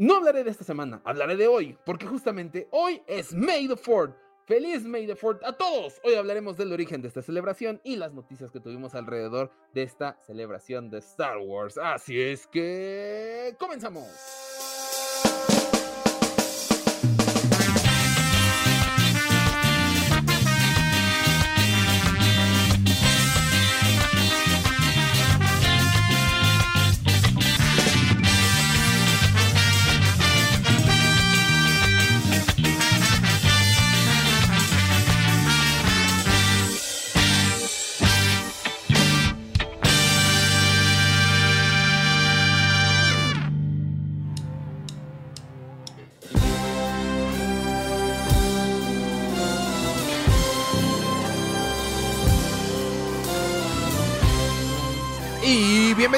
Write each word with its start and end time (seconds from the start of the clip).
No 0.00 0.14
hablaré 0.14 0.44
de 0.44 0.50
esta 0.50 0.62
semana, 0.62 1.02
hablaré 1.04 1.36
de 1.36 1.48
hoy, 1.48 1.76
porque 1.84 2.06
justamente 2.06 2.68
hoy 2.70 3.02
es 3.08 3.34
May 3.34 3.66
the 3.66 3.74
4th. 3.74 4.14
Feliz 4.44 4.84
May 4.84 5.08
the 5.08 5.16
4th 5.16 5.40
a 5.42 5.52
todos. 5.54 6.00
Hoy 6.04 6.14
hablaremos 6.14 6.56
del 6.56 6.72
origen 6.72 7.02
de 7.02 7.08
esta 7.08 7.20
celebración 7.20 7.80
y 7.82 7.96
las 7.96 8.12
noticias 8.12 8.52
que 8.52 8.60
tuvimos 8.60 8.94
alrededor 8.94 9.50
de 9.74 9.82
esta 9.82 10.16
celebración 10.20 10.88
de 10.88 10.98
Star 10.98 11.38
Wars. 11.38 11.78
Así 11.78 12.20
es 12.20 12.46
que 12.46 13.56
comenzamos. 13.58 14.67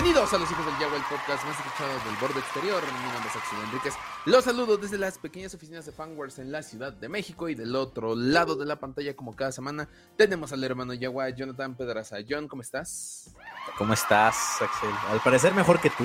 Bienvenidos 0.02 0.32
a 0.32 0.38
los 0.38 0.50
hijos 0.50 0.64
del 0.64 0.78
Yagua, 0.78 0.96
el 0.96 1.02
podcast 1.02 1.44
más 1.44 1.58
escuchado 1.58 1.92
del 2.06 2.16
borde 2.18 2.40
exterior. 2.40 2.82
Mi 2.82 3.12
nombre 3.12 3.28
es 3.28 3.36
Axel 3.36 3.58
Enríquez. 3.66 3.94
Los 4.24 4.44
saludo 4.44 4.78
desde 4.78 4.96
las 4.96 5.18
pequeñas 5.18 5.52
oficinas 5.52 5.84
de 5.84 5.92
Fanwars 5.92 6.38
en 6.38 6.50
la 6.50 6.62
Ciudad 6.62 6.90
de 6.90 7.10
México. 7.10 7.50
Y 7.50 7.54
del 7.54 7.76
otro 7.76 8.16
lado 8.16 8.56
de 8.56 8.64
la 8.64 8.80
pantalla, 8.80 9.14
como 9.14 9.36
cada 9.36 9.52
semana, 9.52 9.90
tenemos 10.16 10.54
al 10.54 10.64
hermano 10.64 10.94
Yagua, 10.94 11.28
Jonathan 11.28 11.76
Pedraza. 11.76 12.16
John, 12.26 12.48
¿cómo 12.48 12.62
estás? 12.62 13.34
¿Cómo 13.76 13.92
estás, 13.92 14.62
Axel? 14.62 14.88
Al 15.10 15.20
parecer 15.20 15.52
mejor 15.52 15.78
que 15.78 15.90
tú. 15.90 16.04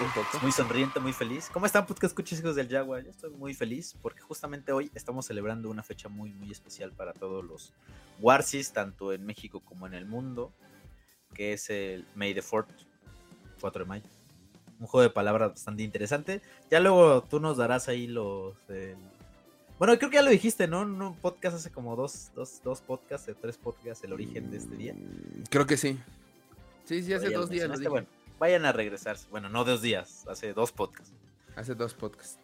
Un 0.00 0.10
poco. 0.14 0.38
Muy 0.40 0.52
sonriente, 0.52 1.00
muy 1.00 1.12
feliz. 1.12 1.50
¿Cómo 1.52 1.66
están, 1.66 1.84
podcast 1.84 2.12
escuchas 2.12 2.38
hijos 2.40 2.56
del 2.56 2.66
Jaguar? 2.66 3.04
Yo 3.04 3.10
estoy 3.10 3.30
muy 3.32 3.52
feliz 3.52 3.94
porque 4.00 4.22
justamente 4.22 4.72
hoy 4.72 4.90
estamos 4.94 5.26
celebrando 5.26 5.68
una 5.68 5.82
fecha 5.82 6.08
muy, 6.08 6.32
muy 6.32 6.50
especial 6.50 6.92
para 6.92 7.12
todos 7.12 7.44
los 7.44 7.74
Warsis, 8.20 8.72
tanto 8.72 9.12
en 9.12 9.26
México 9.26 9.60
como 9.60 9.86
en 9.86 9.92
el 9.92 10.06
mundo, 10.06 10.50
que 11.32 11.52
es 11.52 11.70
el 11.70 12.06
May 12.14 12.34
the 12.34 12.42
4th, 12.42 12.66
4 13.60 13.84
de 13.84 13.88
mayo. 13.88 14.04
Un 14.80 14.86
juego 14.86 15.02
de 15.02 15.10
palabras 15.10 15.50
bastante 15.50 15.82
interesante. 15.82 16.40
Ya 16.70 16.80
luego 16.80 17.22
tú 17.22 17.40
nos 17.40 17.56
darás 17.56 17.88
ahí 17.88 18.06
los... 18.06 18.54
Bueno, 19.78 19.98
creo 19.98 20.10
que 20.10 20.16
ya 20.16 20.22
lo 20.22 20.30
dijiste, 20.30 20.68
¿no? 20.68 20.82
En 20.82 21.00
un 21.00 21.16
podcast 21.16 21.56
hace 21.56 21.70
como 21.70 21.96
dos, 21.96 22.30
dos, 22.34 22.60
dos 22.62 22.80
podcasts, 22.80 23.28
tres 23.40 23.56
podcasts, 23.56 24.04
el 24.04 24.12
origen 24.12 24.50
de 24.50 24.58
este 24.58 24.76
día. 24.76 24.94
Creo 25.50 25.66
que 25.66 25.76
sí. 25.76 25.98
Sí, 26.84 27.02
sí, 27.02 27.12
hace 27.12 27.30
dos 27.30 27.50
días 27.50 27.68
lo 27.68 27.76
dije. 27.76 27.88
Bueno, 27.88 28.06
vayan 28.38 28.64
a 28.64 28.72
regresarse. 28.72 29.26
Bueno, 29.30 29.48
no 29.48 29.64
dos 29.64 29.82
días, 29.82 30.24
hace 30.28 30.52
dos 30.52 30.72
podcasts. 30.72 31.12
Hace 31.56 31.74
dos 31.74 31.94
podcasts. 31.94 32.38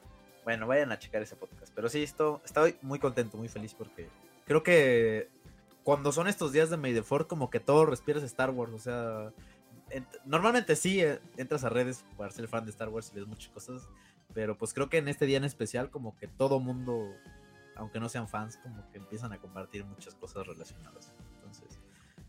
Bueno, 0.44 0.66
vayan 0.66 0.92
a 0.92 0.98
checar 0.98 1.22
ese 1.22 1.36
podcast. 1.36 1.72
Pero 1.74 1.88
sí, 1.88 2.02
esto, 2.02 2.40
estoy 2.44 2.76
muy 2.82 2.98
contento, 2.98 3.36
muy 3.36 3.48
feliz 3.48 3.74
porque 3.74 4.08
creo 4.46 4.62
que 4.62 5.28
cuando 5.88 6.12
son 6.12 6.28
estos 6.28 6.52
días 6.52 6.68
de 6.68 6.76
May 6.76 6.92
the 6.92 7.02
Fourth, 7.02 7.26
como 7.26 7.48
que 7.48 7.60
todo 7.60 7.86
respiras 7.86 8.22
Star 8.22 8.50
Wars. 8.50 8.72
O 8.74 8.78
sea, 8.78 9.32
ent- 9.88 10.20
normalmente 10.26 10.76
sí 10.76 11.00
eh, 11.00 11.18
entras 11.38 11.64
a 11.64 11.70
redes 11.70 12.04
para 12.18 12.30
ser 12.30 12.46
fan 12.46 12.66
de 12.66 12.70
Star 12.72 12.90
Wars 12.90 13.10
y 13.10 13.16
ves 13.16 13.26
muchas 13.26 13.48
cosas. 13.50 13.88
Pero 14.34 14.58
pues 14.58 14.74
creo 14.74 14.90
que 14.90 14.98
en 14.98 15.08
este 15.08 15.24
día 15.24 15.38
en 15.38 15.44
especial, 15.44 15.88
como 15.90 16.14
que 16.18 16.28
todo 16.28 16.60
mundo, 16.60 17.10
aunque 17.74 18.00
no 18.00 18.10
sean 18.10 18.28
fans, 18.28 18.58
como 18.58 18.86
que 18.90 18.98
empiezan 18.98 19.32
a 19.32 19.38
compartir 19.38 19.82
muchas 19.86 20.14
cosas 20.14 20.46
relacionadas. 20.46 21.10
Entonces, 21.36 21.78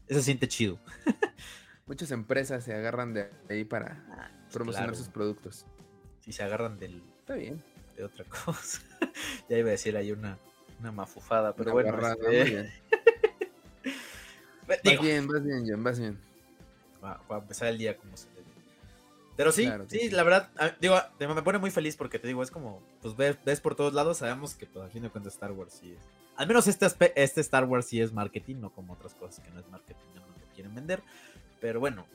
eso 0.08 0.20
se 0.20 0.24
siente 0.24 0.47
chido. 0.47 0.80
Muchas 1.86 2.12
empresas 2.12 2.64
se 2.64 2.74
agarran 2.74 3.14
de 3.14 3.30
ahí 3.50 3.66
para 3.66 4.31
promocionar 4.53 4.91
Claro, 4.91 4.96
sus 5.03 5.09
productos. 5.09 5.66
Si 6.22 6.31
se 6.31 6.44
agarran 6.44 6.80
del, 6.80 7.03
Está 7.20 7.34
bien. 7.34 7.62
de 7.97 8.06
otra 8.06 8.24
cosa. 8.46 8.81
ya 9.50 9.58
iba 9.58 9.68
a 9.68 9.72
decir 9.72 9.97
ahí 9.97 10.14
una, 10.14 10.38
una 10.80 10.94
mafufada, 10.94 11.53
pero 11.56 11.74
Una 11.74 11.81
bueno. 11.81 11.91
barrada, 11.91 12.16
este, 12.31 12.72
bien. 14.84 14.97
Vas 14.97 15.06
bien, 15.06 15.28
vas 15.28 15.44
bien, 15.44 15.63
John, 15.68 15.84
vas 15.84 16.00
bien. 16.00 16.19
Va, 17.03 17.22
va 17.31 17.38
a 17.38 17.40
empezar 17.40 17.68
el 17.69 17.78
día 17.78 17.96
como 17.97 18.16
se 18.18 18.28
debe. 18.30 18.46
Pero 19.38 19.52
sí, 19.53 19.63
Claro 19.66 19.85
sí, 19.88 20.00
sí. 20.00 20.09
la 20.09 20.24
verdad, 20.24 20.50
ah, 20.57 20.72
digo, 20.81 20.97
te- 21.18 21.28
me 21.28 21.41
pone 21.41 21.59
muy 21.59 21.72
feliz 21.72 21.96
porque 21.96 22.19
te 22.19 22.28
digo, 22.28 22.44
es 22.44 22.52
como, 22.52 22.81
pues 23.02 23.16
ves, 23.16 23.38
ves 23.46 23.62
por 23.62 23.74
todos 23.75 23.94
lados, 23.94 24.18
sabemos 24.18 24.53
que 24.53 24.66
pues, 24.66 24.84
al 24.84 24.91
fin 24.91 25.03
de 25.03 25.09
cuentas 25.09 25.34
Star 25.34 25.53
Wars 25.53 25.74
sí 25.79 25.94
es. 25.94 26.00
Al 26.35 26.46
menos 26.47 26.68
este, 26.68 26.88
este 27.16 27.41
Star 27.41 27.63
Wars 27.66 27.85
sí 27.85 28.02
es 28.02 28.12
marketing, 28.12 28.58
no 28.58 28.69
como 28.72 28.94
otras 28.94 29.13
cosas 29.13 29.40
que 29.44 29.50
no 29.52 29.59
es 29.62 29.68
marketing, 29.69 30.03
no 30.16 30.22
lo 30.28 30.34
quieren 30.53 30.75
vender. 30.75 31.02
Pero 31.62 31.79
bueno, 31.79 32.06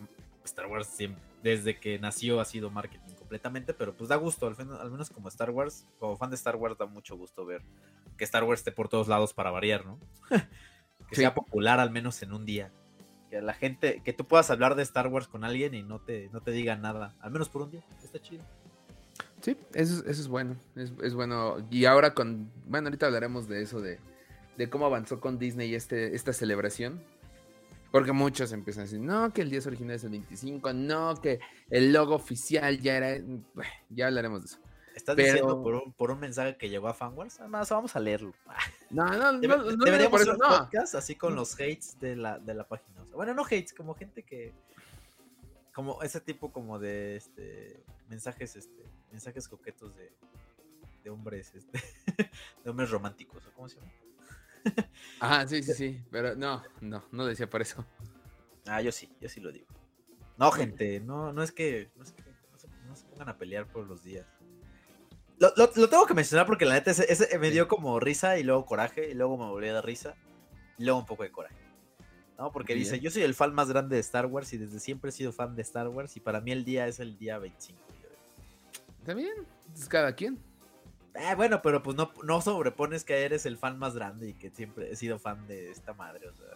Star 0.44 0.66
Wars 0.66 0.87
siempre, 0.87 1.22
desde 1.43 1.78
que 1.81 1.98
nació 1.98 2.41
ha 2.41 2.44
sido 2.44 2.70
marketing 2.70 3.14
completamente, 3.14 3.72
pero 3.72 3.94
pues 3.94 4.09
da 4.10 4.16
gusto, 4.16 4.47
al, 4.47 4.54
fin- 4.56 4.70
al 4.72 4.91
menos 4.91 5.09
como 5.09 5.28
Star 5.28 5.48
Wars, 5.50 5.87
como 5.98 6.19
fan 6.19 6.28
de 6.28 6.37
Star 6.37 6.56
Wars 6.56 6.76
da 6.76 6.84
mucho 6.87 7.16
gusto 7.16 7.47
ver 7.47 7.62
que 8.19 8.25
Star 8.25 8.44
Wars 8.44 8.60
esté 8.60 8.70
por 8.70 8.88
todos 8.91 9.09
lados 9.09 9.32
para 9.32 9.50
variar, 9.50 9.87
¿no? 9.87 9.98
que 11.14 11.20
Sí. 11.20 11.22
sea 11.22 11.34
popular 11.34 11.80
al 11.80 11.91
menos 11.91 12.22
en 12.22 12.32
un 12.32 12.44
día. 12.44 12.70
Que 13.30 13.41
la 13.41 13.54
gente, 13.54 14.00
que 14.04 14.12
tú 14.12 14.25
puedas 14.26 14.50
hablar 14.50 14.75
de 14.75 14.82
Star 14.82 15.08
Wars 15.08 15.26
con 15.28 15.44
alguien 15.44 15.75
y 15.75 15.82
no 15.82 15.98
te, 16.00 16.28
no 16.32 16.41
te 16.41 16.50
diga 16.50 16.76
nada, 16.76 17.14
al 17.20 17.30
menos 17.30 17.48
por 17.48 17.62
un 17.62 17.70
día, 17.70 17.82
está 18.02 18.20
chido. 18.20 18.44
Sí, 19.41 19.56
eso, 19.75 19.94
es- 19.97 20.00
eso 20.06 20.20
es 20.22 20.28
bueno. 20.28 20.56
Es, 20.76 20.92
es 21.02 21.14
bueno. 21.14 21.56
Y 21.70 21.84
ahora 21.84 22.14
con. 22.14 22.50
Bueno, 22.66 22.88
ahorita 22.88 23.06
hablaremos 23.06 23.48
de 23.48 23.62
eso, 23.62 23.80
de, 23.80 23.98
de 24.56 24.70
cómo 24.70 24.86
avanzó 24.86 25.20
con 25.20 25.38
Disney 25.38 25.75
este, 25.75 26.14
esta 26.14 26.32
celebración. 26.32 27.02
Porque 27.92 28.10
muchos 28.12 28.52
empiezan 28.52 28.81
a 28.82 28.84
decir, 28.86 28.98
no, 29.00 29.32
que 29.32 29.42
el 29.42 29.50
10 29.50 29.69
original 29.69 29.94
es 29.96 30.02
el 30.04 30.10
25, 30.10 30.72
no, 30.72 31.14
que 31.20 31.38
el 31.70 31.92
logo 31.92 32.14
oficial 32.16 32.81
ya 32.81 32.96
era. 32.96 33.22
Bueno, 33.54 33.70
ya 33.91 34.06
hablaremos 34.08 34.41
de 34.41 34.46
eso. 34.46 34.58
¿Estás 34.94 35.16
Pero- 35.16 35.27
diciendo 35.32 35.62
por 35.62 35.75
un, 35.75 35.93
por 35.93 36.10
un 36.12 36.21
mensaje 36.21 36.56
que 36.56 36.69
llegó 36.69 36.88
a 36.88 36.94
Fanwars? 36.94 37.41
Además, 37.41 37.69
vamos 37.71 37.94
a 37.97 38.00
leerlo. 38.00 38.32
No, 38.91 39.05
no, 39.06 39.32
no, 39.32 39.41
Debe- 39.41 39.77
no, 39.77 39.84
deberíamos 39.84 40.21
hacer 40.21 40.34
un 40.34 40.38
podcast 40.38 40.94
así 40.94 41.16
con 41.16 41.34
los 41.34 41.55
hates 41.55 41.99
de 41.99 42.15
la, 42.15 42.38
de 42.38 42.55
la 42.55 42.69
página. 42.69 43.03
O 43.03 43.06
sea, 43.06 43.16
bueno, 43.16 43.34
no 43.34 43.43
hates, 43.44 43.72
como 43.75 43.94
gente 43.94 44.22
que. 44.22 44.53
Como 45.75 46.00
ese 46.03 46.21
tipo 46.21 46.53
como 46.53 46.78
de 46.78 47.16
este 47.16 47.82
mensajes, 48.09 48.55
este, 48.55 48.84
mensajes 49.10 49.49
coquetos 49.49 49.97
de, 49.97 50.12
de 51.03 51.11
hombres, 51.11 51.53
este, 51.56 51.82
de 52.65 52.71
hombres 52.71 52.91
románticos, 52.91 53.44
¿o 53.47 53.53
¿cómo 53.53 53.69
se 53.69 53.81
llama? 53.81 53.93
Ajá, 55.21 55.49
sí, 55.49 55.61
sí, 55.65 55.75
sí. 55.75 56.05
Pero 56.12 56.37
no, 56.37 56.62
no, 56.81 57.03
no 57.11 57.26
decía 57.26 57.50
por 57.50 57.61
eso. 57.62 57.84
Ah, 58.69 58.81
yo 58.81 58.93
sí, 58.93 59.11
yo 59.21 59.28
sí 59.28 59.41
lo 59.41 59.50
digo. 59.50 59.66
No, 60.37 60.53
gente, 60.53 61.00
no, 61.00 61.32
no 61.32 61.43
es 61.43 61.50
que, 61.50 61.91
no, 61.97 62.05
es 62.05 62.12
que 62.12 62.22
no, 62.53 62.59
se, 62.59 62.69
no 62.87 62.94
se 62.94 63.06
pongan 63.06 63.31
a 63.31 63.37
pelear 63.38 63.66
por 63.66 63.87
los 63.88 64.05
días. 64.05 64.26
Lo, 65.39 65.53
lo- 65.56 65.71
lo 65.75 65.89
tengo 65.89 66.06
que 66.06 66.15
mencionar 66.15 66.47
porque 66.47 66.65
la 66.65 66.75
neta 66.75 66.91
ese, 66.93 67.11
ese 67.12 67.39
me 67.39 67.50
dio 67.50 67.67
como 67.69 67.99
risa 68.00 68.39
y 68.39 68.45
luego 68.45 68.65
coraje 68.67 69.11
y 69.11 69.15
luego 69.15 69.37
me 69.37 69.47
volví 69.47 69.69
a 69.69 69.75
dar 69.75 69.84
risa 69.84 70.15
y 70.78 70.84
luego 70.84 71.00
un 71.00 71.06
poco 71.06 71.22
de 71.25 71.31
coraje. 71.33 71.56
¿No? 72.39 72.50
Porque 72.53 72.75
Bien. 72.75 72.84
dice, 72.84 73.00
yo 73.00 73.11
soy 73.11 73.22
el 73.22 73.34
fan 73.34 73.55
más 73.55 73.69
grande 73.69 73.94
de 73.97 74.00
Star 74.00 74.27
Wars 74.27 74.53
y 74.53 74.59
desde 74.59 74.81
siempre 74.81 75.11
he 75.11 75.12
sido 75.12 75.33
fan 75.33 75.55
de 75.55 75.62
Star 75.62 75.89
Wars 75.89 76.17
y 76.17 76.21
para 76.21 76.41
mí 76.41 76.50
el 76.53 76.65
día 76.65 76.87
es 76.89 76.99
el 77.00 77.17
día 77.17 77.39
25. 77.39 77.81
Está 79.00 79.15
bien, 79.15 79.34
es 79.75 79.89
cada 79.89 80.15
quien. 80.15 80.39
Ah, 81.17 81.34
bueno, 81.37 81.62
pero 81.62 81.81
pues 81.83 81.97
no, 81.97 82.12
no 82.25 82.41
sobrepones 82.41 83.05
que 83.05 83.23
eres 83.25 83.47
el 83.47 83.56
fan 83.56 83.78
más 83.78 83.94
grande 83.94 84.31
y 84.31 84.34
que 84.34 84.50
siempre 84.50 84.91
he 84.91 84.97
sido 84.97 85.19
fan 85.21 85.47
de 85.47 85.71
esta 85.71 85.93
madre. 85.94 86.28
O 86.28 86.34
sea, 86.34 86.47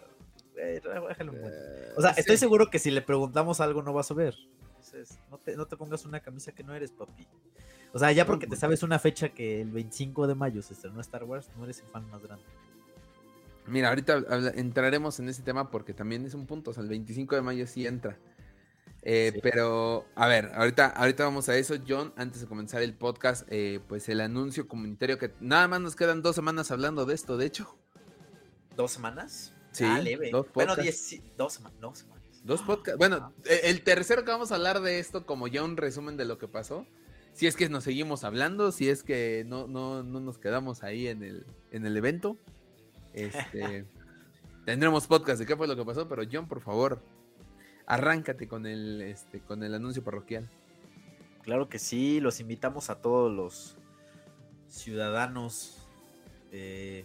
eh, 0.56 0.80
déjalo. 1.08 1.32
Eh, 1.36 1.92
O 1.96 2.02
sea, 2.02 2.10
estoy 2.12 2.36
sí. 2.36 2.40
seguro 2.40 2.68
que 2.70 2.80
si 2.80 2.90
le 2.90 3.02
preguntamos 3.02 3.60
algo 3.60 3.82
no 3.82 3.92
vas 3.92 4.10
a 4.10 4.14
ver. 4.14 4.34
Entonces, 4.70 5.16
no 5.30 5.38
te, 5.38 5.56
no 5.56 5.66
te 5.66 5.76
pongas 5.76 6.04
una 6.06 6.18
camisa 6.20 6.50
que 6.50 6.64
no 6.64 6.74
eres, 6.74 6.90
papi. 6.90 7.24
O 7.92 7.98
sea, 7.98 8.12
ya 8.12 8.26
porque 8.26 8.46
te 8.46 8.56
sabes 8.56 8.82
una 8.82 8.98
fecha 8.98 9.30
que 9.30 9.60
el 9.62 9.70
25 9.70 10.26
de 10.26 10.34
mayo 10.34 10.62
se 10.62 10.74
estrenó 10.74 11.00
Star 11.00 11.24
Wars, 11.24 11.48
no 11.56 11.64
eres 11.64 11.80
el 11.80 11.86
fan 11.86 12.08
más 12.10 12.22
grande. 12.22 12.44
Mira, 13.66 13.88
ahorita 13.90 14.24
entraremos 14.56 15.18
en 15.20 15.28
ese 15.28 15.42
tema 15.42 15.70
porque 15.70 15.92
también 15.92 16.24
es 16.24 16.34
un 16.34 16.46
punto. 16.46 16.70
O 16.70 16.74
sea, 16.74 16.82
el 16.82 16.88
25 16.88 17.34
de 17.34 17.42
mayo 17.42 17.66
sí 17.66 17.86
entra. 17.86 18.18
Eh, 19.02 19.30
Sí. 19.34 19.40
Pero, 19.42 20.06
a 20.14 20.26
ver, 20.26 20.50
ahorita, 20.54 20.86
ahorita 20.86 21.24
vamos 21.24 21.48
a 21.48 21.56
eso. 21.56 21.74
John, 21.86 22.12
antes 22.16 22.40
de 22.40 22.46
comenzar 22.46 22.82
el 22.82 22.94
podcast, 22.94 23.46
eh, 23.50 23.80
pues 23.88 24.08
el 24.08 24.20
anuncio 24.20 24.66
comunitario 24.68 25.18
que 25.18 25.32
nada 25.40 25.68
más 25.68 25.80
nos 25.80 25.96
quedan 25.96 26.22
dos 26.22 26.34
semanas 26.34 26.70
hablando 26.70 27.04
de 27.06 27.14
esto, 27.14 27.36
de 27.36 27.46
hecho. 27.46 27.76
¿Dos 28.76 28.92
semanas? 28.92 29.52
Sí, 29.72 29.84
Ah, 29.84 29.98
leve. 30.00 30.30
dos 30.30 30.46
bueno, 30.54 30.74
diez, 30.76 30.98
sí, 30.98 31.22
dos, 31.36 31.54
sema- 31.54 31.70
dos 31.80 31.98
semanas. 31.98 32.24
Dos 32.44 32.62
podcasts. 32.62 32.98
Bueno, 32.98 33.32
el 33.44 33.82
tercero 33.82 34.24
que 34.24 34.30
vamos 34.30 34.50
a 34.50 34.54
hablar 34.54 34.80
de 34.80 34.98
esto, 34.98 35.26
como 35.26 35.46
ya 35.48 35.62
un 35.62 35.76
resumen 35.76 36.16
de 36.16 36.24
lo 36.24 36.38
que 36.38 36.48
pasó. 36.48 36.86
Si 37.38 37.46
es 37.46 37.54
que 37.54 37.68
nos 37.68 37.84
seguimos 37.84 38.24
hablando, 38.24 38.72
si 38.72 38.88
es 38.88 39.04
que 39.04 39.44
no, 39.46 39.68
no, 39.68 40.02
no 40.02 40.18
nos 40.18 40.38
quedamos 40.38 40.82
ahí 40.82 41.06
en 41.06 41.22
el, 41.22 41.46
en 41.70 41.86
el 41.86 41.96
evento. 41.96 42.36
Este, 43.14 43.86
tendremos 44.64 45.06
podcast 45.06 45.38
de 45.38 45.46
qué 45.46 45.54
fue 45.54 45.68
lo 45.68 45.76
que 45.76 45.84
pasó, 45.84 46.08
pero 46.08 46.24
John, 46.28 46.48
por 46.48 46.60
favor, 46.60 47.00
arráncate 47.86 48.48
con 48.48 48.66
el, 48.66 49.02
este, 49.02 49.38
con 49.38 49.62
el 49.62 49.72
anuncio 49.72 50.02
parroquial. 50.02 50.50
claro 51.42 51.68
que 51.68 51.78
sí. 51.78 52.18
Los 52.18 52.40
invitamos 52.40 52.90
a 52.90 53.00
todos 53.00 53.32
los 53.32 53.76
ciudadanos, 54.66 55.86
eh, 56.50 57.04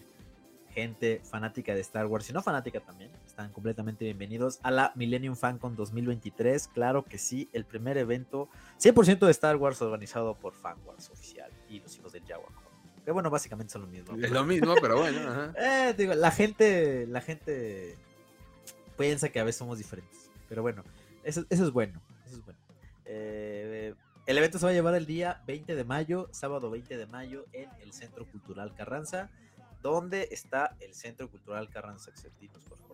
gente 0.72 1.22
fanática 1.24 1.76
de 1.76 1.82
Star 1.82 2.08
Wars 2.08 2.28
y 2.32 2.34
no 2.34 2.42
fanática 2.42 2.80
también. 2.80 3.12
Están 3.34 3.52
completamente 3.52 4.06
bienvenidos 4.06 4.60
a 4.62 4.70
la 4.70 4.92
Millennium 4.94 5.36
FanCon 5.36 5.76
2023. 5.76 6.68
Claro 6.68 7.04
que 7.04 7.18
sí, 7.18 7.50
el 7.52 7.66
primer 7.66 7.98
evento 7.98 8.48
100% 8.80 9.26
de 9.26 9.32
Star 9.32 9.56
Wars 9.56 9.82
organizado 9.82 10.36
por 10.36 10.54
FanWars 10.54 11.10
oficial 11.10 11.52
y 11.68 11.80
los 11.80 11.98
hijos 11.98 12.14
del 12.14 12.24
Jaguar. 12.28 12.52
Que 13.04 13.10
bueno, 13.10 13.32
básicamente 13.32 13.74
son 13.74 13.82
lo 13.82 13.88
mismo. 13.88 14.16
Es 14.24 14.30
lo 14.30 14.44
mismo, 14.44 14.76
pero 14.80 15.00
bueno. 15.00 15.20
ajá. 15.28 15.52
Eh, 15.58 15.96
digo, 15.98 16.14
la 16.14 16.30
gente, 16.30 17.08
la 17.08 17.22
gente 17.22 17.98
piensa 19.00 19.30
que 19.30 19.40
a 19.40 19.44
veces 19.44 19.58
somos 19.58 19.80
diferentes. 19.80 20.30
Pero 20.48 20.62
bueno, 20.62 20.84
eso, 21.24 21.44
eso 21.50 21.64
es 21.64 21.72
bueno. 21.72 22.04
Eso 22.28 22.36
es 22.36 22.46
bueno. 22.46 22.60
Eh, 23.06 23.96
el 24.28 24.38
evento 24.38 24.60
se 24.60 24.66
va 24.68 24.70
a 24.70 24.76
llevar 24.76 24.94
el 24.94 25.08
día 25.08 25.42
20 25.48 25.76
de 25.76 25.84
mayo, 25.84 26.30
sábado 26.30 26.70
20 26.70 26.98
de 26.98 27.08
mayo, 27.08 27.48
en 27.52 27.72
el 27.82 27.94
Centro 27.94 28.28
Cultural 28.28 28.76
Carranza. 28.76 29.32
¿Dónde 29.82 30.28
está 30.30 30.78
el 30.80 30.94
Centro 30.94 31.32
Cultural 31.32 31.68
Carranza? 31.72 32.12
Exceltinos, 32.12 32.64
por 32.66 32.78
favor. 32.78 32.93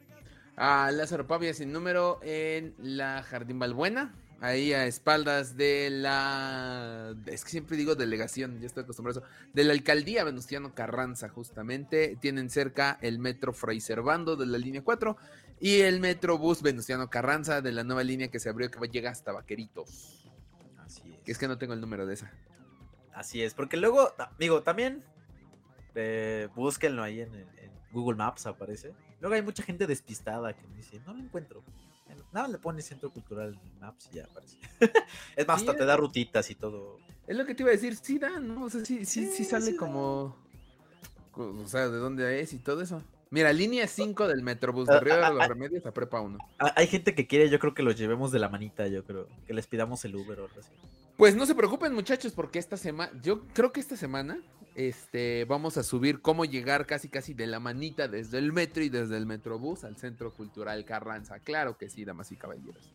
A 0.61 0.91
Lázaro 0.91 1.25
Pavia 1.25 1.53
sin 1.53 1.71
número 1.71 2.19
en 2.21 2.75
la 2.79 3.23
Jardín 3.23 3.59
Balbuena. 3.59 4.13
Ahí 4.41 4.73
a 4.73 4.85
espaldas 4.87 5.55
de 5.55 5.89
la. 5.89 7.15
Es 7.27 7.45
que 7.45 7.49
siempre 7.49 7.77
digo 7.77 7.95
delegación, 7.95 8.59
ya 8.59 8.67
estoy 8.67 8.83
acostumbrado 8.83 9.21
a 9.21 9.23
eso. 9.23 9.33
De 9.53 9.63
la 9.63 9.71
alcaldía 9.71 10.25
Venustiano 10.25 10.75
Carranza, 10.75 11.29
justamente. 11.29 12.17
Tienen 12.19 12.49
cerca 12.49 12.99
el 13.01 13.19
metro 13.19 13.53
Fray 13.53 13.79
Servando 13.79 14.35
de 14.35 14.47
la 14.47 14.57
línea 14.57 14.83
4 14.83 15.15
y 15.61 15.79
el 15.79 16.01
metro 16.01 16.37
bus 16.37 16.61
Venustiano 16.61 17.09
Carranza 17.09 17.61
de 17.61 17.71
la 17.71 17.85
nueva 17.85 18.03
línea 18.03 18.27
que 18.27 18.41
se 18.41 18.49
abrió 18.49 18.69
que 18.69 18.85
llega 18.89 19.11
hasta 19.11 19.31
Vaqueritos. 19.31 20.29
Así 20.79 21.13
es. 21.13 21.23
Que 21.23 21.31
es 21.31 21.37
que 21.37 21.47
no 21.47 21.57
tengo 21.57 21.73
el 21.73 21.79
número 21.79 22.05
de 22.05 22.15
esa. 22.15 22.33
Así 23.13 23.41
es, 23.41 23.53
porque 23.53 23.77
luego, 23.77 24.13
amigo, 24.17 24.61
también 24.61 25.05
eh, 25.95 26.49
búsquenlo 26.53 27.01
ahí 27.01 27.21
en, 27.21 27.33
en 27.33 27.71
Google 27.93 28.17
Maps, 28.17 28.45
aparece. 28.45 28.93
Luego 29.21 29.35
hay 29.35 29.41
mucha 29.41 29.63
gente 29.63 29.85
despistada 29.87 30.53
que 30.53 30.65
me 30.67 30.77
dice, 30.77 30.99
no 31.05 31.13
lo 31.13 31.19
encuentro. 31.19 31.63
Nada, 32.33 32.47
le 32.47 32.57
pones 32.57 32.85
Centro 32.85 33.09
Cultural 33.11 33.59
en 33.63 33.79
Maps 33.79 34.09
y 34.11 34.15
ya 34.17 34.25
aparece. 34.25 34.57
es 35.35 35.47
más, 35.47 35.61
Sí, 35.61 35.67
hasta 35.67 35.77
te 35.77 35.85
da 35.85 35.95
rutitas 35.97 36.49
y 36.49 36.55
todo. 36.55 36.97
Es 37.27 37.35
lo 37.37 37.45
que 37.45 37.53
te 37.55 37.63
iba 37.63 37.69
a 37.69 37.73
decir, 37.73 37.95
sí 37.95 38.17
da, 38.19 38.39
¿no? 38.39 38.63
O 38.65 38.69
sea, 38.69 38.83
sí, 38.83 39.05
sí, 39.05 39.25
sí 39.27 39.31
Sí, 39.37 39.45
sale 39.45 39.75
como. 39.75 40.35
co- 41.31 41.55
O 41.63 41.67
sea, 41.67 41.87
de 41.89 41.97
dónde 41.97 42.41
es 42.41 42.53
y 42.53 42.57
todo 42.57 42.81
eso. 42.81 43.03
Mira, 43.31 43.53
línea 43.53 43.87
5 43.87 44.27
del 44.27 44.41
Metrobús 44.41 44.87
de 44.87 44.99
Río 44.99 45.15
de 45.17 45.33
los 45.33 45.47
Remedios 45.47 45.85
a 45.85 45.91
Prepa 45.93 46.19
1. 46.19 46.37
Ah, 46.57 46.73
Hay 46.75 46.87
gente 46.87 47.13
que 47.13 47.27
quiere, 47.27 47.47
yo 47.49 47.59
creo 47.59 47.75
que 47.75 47.83
los 47.83 47.95
llevemos 47.95 48.31
de 48.31 48.39
la 48.39 48.49
manita, 48.49 48.87
yo 48.87 49.03
creo. 49.03 49.27
Que 49.45 49.53
les 49.53 49.67
pidamos 49.67 50.03
el 50.05 50.15
Uber 50.15 50.39
o 50.39 50.45
algo 50.45 50.59
así. 50.59 50.69
Pues 51.15 51.35
no 51.35 51.45
se 51.45 51.53
preocupen, 51.53 51.93
muchachos, 51.93 52.31
porque 52.33 52.57
esta 52.57 52.75
semana, 52.77 53.11
yo 53.21 53.45
creo 53.53 53.71
que 53.71 53.79
esta 53.81 53.95
semana, 53.95 54.39
este, 54.87 55.43
vamos 55.43 55.75
a 55.77 55.83
subir 55.83 56.21
cómo 56.21 56.45
llegar 56.45 56.85
casi 56.85 57.09
casi 57.09 57.33
de 57.33 57.47
la 57.47 57.59
manita 57.59 58.07
desde 58.07 58.37
el 58.37 58.53
metro 58.53 58.81
y 58.81 58.87
desde 58.87 59.17
el 59.17 59.25
Metrobús 59.25 59.83
al 59.83 59.97
Centro 59.97 60.33
Cultural 60.33 60.85
Carranza. 60.85 61.39
Claro 61.39 61.77
que 61.77 61.89
sí, 61.89 62.05
damas 62.05 62.31
y 62.31 62.37
caballeros. 62.37 62.93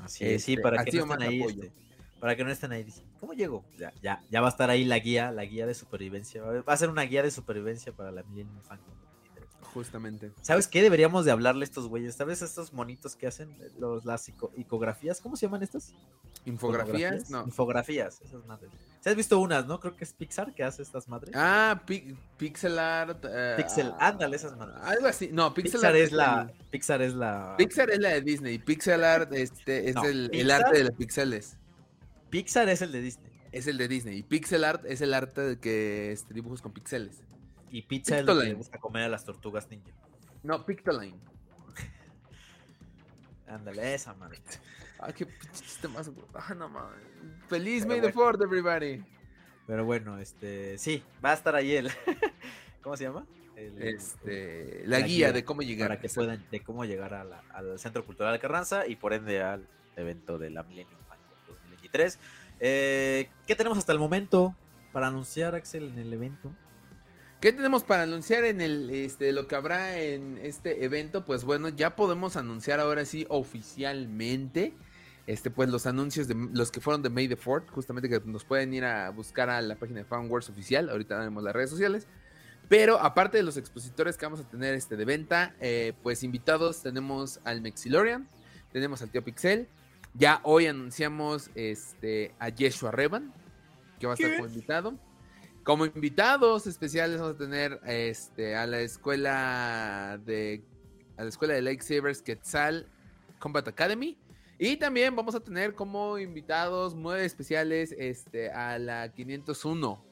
Así 0.00 0.24
es, 0.24 0.44
sí, 0.44 0.52
Este, 0.52 0.62
para 0.62 0.84
que 0.84 0.92
no 0.92 1.02
estén 1.12 1.22
ahí. 1.22 1.42
este, 1.42 1.72
para 2.20 2.36
que 2.36 2.44
no 2.44 2.50
estén 2.52 2.70
ahí. 2.72 2.86
¿Cómo 3.18 3.32
llego? 3.32 3.64
Ya, 3.76 3.92
ya, 4.00 4.22
ya 4.30 4.40
va 4.40 4.46
a 4.46 4.50
estar 4.50 4.70
ahí 4.70 4.84
la 4.84 5.00
guía, 5.00 5.32
la 5.32 5.44
guía 5.44 5.66
de 5.66 5.74
supervivencia. 5.74 6.40
Va 6.42 6.62
a- 6.72 6.76
ser 6.76 6.88
una 6.88 7.02
guía 7.02 7.24
de 7.24 7.32
supervivencia 7.32 7.90
para 7.92 8.12
la 8.12 8.22
Millennium 8.22 8.60
Fan. 8.62 8.78
Justamente. 9.74 10.32
¿Sabes 10.42 10.66
qué? 10.66 10.82
Deberíamos 10.82 11.24
de 11.24 11.30
hablarle 11.30 11.62
a 11.62 11.64
estos 11.64 11.88
güeyes. 11.88 12.14
¿Sabes 12.14 12.42
estos 12.42 12.72
monitos 12.72 13.16
que 13.16 13.26
hacen 13.26 13.56
los, 13.78 14.04
las 14.04 14.28
ico- 14.28 14.50
icografías? 14.56 15.20
¿Cómo 15.20 15.36
se 15.36 15.46
llaman 15.46 15.62
estas? 15.62 15.92
Infografías, 16.44 17.30
no. 17.30 17.44
Infografías, 17.44 18.20
esas 18.22 18.44
madres. 18.46 18.70
¿Se 19.00 19.10
has 19.10 19.16
visto 19.16 19.38
unas, 19.38 19.66
no? 19.66 19.78
Creo 19.80 19.94
que 19.96 20.04
es 20.04 20.12
Pixar 20.12 20.54
que 20.54 20.64
hace 20.64 20.82
estas 20.82 21.08
madres. 21.08 21.32
Ah, 21.36 21.82
pi- 21.86 22.16
pixel 22.36 22.78
art. 22.78 23.24
eh, 23.28 23.54
Pixel, 23.56 23.92
ándale, 23.98 24.36
esas 24.36 24.56
madres. 24.56 24.76
Algo 24.82 25.06
así. 25.06 25.30
No, 25.32 25.52
pixel 25.54 25.72
Pixar, 25.74 25.90
art 25.90 25.98
es 26.00 26.12
la. 26.12 26.52
Pixar 26.70 27.02
es 27.02 27.14
la. 27.14 27.54
Pixar 27.58 27.90
es 27.90 27.98
la 28.00 28.08
de 28.10 28.20
Disney. 28.22 28.58
Pixel 28.58 29.04
art 29.04 29.32
este, 29.34 29.88
es 29.90 29.94
No, 29.94 30.04
el, 30.04 30.30
el 30.32 30.50
arte 30.50 30.78
de 30.78 30.84
los 30.84 30.92
pixeles. 30.96 31.56
Pixar 32.30 32.68
es 32.68 32.82
el 32.82 32.92
de 32.92 33.00
Disney. 33.02 33.28
Es 33.52 33.66
el 33.66 33.78
de 33.78 33.88
Disney. 33.88 34.18
Y 34.18 34.22
pixel 34.22 34.64
art 34.64 34.84
es 34.86 35.00
el 35.00 35.14
arte 35.14 35.40
de 35.40 35.58
que 35.58 36.18
dibujos 36.30 36.60
con 36.60 36.72
pixeles. 36.72 37.22
Y 37.70 37.82
pizza 37.82 38.18
es 38.18 38.24
lo 38.24 38.38
que 38.38 38.46
le 38.46 38.54
gusta 38.54 38.78
comer 38.78 39.04
a 39.04 39.08
las 39.08 39.24
tortugas 39.24 39.68
ninja. 39.70 39.90
No, 40.42 40.64
Pictoline. 40.64 41.18
Ándale, 43.46 43.94
esa 43.94 44.14
madre. 44.14 44.38
Ay, 45.00 45.12
qué 45.14 45.26
chiste 45.52 45.88
más. 45.88 46.10
Ah, 46.34 46.54
no 46.54 46.68
mames. 46.68 46.98
Feliz 47.48 47.84
Pero 47.86 48.00
May 48.00 48.00
the. 48.00 48.12
Fourth, 48.12 48.40
everybody. 48.42 49.04
Pero 49.66 49.84
bueno, 49.84 50.18
este. 50.18 50.76
Sí, 50.78 51.02
va 51.24 51.30
a 51.30 51.34
estar 51.34 51.54
ahí 51.54 51.74
el. 51.76 51.90
¿Cómo 52.82 52.96
se 52.96 53.04
llama? 53.04 53.26
El- 53.56 53.82
Este, 53.82 54.82
la, 54.86 55.00
La 55.00 55.06
guía, 55.06 55.16
guía 55.28 55.32
de 55.32 55.44
cómo 55.44 55.62
llegar. 55.62 55.88
para 55.88 56.00
que 56.00 56.08
puedan 56.08 56.44
de 56.50 56.60
cómo 56.62 56.84
llegar 56.84 57.14
a 57.14 57.24
la- 57.24 57.42
al 57.52 57.78
Centro 57.78 58.04
Cultural 58.04 58.38
Carranza 58.38 58.86
y 58.86 58.96
por 58.96 59.12
ende 59.12 59.42
al 59.42 59.66
evento 59.96 60.38
de 60.38 60.50
la 60.50 60.62
Millennium 60.62 61.00
Fan 61.08 61.18
2023. 61.48 62.18
Eh, 62.60 63.30
¿Qué 63.46 63.54
tenemos 63.56 63.78
hasta 63.78 63.92
el 63.92 63.98
momento 63.98 64.54
para 64.92 65.08
anunciar, 65.08 65.54
Axel, 65.54 65.84
en 65.84 65.98
el 65.98 66.12
evento? 66.12 66.52
¿Qué 67.40 67.52
tenemos 67.52 67.84
para 67.84 68.02
anunciar 68.02 68.44
en 68.44 68.60
el 68.60 68.90
este 68.90 69.30
lo 69.30 69.46
que 69.46 69.54
habrá 69.54 69.96
en 70.00 70.38
este 70.42 70.84
evento? 70.84 71.24
Pues 71.24 71.44
bueno, 71.44 71.68
ya 71.68 71.94
podemos 71.94 72.36
anunciar 72.36 72.80
ahora 72.80 73.04
sí 73.04 73.26
oficialmente 73.28 74.74
este 75.28 75.48
pues 75.48 75.68
los 75.68 75.86
anuncios 75.86 76.26
de 76.26 76.34
los 76.34 76.72
que 76.72 76.80
fueron 76.80 77.02
de 77.02 77.10
May 77.10 77.28
the 77.28 77.36
Fourth, 77.36 77.70
justamente 77.70 78.08
que 78.08 78.20
nos 78.24 78.44
pueden 78.44 78.74
ir 78.74 78.84
a 78.84 79.10
buscar 79.10 79.50
a 79.50 79.62
la 79.62 79.76
página 79.76 80.00
de 80.00 80.04
Fanworks 80.04 80.48
oficial, 80.48 80.90
ahorita 80.90 81.16
tenemos 81.16 81.44
las 81.44 81.54
redes 81.54 81.70
sociales. 81.70 82.08
Pero 82.68 82.98
aparte 82.98 83.36
de 83.36 83.44
los 83.44 83.56
expositores 83.56 84.16
que 84.16 84.26
vamos 84.26 84.40
a 84.40 84.44
tener 84.48 84.74
este 84.74 84.96
de 84.96 85.04
venta, 85.04 85.54
eh, 85.60 85.92
pues 86.02 86.24
invitados 86.24 86.82
tenemos 86.82 87.38
al 87.44 87.60
Mexilorian, 87.60 88.26
tenemos 88.72 89.00
al 89.02 89.10
tío 89.10 89.22
Pixel, 89.22 89.68
ya 90.14 90.40
hoy 90.42 90.66
anunciamos 90.66 91.50
este 91.54 92.34
a 92.40 92.48
Yeshua 92.48 92.90
Revan, 92.90 93.32
que 94.00 94.06
va 94.08 94.14
a 94.14 94.16
estar 94.16 94.34
como 94.34 94.48
invitado. 94.48 95.07
Como 95.68 95.84
invitados 95.84 96.66
especiales 96.66 97.20
vamos 97.20 97.34
a 97.34 97.36
tener 97.36 97.78
este, 97.84 98.56
a 98.56 98.66
la 98.66 98.80
escuela 98.80 100.18
de 100.24 100.64
a 101.18 101.24
la 101.24 101.28
escuela 101.28 101.52
de 101.52 101.60
Lightsabers 101.60 102.22
Quetzal 102.22 102.86
Combat 103.38 103.68
Academy 103.68 104.16
y 104.58 104.78
también 104.78 105.14
vamos 105.14 105.34
a 105.34 105.40
tener 105.40 105.74
como 105.74 106.16
invitados 106.16 106.94
muy 106.94 107.20
especiales 107.20 107.94
este, 107.98 108.50
a 108.50 108.78
la 108.78 109.12
501 109.12 110.02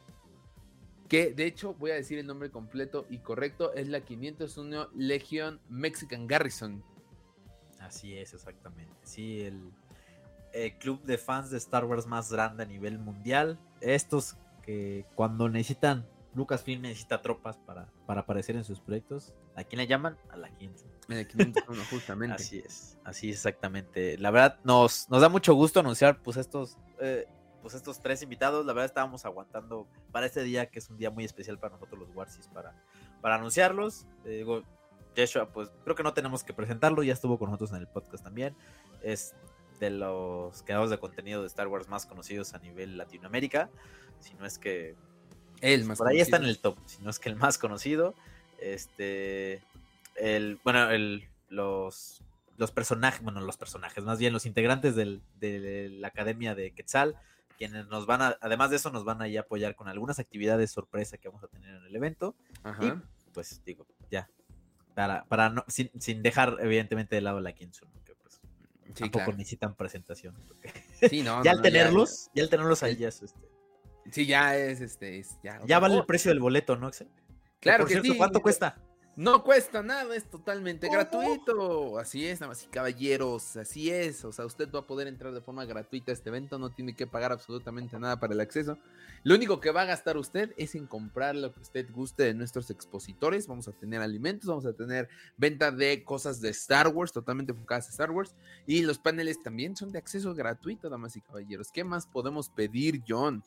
que 1.08 1.32
de 1.32 1.46
hecho 1.46 1.72
voy 1.72 1.92
a 1.92 1.94
decir 1.94 2.18
el 2.18 2.26
nombre 2.26 2.50
completo 2.50 3.06
y 3.08 3.16
correcto 3.20 3.72
es 3.72 3.88
la 3.88 4.02
501 4.02 4.90
Legion 4.94 5.58
Mexican 5.70 6.26
Garrison 6.26 6.84
Así 7.80 8.14
es, 8.14 8.34
exactamente. 8.34 8.92
Sí, 9.04 9.40
el, 9.40 9.72
el 10.52 10.76
club 10.76 11.02
de 11.04 11.16
fans 11.16 11.48
de 11.48 11.56
Star 11.56 11.86
Wars 11.86 12.06
más 12.06 12.30
grande 12.30 12.62
a 12.62 12.66
nivel 12.66 12.98
mundial. 12.98 13.58
Estos 13.80 14.36
que 14.66 15.06
cuando 15.14 15.48
necesitan, 15.48 16.06
Lucasfilm 16.34 16.82
necesita 16.82 17.22
tropas 17.22 17.56
para, 17.56 17.88
para 18.04 18.20
aparecer 18.20 18.56
en 18.56 18.64
sus 18.64 18.80
proyectos. 18.80 19.32
¿A 19.54 19.64
quién 19.64 19.78
le 19.78 19.86
llaman? 19.86 20.18
A 20.28 20.36
la 20.36 20.50
500. 20.50 20.84
en 21.08 21.16
el 21.16 21.26
501 21.26 21.82
justamente 21.90 22.34
Así 22.34 22.58
es, 22.58 22.98
así 23.04 23.30
es 23.30 23.36
exactamente. 23.36 24.18
La 24.18 24.30
verdad, 24.30 24.58
nos, 24.62 25.08
nos 25.08 25.22
da 25.22 25.30
mucho 25.30 25.54
gusto 25.54 25.80
anunciar 25.80 26.20
pues 26.22 26.36
estos, 26.36 26.76
eh, 27.00 27.26
pues 27.62 27.74
estos 27.74 28.00
tres 28.00 28.22
invitados. 28.22 28.66
La 28.66 28.74
verdad 28.74 28.86
estábamos 28.86 29.24
aguantando 29.24 29.88
para 30.12 30.26
este 30.26 30.42
día, 30.42 30.66
que 30.66 30.78
es 30.78 30.90
un 30.90 30.98
día 30.98 31.10
muy 31.10 31.24
especial 31.24 31.58
para 31.58 31.74
nosotros 31.74 32.00
los 32.00 32.14
Warsis, 32.14 32.48
para, 32.48 32.74
para 33.22 33.36
anunciarlos. 33.36 34.06
Eh, 34.26 34.38
digo, 34.38 34.62
Yeshua, 35.14 35.50
pues 35.50 35.70
creo 35.84 35.96
que 35.96 36.02
no 36.02 36.12
tenemos 36.12 36.44
que 36.44 36.52
presentarlo, 36.52 37.02
ya 37.02 37.14
estuvo 37.14 37.38
con 37.38 37.46
nosotros 37.46 37.70
en 37.70 37.78
el 37.78 37.88
podcast 37.88 38.22
también. 38.22 38.54
Es 39.02 39.34
de 39.78 39.90
los 39.90 40.62
creadores 40.62 40.90
de 40.90 40.98
contenido 40.98 41.40
de 41.40 41.46
Star 41.46 41.68
Wars 41.68 41.88
más 41.88 42.06
conocidos 42.06 42.54
a 42.54 42.58
nivel 42.58 42.96
Latinoamérica. 42.96 43.68
Si 44.20 44.34
no 44.34 44.46
es 44.46 44.58
que 44.58 44.94
el 45.60 45.84
más 45.84 45.98
por 45.98 46.08
ahí 46.08 46.20
está 46.20 46.36
en 46.36 46.44
el 46.44 46.58
top, 46.58 46.78
si 46.86 47.02
no 47.02 47.10
es 47.10 47.18
que 47.18 47.28
el 47.28 47.36
más 47.36 47.58
conocido. 47.58 48.14
Este, 48.60 49.62
el, 50.14 50.58
bueno, 50.64 50.90
el, 50.90 51.28
los, 51.48 52.22
los 52.56 52.72
personajes, 52.72 53.22
bueno, 53.22 53.40
los 53.40 53.56
personajes, 53.56 54.02
más 54.04 54.18
bien 54.18 54.32
los 54.32 54.46
integrantes 54.46 54.96
del- 54.96 55.22
de 55.38 55.88
la 55.90 56.08
Academia 56.08 56.54
de 56.54 56.72
Quetzal, 56.72 57.16
quienes 57.58 57.86
nos 57.88 58.06
van 58.06 58.22
a, 58.22 58.38
además 58.40 58.70
de 58.70 58.76
eso, 58.76 58.90
nos 58.90 59.04
van 59.04 59.20
a 59.22 59.28
ir 59.28 59.38
a 59.38 59.42
apoyar 59.42 59.76
con 59.76 59.88
algunas 59.88 60.18
actividades 60.18 60.70
sorpresa 60.70 61.18
que 61.18 61.28
vamos 61.28 61.44
a 61.44 61.48
tener 61.48 61.74
en 61.74 61.84
el 61.84 61.96
evento. 61.96 62.34
Ajá. 62.62 63.02
Pues 63.32 63.62
digo, 63.64 63.86
ya, 64.10 64.28
para, 64.94 65.24
para 65.24 65.50
no, 65.50 65.64
sin, 65.68 65.90
sin 66.00 66.22
dejar 66.22 66.56
evidentemente 66.60 67.14
de 67.14 67.20
lado 67.20 67.40
la 67.40 67.52
pues 67.52 68.05
Sí, 68.88 69.00
tampoco 69.00 69.24
claro. 69.24 69.38
necesitan 69.38 69.74
presentación. 69.74 70.34
Sí, 71.10 71.22
no, 71.22 71.42
ya 71.44 71.52
no, 71.52 71.58
al 71.58 71.62
tenerlos, 71.62 72.30
ya, 72.34 72.42
al 72.44 72.48
tenerlos 72.50 72.82
ahí 72.82 72.96
ya 72.96 73.08
es, 73.08 73.22
este, 73.22 73.40
Sí, 74.12 74.26
ya 74.26 74.56
es 74.56 74.80
este. 74.80 75.18
es- 75.18 75.36
ya 75.42 75.60
ya 75.66 75.78
vale 75.80 75.96
el 75.96 76.06
precio 76.06 76.30
del 76.30 76.40
boleto, 76.40 76.76
¿no, 76.76 76.86
Axel? 76.86 77.08
Claro 77.60 77.84
por 77.84 77.88
que 77.88 77.94
cierto, 77.94 78.12
sí. 78.12 78.16
¿cuánto 78.18 78.40
cuesta? 78.40 78.78
No 79.16 79.42
cuesta 79.42 79.82
nada, 79.82 80.14
es 80.14 80.28
totalmente 80.28 80.90
gratuito. 80.90 81.98
Así 81.98 82.26
es, 82.26 82.38
damas 82.38 82.62
y 82.64 82.66
caballeros, 82.66 83.56
así 83.56 83.90
es. 83.90 84.22
O 84.26 84.32
sea, 84.32 84.44
usted 84.44 84.70
va 84.70 84.80
a 84.80 84.86
poder 84.86 85.08
entrar 85.08 85.32
de 85.32 85.40
forma 85.40 85.64
gratuita 85.64 86.12
a 86.12 86.14
este 86.14 86.28
evento, 86.28 86.58
no 86.58 86.70
tiene 86.70 86.94
que 86.94 87.06
pagar 87.06 87.32
absolutamente 87.32 87.98
nada 87.98 88.20
para 88.20 88.34
el 88.34 88.40
acceso. 88.40 88.76
Lo 89.24 89.34
único 89.34 89.58
que 89.58 89.70
va 89.70 89.82
a 89.82 89.86
gastar 89.86 90.18
usted 90.18 90.52
es 90.58 90.74
en 90.74 90.86
comprar 90.86 91.34
lo 91.34 91.50
que 91.54 91.60
usted 91.60 91.90
guste 91.90 92.24
de 92.24 92.34
nuestros 92.34 92.70
expositores. 92.70 93.46
Vamos 93.46 93.68
a 93.68 93.72
tener 93.72 94.02
alimentos, 94.02 94.50
vamos 94.50 94.66
a 94.66 94.74
tener 94.74 95.08
venta 95.38 95.70
de 95.70 96.04
cosas 96.04 96.42
de 96.42 96.50
Star 96.50 96.88
Wars, 96.88 97.10
totalmente 97.10 97.52
enfocadas 97.52 97.86
a 97.86 97.92
Star 97.92 98.10
Wars. 98.10 98.34
Y 98.66 98.82
los 98.82 98.98
paneles 98.98 99.42
también 99.42 99.76
son 99.76 99.92
de 99.92 99.98
acceso 99.98 100.34
gratuito, 100.34 100.90
damas 100.90 101.16
y 101.16 101.22
caballeros. 101.22 101.72
¿Qué 101.72 101.84
más 101.84 102.06
podemos 102.06 102.50
pedir, 102.50 103.02
John? 103.08 103.42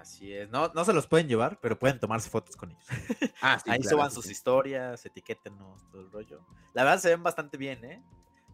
Así 0.00 0.32
es, 0.32 0.48
no, 0.50 0.68
no 0.74 0.84
se 0.84 0.92
los 0.92 1.06
pueden 1.06 1.26
llevar, 1.28 1.58
pero 1.60 1.78
pueden 1.78 1.98
tomarse 1.98 2.30
fotos 2.30 2.56
con 2.56 2.70
ellos. 2.70 2.84
Ah, 3.42 3.58
sí, 3.62 3.70
Ahí 3.70 3.80
claro, 3.80 3.96
suban 3.96 4.10
sí, 4.10 4.14
sus 4.16 4.30
historias, 4.30 5.04
etiquétenos, 5.06 5.82
todo 5.90 6.00
el 6.02 6.10
rollo. 6.10 6.40
La 6.74 6.84
verdad 6.84 6.98
se 7.00 7.08
ven 7.10 7.22
bastante 7.22 7.56
bien, 7.56 7.84
¿eh? 7.84 8.02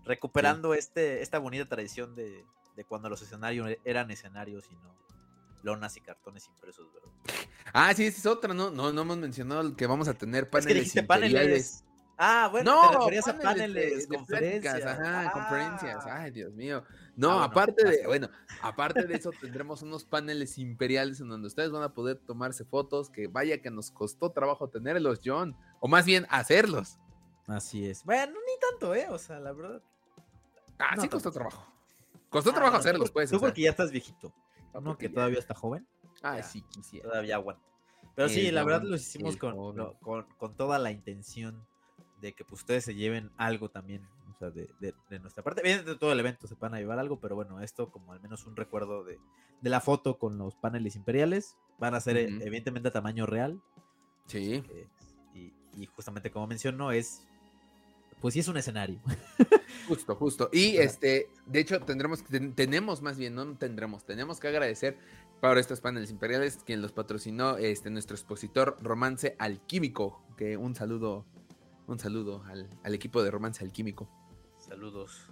Recuperando 0.05 0.75
este, 0.75 1.23
esta 1.23 1.39
bonita 1.39 1.65
tradición 1.67 2.15
de, 2.15 2.45
de 2.77 2.85
cuando 2.85 3.09
los 3.09 3.23
escenarios 3.23 3.71
eran 3.85 4.11
escenarios 4.11 4.67
y 4.71 4.75
no 4.77 4.95
lonas 5.63 5.97
y 5.97 6.01
cartones 6.03 6.47
impresos, 6.49 6.87
¿verdad? 6.93 7.09
Ah, 7.73 7.93
sí, 7.95 8.07
esa 8.07 8.19
es 8.19 8.27
otra, 8.27 8.53
¿no? 8.55 8.71
No, 8.71 8.93
no 8.93 9.01
hemos 9.03 9.17
mencionado 9.17 9.75
que 9.75 9.87
vamos 9.87 10.07
a 10.07 10.15
tener 10.15 10.45
Es 10.45 10.51
paneles 10.51 10.69
que 10.69 10.75
dijiste 10.75 11.01
imperiales. 11.01 11.33
paneles. 11.43 11.85
Ah, 12.19 12.49
bueno, 12.53 12.73
no, 12.73 12.91
te 12.91 12.97
referías 12.99 13.27
a 13.29 13.33
paneles 13.39 13.45
paneles, 13.45 13.75
de- 13.75 14.07
de 14.07 14.17
conferencias. 14.17 14.75
pláticas, 14.75 15.01
ajá, 15.01 15.21
Ah. 15.29 15.33
conferencias. 15.33 16.07
Ay, 16.07 16.31
Dios 16.31 16.53
mío. 16.53 16.85
No, 17.17 17.31
Ah, 17.31 17.35
bueno, 17.35 17.45
aparte 17.53 17.85
de, 17.85 18.07
bueno, 18.07 18.29
aparte 18.63 19.05
de 19.07 19.15
eso 19.15 19.31
tendremos 19.41 19.83
unos 19.83 20.05
paneles 20.05 20.59
imperiales 20.59 21.21
en 21.21 21.29
donde 21.29 21.47
ustedes 21.47 21.71
van 21.71 21.83
a 21.85 21.95
poder 21.95 22.17
tomarse 22.19 22.65
fotos, 22.65 23.09
que 23.11 23.29
vaya 23.29 23.63
que 23.63 23.71
nos 23.71 23.91
costó 23.93 24.31
trabajo 24.33 24.69
tenerlos, 24.69 25.21
John, 25.25 25.57
o 25.81 25.87
más 25.89 26.07
bien 26.07 26.27
hacerlos. 26.29 26.99
Así 27.47 27.87
es. 27.87 28.03
Bueno, 28.05 28.33
ni 28.33 28.61
tanto, 28.71 28.95
¿eh? 28.95 29.07
O 29.11 29.19
sea, 29.19 29.39
la 29.39 29.53
verdad. 29.53 29.83
Ah, 30.79 30.97
No 30.97 31.03
sí 31.03 31.09
costó 31.09 31.31
trabajo. 31.31 31.73
Costó 32.31 32.51
Ah, 32.51 32.55
trabajo 32.55 32.77
hacerlos, 32.79 33.11
pues. 33.13 33.31
Tú 33.31 33.37
o 33.37 33.39
sea. 33.39 33.49
porque 33.49 33.63
ya 33.63 33.71
estás 33.71 33.93
viejito. 33.93 34.33
Ah, 34.73 34.81
porque 34.85 35.07
que 35.07 35.09
ya- 35.11 35.15
todavía 35.15 35.39
está 35.39 35.55
joven, 35.55 35.87
ya. 36.23 36.43
sí 36.43 36.63
quisiera. 36.63 37.09
todavía 37.11 37.37
aguanta. 37.37 37.63
Pero 38.17 38.29
sí, 38.29 38.51
la 38.51 38.65
verdad 38.65 38.83
los 38.83 39.01
hicimos 39.03 39.37
con, 39.37 39.55
con, 40.01 40.25
con 40.37 40.57
toda 40.57 40.79
la 40.79 40.91
intención 40.91 41.65
de 42.21 42.33
que 42.33 42.45
pues, 42.45 42.63
ustedes 42.63 42.85
se 42.85 42.95
lleven 42.95 43.31
algo 43.37 43.71
también, 43.71 44.09
de, 44.51 44.69
de- 44.81 44.95
de 45.11 45.19
nuestra 45.21 45.43
parte. 45.43 45.61
Evidentemente 45.61 45.99
todo 45.99 46.13
el 46.13 46.21
evento 46.21 46.47
se 46.47 46.55
van 46.57 46.75
a 46.75 46.79
llevar 46.79 46.99
algo, 46.99 47.21
pero 47.21 47.35
bueno, 47.35 47.61
esto 47.61 47.91
como 47.91 48.13
al 48.13 48.21
menos 48.21 48.47
un 48.47 48.57
recuerdo 48.57 49.05
de, 49.05 49.19
de 49.61 49.71
la 49.71 49.81
foto 49.81 50.19
con 50.19 50.39
los 50.39 50.55
paneles 50.57 50.97
imperiales. 50.97 51.57
Van 51.79 51.95
a 51.95 52.01
ser 52.01 52.17
evidentemente 52.17 52.89
a 52.89 52.93
tamaño 52.93 53.27
real. 53.27 53.61
Sí. 54.27 54.63
eh, 54.71 54.89
y, 55.35 55.53
y 55.83 55.87
justamente 55.87 56.31
como 56.31 56.47
mencionó, 56.47 56.93
es... 56.93 57.27
Pues 58.21 58.33
sí 58.35 58.41
es 58.41 58.49
un 58.49 58.57
escenario. 58.57 59.01
Justo, 59.89 60.15
justo. 60.17 60.49
Y 60.51 60.77
este, 60.79 61.29
de 61.45 61.61
hecho, 61.61 61.79
tendremos, 61.81 62.25
ten- 62.25 62.55
tenemos 62.55 63.03
más 63.03 63.19
bien, 63.19 63.35
no 63.35 63.55
tendremos, 63.59 64.07
tenemos 64.07 64.41
que 64.41 64.49
agradecer 64.49 64.97
para 65.43 65.61
estos 65.61 65.83
paneles 65.83 66.11
imperiales 66.11 66.59
quien 66.65 66.81
los 66.81 66.93
patrocinó, 66.93 67.59
este, 67.59 67.91
nuestro 67.91 68.17
expositor 68.17 68.79
Romance 68.81 69.37
Alquímico, 69.39 70.23
que 70.39 70.57
un 70.57 70.75
saludo, 70.75 71.27
un 71.87 71.99
saludo 71.99 72.43
al, 72.47 72.71
al 72.83 72.95
equipo 72.95 73.23
de 73.23 73.31
Romance 73.31 73.63
Alquímico. 73.63 74.09
Saludos. 74.69 75.27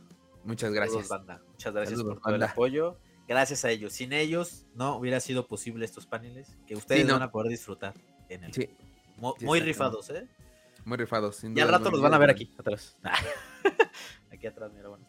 Muchas 0.44 0.72
Saludos, 0.72 0.92
gracias. 0.92 1.08
banda. 1.08 1.42
Muchas 1.48 1.72
gracias 1.72 1.98
Saludos, 1.98 2.14
por 2.18 2.22
todo 2.24 2.34
el 2.34 2.42
apoyo. 2.42 2.98
Gracias 3.28 3.64
a 3.64 3.70
ellos. 3.70 3.92
Sin 3.92 4.12
ellos 4.12 4.66
no 4.74 4.96
hubiera 4.96 5.20
sido 5.20 5.46
posible 5.46 5.84
estos 5.84 6.06
paneles 6.06 6.56
que 6.66 6.74
ustedes 6.74 7.06
no. 7.06 7.14
van 7.14 7.22
a 7.22 7.30
poder 7.30 7.48
disfrutar 7.50 7.94
en 8.28 8.44
el 8.44 8.52
Sí, 8.52 8.68
Mu- 9.16 9.34
sí, 9.38 9.44
Muy 9.44 9.60
rifados, 9.60 10.10
¿eh? 10.10 10.26
muy 10.84 10.96
rifados. 10.96 11.36
sin 11.36 11.56
Y 11.56 11.60
al 11.60 11.68
rato 11.68 11.90
los 11.90 12.00
van 12.00 12.12
a 12.14 12.18
ver 12.18 12.30
aquí, 12.30 12.52
atrás. 12.58 12.96
aquí 14.32 14.46
atrás, 14.46 14.72
mira, 14.74 14.88
bueno. 14.88 15.06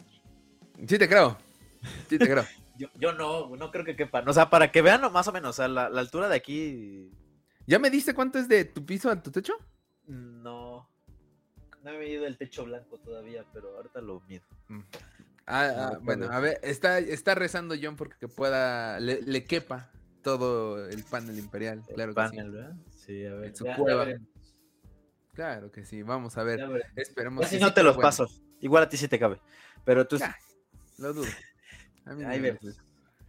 Sí 0.88 0.98
te 1.00 1.10
creo. 1.10 1.38
Sí 2.10 2.18
te 2.18 2.27
creo. 2.30 2.46
Yo, 2.75 2.88
yo 2.96 3.13
no, 3.13 3.56
no 3.56 3.70
creo 3.70 3.86
que 3.86 3.96
quepan. 3.96 4.27
O 4.27 4.34
sea, 4.34 4.50
para 4.50 4.72
que 4.72 4.82
vean 4.82 5.01
más 5.13 5.27
o 5.27 5.32
menos, 5.32 5.51
o 5.51 5.53
sea, 5.53 5.68
la, 5.68 5.89
la 5.89 6.00
altura 6.01 6.27
de 6.27 6.36
aquí. 6.36 7.12
¿Ya 7.68 7.77
me 7.77 7.92
diste 7.92 8.15
cuánto 8.15 8.39
es 8.39 8.48
de 8.48 8.65
tu 8.65 8.84
piso 8.84 9.12
a 9.12 9.22
tu 9.22 9.30
techo? 9.30 9.53
No. 10.08 10.89
No 11.84 11.92
he 11.92 11.98
medido 11.98 12.25
el 12.25 12.38
techo 12.38 12.66
blanco 12.66 12.98
todavía, 13.00 13.46
pero 13.54 13.75
ahorita 13.75 14.02
lo 14.02 14.22
mido. 14.22 14.44
Ah, 14.70 14.70
No, 14.70 14.84
ah, 15.48 15.66
está 15.92 15.98
bueno, 16.00 16.25
a 16.32 16.40
ver, 16.40 16.60
está, 16.63 17.00
está 17.00 17.36
rezando 17.36 17.75
John 17.82 17.96
porque 17.98 18.28
pueda, 18.30 19.00
le, 19.02 19.22
le 19.22 19.44
quepa 19.44 19.92
todo 20.22 20.88
el 20.88 21.04
panel 21.04 21.38
imperial. 21.38 21.84
El 21.90 21.96
Claro 21.96 22.16
que 22.16 22.22
sí. 22.22 22.28
panel, 22.38 22.52
¿verdad? 22.52 22.74
Sí, 22.96 23.25
a 23.25 23.34
ver. 23.34 23.50
En 23.50 23.56
su 23.56 23.66
ya- 23.66 23.75
cueva. 23.75 24.08
Claro 25.34 25.72
que 25.72 25.84
sí, 25.86 26.04
vamos 26.04 26.38
a 26.38 26.44
ver. 26.44 26.62
Esperemos. 26.96 27.50
Que 27.50 27.60
no 27.60 27.68
sí, 27.70 27.74
te 27.74 27.84
los 27.84 27.96
bueno, 27.96 28.08
paso. 28.08 28.28
Igual 28.62 28.84
a 28.84 28.90
ti 28.90 28.96
sí 28.98 29.08
te 29.08 29.20
cabe. 29.20 29.42
Pero 29.84 30.08
tú. 30.08 30.18
Ya. 30.18 30.38
Lo 31.00 31.12
dudo. 31.13 31.28
A 32.06 32.13
mí 32.13 32.24
Ahí 32.24 32.40
me- 32.40 32.52
vemos. 32.54 32.78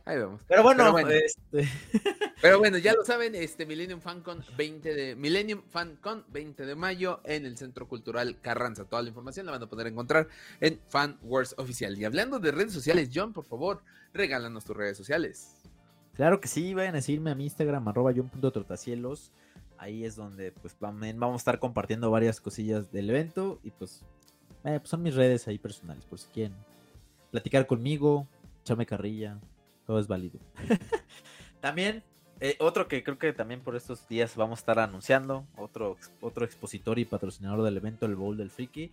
Ahí 0.06 0.18
vemos. 0.18 0.42
Pero 0.46 0.62
bueno, 0.62 0.82
Pero 0.82 0.92
bueno. 0.92 1.10
este. 1.10 1.68
Pero 2.42 2.58
bueno, 2.58 2.76
ya 2.76 2.92
lo 2.92 3.04
saben, 3.04 3.34
este 3.34 3.64
Millennium 3.64 4.00
FanCon 4.00 4.44
20 4.56 4.94
de 4.94 5.16
Millennium 5.16 5.62
FanCon 5.70 6.24
20 6.28 6.66
de 6.66 6.74
mayo 6.74 7.20
en 7.24 7.46
el 7.46 7.56
Centro 7.56 7.88
Cultural 7.88 8.38
Carranza. 8.42 8.84
Toda 8.84 9.00
la 9.02 9.08
información 9.08 9.46
la 9.46 9.52
van 9.52 9.62
a 9.62 9.66
poder 9.66 9.86
encontrar 9.86 10.28
en 10.60 10.78
Fan 10.88 11.18
Wars 11.22 11.54
Oficial. 11.56 11.98
Y 11.98 12.04
hablando 12.04 12.38
de 12.38 12.52
redes 12.52 12.74
sociales, 12.74 13.10
John, 13.14 13.32
por 13.32 13.46
favor, 13.46 13.82
regálanos 14.12 14.64
tus 14.66 14.76
redes 14.76 14.98
sociales. 14.98 15.54
Claro 16.14 16.38
que 16.40 16.48
sí, 16.48 16.74
vayan 16.74 16.96
a 16.96 17.00
seguirme 17.00 17.30
a 17.30 17.34
mi 17.34 17.44
Instagram, 17.44 17.88
arroba 17.88 18.12
john.trotacielos. 18.14 19.32
Ahí 19.78 20.04
es 20.04 20.16
donde 20.16 20.52
pues 20.52 20.76
vamos 20.78 21.34
a 21.34 21.36
estar 21.36 21.58
compartiendo 21.58 22.10
varias 22.10 22.42
cosillas 22.42 22.92
del 22.92 23.08
evento. 23.08 23.58
Y 23.64 23.70
pues, 23.70 24.02
eh, 24.64 24.78
pues 24.78 24.90
son 24.90 25.02
mis 25.02 25.14
redes 25.14 25.48
ahí 25.48 25.58
personales, 25.58 26.04
por 26.04 26.18
si 26.18 26.28
quieren 26.28 26.54
platicar 27.30 27.66
conmigo, 27.66 28.28
echarme 28.62 28.86
carrilla, 28.86 29.40
todo 29.86 29.98
es 29.98 30.06
válido. 30.06 30.38
también, 31.60 32.02
eh, 32.40 32.56
otro 32.60 32.88
que 32.88 33.02
creo 33.04 33.18
que 33.18 33.32
también 33.32 33.60
por 33.60 33.76
estos 33.76 34.06
días 34.08 34.36
vamos 34.36 34.58
a 34.58 34.60
estar 34.60 34.78
anunciando, 34.78 35.46
otro, 35.56 35.96
otro 36.20 36.44
expositor 36.44 36.98
y 36.98 37.04
patrocinador 37.04 37.62
del 37.62 37.76
evento, 37.76 38.06
el 38.06 38.16
Bowl 38.16 38.36
del 38.36 38.50
Friki. 38.50 38.90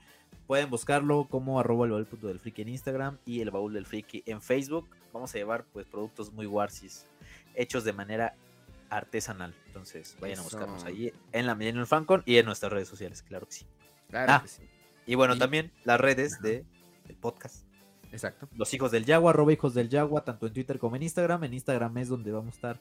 Pueden 0.47 0.69
buscarlo 0.69 1.27
como 1.29 1.59
arroba 1.59 1.85
el 1.85 1.91
baúl 1.91 2.05
punto 2.05 2.27
del 2.27 2.39
friki 2.39 2.61
en 2.63 2.69
Instagram 2.69 3.17
y 3.25 3.41
el 3.41 3.51
baúl 3.51 3.73
del 3.73 3.85
friki 3.85 4.23
en 4.25 4.41
Facebook. 4.41 4.89
Vamos 5.13 5.33
a 5.33 5.37
llevar 5.37 5.65
pues 5.71 5.85
productos 5.87 6.31
muy 6.33 6.45
warsis 6.45 7.05
hechos 7.55 7.83
de 7.83 7.93
manera 7.93 8.35
artesanal. 8.89 9.53
Entonces 9.67 10.17
vayan 10.19 10.39
a 10.39 10.43
buscarnos 10.43 10.83
ahí 10.85 11.13
en 11.31 11.45
la 11.45 11.55
Millennium 11.55 11.85
FanCon 11.85 12.23
y 12.25 12.37
en 12.37 12.45
nuestras 12.45 12.71
redes 12.71 12.87
sociales, 12.87 13.21
claro 13.23 13.45
que 13.47 13.53
sí. 13.53 13.65
Claro 14.09 14.33
Ah. 14.33 14.41
que 14.41 14.47
sí. 14.49 14.63
Y 15.05 15.15
bueno, 15.15 15.35
Y- 15.35 15.39
también 15.39 15.71
las 15.85 15.99
redes 15.99 16.33
Ajá. 16.35 16.43
de, 16.47 16.65
del 17.07 17.15
podcast. 17.17 17.65
Exacto. 18.11 18.47
Los 18.55 18.73
hijos 18.73 18.91
del 18.91 19.05
Yagua, 19.05 19.31
arroba 19.31 19.53
hijos 19.53 19.73
del 19.73 19.89
Yagua, 19.89 20.23
tanto 20.25 20.47
en 20.47 20.53
Twitter 20.53 20.79
como 20.79 20.95
en 20.95 21.03
Instagram. 21.03 21.43
En 21.45 21.53
Instagram 21.53 21.97
es 21.97 22.09
donde 22.09 22.31
vamos 22.31 22.53
a 22.53 22.55
estar 22.55 22.79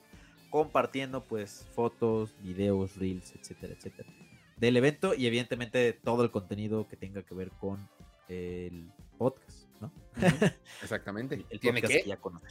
compartiendo 0.50 1.22
pues 1.24 1.66
fotos, 1.74 2.34
videos, 2.42 2.96
reels, 2.96 3.32
etcétera, 3.36 3.74
etcétera. 3.74 4.08
Del 4.56 4.76
evento 4.76 5.14
y 5.14 5.26
evidentemente 5.26 5.92
todo 5.92 6.22
el 6.24 6.30
contenido 6.30 6.86
que 6.88 6.96
tenga 6.96 7.22
que 7.22 7.34
ver 7.34 7.50
con 7.52 7.88
el 8.28 8.90
podcast, 9.18 9.66
¿no? 9.80 9.92
Exactamente. 10.82 11.36
El, 11.36 11.46
el 11.50 11.60
¿Tiene 11.60 11.80
podcast 11.80 11.94
que? 11.98 12.02
que 12.02 12.08
ya 12.08 12.16
conocen. 12.16 12.50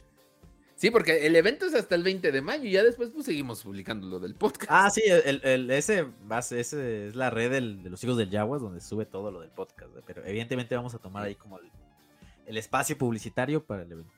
Sí, 0.76 0.90
porque 0.90 1.26
el 1.26 1.36
evento 1.36 1.66
es 1.66 1.74
hasta 1.74 1.94
el 1.94 2.02
20 2.02 2.32
de 2.32 2.40
mayo 2.40 2.64
y 2.64 2.72
ya 2.72 2.82
después 2.82 3.10
pues 3.10 3.26
seguimos 3.26 3.62
publicando 3.62 4.06
lo 4.06 4.18
del 4.18 4.34
podcast. 4.34 4.70
Ah, 4.72 4.88
sí, 4.88 5.02
el, 5.04 5.42
el- 5.44 5.70
ese, 5.70 6.06
ese 6.52 7.08
es 7.08 7.14
la 7.14 7.28
red 7.28 7.50
del- 7.50 7.82
de 7.82 7.90
los 7.90 8.02
hijos 8.02 8.16
del 8.16 8.30
Yaguas 8.30 8.62
donde 8.62 8.80
sube 8.80 9.04
todo 9.04 9.30
lo 9.30 9.40
del 9.42 9.50
podcast. 9.50 9.90
Pero 10.06 10.24
evidentemente 10.24 10.74
vamos 10.74 10.94
a 10.94 10.98
tomar 10.98 11.24
ahí 11.24 11.34
como 11.34 11.58
el, 11.58 11.70
el 12.50 12.56
espacio 12.58 12.98
publicitario 12.98 13.64
para 13.64 13.82
el 13.84 13.92
evento. 13.92 14.12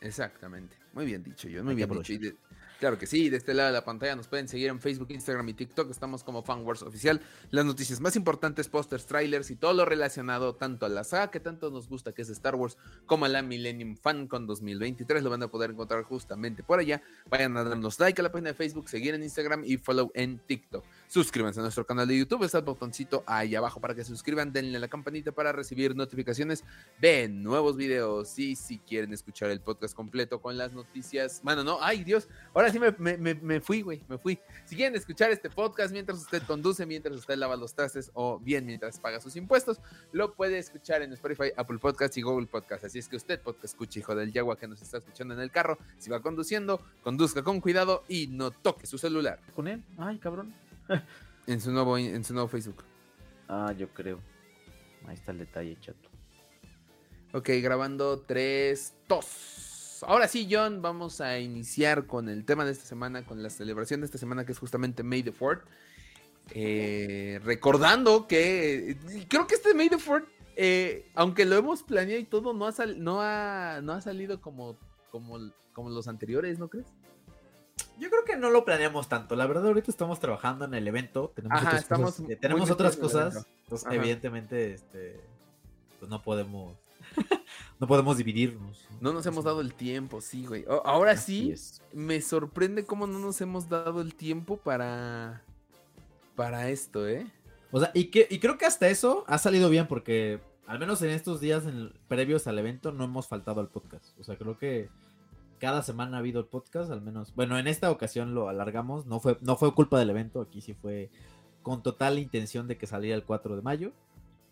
Exactamente. 0.00 0.76
Muy 0.92 1.06
bien 1.06 1.22
dicho, 1.22 1.48
John. 1.52 1.64
Muy 1.64 1.74
bien 1.74 1.88
dicho. 1.90 2.12
Y 2.12 2.18
de- 2.18 2.36
claro 2.78 2.98
que 2.98 3.06
sí, 3.06 3.28
de 3.28 3.36
este 3.36 3.54
lado 3.54 3.68
de 3.68 3.72
la 3.72 3.84
pantalla 3.84 4.16
nos 4.16 4.28
pueden 4.28 4.48
seguir 4.48 4.68
en 4.68 4.80
Facebook, 4.80 5.08
Instagram 5.10 5.48
y 5.48 5.54
TikTok. 5.54 5.90
Estamos 5.90 6.22
como 6.24 6.42
FanWars 6.42 6.82
Oficial. 6.82 7.20
Las 7.50 7.64
noticias 7.64 8.00
más 8.00 8.16
importantes, 8.16 8.68
pósters, 8.68 9.06
trailers 9.06 9.50
y 9.50 9.56
todo 9.56 9.72
lo 9.74 9.84
relacionado 9.84 10.54
tanto 10.54 10.86
a 10.86 10.88
la 10.88 11.04
saga 11.04 11.30
que 11.30 11.40
tanto 11.40 11.70
nos 11.70 11.88
gusta, 11.88 12.12
que 12.12 12.22
es 12.22 12.30
Star 12.30 12.54
Wars, 12.54 12.76
como 13.06 13.24
a 13.24 13.28
la 13.28 13.42
Millennium 13.42 13.96
FanCon 13.96 14.46
2023. 14.46 15.22
Lo 15.22 15.30
van 15.30 15.42
a 15.42 15.48
poder 15.48 15.70
encontrar 15.70 16.04
justamente 16.04 16.62
por 16.62 16.78
allá. 16.78 17.02
Vayan 17.28 17.56
a 17.56 17.64
darnos 17.64 17.98
like 17.98 18.20
a 18.20 18.24
la 18.24 18.32
página 18.32 18.50
de 18.50 18.54
Facebook, 18.54 18.88
seguir 18.88 19.14
en 19.14 19.22
Instagram 19.22 19.64
y 19.64 19.76
follow 19.76 20.10
en 20.14 20.38
TikTok. 20.38 20.84
Suscríbanse 21.08 21.60
a 21.60 21.62
nuestro 21.62 21.84
canal 21.86 22.06
de 22.06 22.18
YouTube. 22.18 22.44
Está 22.44 22.58
el 22.58 22.64
botoncito 22.64 23.24
ahí 23.26 23.54
abajo 23.54 23.80
para 23.80 23.94
que 23.94 24.04
se 24.04 24.10
suscriban. 24.10 24.52
Denle 24.52 24.76
a 24.76 24.80
la 24.80 24.88
campanita 24.88 25.32
para 25.32 25.52
recibir 25.52 25.96
notificaciones 25.96 26.64
de 27.00 27.28
nuevos 27.28 27.76
videos. 27.76 28.38
Y 28.38 28.56
si 28.56 28.78
quieren 28.78 29.12
escuchar 29.12 29.50
el 29.50 29.60
podcast 29.60 29.94
completo 29.94 30.40
con 30.40 30.56
las 30.56 30.72
noticias. 30.72 31.40
Bueno, 31.42 31.64
no, 31.64 31.78
ay 31.80 32.04
Dios, 32.04 32.28
ahora 32.54 32.67
sí 32.70 32.78
me, 32.78 32.92
me- 32.98 33.16
me- 33.16 33.34
me 33.34 33.60
fui, 33.60 33.82
güey, 33.82 34.02
me 34.08 34.18
fui. 34.18 34.38
Si 34.64 34.76
quieren 34.76 34.94
escuchar 34.96 35.30
este 35.30 35.50
podcast 35.50 35.92
mientras 35.92 36.18
usted 36.18 36.42
conduce, 36.44 36.84
mientras 36.86 37.16
usted 37.16 37.36
lava 37.36 37.56
los 37.56 37.74
trastes 37.74 38.10
o 38.14 38.38
bien 38.38 38.66
mientras 38.66 38.98
paga 39.00 39.20
sus 39.20 39.36
impuestos, 39.36 39.80
lo 40.12 40.34
puede 40.34 40.58
escuchar 40.58 41.02
en 41.02 41.12
Spotify, 41.12 41.50
Apple 41.56 41.78
Podcast 41.78 42.16
y 42.16 42.22
Google 42.22 42.46
Podcast. 42.46 42.84
Así 42.84 42.98
es 42.98 43.08
que 43.08 43.16
usted, 43.16 43.40
podcast 43.40 43.64
escuche, 43.64 44.00
hijo 44.00 44.14
del 44.14 44.32
Yagua 44.32 44.56
que 44.58 44.68
nos 44.68 44.80
está 44.82 44.98
escuchando 44.98 45.34
en 45.34 45.40
el 45.40 45.50
carro, 45.50 45.78
si 45.98 46.10
va 46.10 46.20
conduciendo, 46.22 46.80
conduzca 47.02 47.42
con 47.42 47.60
cuidado 47.60 48.04
y 48.08 48.26
no 48.28 48.50
toque 48.50 48.86
su 48.86 48.98
celular 48.98 49.40
¿Con 49.54 49.68
él? 49.68 49.82
Ay, 49.98 50.18
cabrón. 50.18 50.54
en 51.46 51.60
su 51.60 51.70
nuevo, 51.72 51.96
en 51.98 52.24
su 52.24 52.32
nuevo 52.34 52.48
Facebook. 52.48 52.84
Ah, 53.48 53.72
yo 53.76 53.88
creo. 53.88 54.20
Ahí 55.06 55.14
está 55.14 55.32
el 55.32 55.38
detalle, 55.38 55.76
chato. 55.80 56.08
Ok, 57.32 57.48
grabando 57.62 58.20
3, 58.20 58.94
2. 59.08 59.67
Ahora 60.02 60.28
sí, 60.28 60.48
John, 60.50 60.82
vamos 60.82 61.20
a 61.20 61.38
iniciar 61.38 62.06
con 62.06 62.28
el 62.28 62.44
tema 62.44 62.64
de 62.64 62.72
esta 62.72 62.84
semana, 62.84 63.24
con 63.24 63.42
la 63.42 63.50
celebración 63.50 64.00
de 64.00 64.06
esta 64.06 64.18
semana, 64.18 64.44
que 64.44 64.52
es 64.52 64.58
justamente 64.58 65.02
May 65.02 65.22
the 65.22 65.32
4th. 65.32 65.62
Eh, 66.50 67.40
recordando 67.44 68.26
que 68.26 68.96
creo 69.28 69.46
que 69.46 69.54
este 69.56 69.74
May 69.74 69.88
the 69.90 69.96
4th, 69.96 70.24
eh, 70.56 71.10
aunque 71.14 71.44
lo 71.44 71.56
hemos 71.56 71.82
planeado 71.82 72.20
y 72.20 72.24
todo, 72.24 72.54
no 72.54 72.66
ha, 72.66 72.72
sal- 72.72 73.02
no 73.02 73.20
ha, 73.20 73.80
no 73.82 73.92
ha 73.92 74.00
salido 74.00 74.40
como, 74.40 74.76
como, 75.10 75.38
como 75.72 75.90
los 75.90 76.08
anteriores, 76.08 76.58
¿no 76.58 76.68
crees? 76.68 76.86
Yo 77.98 78.08
creo 78.10 78.24
que 78.24 78.36
no 78.36 78.50
lo 78.50 78.64
planeamos 78.64 79.08
tanto. 79.08 79.34
La 79.36 79.46
verdad, 79.46 79.66
ahorita 79.66 79.90
estamos 79.90 80.20
trabajando 80.20 80.64
en 80.64 80.74
el 80.74 80.86
evento. 80.86 81.32
Tenemos 81.34 81.58
Ajá, 81.58 81.68
otras 81.68 81.82
estamos 81.82 82.14
cosas, 82.14 82.30
eh, 82.30 82.36
tenemos 82.36 82.70
otras 82.70 82.96
cosas. 82.96 83.46
Entonces, 83.64 83.86
Ajá. 83.86 83.96
evidentemente, 83.96 84.72
este, 84.74 85.20
pues 85.98 86.08
no 86.08 86.22
podemos. 86.22 86.76
No 87.80 87.86
podemos 87.86 88.16
dividirnos. 88.16 88.86
No 89.00 89.12
nos 89.12 89.24
hemos 89.26 89.44
dado 89.44 89.60
el 89.60 89.74
tiempo, 89.74 90.20
sí, 90.20 90.46
güey. 90.46 90.64
Ahora 90.84 91.16
sí, 91.16 91.54
me 91.92 92.20
sorprende 92.20 92.84
cómo 92.84 93.06
no 93.06 93.18
nos 93.18 93.40
hemos 93.40 93.68
dado 93.68 94.00
el 94.00 94.14
tiempo 94.14 94.56
para, 94.56 95.42
para 96.34 96.68
esto, 96.70 97.06
¿eh? 97.08 97.26
O 97.70 97.80
sea, 97.80 97.90
y, 97.94 98.06
que, 98.06 98.26
y 98.30 98.38
creo 98.40 98.58
que 98.58 98.66
hasta 98.66 98.88
eso 98.88 99.24
ha 99.28 99.38
salido 99.38 99.68
bien 99.70 99.86
porque 99.86 100.40
al 100.66 100.78
menos 100.78 101.02
en 101.02 101.10
estos 101.10 101.40
días 101.40 101.66
en- 101.66 101.92
previos 102.08 102.46
al 102.46 102.58
evento 102.58 102.92
no 102.92 103.04
hemos 103.04 103.28
faltado 103.28 103.60
al 103.60 103.68
podcast. 103.68 104.18
O 104.18 104.24
sea, 104.24 104.36
creo 104.36 104.58
que 104.58 104.88
cada 105.58 105.82
semana 105.82 106.16
ha 106.16 106.20
habido 106.20 106.40
el 106.40 106.46
podcast, 106.46 106.90
al 106.90 107.00
menos. 107.02 107.34
Bueno, 107.34 107.58
en 107.58 107.66
esta 107.66 107.90
ocasión 107.90 108.34
lo 108.34 108.48
alargamos. 108.48 109.06
No 109.06 109.20
fue, 109.20 109.36
no 109.40 109.56
fue 109.56 109.74
culpa 109.74 109.98
del 109.98 110.10
evento, 110.10 110.40
aquí 110.40 110.60
sí 110.60 110.74
fue 110.74 111.10
con 111.62 111.82
total 111.82 112.18
intención 112.18 112.66
de 112.68 112.78
que 112.78 112.86
saliera 112.86 113.16
el 113.16 113.24
4 113.24 113.54
de 113.56 113.62
mayo. 113.62 113.92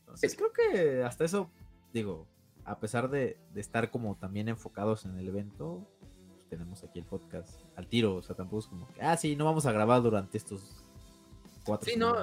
Entonces, 0.00 0.37
creo 0.37 0.52
que 0.52 1.02
hasta 1.04 1.25
eso, 1.25 1.49
digo, 1.92 2.26
a 2.66 2.78
pesar 2.80 3.08
de, 3.11 3.38
de 3.54 3.61
estar 3.61 3.90
como 3.90 4.16
también 4.16 4.49
enfocados 4.49 5.04
en 5.04 5.16
el 5.18 5.28
evento, 5.28 5.87
pues, 6.00 6.49
tenemos 6.50 6.82
aquí 6.85 6.99
el 6.99 7.04
podcast 7.06 7.61
al 7.76 7.87
tiro. 7.88 8.16
O 8.16 8.23
sea, 8.23 8.37
tampoco 8.37 8.61
es 8.61 8.66
como 8.66 8.87
que, 8.92 9.00
ah, 9.02 9.16
sí, 9.16 9.37
no 9.37 9.44
vamos 9.44 9.66
a 9.66 9.73
grabar 9.73 10.02
durante 10.02 10.37
estos 10.37 10.85
cuatro 11.64 11.88
Sí, 11.90 11.96
no, 11.99 12.14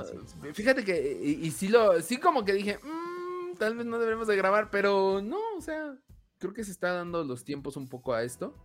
fíjate 0.53 0.83
que, 0.83 1.19
y, 1.21 1.45
y 1.47 1.51
sí 1.51 1.67
lo, 1.69 1.99
sí 2.01 2.17
como 2.17 2.45
que 2.45 2.53
dije, 2.53 2.77
"Mm, 2.83 3.55
tal 3.57 3.75
vez 3.75 3.85
no 3.85 3.97
deberíamos 3.97 4.27
de 4.27 4.35
grabar, 4.35 4.69
pero 4.69 5.21
no, 5.21 5.39
o 5.57 5.61
sea, 5.61 5.97
creo 6.39 6.53
que 6.53 6.63
se 6.63 6.71
está 6.71 6.93
dando 6.93 7.23
los 7.23 7.43
tiempos 7.43 7.75
un 7.77 7.87
poco 7.87 8.13
a 8.13 8.23
esto. 8.23 8.55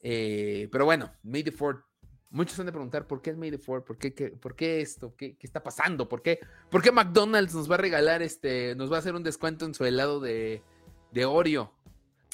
Eh, 0.00 0.68
pero 0.70 0.84
bueno, 0.84 1.10
May 1.22 1.42
the 1.42 1.52
4th. 1.52 1.82
Muchos 2.30 2.58
han 2.58 2.66
de 2.66 2.72
preguntar 2.72 3.06
por 3.06 3.22
qué 3.22 3.30
es 3.30 3.36
May 3.36 3.50
the 3.52 3.60
4th, 3.60 3.84
por 3.84 3.96
qué, 3.96 4.12
qué- 4.12 4.30
por 4.30 4.56
qué 4.56 4.80
esto, 4.80 5.14
¿Qué, 5.16 5.36
qué 5.36 5.46
está 5.46 5.62
pasando, 5.62 6.08
por 6.08 6.20
qué, 6.20 6.40
por 6.70 6.82
qué 6.82 6.90
McDonald's 6.90 7.54
nos 7.54 7.70
va 7.70 7.76
a 7.76 7.78
regalar 7.78 8.22
este, 8.22 8.74
nos 8.74 8.90
va 8.90 8.96
a 8.96 8.98
hacer 8.98 9.14
un 9.14 9.22
descuento 9.22 9.64
en 9.64 9.72
su 9.74 9.84
helado 9.84 10.18
de, 10.20 10.62
de 11.14 11.24
Oreo. 11.24 11.72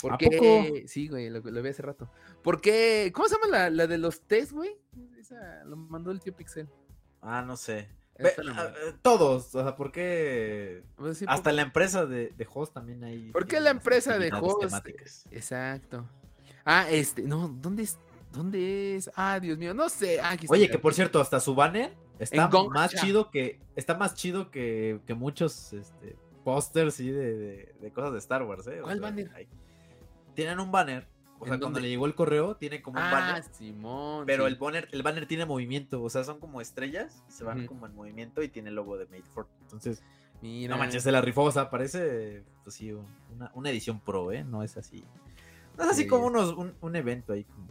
¿Por 0.00 0.14
¿A 0.14 0.18
qué? 0.18 0.28
poco? 0.30 0.88
Sí, 0.88 1.08
güey, 1.08 1.28
lo, 1.28 1.40
lo 1.40 1.62
vi 1.62 1.68
hace 1.68 1.82
rato. 1.82 2.10
¿Por 2.42 2.60
qué? 2.60 3.12
¿Cómo 3.14 3.28
se 3.28 3.34
llama 3.34 3.46
la, 3.48 3.70
la 3.70 3.86
de 3.86 3.98
los 3.98 4.22
test, 4.22 4.52
güey? 4.52 4.74
Esa 5.18 5.62
lo 5.64 5.76
mandó 5.76 6.10
el 6.10 6.20
tío 6.20 6.34
Pixel. 6.34 6.68
Ah, 7.20 7.42
no 7.46 7.56
sé. 7.56 7.88
Eh, 8.16 8.34
todos, 9.02 9.54
o 9.54 9.62
sea, 9.62 9.76
¿por 9.76 9.92
qué? 9.92 10.82
Pues 10.96 11.18
sí, 11.18 11.24
Hasta 11.28 11.52
la 11.52 11.62
empresa 11.62 12.04
de, 12.04 12.32
de 12.36 12.48
host 12.52 12.74
también 12.74 13.02
hay. 13.04 13.30
¿Por 13.30 13.46
qué 13.46 13.60
la 13.60 13.70
empresa 13.70 14.18
de 14.18 14.30
host? 14.32 14.60
temáticas. 14.60 15.24
Exacto. 15.30 16.06
Ah, 16.64 16.86
este, 16.90 17.22
no, 17.22 17.48
¿dónde 17.48 17.84
es? 17.84 17.98
¿Dónde 18.32 18.96
es? 18.96 19.10
Ah, 19.16 19.40
Dios 19.40 19.58
mío, 19.58 19.72
no 19.74 19.88
sé. 19.88 20.20
Ah, 20.20 20.30
aquí 20.30 20.46
Oye, 20.50 20.68
que 20.70 20.78
por 20.78 20.94
cierto, 20.94 21.20
hasta 21.20 21.40
su 21.40 21.54
banner 21.54 21.94
está 22.18 22.48
más 22.48 22.94
chido 22.94 23.30
que. 23.30 23.58
Está 23.76 23.94
más 23.94 24.14
chido 24.14 24.50
que, 24.50 25.00
que 25.06 25.14
muchos 25.14 25.72
este, 25.72 26.16
pósters 26.44 26.94
sí, 26.94 27.10
de, 27.10 27.36
de, 27.36 27.74
de 27.80 27.92
cosas 27.92 28.12
de 28.12 28.18
Star 28.18 28.42
Wars, 28.42 28.66
¿eh? 28.66 28.80
O 28.80 28.84
¿Cuál 28.84 28.98
sea, 28.98 29.08
banner? 29.10 29.30
hay- 29.34 29.48
Tienen 30.34 30.60
un 30.60 30.70
banner. 30.70 31.06
O 31.38 31.46
sea, 31.46 31.54
¿En 31.54 31.60
cuando 31.60 31.80
le 31.80 31.88
llegó 31.88 32.04
el 32.04 32.14
correo, 32.14 32.56
tiene 32.56 32.82
como 32.82 32.98
un 32.98 33.04
Ah, 33.06 33.10
banner. 33.12 33.44
Simón. 33.54 34.26
Pero 34.26 34.44
sí. 34.46 34.52
el 34.52 34.58
banner, 34.58 34.88
el 34.92 35.02
banner 35.02 35.26
tiene 35.26 35.46
movimiento, 35.46 36.02
o 36.02 36.10
sea, 36.10 36.22
son 36.22 36.38
como 36.38 36.60
estrellas, 36.60 37.24
se 37.28 37.44
van 37.44 37.66
como 37.66 37.86
en 37.86 37.94
movimiento 37.94 38.42
y 38.42 38.48
tiene 38.48 38.68
el 38.68 38.74
logo 38.74 38.98
de 38.98 39.06
Made 39.06 39.22
for. 39.22 39.48
Entonces, 39.62 40.02
Mira. 40.42 40.74
No 40.74 40.78
manches, 40.78 41.02
se 41.02 41.12
la 41.12 41.20
rifó, 41.20 41.42
o 41.42 41.52
sea, 41.52 41.68
parece, 41.68 42.44
pues 42.64 42.74
sí, 42.76 42.92
un- 42.92 43.06
una, 43.34 43.50
una 43.54 43.68
edición 43.70 44.00
pro, 44.00 44.32
¿eh? 44.32 44.42
No 44.44 44.62
es 44.62 44.76
así. 44.78 45.04
No 45.76 45.84
es 45.84 45.90
así 45.90 46.02
Sí. 46.02 46.08
como 46.08 46.26
unos, 46.26 46.54
un, 46.54 46.74
un 46.80 46.96
evento 46.96 47.32
ahí, 47.34 47.44
como 47.44 47.68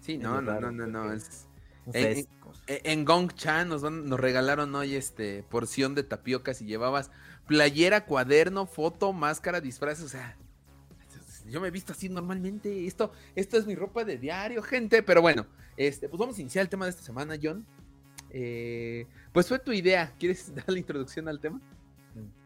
Sí, 0.00 0.18
no, 0.18 0.40
no, 0.42 0.60
no, 0.60 0.72
no, 0.72 0.86
no. 0.88 1.12
es- 1.12 1.46
eh, 1.92 2.24
En 2.66 3.04
Gong 3.04 3.32
Chan 3.34 3.68
nos, 3.68 3.82
van- 3.82 4.06
nos 4.08 4.18
regalaron 4.20 4.74
hoy 4.74 4.94
este 4.94 5.42
porción 5.44 5.94
de 5.94 6.02
tapiocas 6.02 6.60
y 6.62 6.66
llevabas 6.66 7.10
playera, 7.48 8.04
cuaderno, 8.04 8.66
foto, 8.66 9.12
máscara, 9.12 9.60
disfraz, 9.60 10.00
o 10.02 10.08
sea, 10.08 10.36
yo 11.48 11.60
me 11.60 11.68
he 11.68 11.70
visto 11.72 11.92
así 11.92 12.08
normalmente. 12.08 12.86
Esto, 12.86 13.10
esto 13.34 13.56
es 13.56 13.66
mi 13.66 13.74
ropa 13.74 14.04
de 14.04 14.18
diario, 14.18 14.62
gente. 14.62 15.02
Pero 15.02 15.22
bueno, 15.22 15.46
este, 15.76 16.08
pues 16.08 16.20
vamos 16.20 16.36
a 16.38 16.40
iniciar 16.42 16.62
el 16.62 16.68
tema 16.68 16.84
de 16.84 16.90
esta 16.90 17.02
semana, 17.02 17.36
John. 17.42 17.66
Eh, 18.30 19.06
pues 19.32 19.48
fue 19.48 19.58
tu 19.58 19.72
idea. 19.72 20.12
¿Quieres 20.18 20.54
dar 20.54 20.68
la 20.68 20.78
introducción 20.78 21.26
al 21.26 21.40
tema? 21.40 21.58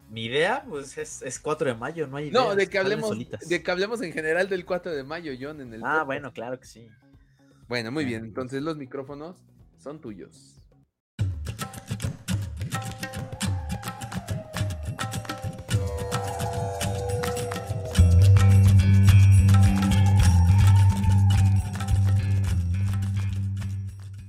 Mi 0.09 0.27
idea, 0.27 0.65
pues, 0.69 0.97
es, 0.99 1.21
es 1.23 1.39
4 1.41 1.71
de 1.71 1.75
mayo, 1.75 2.07
no 2.07 2.19
hay 2.19 2.31
No, 2.31 2.43
ideas, 2.45 2.57
de 2.59 2.67
que 2.69 2.79
hablemos, 2.79 3.19
de 3.49 3.63
que 3.63 3.71
hablemos 3.71 4.03
en 4.03 4.13
general 4.13 4.49
del 4.49 4.65
4 4.65 4.93
de 4.93 5.03
mayo, 5.05 5.33
John, 5.41 5.61
en 5.61 5.73
el 5.75 5.81
Ah, 5.83 5.85
podcast. 5.89 6.07
bueno, 6.07 6.33
claro 6.33 6.61
que 6.61 6.67
sí. 6.67 6.87
Bueno, 7.67 7.91
muy 7.91 8.05
bien. 8.05 8.21
Bueno, 8.21 8.29
Entonces 8.31 8.63
los 8.63 8.77
micrófonos 8.77 9.37
son 9.79 10.01
tuyos. 10.01 10.62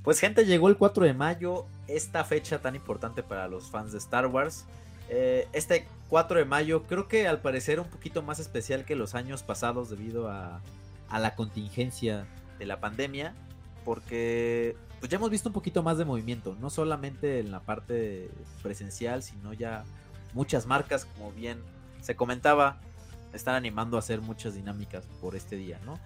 Pues 0.03 0.19
gente, 0.19 0.45
llegó 0.45 0.67
el 0.67 0.75
4 0.75 1.05
de 1.05 1.13
mayo, 1.13 1.65
esta 1.87 2.25
fecha 2.25 2.59
tan 2.59 2.75
importante 2.75 3.23
para 3.23 3.47
los 3.47 3.71
fans 3.71 3.93
de 3.93 3.99
Star 3.99 4.27
Wars. 4.27 4.65
Eh, 5.09 5.47
este 5.53 5.87
4 6.09 6.39
de 6.39 6.45
mayo 6.45 6.83
creo 6.83 7.07
que 7.07 7.27
al 7.27 7.41
parecer 7.41 7.79
un 7.79 7.87
poquito 7.87 8.21
más 8.21 8.39
especial 8.39 8.83
que 8.83 8.95
los 8.95 9.15
años 9.15 9.43
pasados 9.43 9.89
debido 9.89 10.29
a, 10.29 10.61
a 11.09 11.19
la 11.19 11.35
contingencia 11.35 12.25
de 12.59 12.65
la 12.65 12.81
pandemia, 12.81 13.33
porque 13.85 14.75
pues 14.99 15.09
ya 15.09 15.17
hemos 15.17 15.29
visto 15.29 15.49
un 15.49 15.53
poquito 15.53 15.83
más 15.83 15.97
de 15.97 16.05
movimiento, 16.05 16.55
no 16.59 16.69
solamente 16.69 17.39
en 17.39 17.51
la 17.51 17.61
parte 17.61 18.29
presencial, 18.61 19.23
sino 19.23 19.53
ya 19.53 19.85
muchas 20.33 20.65
marcas, 20.65 21.05
como 21.05 21.31
bien 21.31 21.59
se 22.01 22.15
comentaba, 22.15 22.77
están 23.33 23.55
animando 23.55 23.95
a 23.95 23.99
hacer 23.99 24.21
muchas 24.21 24.53
dinámicas 24.53 25.05
por 25.21 25.35
este 25.35 25.55
día, 25.55 25.79
¿no? 25.85 25.97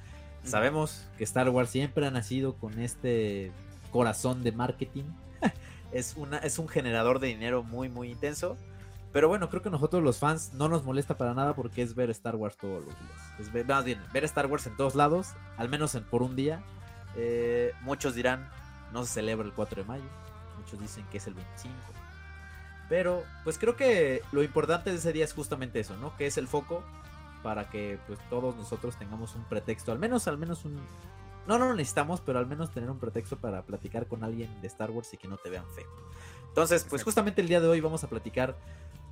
Sabemos 0.44 1.06
que 1.18 1.24
Star 1.24 1.50
Wars 1.50 1.70
siempre 1.70 2.06
ha 2.08 2.12
nacido 2.12 2.54
con 2.56 2.80
este 2.80 3.52
corazón 3.92 4.44
de 4.44 4.52
marketing. 4.52 5.06
es, 5.92 6.16
una, 6.18 6.38
es 6.40 6.60
un 6.60 6.68
generador 6.68 7.20
de 7.20 7.28
dinero 7.28 7.64
muy, 7.64 7.90
muy 7.90 8.12
intenso. 8.12 8.58
Pero 9.14 9.30
bueno, 9.30 9.50
creo 9.50 9.62
que 9.62 9.70
nosotros 9.70 10.04
los 10.04 10.20
fans 10.20 10.54
no 10.54 10.68
nos 10.68 10.84
molesta 10.84 11.18
para 11.18 11.34
nada 11.34 11.56
porque 11.56 11.82
es 11.82 11.96
ver 11.96 12.10
Star 12.12 12.36
Wars 12.36 12.58
todos 12.58 12.84
los 12.86 12.94
días. 13.00 13.54
Ver- 13.54 13.66
más 13.66 13.84
bien, 13.86 14.00
ver 14.14 14.24
Star 14.26 14.46
Wars 14.48 14.68
en 14.68 14.76
todos 14.78 14.96
lados, 14.96 15.30
al 15.58 15.70
menos 15.70 15.96
en, 15.96 16.04
por 16.04 16.22
un 16.22 16.36
día. 16.36 16.62
Eh, 17.16 17.74
muchos 17.82 18.14
dirán, 18.14 18.48
no 18.94 19.04
se 19.06 19.14
celebra 19.14 19.46
el 19.48 19.54
4 19.54 19.82
de 19.84 19.88
mayo. 19.88 20.04
Muchos 20.60 20.80
dicen 20.80 21.06
que 21.10 21.18
es 21.18 21.28
el 21.28 21.34
25. 21.34 21.74
Pero 22.90 23.24
pues 23.44 23.58
creo 23.58 23.76
que 23.76 24.22
lo 24.32 24.44
importante 24.44 24.92
de 24.92 24.98
ese 24.98 25.14
día 25.14 25.26
es 25.26 25.34
justamente 25.34 25.80
eso, 25.80 25.98
¿no? 25.98 26.16
Que 26.16 26.28
es 26.28 26.38
el 26.38 26.48
foco 26.48 26.84
para 27.44 27.70
que 27.70 28.00
pues 28.08 28.20
todos 28.30 28.56
nosotros 28.56 28.98
tengamos 28.98 29.36
un 29.36 29.44
pretexto, 29.46 29.92
al 29.92 30.00
menos, 30.00 30.28
al 30.28 30.38
menos 30.38 30.64
un... 30.66 30.80
No, 31.48 31.58
no 31.58 31.66
lo 31.68 31.76
necesitamos, 31.76 32.22
pero 32.22 32.40
al 32.40 32.46
menos 32.46 32.72
tener 32.72 32.90
un 32.90 33.00
pretexto 33.00 33.38
para 33.38 33.64
platicar 33.64 34.08
con 34.08 34.24
alguien 34.24 34.50
de 34.62 34.68
Star 34.68 34.92
Wars 34.92 35.14
y 35.14 35.18
que 35.18 35.28
no 35.28 35.38
te 35.38 35.50
vean 35.50 35.66
feo. 35.76 35.88
Entonces, 36.50 36.86
pues 36.90 37.04
justamente 37.04 37.42
el 37.42 37.48
día 37.48 37.62
de 37.62 37.68
hoy 37.68 37.80
vamos 37.80 38.04
a 38.04 38.10
platicar 38.10 38.58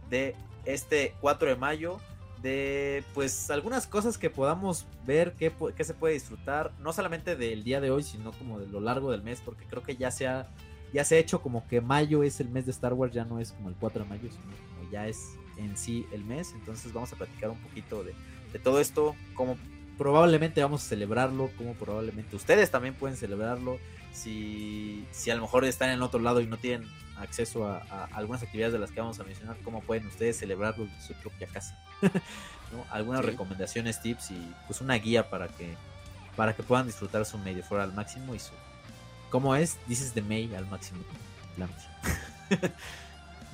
de 0.09 0.35
este 0.65 1.15
4 1.21 1.49
de 1.49 1.55
mayo, 1.55 1.99
de 2.41 3.03
pues 3.13 3.49
algunas 3.49 3.87
cosas 3.87 4.17
que 4.17 4.29
podamos 4.29 4.85
ver, 5.05 5.33
que 5.33 5.83
se 5.83 5.93
puede 5.93 6.15
disfrutar, 6.15 6.73
no 6.79 6.91
solamente 6.91 7.35
del 7.35 7.63
día 7.63 7.79
de 7.79 7.91
hoy, 7.91 8.03
sino 8.03 8.33
como 8.33 8.59
de 8.59 8.67
lo 8.67 8.81
largo 8.81 9.11
del 9.11 9.23
mes, 9.23 9.41
porque 9.43 9.65
creo 9.65 9.81
que 9.81 9.95
ya 9.95 10.11
se 10.11 10.27
ha, 10.27 10.47
ya 10.91 11.05
se 11.05 11.15
ha 11.15 11.19
hecho 11.19 11.41
como 11.41 11.65
que 11.67 11.79
mayo 11.79 12.23
es 12.23 12.41
el 12.41 12.49
mes 12.49 12.65
de 12.65 12.71
Star 12.71 12.93
Wars, 12.93 13.13
ya 13.13 13.23
no 13.23 13.39
es 13.39 13.53
como 13.53 13.69
el 13.69 13.75
4 13.75 14.03
de 14.03 14.09
mayo, 14.09 14.29
sino 14.29 14.43
como 14.43 14.91
ya 14.91 15.07
es 15.07 15.35
en 15.57 15.77
sí 15.77 16.05
el 16.11 16.25
mes. 16.25 16.51
Entonces 16.53 16.91
vamos 16.91 17.13
a 17.13 17.15
platicar 17.15 17.49
un 17.49 17.59
poquito 17.59 18.03
de, 18.03 18.13
de 18.51 18.59
todo 18.59 18.81
esto, 18.81 19.15
cómo 19.35 19.57
probablemente 19.97 20.61
vamos 20.61 20.83
a 20.83 20.87
celebrarlo, 20.89 21.49
cómo 21.57 21.73
probablemente 21.73 22.35
ustedes 22.35 22.71
también 22.71 22.93
pueden 22.95 23.17
celebrarlo. 23.17 23.79
Si, 24.13 25.05
si 25.11 25.29
a 25.29 25.35
lo 25.35 25.41
mejor 25.41 25.65
están 25.65 25.89
en 25.89 26.01
otro 26.01 26.19
lado 26.21 26.39
y 26.41 26.47
no 26.47 26.57
tienen 26.57 26.87
acceso 27.17 27.67
a, 27.67 27.79
a 27.89 28.05
algunas 28.13 28.43
actividades 28.43 28.73
de 28.73 28.79
las 28.79 28.91
que 28.91 28.99
vamos 29.01 29.19
a 29.19 29.23
mencionar, 29.23 29.57
cómo 29.63 29.81
pueden 29.81 30.07
ustedes 30.07 30.37
celebrarlo 30.37 30.85
en 30.85 31.01
su 31.01 31.13
propia 31.15 31.47
casa. 31.47 31.77
¿no? 32.71 32.85
Algunas 32.91 33.21
Sí. 33.21 33.27
recomendaciones, 33.31 34.01
tips 34.01 34.31
y 34.31 34.53
pues 34.67 34.81
una 34.81 34.95
guía 34.95 35.29
para 35.29 35.47
que 35.49 35.75
para 36.35 36.53
que 36.53 36.63
puedan 36.63 36.85
disfrutar 36.85 37.25
su 37.25 37.37
de 37.39 37.63
fuera 37.63 37.83
al 37.85 37.93
máximo 37.93 38.35
y 38.35 38.39
su 38.39 38.51
¿Cómo 39.29 39.55
es? 39.55 39.77
Dices 39.87 40.13
de 40.13 40.21
May 40.21 40.53
al 40.55 40.65
máximo. 40.67 40.99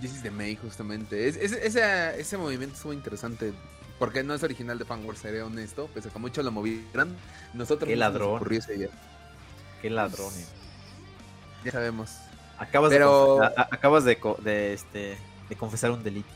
Jesus 0.01 0.21
de 0.23 0.31
May, 0.31 0.55
justamente. 0.55 1.27
Es, 1.27 1.35
es- 1.37 1.51
ese, 1.53 2.19
ese 2.19 2.37
movimiento 2.37 2.75
estuvo 2.75 2.93
interesante. 2.93 3.53
Porque 4.01 4.23
no 4.23 4.33
es 4.33 4.41
original 4.41 4.79
de 4.79 4.85
Fanwars, 4.85 5.19
seré 5.19 5.43
honesto. 5.43 5.87
Pese 5.93 6.09
a 6.09 6.11
que 6.11 6.17
mucho 6.17 6.41
lo 6.41 6.51
movieron. 6.51 7.15
Nosotros 7.53 7.87
Qué 7.87 7.93
se 7.93 7.99
nos 7.99 7.99
ladrón. 7.99 8.35
ocurrió 8.37 8.57
esa 8.57 8.73
idea. 8.73 8.89
Qué 9.79 9.91
ladrones. 9.91 10.47
Ya 11.63 11.71
sabemos. 11.71 12.09
Acabas, 12.57 12.89
Pero- 12.89 13.37
de, 13.39 13.45
a- 13.45 13.67
acabas 13.69 14.03
de, 14.03 14.17
de, 14.43 14.73
este, 14.73 15.17
de 15.49 15.55
confesar 15.55 15.91
un 15.91 16.03
delito. 16.03 16.29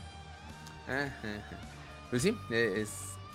Ajá, 0.87 1.05
ajá. 1.05 1.59
Pues 2.11 2.21
sí, 2.21 2.37
eh, 2.51 2.75
es, 2.83 2.91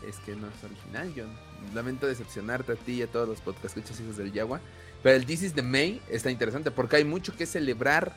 es 0.08 0.16
que 0.24 0.36
no 0.36 0.46
es 0.46 0.62
original, 0.62 1.12
John. 1.16 1.36
Lamento 1.74 2.06
decepcionarte 2.06 2.70
a 2.74 2.76
ti 2.76 2.92
y 2.92 3.02
a 3.02 3.08
todos 3.08 3.28
los 3.28 3.40
podcast 3.40 3.76
escuchas 3.76 3.98
hijos 4.00 4.16
del 4.16 4.32
Yagua. 4.32 4.60
Pero 5.02 5.16
el 5.16 5.26
This 5.26 5.42
is 5.42 5.54
the 5.54 5.62
May 5.62 6.00
está 6.08 6.30
interesante 6.30 6.70
porque 6.70 6.94
hay 6.94 7.04
mucho 7.04 7.34
que 7.36 7.46
celebrar 7.46 8.12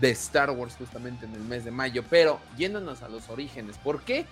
de 0.00 0.10
Star 0.10 0.50
Wars 0.50 0.74
justamente 0.76 1.24
en 1.26 1.34
el 1.34 1.42
mes 1.42 1.64
de 1.64 1.70
mayo. 1.70 2.02
Pero 2.10 2.40
yéndonos 2.56 3.02
a 3.02 3.08
los 3.08 3.28
orígenes, 3.28 3.78
¿por 3.78 4.02
qué? 4.02 4.26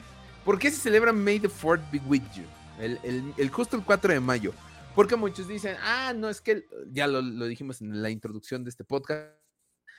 ¿Por 0.44 0.58
qué 0.58 0.70
se 0.70 0.78
celebra 0.78 1.12
May 1.12 1.38
the 1.38 1.48
4th 1.48 1.90
be 1.90 2.00
with 2.06 2.22
you? 2.34 2.44
El, 2.78 3.50
justo 3.50 3.76
el 3.76 3.84
4 3.84 4.14
de 4.14 4.20
mayo. 4.20 4.52
Porque 4.94 5.14
muchos 5.14 5.46
dicen, 5.46 5.76
ah, 5.82 6.12
no, 6.16 6.28
es 6.30 6.40
que 6.40 6.64
ya 6.90 7.06
lo, 7.06 7.22
dijimos 7.46 7.80
en 7.80 8.02
la 8.02 8.10
introducción 8.10 8.64
de 8.64 8.70
este 8.70 8.84
podcast. 8.84 9.34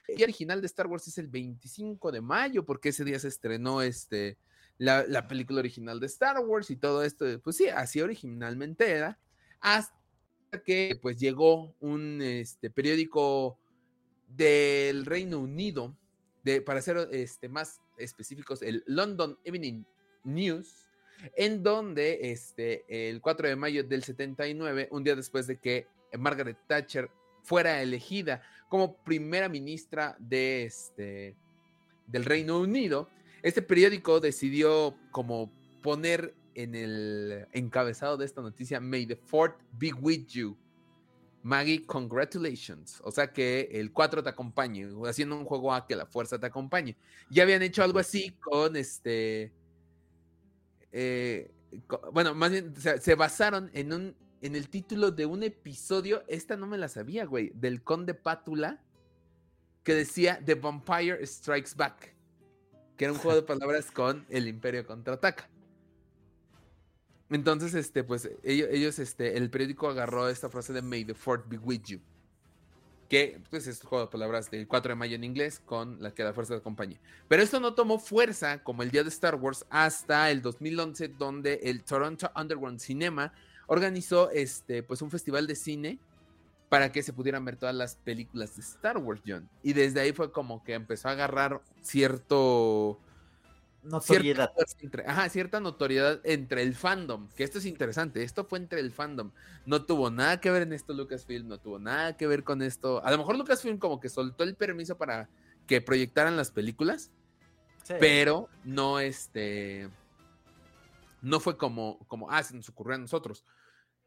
El 0.08 0.18
día 0.18 0.26
original 0.26 0.60
de 0.60 0.68
Star 0.68 0.88
Wars 0.88 1.08
es 1.08 1.18
el 1.20 1.28
25 1.28 2.12
de 2.12 2.22
mayo, 2.22 2.66
porque 2.66 2.90
ese 2.90 3.06
día 3.06 3.20
se 3.20 3.28
estrenó 3.28 3.82
este, 3.84 4.38
la, 4.78 5.06
la 5.08 5.28
película 5.28 5.60
original 5.60 6.00
de 6.00 6.08
Star 6.08 6.40
Wars 6.40 6.72
y 6.72 6.76
todo 6.76 7.04
esto. 7.04 7.26
Pues 7.42 7.56
sí, 7.56 7.70
así 7.70 8.02
originalmente 8.02 8.90
era. 8.90 9.20
Hasta 9.60 9.94
que 10.66 10.98
pues 11.02 11.18
llegó 11.18 11.76
un 11.80 12.20
este, 12.22 12.72
periódico 12.72 13.60
del 14.28 15.06
Reino 15.06 15.40
Unido, 15.40 15.96
de, 16.44 16.62
para 16.62 16.82
ser 16.82 17.10
este, 17.12 17.48
más 17.48 17.80
específicos, 17.98 18.64
el 18.64 18.84
London 18.88 19.38
Evening 19.44 19.84
News, 20.24 20.88
en 21.36 21.64
donde 21.64 22.32
este, 22.32 23.10
el 23.10 23.22
4 23.22 23.50
de 23.50 23.56
mayo 23.56 23.84
del 23.84 24.04
79, 24.04 24.88
un 24.92 25.04
día 25.04 25.16
después 25.16 25.48
de 25.48 25.58
que 25.58 25.88
Margaret 26.18 26.58
Thatcher 26.68 27.10
fuera 27.44 27.82
elegida 27.82 28.42
como 28.70 28.96
primera 29.04 29.50
ministra 29.50 30.16
de 30.20 30.64
este, 30.64 31.36
del 32.08 32.26
Reino 32.26 32.60
Unido, 32.60 33.10
este 33.44 33.62
periódico 33.62 34.20
decidió 34.20 34.96
como 35.12 35.52
poner 35.82 36.34
en 36.56 36.76
el 36.76 37.48
encabezado 37.54 38.18
de 38.18 38.26
esta 38.26 38.42
noticia, 38.42 38.80
May 38.80 39.06
the 39.06 39.16
Fourth 39.16 39.56
be 39.80 39.92
with 39.94 40.28
you. 40.28 40.58
Maggie, 41.44 41.86
congratulations. 41.86 43.02
O 43.04 43.12
sea 43.12 43.32
que 43.34 43.70
el 43.72 43.92
4 43.92 44.24
te 44.24 44.30
acompañe, 44.30 44.88
haciendo 45.08 45.36
un 45.36 45.46
juego 45.46 45.74
a 45.74 45.88
que 45.88 45.96
la 45.96 46.06
fuerza 46.06 46.40
te 46.40 46.46
acompañe. 46.46 46.96
Ya 47.30 47.44
habían 47.44 47.64
hecho 47.64 47.84
algo 47.84 48.00
así 48.00 48.32
con 48.40 48.76
este. 48.76 49.52
Eh, 50.92 51.52
bueno, 52.12 52.34
más 52.34 52.52
bien, 52.52 52.74
o 52.76 52.80
sea, 52.80 53.00
se 53.00 53.16
basaron 53.16 53.70
en 53.74 53.94
un. 53.94 54.16
En 54.42 54.56
el 54.56 54.70
título 54.70 55.12
de 55.12 55.28
un 55.28 55.44
episodio, 55.44 56.24
esta 56.28 56.58
no 56.58 56.66
me 56.66 56.80
la 56.80 56.88
sabía, 56.88 57.26
güey, 57.26 57.52
del 57.54 57.84
Conde 57.84 58.16
Pátula, 58.16 58.84
que 59.84 59.94
decía 59.94 60.42
The 60.44 60.56
Vampire 60.56 61.24
Strikes 61.28 61.74
Back, 61.76 62.16
que 62.98 63.06
era 63.06 63.14
un 63.14 63.20
juego 63.20 63.40
de 63.40 63.44
palabras 63.48 63.92
con 63.92 64.26
El 64.30 64.48
Imperio 64.48 64.84
contraataca. 64.84 65.48
Entonces, 67.30 67.76
este, 67.76 68.04
pues, 68.04 68.32
ellos, 68.42 68.70
ellos, 68.72 68.98
este, 68.98 69.38
el 69.38 69.52
periódico 69.52 69.88
agarró 69.88 70.28
esta 70.28 70.50
frase 70.50 70.74
de 70.74 70.82
May 70.82 71.06
the 71.06 71.14
Fourth 71.14 71.48
be 71.48 71.60
with 71.60 71.84
you. 71.86 72.00
Que, 73.12 73.42
pues, 73.50 73.68
es 73.68 73.84
un 73.84 73.90
juego 73.90 74.06
de 74.06 74.10
palabras 74.10 74.50
del 74.50 74.70
4 74.70 74.94
de 74.94 74.96
mayo 74.96 75.18
en 75.18 75.26
inglés 75.26 75.62
con 75.66 76.02
la 76.02 76.12
que 76.12 76.24
la 76.24 76.32
fuerza 76.32 76.54
te 76.54 76.62
acompañe. 76.62 76.98
Pero 77.28 77.44
esto 77.44 77.60
no 77.60 77.74
tomó 77.74 78.00
fuerza 78.00 78.64
como 78.64 78.84
el 78.84 78.90
día 78.90 79.04
de 79.04 79.10
Star 79.10 79.36
Wars 79.36 79.66
hasta 79.70 80.32
el 80.32 80.42
2011, 80.42 81.10
donde 81.10 81.60
el 81.64 81.84
Toronto 81.84 82.32
Underground 82.34 82.80
Cinema 82.80 83.34
organizó, 83.68 84.32
este, 84.32 84.82
pues, 84.82 85.02
un 85.02 85.12
festival 85.12 85.46
de 85.46 85.56
cine 85.58 86.00
para 86.70 86.94
que 86.94 87.04
se 87.04 87.12
pudieran 87.12 87.44
ver 87.44 87.58
todas 87.58 87.76
las 87.76 87.98
películas 87.98 88.56
de 88.56 88.62
Star 88.62 88.98
Wars, 88.98 89.22
John. 89.28 89.50
Y 89.62 89.74
desde 89.74 90.00
ahí 90.00 90.14
fue 90.14 90.32
como 90.32 90.64
que 90.64 90.74
empezó 90.74 91.10
a 91.10 91.12
agarrar 91.12 91.62
cierto 91.82 92.98
Notoriedad. 93.84 94.52
Cierta, 94.56 94.84
entre, 94.84 95.08
ajá, 95.08 95.30
cierta 95.30 95.60
notoriedad 95.60 96.22
entre 96.24 96.62
el 96.62 96.76
fandom, 96.76 97.30
que 97.30 97.44
esto 97.44 97.58
es 97.58 97.66
interesante, 97.66 98.22
esto 98.24 98.46
fue 98.46 98.60
entre 98.60 98.80
el 98.80 98.92
fandom, 98.92 99.32
no 99.66 99.86
tuvo 99.86 100.12
nada 100.12 100.40
que 100.40 100.52
ver 100.52 100.62
en 100.62 100.74
esto 100.74 100.94
Lucasfilm, 100.94 101.48
no 101.48 101.58
tuvo 101.58 101.80
nada 101.80 102.16
que 102.16 102.28
ver 102.28 102.44
con 102.44 102.62
esto, 102.62 103.04
a 103.04 103.10
lo 103.10 103.18
mejor 103.18 103.38
Lucasfilm 103.38 103.80
como 103.80 104.00
que 104.00 104.10
soltó 104.10 104.44
el 104.44 104.56
permiso 104.56 104.98
para 104.98 105.30
que 105.66 105.82
proyectaran 105.82 106.38
las 106.38 106.52
películas, 106.52 107.12
Sí. 107.84 107.96
pero 108.00 108.48
no 108.64 109.00
este, 109.00 109.90
no 111.22 111.40
fue 111.40 111.58
como, 111.58 111.98
como, 112.08 112.30
ah, 112.30 112.44
se 112.44 112.56
nos 112.56 112.70
ocurrió 112.70 112.96
a 112.96 113.00
nosotros. 113.00 113.44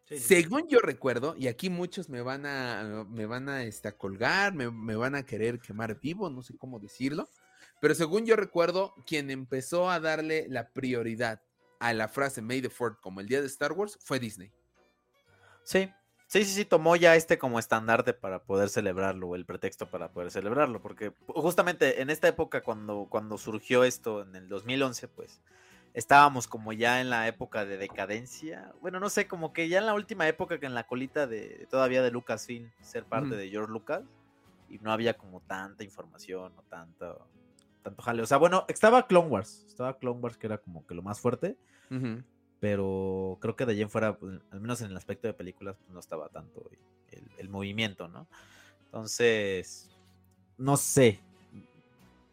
Sí, 0.04 0.18
sí. 0.18 0.42
Según 0.42 0.68
yo 0.68 0.78
recuerdo, 0.78 1.34
y 1.36 1.48
aquí 1.48 1.70
muchos 1.70 2.08
me 2.08 2.20
van 2.20 2.46
a, 2.46 3.04
me 3.08 3.26
van 3.26 3.48
a, 3.48 3.64
este, 3.64 3.88
a 3.88 3.96
colgar, 3.96 4.54
me, 4.54 4.70
me 4.70 4.94
van 4.94 5.14
a 5.16 5.24
querer 5.24 5.58
quemar 5.58 5.98
vivo, 5.98 6.30
no 6.30 6.42
sé 6.42 6.56
cómo 6.56 6.78
decirlo, 6.78 7.28
pero 7.84 7.94
según 7.94 8.24
yo 8.24 8.34
recuerdo, 8.34 8.94
quien 9.06 9.30
empezó 9.30 9.90
a 9.90 10.00
darle 10.00 10.46
la 10.48 10.70
prioridad 10.70 11.42
a 11.80 11.92
la 11.92 12.08
frase 12.08 12.40
May 12.40 12.62
the 12.62 12.70
Fourth 12.70 12.98
como 12.98 13.20
el 13.20 13.28
día 13.28 13.42
de 13.42 13.46
Star 13.46 13.72
Wars 13.72 13.98
fue 14.00 14.18
Disney. 14.18 14.50
Sí, 15.64 15.92
sí, 16.26 16.46
sí, 16.46 16.54
sí, 16.54 16.64
tomó 16.64 16.96
ya 16.96 17.14
este 17.14 17.36
como 17.36 17.58
estandarte 17.58 18.14
para 18.14 18.42
poder 18.42 18.70
celebrarlo, 18.70 19.28
o 19.28 19.34
el 19.34 19.44
pretexto 19.44 19.90
para 19.90 20.10
poder 20.10 20.30
celebrarlo, 20.30 20.80
porque 20.80 21.12
justamente 21.26 22.00
en 22.00 22.08
esta 22.08 22.26
época 22.26 22.62
cuando, 22.62 23.06
cuando 23.10 23.36
surgió 23.36 23.84
esto, 23.84 24.22
en 24.22 24.34
el 24.34 24.48
2011, 24.48 25.06
pues 25.08 25.42
estábamos 25.92 26.48
como 26.48 26.72
ya 26.72 27.02
en 27.02 27.10
la 27.10 27.28
época 27.28 27.66
de 27.66 27.76
decadencia, 27.76 28.72
bueno, 28.80 28.98
no 28.98 29.10
sé, 29.10 29.28
como 29.28 29.52
que 29.52 29.68
ya 29.68 29.76
en 29.76 29.84
la 29.84 29.92
última 29.92 30.26
época 30.26 30.58
que 30.58 30.64
en 30.64 30.74
la 30.74 30.86
colita 30.86 31.26
de 31.26 31.66
todavía 31.68 32.00
de 32.00 32.10
Lucasfilm 32.10 32.72
ser 32.80 33.04
parte 33.04 33.36
de 33.36 33.50
George 33.50 33.70
Lucas, 33.70 34.04
y 34.70 34.78
no 34.78 34.90
había 34.90 35.18
como 35.18 35.42
tanta 35.42 35.84
información 35.84 36.54
o 36.56 36.62
tanto, 36.62 37.28
tanto 37.84 38.02
jale, 38.02 38.22
o 38.22 38.26
sea, 38.26 38.38
bueno, 38.38 38.64
estaba 38.66 39.06
Clone 39.06 39.28
Wars, 39.28 39.64
estaba 39.68 39.96
Clone 39.98 40.18
Wars 40.20 40.36
que 40.36 40.46
era 40.48 40.58
como 40.58 40.84
que 40.86 40.94
lo 40.94 41.02
más 41.02 41.20
fuerte, 41.20 41.56
pero 42.60 43.38
creo 43.40 43.54
que 43.54 43.66
de 43.66 43.72
allí 43.72 43.82
en 43.82 43.90
fuera, 43.90 44.16
pues, 44.18 44.40
al 44.50 44.60
menos 44.60 44.80
en 44.80 44.90
el 44.90 44.96
aspecto 44.96 45.28
de 45.28 45.34
películas, 45.34 45.76
pues 45.76 45.90
no 45.90 46.00
estaba 46.00 46.28
tanto 46.30 46.68
el, 47.10 47.24
el 47.38 47.48
movimiento, 47.48 48.08
¿no? 48.08 48.26
Entonces, 48.86 49.90
no 50.56 50.76
sé. 50.76 51.20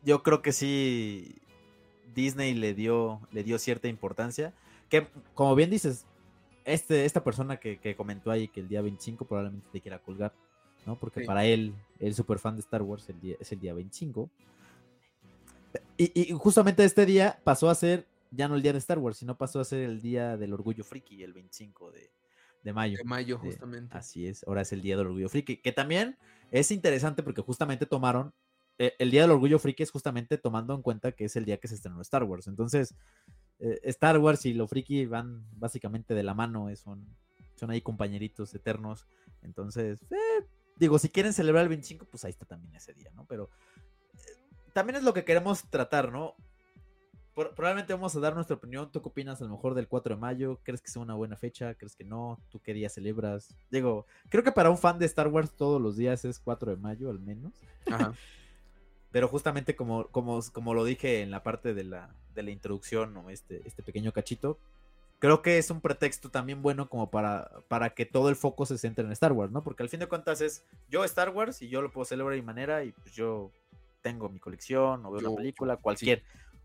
Yo 0.04 0.24
creo 0.24 0.42
que 0.42 0.52
sí 0.54 1.36
Disney 2.16 2.54
le 2.54 2.74
dio, 2.74 3.22
le 3.32 3.44
dio 3.44 3.60
cierta 3.60 3.88
importancia. 3.88 4.54
Que, 4.90 5.08
como 5.34 5.56
bien 5.56 5.70
dices, 5.70 6.06
este, 6.66 7.06
esta 7.06 7.24
persona 7.24 7.58
que, 7.58 7.78
que 7.80 7.96
comentó 7.96 8.32
ahí 8.32 8.48
que 8.48 8.62
el 8.62 8.68
día 8.68 8.82
25 8.82 9.26
probablemente 9.26 9.68
te 9.72 9.82
quiera 9.82 10.00
colgar, 10.00 10.34
¿no? 10.86 10.96
Porque 10.96 11.22
Sí. 11.22 11.26
para 11.26 11.46
él, 11.46 11.74
el 12.00 12.16
super 12.16 12.40
fan 12.40 12.56
de 12.56 12.62
Star 12.62 12.82
Wars, 12.82 13.10
el 13.10 13.20
día, 13.20 13.36
es 13.40 13.52
el 13.52 13.60
día 13.60 13.74
25. 13.74 14.30
Y, 15.98 16.12
y 16.20 16.32
justamente 16.34 16.84
este 16.84 17.06
día 17.06 17.40
pasó 17.44 17.70
a 17.70 17.76
ser 17.76 18.08
ya 18.32 18.48
no 18.48 18.56
el 18.56 18.62
día 18.62 18.72
de 18.74 18.80
Star 18.80 18.98
Wars, 18.98 19.18
sino 19.18 19.38
pasó 19.38 19.60
a 19.60 19.66
ser 19.66 19.82
el 19.82 20.02
día 20.02 20.38
del 20.38 20.54
orgullo 20.54 20.84
friki, 20.84 21.22
el 21.24 21.34
25 21.34 21.92
de, 21.92 22.12
de 22.64 22.74
mayo. 22.74 22.98
De 22.98 23.04
mayo, 23.04 23.38
de- 23.38 23.50
justamente. 23.50 23.98
Así 23.98 24.26
es, 24.28 24.44
ahora 24.48 24.62
es 24.62 24.72
el 24.72 24.82
día 24.82 24.96
del 24.98 25.08
orgullo 25.08 25.28
friki, 25.30 25.58
que 25.58 25.72
también 25.74 26.18
es 26.50 26.72
interesante 26.72 27.24
porque 27.24 27.42
justamente 27.42 27.86
tomaron, 27.86 28.34
eh, 28.78 28.94
el 29.00 29.12
día 29.12 29.24
del 29.24 29.32
orgullo 29.32 29.60
friki 29.60 29.84
es 29.84 29.92
justamente 29.92 30.38
tomando 30.38 30.74
en 30.74 30.82
cuenta 30.82 31.12
que 31.12 31.26
es 31.26 31.36
el 31.36 31.44
día 31.46 31.58
que 31.58 31.68
se 31.68 31.76
estrenó 31.76 32.02
Star 32.02 32.24
Wars. 32.24 32.48
Entonces, 32.48 32.96
eh, 33.60 33.80
Star 33.84 34.18
Wars 34.18 34.46
y 34.46 34.54
lo 34.54 34.68
friki 34.68 35.06
van 35.06 35.46
básicamente 35.58 36.14
de 36.16 36.24
la 36.24 36.34
mano, 36.34 36.70
eh, 36.70 36.78
son, 36.78 37.06
son 37.56 37.70
ahí 37.70 37.82
compañeritos 37.82 38.56
eternos. 38.56 39.06
Entonces, 39.42 40.02
eh, 40.10 40.46
digo, 40.78 40.98
si 41.00 41.10
quieren 41.10 41.34
celebrar 41.34 41.64
el 41.64 41.70
25, 41.70 42.06
pues 42.06 42.24
ahí 42.24 42.32
está 42.32 42.46
también 42.46 42.74
ese 42.76 42.94
día, 42.94 43.12
¿no? 43.14 43.26
Pero 43.26 43.50
también 44.74 44.98
es 44.98 45.04
lo 45.04 45.14
que 45.14 45.24
queremos 45.24 45.64
tratar, 45.70 46.12
¿no? 46.12 46.36
Por- 47.34 47.56
probablemente 47.56 47.94
vamos 47.94 48.16
a 48.16 48.20
dar 48.20 48.36
nuestra 48.36 48.56
opinión. 48.58 48.92
¿Tú 48.92 49.02
qué 49.02 49.10
opinas 49.10 49.42
a 49.42 49.46
lo 49.46 49.52
mejor 49.52 49.74
del 49.74 49.88
4 49.88 50.16
de 50.16 50.22
mayo? 50.22 50.60
¿Crees 50.64 50.82
que 50.82 50.90
sea 50.92 51.02
una 51.02 51.14
buena 51.16 51.38
fecha? 51.38 51.74
¿Crees 51.76 51.96
que 51.96 52.04
no? 52.04 52.38
¿Tú 52.50 52.60
qué 52.60 52.74
día 52.74 52.90
celebras? 52.90 53.56
Digo, 53.70 54.06
creo 54.30 54.44
que 54.44 54.52
para 54.52 54.70
un 54.70 54.78
fan 54.78 55.00
de 55.00 55.06
Star 55.06 55.30
Wars 55.30 55.52
todos 55.56 55.82
los 55.82 55.96
días 55.96 56.26
es 56.26 56.40
4 56.40 56.72
de 56.72 56.78
mayo 56.78 57.10
al 57.10 57.20
menos. 57.20 57.54
Ajá. 57.90 58.14
Pero 59.12 59.28
justamente 59.28 59.76
como, 59.76 60.08
como, 60.08 60.40
como 60.54 60.74
lo 60.74 60.84
dije 60.86 61.22
en 61.22 61.32
la 61.32 61.44
parte 61.44 61.74
de 61.74 61.84
la, 61.84 62.14
de 62.34 62.44
la 62.44 62.52
introducción 62.52 63.16
o 63.18 63.30
este, 63.30 63.62
este 63.66 63.84
pequeño 63.84 64.14
cachito, 64.14 64.58
creo 65.20 65.42
que 65.42 65.58
es 65.58 65.70
un 65.70 65.82
pretexto 65.82 66.30
también 66.32 66.62
bueno 66.62 66.88
como 66.90 67.12
para, 67.12 67.52
para 67.68 67.90
que 67.92 68.06
todo 68.06 68.30
el 68.30 68.38
foco 68.38 68.66
se 68.66 68.78
centre 68.78 69.04
en 69.06 69.12
Star 69.12 69.34
Wars, 69.34 69.52
¿no? 69.52 69.64
Porque 69.64 69.84
al 69.84 69.90
fin 69.90 70.00
de 70.00 70.08
cuentas 70.08 70.40
es 70.42 70.66
yo 70.90 71.04
Star 71.04 71.30
Wars 71.30 71.62
y 71.62 71.68
yo 71.70 71.82
lo 71.82 71.92
puedo 71.92 72.06
celebrar 72.06 72.36
de 72.36 72.42
mi 72.42 72.46
manera 72.46 72.84
y 72.86 72.94
pues 72.94 73.14
yo 73.14 73.52
tengo 74.02 74.30
mi 74.30 74.40
colección 74.40 75.06
o 75.06 75.12
veo 75.12 75.22
Yo- 75.22 75.30
la 75.30 75.36
película, 75.36 75.78
cualquier, 75.78 76.24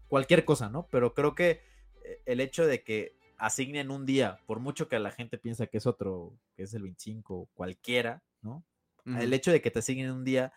cualquier 0.08 0.44
cosa, 0.44 0.68
¿no? 0.68 0.88
Pero 0.90 1.14
creo 1.14 1.34
que 1.34 1.62
eh, 2.02 2.22
el 2.26 2.40
hecho 2.40 2.66
de 2.66 2.82
que 2.82 3.16
asignen 3.38 3.90
un 3.90 4.06
día, 4.06 4.40
por 4.46 4.60
mucho 4.60 4.88
que 4.88 4.98
la 4.98 5.10
gente 5.10 5.38
piensa 5.38 5.66
que 5.66 5.78
es 5.78 5.86
otro, 5.86 6.38
que 6.56 6.62
es 6.62 6.74
el 6.74 6.82
25, 6.82 7.48
cualquiera, 7.54 8.22
¿no? 8.42 8.64
El 9.04 9.32
hecho 9.32 9.52
de 9.52 9.62
que 9.62 9.70
te 9.70 9.78
asignen 9.78 10.10
un 10.10 10.24
día, 10.24 10.52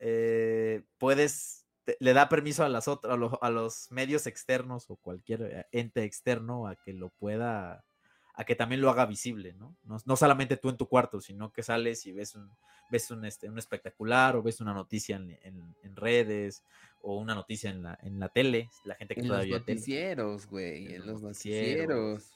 eh, 0.00 0.82
puedes 0.98 1.64
le 1.98 2.12
da 2.12 2.28
permiso 2.28 2.64
a, 2.64 2.68
las 2.68 2.88
otras, 2.88 3.14
a, 3.40 3.50
los, 3.50 3.90
medios 3.90 4.26
externos 4.26 4.86
o 4.88 4.96
cualquier 4.96 5.42
eh, 5.42 5.66
ente 5.72 6.04
externo 6.04 6.66
a 6.66 6.76
que 6.76 6.92
lo 6.92 7.10
pueda, 7.10 7.84
a 8.34 8.44
que 8.44 8.56
también 8.56 8.80
lo 8.80 8.90
haga 8.90 9.06
visible, 9.06 9.54
¿no? 9.54 9.76
No, 9.84 10.16
solamente 10.16 10.56
tú 10.56 10.68
en 10.68 10.76
tu 10.76 10.88
cuarto, 10.88 11.20
sino 11.20 11.52
que 11.52 11.62
sales 11.62 12.04
y 12.06 12.12
ves 12.12 12.34
un, 12.34 12.50
ves 12.90 13.10
un, 13.10 13.24
este, 13.24 13.48
un 13.48 13.58
espectacular 13.58 14.34
o 14.36 14.42
ves 14.42 14.60
una 14.60 14.74
noticia 14.74 15.16
en, 15.16 15.96
redes 15.96 16.64
o 17.00 17.16
una 17.16 17.34
noticia 17.34 17.70
en 17.70 17.82
la, 17.82 17.98
en 18.02 18.18
la 18.18 18.28
tele, 18.28 18.68
la 18.84 18.96
gente 18.96 19.14
que 19.14 19.20
en 19.20 19.28
todavía... 19.28 19.58
Los 19.58 19.60
noticieros, 19.60 20.46
güey, 20.48 20.94
en, 20.94 21.06
los 21.06 21.22
noticieros. 21.22 22.32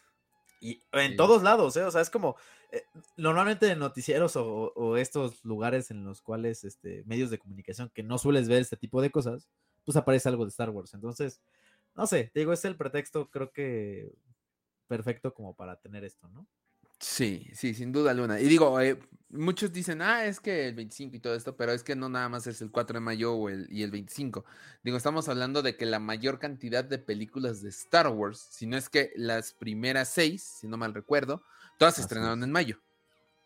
Y 0.60 0.80
en 0.92 1.16
todos 1.16 1.42
lados, 1.42 1.76
¿eh? 1.76 1.82
O 1.82 1.90
sea, 1.90 2.00
es 2.00 2.10
como, 2.10 2.36
eh, 2.70 2.84
normalmente 3.16 3.70
en 3.70 3.78
noticieros 3.80 4.34
o, 4.36 4.96
estos 4.96 5.44
lugares 5.44 5.90
en 5.90 6.04
los 6.04 6.20
cuales, 6.20 6.64
este, 6.64 7.02
medios 7.06 7.30
de 7.30 7.38
comunicación 7.38 7.90
que 7.92 8.02
no 8.04 8.18
sueles 8.18 8.48
ver 8.48 8.60
este 8.60 8.76
tipo 8.76 9.02
de 9.02 9.10
cosas, 9.10 9.48
pues 9.84 9.96
aparece 9.96 10.28
algo 10.28 10.44
de 10.44 10.50
Star 10.50 10.70
Wars. 10.70 10.94
Entonces, 10.94 11.40
no 11.96 12.06
sé, 12.06 12.30
digo, 12.34 12.52
es 12.52 12.64
el 12.64 12.76
pretexto, 12.76 13.30
creo 13.30 13.52
que 13.52 14.12
perfecto 14.88 15.32
como 15.32 15.54
para 15.54 15.80
tener 15.80 16.04
esto, 16.04 16.28
¿no? 16.28 16.46
Sí, 16.98 17.48
sí, 17.54 17.74
sin 17.74 17.92
duda 17.92 18.10
alguna. 18.10 18.40
Y 18.40 18.48
digo, 18.48 18.80
eh, 18.80 18.98
muchos 19.30 19.72
dicen, 19.72 20.02
ah, 20.02 20.24
es 20.24 20.40
que 20.40 20.66
el 20.68 20.74
25 20.74 21.16
y 21.16 21.20
todo 21.20 21.34
esto, 21.34 21.56
pero 21.56 21.72
es 21.72 21.84
que 21.84 21.94
no 21.94 22.08
nada 22.08 22.28
más 22.28 22.46
es 22.48 22.60
el 22.60 22.72
4 22.72 22.94
de 22.94 23.00
mayo 23.00 23.34
o 23.34 23.48
el, 23.48 23.68
y 23.70 23.84
el 23.84 23.92
25. 23.92 24.44
Digo, 24.82 24.96
estamos 24.96 25.28
hablando 25.28 25.62
de 25.62 25.76
que 25.76 25.86
la 25.86 26.00
mayor 26.00 26.40
cantidad 26.40 26.84
de 26.84 26.98
películas 26.98 27.62
de 27.62 27.68
Star 27.68 28.08
Wars, 28.08 28.48
si 28.50 28.66
no 28.66 28.76
es 28.76 28.88
que 28.88 29.12
las 29.14 29.52
primeras 29.52 30.08
seis, 30.08 30.42
si 30.42 30.66
no 30.66 30.76
mal 30.76 30.92
recuerdo, 30.92 31.42
todas 31.78 31.94
se 31.94 32.00
estrenaron 32.00 32.42
en 32.42 32.50
mayo. 32.50 32.80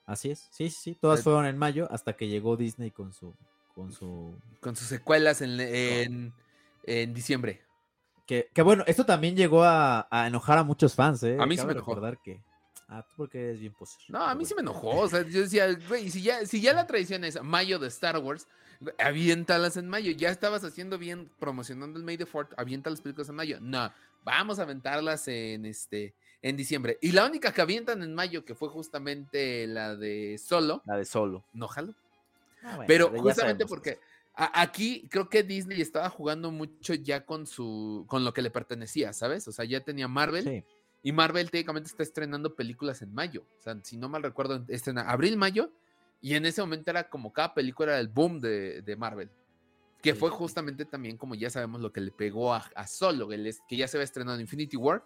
Así 0.07 0.31
es, 0.31 0.49
sí, 0.51 0.71
sí, 0.71 0.81
sí, 0.81 0.99
todas 1.01 1.23
fueron 1.23 1.47
en 1.47 1.59
mayo 1.59 1.87
hasta 1.91 2.15
que 2.15 2.29
llegó 2.29 2.57
Disney 2.57 2.91
con 2.91 3.13
su... 3.13 3.35
Con, 3.75 3.93
su... 3.93 4.35
con 4.61 4.77
sus 4.77 4.89
secuelas 4.89 5.41
en, 5.41 6.33
en, 6.85 7.15
diciembre. 7.15 7.63
Que, 8.27 8.49
que, 8.55 8.63
bueno, 8.63 8.85
esto 8.87 9.05
también 9.05 9.37
llegó 9.37 9.65
a, 9.65 10.07
enojar 10.27 10.59
a 10.59 10.63
muchos 10.63 10.95
fans, 10.95 11.23
¿eh? 11.23 11.37
A 11.41 11.47
mí 11.47 11.57
sí 11.57 11.67
me 11.67 11.73
enojó. 11.73 12.01
que 12.23 12.41
Ah, 12.93 13.03
tú 13.09 13.15
porque 13.17 13.43
eres 13.43 13.61
bien 13.61 13.73
poser. 13.73 14.03
No, 14.09 14.23
a 14.23 14.35
mí 14.35 14.45
sí 14.45 14.55
me 14.55 14.61
enojó. 14.61 15.01
O 15.01 15.09
sea, 15.09 15.23
yo 15.23 15.41
decía, 15.41 15.67
güey, 15.89 16.11
si 16.11 16.21
ya, 16.21 16.45
si 16.45 16.61
ya 16.61 16.75
la 16.75 16.87
tradición 16.87 17.25
es 17.25 17.43
mayo 17.43 17.79
de 17.79 17.89
Star 17.89 18.19
Wars, 18.19 18.47
aviéntalas 18.99 19.79
en 19.79 19.89
mayo. 19.89 20.13
Ya 20.13 20.29
estabas 20.29 20.63
haciendo 20.63 20.99
bien 20.99 21.31
promocionando 21.39 21.99
el 21.99 22.05
May 22.05 22.19
the 22.19 22.27
Fourth, 22.27 22.53
avienta 22.59 22.91
las 22.91 23.01
películas 23.01 23.31
en 23.31 23.37
mayo. 23.37 23.59
No, 23.63 23.91
vamos 24.25 24.59
a 24.59 24.63
aventarlas 24.63 25.27
en 25.29 25.65
este 25.65 26.13
en 26.43 26.55
diciembre. 26.57 26.99
Y 27.01 27.13
la 27.13 27.25
única 27.25 27.53
que 27.53 27.63
avientan 27.63 28.03
en 28.03 28.15
mayo, 28.15 28.45
que 28.45 28.55
fue 28.55 28.69
justamente 28.69 29.67
la 29.67 29.97
de 29.97 30.37
Solo. 30.39 30.83
La 30.85 30.97
de 30.97 31.07
Solo. 31.07 31.45
No 31.55 31.69
jalo. 31.69 31.95
Ah, 32.63 32.81
pero 32.87 33.09
justamente 33.09 33.65
porque 33.65 34.01
aquí 34.35 35.09
creo 35.11 35.29
que 35.29 35.43
Disney 35.43 35.81
estaba 35.81 36.09
jugando 36.09 36.51
mucho 36.51 36.95
ya 36.95 37.25
con 37.25 37.47
su 37.47 38.05
con 38.09 38.25
lo 38.25 38.33
que 38.33 38.43
le 38.43 38.51
pertenecía, 38.51 39.13
¿sabes? 39.13 39.47
O 39.49 39.53
sea, 39.53 39.65
ya 39.65 39.81
tenía 39.81 40.09
Marvel. 40.09 40.45
Sí 40.45 40.65
y 41.03 41.13
Marvel 41.13 41.51
técnicamente 41.51 41.89
está 41.89 42.03
estrenando 42.03 42.55
películas 42.55 43.03
en 43.03 43.13
mayo. 43.13 43.45
O 43.59 43.63
sea, 43.63 43.77
si 43.83 43.97
no 43.97 44.09
mal 44.09 44.23
recuerdo, 44.23 44.65
estrena 44.69 45.03
abril, 45.03 45.37
mayo. 45.37 45.73
Y 46.21 46.35
en 46.35 46.47
ese 46.47 46.61
momento 46.61 46.91
era 46.91 47.09
como 47.09 47.33
cada 47.33 47.55
película 47.55 47.93
era 47.93 48.01
el 48.01 48.09
boom 48.09 48.41
de, 48.41 48.97
Marvel. 48.97 49.29
Que 50.01 50.15
fue 50.15 50.31
justamente 50.31 50.85
también, 50.85 51.17
como 51.17 51.35
ya 51.35 51.51
sabemos, 51.51 51.81
lo 51.81 51.93
que 51.93 52.01
le 52.01 52.13
pegó 52.13 52.55
a, 52.55 52.87
Solo, 52.87 53.29
que 53.29 53.77
ya 53.77 53.89
se 53.89 53.97
había 53.97 54.05
estrenado 54.05 54.37
en 54.37 54.43
Infinity 54.43 54.77
War. 54.77 55.05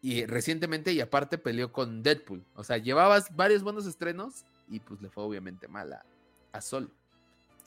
Y 0.00 0.26
recientemente, 0.26 0.92
y 0.92 1.00
aparte, 1.00 1.38
peleó 1.38 1.72
con 1.72 2.02
Deadpool. 2.02 2.44
O 2.54 2.64
sea, 2.64 2.78
llevabas 2.78 3.34
varios 3.34 3.62
buenos 3.62 3.86
estrenos 3.86 4.44
y 4.68 4.80
pues 4.80 5.00
le 5.00 5.08
fue 5.08 5.22
obviamente 5.22 5.68
mal 5.68 5.92
a, 5.92 6.04
a 6.52 6.60
Solo. 6.60 6.90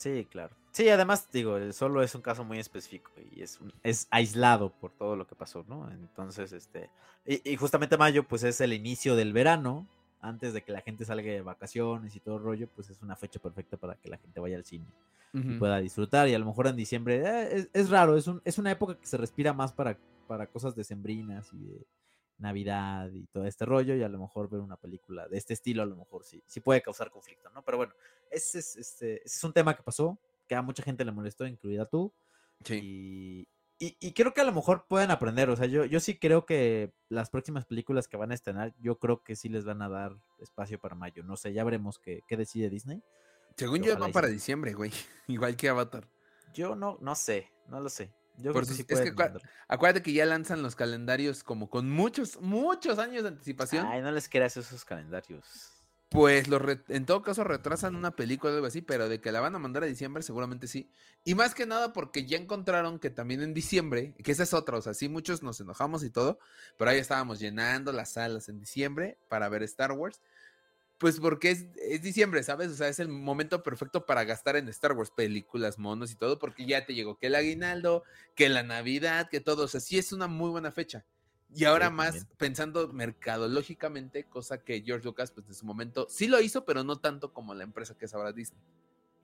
Sí, 0.02 0.26
claro. 0.28 0.52
Sí, 0.72 0.88
además, 0.88 1.28
digo, 1.30 1.58
el 1.58 1.72
solo 1.74 2.02
es 2.02 2.12
un 2.16 2.22
caso 2.22 2.42
muy 2.42 2.58
específico 2.58 3.12
y 3.30 3.40
es, 3.40 3.60
es 3.84 4.08
aislado 4.10 4.70
por 4.70 4.90
todo 4.90 5.14
lo 5.14 5.28
que 5.28 5.36
pasó, 5.36 5.64
¿no? 5.68 5.88
Entonces, 5.92 6.50
este, 6.52 6.90
y, 7.24 7.54
justamente 7.54 7.96
mayo, 7.96 8.26
pues 8.26 8.42
es 8.42 8.60
el 8.60 8.72
inicio 8.72 9.14
del 9.14 9.32
verano, 9.32 9.86
antes 10.20 10.54
de 10.54 10.62
que 10.62 10.72
la 10.72 10.80
gente 10.80 11.04
salga 11.04 11.30
de 11.30 11.42
vacaciones 11.42 12.16
y 12.16 12.20
todo 12.20 12.38
el 12.38 12.42
rollo, 12.42 12.68
pues 12.74 12.90
es 12.90 13.00
una 13.00 13.14
fecha 13.14 13.38
perfecta 13.38 13.76
para 13.76 13.94
que 13.94 14.08
la 14.08 14.16
gente 14.18 14.40
vaya 14.40 14.56
al 14.56 14.64
cine 14.64 14.86
y 15.32 15.56
pueda 15.56 15.78
disfrutar. 15.78 16.26
Y 16.28 16.34
a 16.34 16.38
lo 16.40 16.46
mejor 16.46 16.66
en 16.66 16.74
diciembre 16.74 17.22
eh, 17.24 17.68
es, 17.72 17.88
raro, 17.88 18.16
es, 18.16 18.26
un, 18.26 18.42
es 18.44 18.58
una 18.58 18.72
época 18.72 18.98
que 18.98 19.06
se 19.06 19.16
respira 19.16 19.52
más 19.52 19.72
para, 19.72 19.96
para 20.26 20.48
cosas 20.48 20.74
decembrinas 20.74 21.52
y 21.52 21.58
de 21.58 21.86
Navidad 22.42 23.10
y 23.12 23.26
todo 23.28 23.46
este 23.46 23.64
rollo, 23.64 23.94
y 23.94 24.02
a 24.02 24.08
lo 24.08 24.18
mejor 24.18 24.50
ver 24.50 24.60
una 24.60 24.76
película 24.76 25.26
de 25.28 25.38
este 25.38 25.54
estilo, 25.54 25.82
a 25.82 25.86
lo 25.86 25.96
mejor 25.96 26.24
sí, 26.24 26.42
sí 26.46 26.60
puede 26.60 26.82
causar 26.82 27.10
conflicto, 27.10 27.48
¿no? 27.50 27.64
Pero 27.64 27.78
bueno, 27.78 27.94
ese 28.30 28.58
es, 28.58 28.76
este, 28.76 29.24
ese 29.24 29.38
es 29.38 29.44
un 29.44 29.52
tema 29.52 29.74
que 29.74 29.82
pasó 29.82 30.18
que 30.46 30.54
a 30.54 30.62
mucha 30.62 30.82
gente 30.82 31.04
le 31.04 31.12
molestó, 31.12 31.46
incluida 31.46 31.86
tú. 31.86 32.12
Sí. 32.64 33.48
Y, 33.78 33.96
y, 34.00 34.12
creo 34.12 34.32
que 34.32 34.40
a 34.40 34.44
lo 34.44 34.52
mejor 34.52 34.86
pueden 34.86 35.10
aprender. 35.10 35.50
O 35.50 35.56
sea, 35.56 35.66
yo, 35.66 35.84
yo 35.84 35.98
sí 35.98 36.16
creo 36.16 36.46
que 36.46 36.92
las 37.08 37.30
próximas 37.30 37.64
películas 37.64 38.06
que 38.06 38.16
van 38.16 38.30
a 38.30 38.34
estrenar, 38.34 38.72
yo 38.78 39.00
creo 39.00 39.24
que 39.24 39.34
sí 39.34 39.48
les 39.48 39.64
van 39.64 39.82
a 39.82 39.88
dar 39.88 40.16
espacio 40.38 40.78
para 40.78 40.94
mayo. 40.94 41.24
No 41.24 41.36
sé, 41.36 41.52
ya 41.52 41.64
veremos 41.64 41.98
qué, 41.98 42.20
qué 42.28 42.36
decide 42.36 42.70
Disney. 42.70 43.02
Según 43.56 43.82
yo, 43.82 43.98
van 43.98 44.12
para 44.12 44.28
diciembre, 44.28 44.72
güey. 44.72 44.92
Igual 45.26 45.56
que 45.56 45.68
Avatar. 45.68 46.08
Yo 46.54 46.76
no, 46.76 46.98
no 47.00 47.16
sé, 47.16 47.50
no 47.66 47.80
lo 47.80 47.88
sé. 47.88 48.12
Yo 48.36 48.52
creo 48.52 48.66
que 48.66 48.74
sí 48.74 48.84
es 48.88 49.00
que 49.00 49.14
acuérdate 49.68 50.02
que 50.02 50.12
ya 50.12 50.26
lanzan 50.26 50.62
los 50.62 50.74
calendarios 50.74 51.44
como 51.44 51.68
con 51.68 51.90
muchos, 51.90 52.40
muchos 52.40 52.98
años 52.98 53.22
de 53.22 53.28
anticipación. 53.28 53.86
Ay, 53.86 54.00
no 54.00 54.10
les 54.10 54.28
quieras 54.28 54.56
esos 54.56 54.84
calendarios 54.84 55.72
pues 56.12 56.46
lo 56.46 56.60
en 56.88 57.06
todo 57.06 57.22
caso 57.22 57.42
retrasan 57.42 57.96
una 57.96 58.14
película 58.14 58.52
o 58.52 58.56
algo 58.56 58.66
así, 58.66 58.82
pero 58.82 59.08
de 59.08 59.20
que 59.20 59.32
la 59.32 59.40
van 59.40 59.54
a 59.54 59.58
mandar 59.58 59.82
a 59.82 59.86
diciembre 59.86 60.22
seguramente 60.22 60.66
sí. 60.66 60.90
Y 61.24 61.34
más 61.34 61.54
que 61.54 61.64
nada 61.64 61.94
porque 61.94 62.26
ya 62.26 62.36
encontraron 62.36 62.98
que 62.98 63.08
también 63.08 63.42
en 63.42 63.54
diciembre, 63.54 64.14
que 64.22 64.32
esa 64.32 64.42
es 64.42 64.52
otra, 64.52 64.76
o 64.76 64.82
sea, 64.82 64.92
sí 64.92 65.08
muchos 65.08 65.42
nos 65.42 65.58
enojamos 65.60 66.04
y 66.04 66.10
todo, 66.10 66.38
pero 66.76 66.90
ahí 66.90 66.98
estábamos 66.98 67.40
llenando 67.40 67.92
las 67.92 68.12
salas 68.12 68.50
en 68.50 68.58
diciembre 68.58 69.18
para 69.28 69.48
ver 69.48 69.62
Star 69.62 69.92
Wars. 69.92 70.20
Pues 71.02 71.18
porque 71.18 71.50
es, 71.50 71.66
es 71.74 72.00
diciembre, 72.00 72.44
¿sabes? 72.44 72.70
O 72.70 72.74
sea, 72.76 72.86
es 72.86 73.00
el 73.00 73.08
momento 73.08 73.64
perfecto 73.64 74.06
para 74.06 74.22
gastar 74.22 74.54
en 74.54 74.68
Star 74.68 74.92
Wars, 74.92 75.10
películas, 75.10 75.76
monos 75.76 76.12
y 76.12 76.14
todo, 76.14 76.38
porque 76.38 76.64
ya 76.64 76.86
te 76.86 76.94
llegó 76.94 77.18
que 77.18 77.26
el 77.26 77.34
aguinaldo, 77.34 78.04
que 78.36 78.48
la 78.48 78.62
Navidad, 78.62 79.28
que 79.28 79.40
todo, 79.40 79.64
o 79.64 79.66
sea, 79.66 79.80
sí 79.80 79.98
es 79.98 80.12
una 80.12 80.28
muy 80.28 80.50
buena 80.50 80.70
fecha. 80.70 81.04
Y 81.52 81.64
ahora 81.64 81.90
más 81.90 82.28
pensando 82.36 82.86
mercadológicamente, 82.92 84.26
cosa 84.28 84.62
que 84.62 84.80
George 84.82 85.04
Lucas, 85.04 85.32
pues 85.32 85.48
en 85.48 85.54
su 85.54 85.66
momento 85.66 86.06
sí 86.08 86.28
lo 86.28 86.40
hizo, 86.40 86.64
pero 86.64 86.84
no 86.84 86.94
tanto 87.00 87.32
como 87.32 87.52
la 87.52 87.64
empresa 87.64 87.98
que 87.98 88.04
es 88.04 88.14
ahora 88.14 88.30
Disney. 88.30 88.62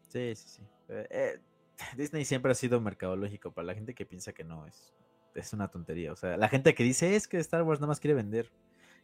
Sí, 0.08 0.34
sí, 0.34 0.48
sí. 0.48 0.62
Eh, 0.88 1.06
eh, 1.10 1.40
Disney 1.96 2.24
siempre 2.24 2.50
ha 2.50 2.56
sido 2.56 2.80
mercadológico 2.80 3.52
para 3.52 3.66
la 3.66 3.74
gente 3.74 3.94
que 3.94 4.04
piensa 4.04 4.32
que 4.32 4.42
no 4.42 4.66
es. 4.66 4.92
Es 5.36 5.52
una 5.52 5.68
tontería. 5.68 6.12
O 6.12 6.16
sea, 6.16 6.36
la 6.36 6.48
gente 6.48 6.74
que 6.74 6.82
dice 6.82 7.14
es 7.14 7.28
que 7.28 7.38
Star 7.38 7.62
Wars 7.62 7.78
nada 7.78 7.86
más 7.86 8.00
quiere 8.00 8.14
vender. 8.14 8.50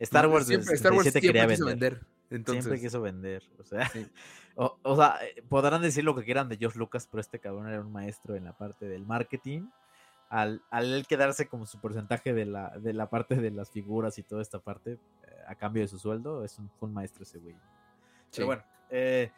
Star 0.00 0.26
Wars 0.26 0.48
siempre, 0.48 0.74
Star 0.74 0.92
Wars 0.92 1.12
quería 1.12 1.46
vender. 1.46 2.04
Siempre 2.28 2.80
quiso 2.80 3.00
vender. 3.00 3.42
O 3.58 3.64
sea, 3.64 3.90
o, 4.56 4.78
o 4.82 4.96
sea, 4.96 5.18
eh, 5.22 5.42
podrán 5.48 5.82
decir 5.82 6.04
lo 6.04 6.14
que 6.14 6.24
quieran 6.24 6.48
de 6.48 6.56
George 6.56 6.78
Lucas, 6.78 7.08
pero 7.10 7.20
este 7.20 7.38
cabrón 7.38 7.68
era 7.68 7.80
un 7.80 7.92
maestro 7.92 8.36
en 8.36 8.44
la 8.44 8.56
parte 8.56 8.86
del 8.86 9.04
marketing 9.04 9.68
al, 10.34 10.62
él 10.72 11.06
quedarse 11.08 11.48
como 11.48 11.64
su 11.64 11.80
porcentaje 11.80 12.32
de 12.32 12.44
la, 12.44 12.70
de 12.78 12.92
la 12.92 13.08
parte 13.08 13.36
de 13.36 13.50
las 13.52 13.70
figuras 13.70 14.18
y 14.18 14.24
toda 14.24 14.42
esta 14.42 14.58
parte 14.58 14.92
eh, 14.92 14.98
a 15.46 15.54
cambio 15.54 15.82
de 15.82 15.88
su 15.88 15.98
sueldo, 15.98 16.44
es 16.44 16.58
un, 16.58 16.70
fue 16.70 16.88
un 16.88 16.94
maestro 16.94 17.22
ese 17.22 17.38
güey. 17.38 17.56
Pero 18.34 18.46
bueno, 18.46 18.64
eh, 18.90 19.30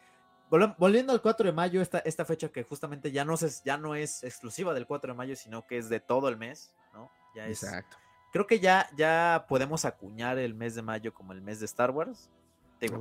volviendo 0.49 1.13
al 1.13 1.21
4 1.21 1.47
de 1.47 1.53
mayo, 1.53 1.81
esta, 1.81 1.99
esta 1.99 2.25
fecha 2.25 2.49
que 2.49 2.63
justamente 2.63 3.11
ya 3.11 3.25
no, 3.25 3.35
es, 3.35 3.63
ya 3.63 3.77
no 3.77 3.93
es 3.93 4.23
exclusiva 4.23 4.73
del 4.73 4.87
4 4.87 5.13
de 5.13 5.17
mayo, 5.17 5.35
sino 5.35 5.67
que 5.67 5.77
es 5.77 5.87
de 5.87 5.99
todo 5.99 6.29
el 6.29 6.37
mes, 6.37 6.73
¿no? 6.93 7.11
Ya 7.35 7.45
es, 7.45 7.61
Exacto. 7.61 7.97
Creo 8.31 8.47
que 8.47 8.59
ya, 8.59 8.89
ya 8.97 9.45
podemos 9.47 9.85
acuñar 9.85 10.39
el 10.39 10.55
mes 10.55 10.73
de 10.73 10.81
mayo 10.81 11.13
como 11.13 11.31
el 11.33 11.41
mes 11.41 11.59
de 11.59 11.65
Star 11.65 11.91
Wars. 11.91 12.31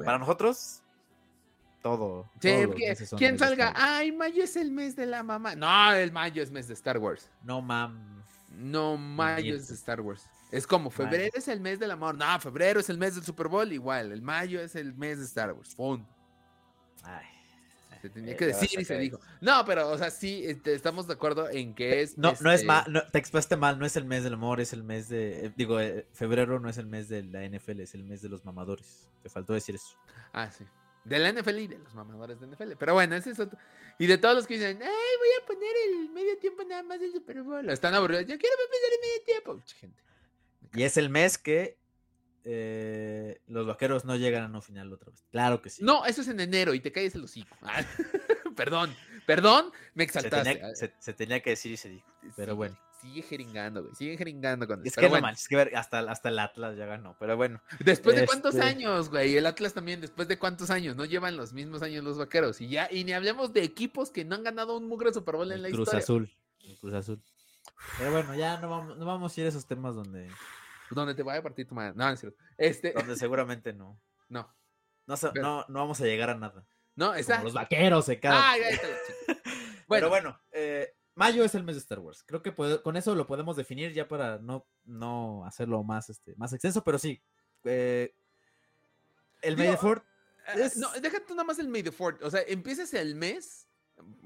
Para 0.05 0.19
nosotros, 0.19 0.83
todo. 1.83 2.31
¿Quién 2.41 3.39
salga? 3.39 3.73
Ay, 3.77 4.13
mayo 4.13 4.43
es 4.43 4.57
el 4.57 4.71
mes 4.71 4.97
de 4.97 5.07
la 5.07 5.23
mamá. 5.23 5.55
No, 5.55 5.93
el 5.93 6.13
mayo 6.13 6.43
es 6.43 6.51
mes 6.51 6.69
de 6.69 6.75
Star 6.75 6.99
Wars. 6.99 7.31
No, 7.43 7.61
mam. 7.61 8.23
No, 8.51 8.97
mayo 8.97 9.55
es 9.55 9.69
de 9.69 9.75
Star 9.75 10.01
Wars. 10.01 10.29
Es 10.51 10.67
como 10.67 10.91
febrero 10.91 11.33
es 11.35 11.49
el 11.49 11.61
mes 11.61 11.79
del 11.79 11.91
amor. 11.91 12.17
No, 12.17 12.41
febrero 12.41 12.81
es 12.81 12.89
el 12.89 12.99
mes 12.99 13.15
del 13.15 13.25
Super 13.25 13.49
Bowl. 13.49 13.71
Igual, 13.73 14.13
el 14.13 14.23
mayo 14.23 14.61
es 14.61 14.77
el 14.77 14.95
mes 14.95 15.19
de 15.19 15.25
Star 15.25 15.53
Wars. 15.53 15.75
Fun. 15.75 16.07
Ay. 17.03 17.36
Se 18.07 18.11
tenía 18.11 18.35
eh, 18.35 18.37
que 18.37 18.47
decir 18.47 18.79
y 18.79 18.85
se 18.85 18.97
dijo. 18.99 19.19
No, 19.41 19.65
pero, 19.65 19.89
o 19.91 19.99
sea, 19.99 20.11
sí, 20.11 20.45
este, 20.47 20.75
estamos 20.75 21.09
de 21.09 21.15
acuerdo 21.15 21.51
en 21.51 21.75
que 21.75 22.03
es. 22.03 22.17
No, 22.17 22.35
no 22.41 22.53
es 22.53 22.61
este 22.61 22.67
mal, 22.67 23.09
te 23.11 23.19
expresaste 23.19 23.57
mal, 23.57 23.81
no 23.81 23.85
es 23.85 23.97
el 23.97 24.05
mes 24.05 24.23
del 24.23 24.35
amor, 24.35 24.61
es 24.61 24.73
el 24.73 24.85
mes 24.85 25.09
de. 25.09 25.47
Eh, 25.47 25.53
digo, 25.57 25.81
eh, 25.81 26.07
febrero 26.13 26.61
no 26.61 26.69
es 26.69 26.79
el 26.79 26.87
mes 26.87 27.09
de 27.09 27.25
la 27.25 27.45
NFL, 27.45 27.81
es 27.81 27.95
el 27.95 28.05
mes 28.05 28.23
de 28.23 28.29
los 28.29 28.45
mamadores. 28.45 29.09
Te 29.25 29.29
faltó 29.29 29.55
decir 29.55 29.75
eso. 29.75 29.97
Ah, 30.33 30.49
sí. 30.53 30.65
De 31.05 31.19
la 31.19 31.33
NFL 31.33 31.59
y 31.59 31.67
de 31.67 31.79
los 31.79 31.95
mamadores 31.95 32.39
de 32.39 32.47
NFL. 32.47 32.73
Pero 32.79 32.95
bueno, 32.95 33.17
ese 33.17 33.31
es 33.31 33.41
otro. 33.41 33.59
Y 33.99 34.07
de 34.07 34.19
todos 34.19 34.37
los 34.37 34.47
que 34.47 34.55
dicen, 34.55 34.81
ay, 34.81 34.89
voy 35.19 35.29
a 35.43 35.47
poner 35.47 35.73
el 35.89 36.11
medio 36.11 36.39
tiempo 36.39 36.63
nada 36.63 36.85
más 36.85 37.01
del 37.01 37.13
Super 37.13 37.43
Bowl. 37.43 37.69
Están 37.71 37.95
aburridos. 37.95 38.27
Yo 38.27 38.39
quiero 38.39 38.55
poner 38.57 38.93
el 38.93 39.01
medio 39.01 39.25
tiempo. 39.25 39.55
Mucha 39.55 39.77
gente. 39.77 40.03
Y 40.75 40.83
es 40.85 40.97
el 40.97 41.11
mes 41.11 41.39
que 41.39 41.77
eh, 42.49 43.41
los 43.49 43.67
vaqueros 43.67 44.05
no 44.05 44.15
llegan 44.17 44.45
a 44.45 44.49
no 44.49 44.63
final 44.63 44.93
otra 44.93 45.11
vez. 45.11 45.25
Claro 45.33 45.61
que 45.61 45.69
sí. 45.71 45.83
No, 45.85 46.05
eso 46.07 46.21
es 46.23 46.29
en 46.29 46.39
enero 46.41 46.75
y 46.75 46.81
te 46.81 46.93
caes 46.93 47.15
el 47.17 47.25
hocico. 47.25 47.57
Perdón. 48.57 48.95
Perdón, 49.27 49.73
me 49.95 50.05
Se 50.05 50.19
exaltaste. 50.19 50.55
tenía, 50.55 50.75
se- 50.77 50.95
se 50.99 51.13
tenía 51.13 51.43
que 51.43 51.51
decir 51.51 51.73
y 51.73 51.77
se 51.77 51.89
dijo. 51.89 52.07
Pero 52.37 52.53
Sí, 52.53 52.57
bueno. 52.57 52.79
Sigue 53.03 53.23
jeringando, 53.23 53.83
güey. 53.83 53.95
Sigue 53.95 54.17
jeringando 54.17 54.67
con 54.67 54.85
Es 54.87 54.95
que 54.95 55.03
no 55.03 55.09
bueno, 55.11 55.27
manches, 55.27 55.49
que 55.49 55.57
ver, 55.57 55.77
hasta, 55.77 55.99
hasta 55.99 56.29
el 56.31 56.39
Atlas 56.39 56.77
ya 56.79 56.87
ganó. 56.87 57.15
Pero 57.21 57.37
bueno, 57.37 57.61
Después 57.81 58.17
de 58.17 58.25
cuántos 58.27 58.55
Este- 58.55 58.67
años, 58.67 59.11
güey. 59.11 59.37
El 59.37 59.47
Atlas 59.47 59.75
también, 59.75 60.01
después 60.01 60.29
de 60.29 60.39
cuántos 60.39 60.71
años. 60.71 60.97
No 60.97 61.05
llevan 61.05 61.37
los 61.37 61.53
mismos 61.53 61.83
años 61.83 62.03
los 62.05 62.17
vaqueros. 62.17 62.61
Y 62.61 62.69
ya, 62.69 62.89
y 62.91 63.05
ni 63.05 63.13
hablemos 63.13 63.53
de 63.53 63.63
equipos 63.65 64.11
que 64.11 64.25
no 64.25 64.35
han 64.37 64.45
ganado 64.45 64.77
un 64.77 64.89
mugre 64.89 65.13
Super 65.13 65.35
Bowl 65.37 65.51
en 65.53 65.63
la 65.63 65.69
Cruz 65.69 65.81
historia. 65.89 65.99
Azul. 66.03 66.33
El 66.65 66.79
Cruz 66.79 66.95
Azul. 66.95 67.23
Pero 67.99 68.13
bueno, 68.13 68.35
ya 68.35 68.59
no 68.61 68.71
vamos, 68.71 68.97
no 68.97 69.05
vamos 69.05 69.37
a 69.37 69.41
ir 69.41 69.47
a 69.47 69.51
esos 69.51 69.67
temas 69.67 69.95
donde, 69.95 70.29
Donde 70.91 71.15
te 71.15 71.23
vaya 71.23 71.41
a 71.41 71.43
partir 71.43 71.67
tu 71.67 71.75
madre. 71.75 71.93
No, 71.97 72.05
no 72.07 72.13
es 72.13 72.21
cierto. 72.21 72.39
Este, 72.57 72.93
donde 72.93 73.17
seguramente 73.17 73.73
no. 73.73 74.01
no. 74.29 74.53
No, 75.07 75.15
Pero- 75.17 75.43
no, 75.43 75.65
no 75.69 75.79
vamos 75.81 76.01
a 76.01 76.05
llegar 76.05 76.31
a 76.31 76.35
nada. 76.35 76.65
No, 76.97 77.13
Como 77.13 77.45
los 77.45 77.53
vaqueros 77.53 78.05
se. 78.07 78.19
Ah, 78.25 78.57
la 78.59 78.71
chica. 78.71 78.87
Pero 79.27 79.39
Bueno, 79.87 80.09
bueno, 80.09 80.41
eh, 80.51 80.95
mayo 81.15 81.45
es 81.45 81.55
el 81.55 81.63
mes 81.63 81.77
de 81.77 81.81
Star 81.81 81.99
Wars. 82.01 82.25
Creo 82.27 82.43
que 82.43 82.51
puede- 82.53 82.83
con 82.83 82.97
eso 82.97 83.15
lo 83.15 83.27
podemos 83.27 83.57
definir 83.57 83.93
ya 83.93 84.09
para 84.09 84.39
no, 84.39 84.67
no 84.85 85.45
hacerlo 85.45 85.83
más, 85.85 86.11
este, 86.11 86.35
más 86.37 86.53
extenso, 86.53 86.83
pero 86.83 86.99
sí. 86.99 87.23
eh, 87.65 88.15
el 89.43 89.57
May 89.57 89.69
eh, 89.69 89.77
es- 90.57 90.77
no, 90.77 90.91
déjate 91.01 91.31
nada 91.31 91.45
más 91.45 91.59
el 91.59 91.69
May 91.69 91.83
Fourth. 91.85 92.23
O 92.23 92.31
sea, 92.31 92.41
empiezas 92.47 92.93
el 92.95 93.15
mes, 93.15 93.66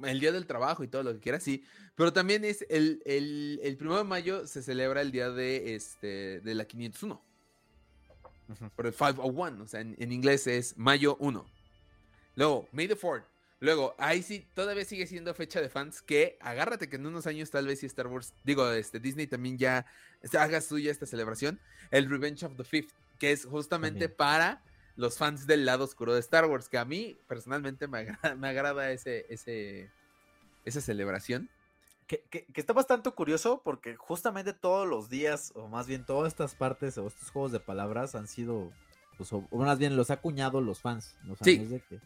el 0.04 0.20
día 0.20 0.32
del 0.32 0.46
trabajo 0.46 0.84
y 0.84 0.88
todo 0.88 1.02
lo 1.02 1.12
que 1.12 1.20
quieras, 1.20 1.42
sí. 1.42 1.64
Pero 1.94 2.12
también 2.12 2.44
es 2.44 2.64
el, 2.68 3.02
el, 3.04 3.60
el 3.62 3.76
primero 3.76 3.98
de 3.98 4.04
mayo 4.04 4.46
se 4.46 4.62
celebra 4.62 5.02
el 5.02 5.12
día 5.12 5.30
de, 5.30 5.74
este, 5.74 6.40
de 6.40 6.54
la 6.54 6.64
501. 6.64 7.22
Ujú. 8.50 8.68
por 8.74 8.86
el 8.86 8.92
501, 8.92 9.62
o 9.62 9.68
sea, 9.68 9.80
en, 9.80 9.94
en 9.98 10.12
inglés 10.12 10.46
es 10.46 10.76
mayo 10.76 11.16
1. 11.20 11.46
Luego, 12.34 12.68
May 12.72 12.88
the 12.88 12.96
4th. 12.96 13.24
Luego, 13.60 13.94
ahí 13.98 14.22
sí, 14.22 14.46
todavía 14.54 14.86
sigue 14.86 15.06
siendo 15.06 15.34
fecha 15.34 15.60
de 15.60 15.68
fans 15.68 16.00
que 16.00 16.38
agárrate 16.40 16.88
que 16.88 16.96
en 16.96 17.04
unos 17.04 17.26
años 17.26 17.50
tal 17.50 17.66
vez 17.66 17.80
si 17.80 17.86
Star 17.86 18.06
Wars, 18.06 18.32
digo, 18.42 18.70
este 18.72 18.98
Disney 18.98 19.26
también 19.26 19.58
ya 19.58 19.84
haga 20.32 20.62
suya 20.62 20.90
esta 20.90 21.04
celebración, 21.04 21.60
el 21.90 22.08
Revenge 22.08 22.42
of 22.44 22.56
the 22.56 22.64
Fifth, 22.64 22.92
que 23.18 23.32
es 23.32 23.44
justamente 23.44 24.08
para 24.08 24.62
los 24.96 25.18
fans 25.18 25.46
del 25.46 25.64
lado 25.64 25.84
oscuro 25.84 26.14
de 26.14 26.20
Star 26.20 26.46
Wars, 26.46 26.68
que 26.68 26.78
a 26.78 26.84
mí 26.84 27.16
personalmente 27.28 27.86
me 27.88 27.98
agrada, 27.98 28.34
me 28.36 28.48
agrada 28.48 28.90
ese, 28.90 29.26
ese, 29.30 29.90
esa 30.64 30.80
celebración. 30.80 31.48
Que, 32.06 32.24
que- 32.28 32.44
que 32.46 32.60
está 32.60 32.72
bastante 32.72 33.08
curioso 33.12 33.60
porque 33.64 33.94
justamente 33.96 34.52
todos 34.52 34.86
los 34.88 35.08
días, 35.08 35.52
o 35.54 35.68
más 35.68 35.86
bien 35.86 36.04
todas 36.04 36.32
estas 36.32 36.54
partes 36.56 36.98
o 36.98 37.06
estos 37.06 37.30
juegos 37.30 37.52
de 37.52 37.60
palabras 37.60 38.14
han 38.16 38.26
sido, 38.26 38.72
pues, 39.16 39.32
o, 39.32 39.46
más 39.52 39.78
bien 39.78 39.96
los 39.96 40.10
ha 40.10 40.14
acuñado 40.14 40.60
los 40.60 40.80
fans. 40.80 41.14
Los 41.24 41.38
Sí. 41.40 41.58
fans 41.58 41.70
de 41.70 41.80
que 41.82 42.00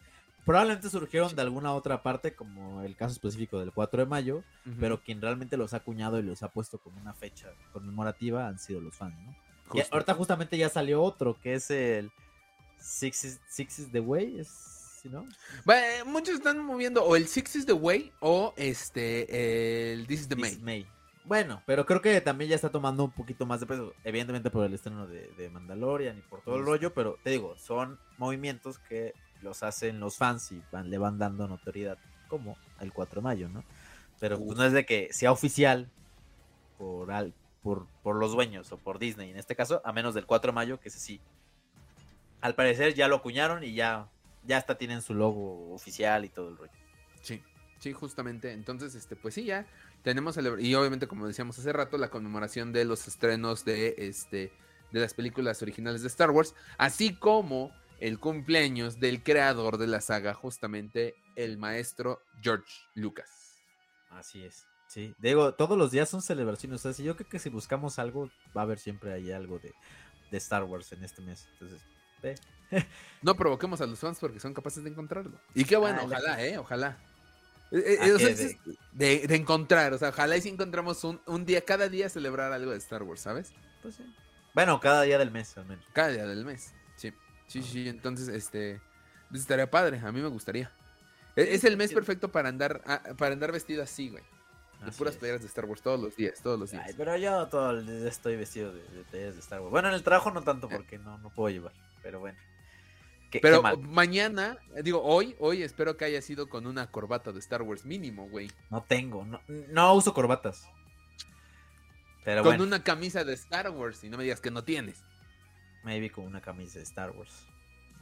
probablemente 0.45 0.91
surgieron 0.91 1.35
de 1.35 1.41
alguna 1.41 1.73
otra 1.73 2.03
parte, 2.03 2.35
como 2.35 2.83
el 2.83 2.95
caso 2.95 3.13
específico 3.13 3.59
del 3.59 3.71
4 3.73 4.03
de 4.03 4.05
mayo, 4.07 4.43
pero 4.79 5.01
quien 5.01 5.19
realmente 5.19 5.57
los 5.57 5.73
ha 5.73 5.77
acuñado 5.77 6.19
y 6.19 6.21
los 6.21 6.43
ha 6.43 6.49
puesto 6.49 6.77
como 6.77 7.01
una 7.01 7.15
fecha 7.15 7.49
conmemorativa 7.73 8.47
han 8.47 8.59
sido 8.59 8.81
los 8.81 8.93
fans, 8.95 9.15
¿no? 9.25 9.35
Y 9.73 9.81
ahorita 9.91 10.13
justamente 10.13 10.55
ya 10.55 10.69
salió 10.69 11.01
otro, 11.01 11.35
que 11.41 11.55
es 11.55 11.71
el 11.71 12.11
Six 12.85 13.25
is, 13.25 13.39
Six 13.47 13.79
is 13.79 13.91
the 13.91 13.99
Way, 13.99 14.39
es, 14.39 14.47
¿sí, 15.01 15.09
¿no? 15.09 15.25
Bueno, 15.65 16.05
muchos 16.05 16.35
están 16.35 16.59
moviendo 16.63 17.03
o 17.03 17.15
el 17.15 17.27
Six 17.27 17.55
is 17.55 17.65
the 17.65 17.73
Way 17.73 18.13
o 18.19 18.53
este 18.57 19.91
el 19.93 20.05
This 20.05 20.21
is 20.21 20.27
the 20.27 20.35
This 20.35 20.41
May. 20.41 20.51
is 20.51 20.61
May. 20.61 20.87
Bueno, 21.25 21.63
pero 21.65 21.87
creo 21.87 22.01
que 22.01 22.21
también 22.21 22.51
ya 22.51 22.55
está 22.55 22.69
tomando 22.69 23.03
un 23.03 23.11
poquito 23.11 23.47
más 23.47 23.59
de 23.59 23.65
peso, 23.65 23.93
evidentemente 24.03 24.51
por 24.51 24.63
el 24.63 24.73
estreno 24.75 25.07
de, 25.07 25.27
de 25.35 25.49
Mandalorian 25.49 26.19
y 26.19 26.21
por 26.21 26.41
todo 26.41 26.57
el 26.57 26.65
rollo, 26.65 26.93
pero 26.93 27.17
te 27.23 27.31
digo, 27.31 27.57
son 27.57 27.99
movimientos 28.19 28.77
que 28.77 29.15
los 29.41 29.63
hacen 29.63 29.99
los 29.99 30.17
fans 30.17 30.51
y 30.51 30.61
van, 30.71 30.91
le 30.91 30.99
van 30.99 31.17
dando 31.17 31.47
notoriedad, 31.47 31.97
como 32.27 32.55
el 32.79 32.93
4 32.93 33.21
de 33.21 33.23
mayo, 33.23 33.49
¿no? 33.49 33.63
Pero 34.19 34.37
pues, 34.37 34.55
no 34.55 34.63
es 34.65 34.73
de 34.73 34.85
que 34.85 35.11
sea 35.11 35.31
oficial 35.31 35.89
por, 36.77 37.11
al, 37.11 37.33
por, 37.63 37.87
por 38.03 38.17
los 38.17 38.33
dueños 38.33 38.71
o 38.71 38.77
por 38.77 38.99
Disney 38.99 39.31
en 39.31 39.37
este 39.37 39.55
caso, 39.55 39.81
a 39.83 39.91
menos 39.91 40.13
del 40.13 40.27
4 40.27 40.51
de 40.51 40.55
mayo, 40.55 40.79
que 40.79 40.89
ese 40.89 40.99
sí. 40.99 41.19
Al 42.45 42.53
parecer 42.53 42.93
ya 42.93 43.07
lo 43.07 43.15
acuñaron 43.15 43.63
y 43.63 43.73
ya, 43.73 44.07
ya 44.43 44.57
hasta 44.57 44.77
tienen 44.77 45.01
su 45.01 45.15
logo 45.15 45.73
oficial 45.73 46.25
y 46.25 46.29
todo 46.29 46.49
el 46.49 46.57
rollo. 46.57 46.71
Sí, 47.23 47.41
sí, 47.79 47.91
justamente. 47.91 48.51
Entonces, 48.51 48.93
este, 48.93 49.15
pues 49.15 49.33
sí, 49.33 49.45
ya 49.45 49.65
tenemos 50.03 50.37
celebra- 50.37 50.61
y 50.61 50.75
obviamente, 50.75 51.07
como 51.07 51.25
decíamos 51.25 51.57
hace 51.57 51.73
rato, 51.73 51.97
la 51.97 52.11
conmemoración 52.11 52.71
de 52.71 52.85
los 52.85 53.07
estrenos 53.07 53.65
de 53.65 53.95
este 53.97 54.53
de 54.91 54.99
las 54.99 55.15
películas 55.15 55.59
originales 55.63 56.03
de 56.03 56.07
Star 56.07 56.29
Wars, 56.29 56.53
así 56.77 57.15
como 57.15 57.71
el 57.99 58.19
cumpleaños 58.19 58.99
del 58.99 59.23
creador 59.23 59.79
de 59.79 59.87
la 59.87 59.99
saga, 59.99 60.35
justamente 60.35 61.15
el 61.35 61.57
maestro 61.57 62.21
George 62.43 62.71
Lucas. 62.93 63.63
Así 64.11 64.45
es. 64.45 64.67
Sí, 64.87 65.15
digo, 65.17 65.55
todos 65.55 65.79
los 65.79 65.89
días 65.89 66.09
son 66.09 66.21
celebraciones. 66.21 66.81
O 66.81 66.83
sea, 66.83 66.93
si 66.93 67.03
yo 67.03 67.15
creo 67.15 67.27
que 67.27 67.39
si 67.39 67.49
buscamos 67.49 67.97
algo, 67.97 68.29
va 68.55 68.61
a 68.61 68.65
haber 68.65 68.77
siempre 68.77 69.11
ahí 69.13 69.31
algo 69.31 69.57
de, 69.57 69.73
de 70.29 70.37
Star 70.37 70.63
Wars 70.63 70.91
en 70.91 71.03
este 71.03 71.23
mes. 71.23 71.49
Entonces, 71.53 71.81
No 73.21 73.35
provoquemos 73.35 73.79
a 73.81 73.85
los 73.85 73.99
fans 73.99 74.17
porque 74.19 74.39
son 74.39 74.53
capaces 74.53 74.83
de 74.83 74.89
encontrarlo. 74.89 75.39
Y 75.53 75.65
qué 75.65 75.77
bueno, 75.77 75.99
Ah, 76.01 76.07
la- 76.07 76.17
ojalá, 76.17 76.45
eh, 76.45 76.57
ojalá. 76.57 76.97
Eh, 77.71 77.83
eh, 77.85 77.97
Ah, 78.01 78.07
o 78.15 78.19
sea, 78.19 78.35
que 78.35 78.43
es- 78.43 78.57
de, 78.91 79.27
de 79.27 79.35
encontrar, 79.35 79.93
o 79.93 79.97
sea, 79.97 80.09
ojalá 80.09 80.37
y 80.37 80.41
si 80.41 80.49
encontramos 80.49 81.03
un, 81.03 81.19
un 81.25 81.45
día, 81.45 81.61
cada 81.61 81.89
día 81.89 82.09
celebrar 82.09 82.51
algo 82.53 82.71
de 82.71 82.77
Star 82.77 83.03
Wars, 83.03 83.21
¿sabes? 83.21 83.53
Pues 83.81 83.95
sí. 83.95 84.15
Bueno, 84.53 84.79
cada 84.79 85.01
día 85.03 85.17
del 85.17 85.31
mes 85.31 85.57
al 85.57 85.65
menos. 85.65 85.85
Cada 85.93 86.09
día 86.09 86.25
del 86.25 86.45
mes. 86.45 86.73
Sí, 86.95 87.11
sí, 87.47 87.61
sí. 87.63 87.87
Entonces, 87.89 88.27
este. 88.29 88.79
pues 89.29 89.41
estaría 89.41 89.69
padre. 89.69 89.99
A 89.99 90.11
mí 90.11 90.21
me 90.21 90.29
gustaría. 90.29 90.71
E- 91.35 91.55
Es, 91.55 91.63
el 91.65 91.75
mes 91.77 91.89
sí. 91.89 91.95
perfecto 91.95 92.31
para 92.31 92.49
andar 92.49 92.81
para 93.17 93.33
andar 93.33 93.51
vestido 93.51 93.83
así, 93.83 94.09
güey. 94.09 94.23
De 94.81 94.89
Así 94.89 94.97
puras 94.97 95.15
playeras 95.15 95.41
de 95.41 95.47
Star 95.47 95.65
Wars 95.65 95.81
todos 95.81 95.99
los 95.99 96.15
días, 96.15 96.41
todos 96.41 96.59
los 96.59 96.71
días. 96.71 96.83
Ay, 96.85 96.93
pero 96.97 97.15
yo 97.17 97.47
todo 97.47 97.71
el 97.71 97.85
día 97.85 98.07
estoy 98.07 98.35
vestido 98.35 98.71
de, 98.71 98.81
de 98.83 99.03
playeras 99.09 99.35
de 99.35 99.41
Star 99.41 99.59
Wars. 99.61 99.71
Bueno, 99.71 99.87
en 99.89 99.95
el 99.95 100.03
trabajo 100.03 100.31
no 100.31 100.41
tanto 100.43 100.69
porque 100.69 100.97
no, 100.99 101.17
no 101.17 101.29
puedo 101.29 101.49
llevar. 101.49 101.73
Pero 102.05 102.19
bueno. 102.19 102.37
Qué, 103.31 103.39
Pero 103.39 103.63
qué 103.63 103.77
mañana, 103.77 104.59
digo, 104.83 105.01
hoy, 105.01 105.35
hoy 105.39 105.63
espero 105.63 105.97
que 105.97 106.05
haya 106.05 106.21
sido 106.21 106.47
con 106.47 106.67
una 106.67 106.91
corbata 106.91 107.31
de 107.31 107.39
Star 107.39 107.63
Wars 107.63 107.83
mínimo, 107.83 108.29
güey. 108.29 108.51
No 108.69 108.83
tengo. 108.83 109.25
No, 109.25 109.41
no 109.47 109.93
uso 109.95 110.13
corbatas. 110.13 110.69
Pero 112.23 112.43
con 112.43 112.51
bueno, 112.51 112.63
una 112.63 112.83
camisa 112.83 113.23
de 113.23 113.33
Star 113.33 113.71
Wars 113.71 114.03
y 114.03 114.09
no 114.09 114.17
me 114.17 114.23
digas 114.23 114.39
que 114.39 114.51
no 114.51 114.63
tienes. 114.63 115.03
maybe 115.83 116.11
con 116.11 116.25
una 116.25 116.41
camisa 116.41 116.77
de 116.77 116.83
Star 116.83 117.09
Wars. 117.09 117.47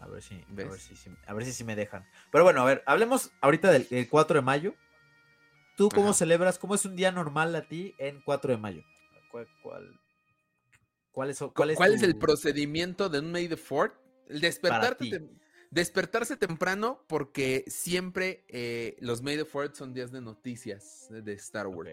A 0.01 0.07
ver 0.07 0.21
si, 0.21 0.35
a 0.35 0.45
ver 0.49 0.77
si, 0.79 0.97
si- 0.97 1.09
a 1.25 1.33
ver 1.33 1.45
si, 1.45 1.53
sí 1.53 1.63
me 1.63 1.77
dejan. 1.77 2.05
Pero 2.29 2.43
bueno, 2.43 2.61
a 2.61 2.65
ver, 2.65 2.83
hablemos 2.85 3.31
ahorita 3.39 3.71
del, 3.71 3.87
del 3.87 4.09
4 4.09 4.35
de 4.35 4.41
mayo. 4.41 4.75
¿Tú 5.77 5.87
cómo 5.89 6.09
Ajá. 6.09 6.13
celebras? 6.17 6.59
¿Cómo 6.59 6.75
es 6.75 6.83
un 6.83 6.97
día 6.97 7.13
normal 7.13 7.55
a 7.55 7.61
ti 7.61 7.95
en 7.97 8.19
4 8.21 8.51
de 8.51 8.57
mayo? 8.57 8.83
¿Cuál, 9.31 9.47
cuál, 9.61 9.97
cuál 11.13 11.29
es, 11.29 11.39
cuál 11.55 11.69
es, 11.69 11.77
¿Cuál 11.77 11.93
es 11.93 12.03
el 12.03 12.17
procedimiento 12.17 13.07
de 13.07 13.19
un 13.19 13.31
May 13.31 13.47
the 13.47 13.55
Fourth? 13.57 13.93
El 14.27 14.41
despertarte 14.41 15.29
despertarse 15.71 16.35
temprano 16.37 17.03
porque 17.07 17.63
siempre 17.67 18.43
eh, 18.47 18.95
los 18.99 19.21
May 19.23 19.37
the 19.37 19.45
Fourth 19.45 19.73
son 19.75 19.93
días 19.93 20.11
de 20.11 20.19
noticias 20.21 21.07
de- 21.09 21.21
de 21.21 21.33
Star 21.33 21.65
Wars. 21.67 21.89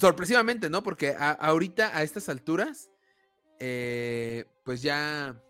Sorpresivamente, 0.00 0.68
¿no? 0.68 0.82
Porque 0.82 1.10
a- 1.18 1.30
ahorita, 1.32 1.96
a 1.96 2.02
estas 2.02 2.28
alturas, 2.28 2.90
eh, 3.58 4.44
pues 4.64 4.82
ya... 4.82 5.40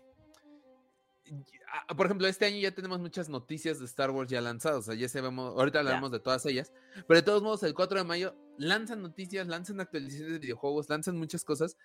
Por 1.97 2.05
ejemplo, 2.05 2.27
este 2.27 2.45
año 2.45 2.57
ya 2.59 2.71
tenemos 2.71 2.99
muchas 2.99 3.29
noticias 3.29 3.79
de 3.79 3.85
Star 3.85 4.11
Wars 4.11 4.29
ya 4.29 4.39
lanzadas. 4.41 4.79
O 4.79 4.81
sea, 4.83 4.93
ya 4.95 5.09
sabemos, 5.09 5.57
ahorita 5.57 5.79
hablamos 5.79 6.11
de 6.11 6.19
todas 6.19 6.45
ellas. 6.45 6.71
Pero 7.07 7.19
de 7.19 7.23
todos 7.23 7.41
modos, 7.41 7.63
el 7.63 7.73
4 7.73 7.97
de 7.97 8.03
mayo 8.03 8.35
lanzan 8.59 9.01
noticias, 9.01 9.47
lanzan 9.47 9.79
actualizaciones 9.81 10.33
de 10.33 10.39
videojuegos, 10.39 10.87
lanzan 10.87 11.17
muchas 11.17 11.43
cosas 11.43 11.75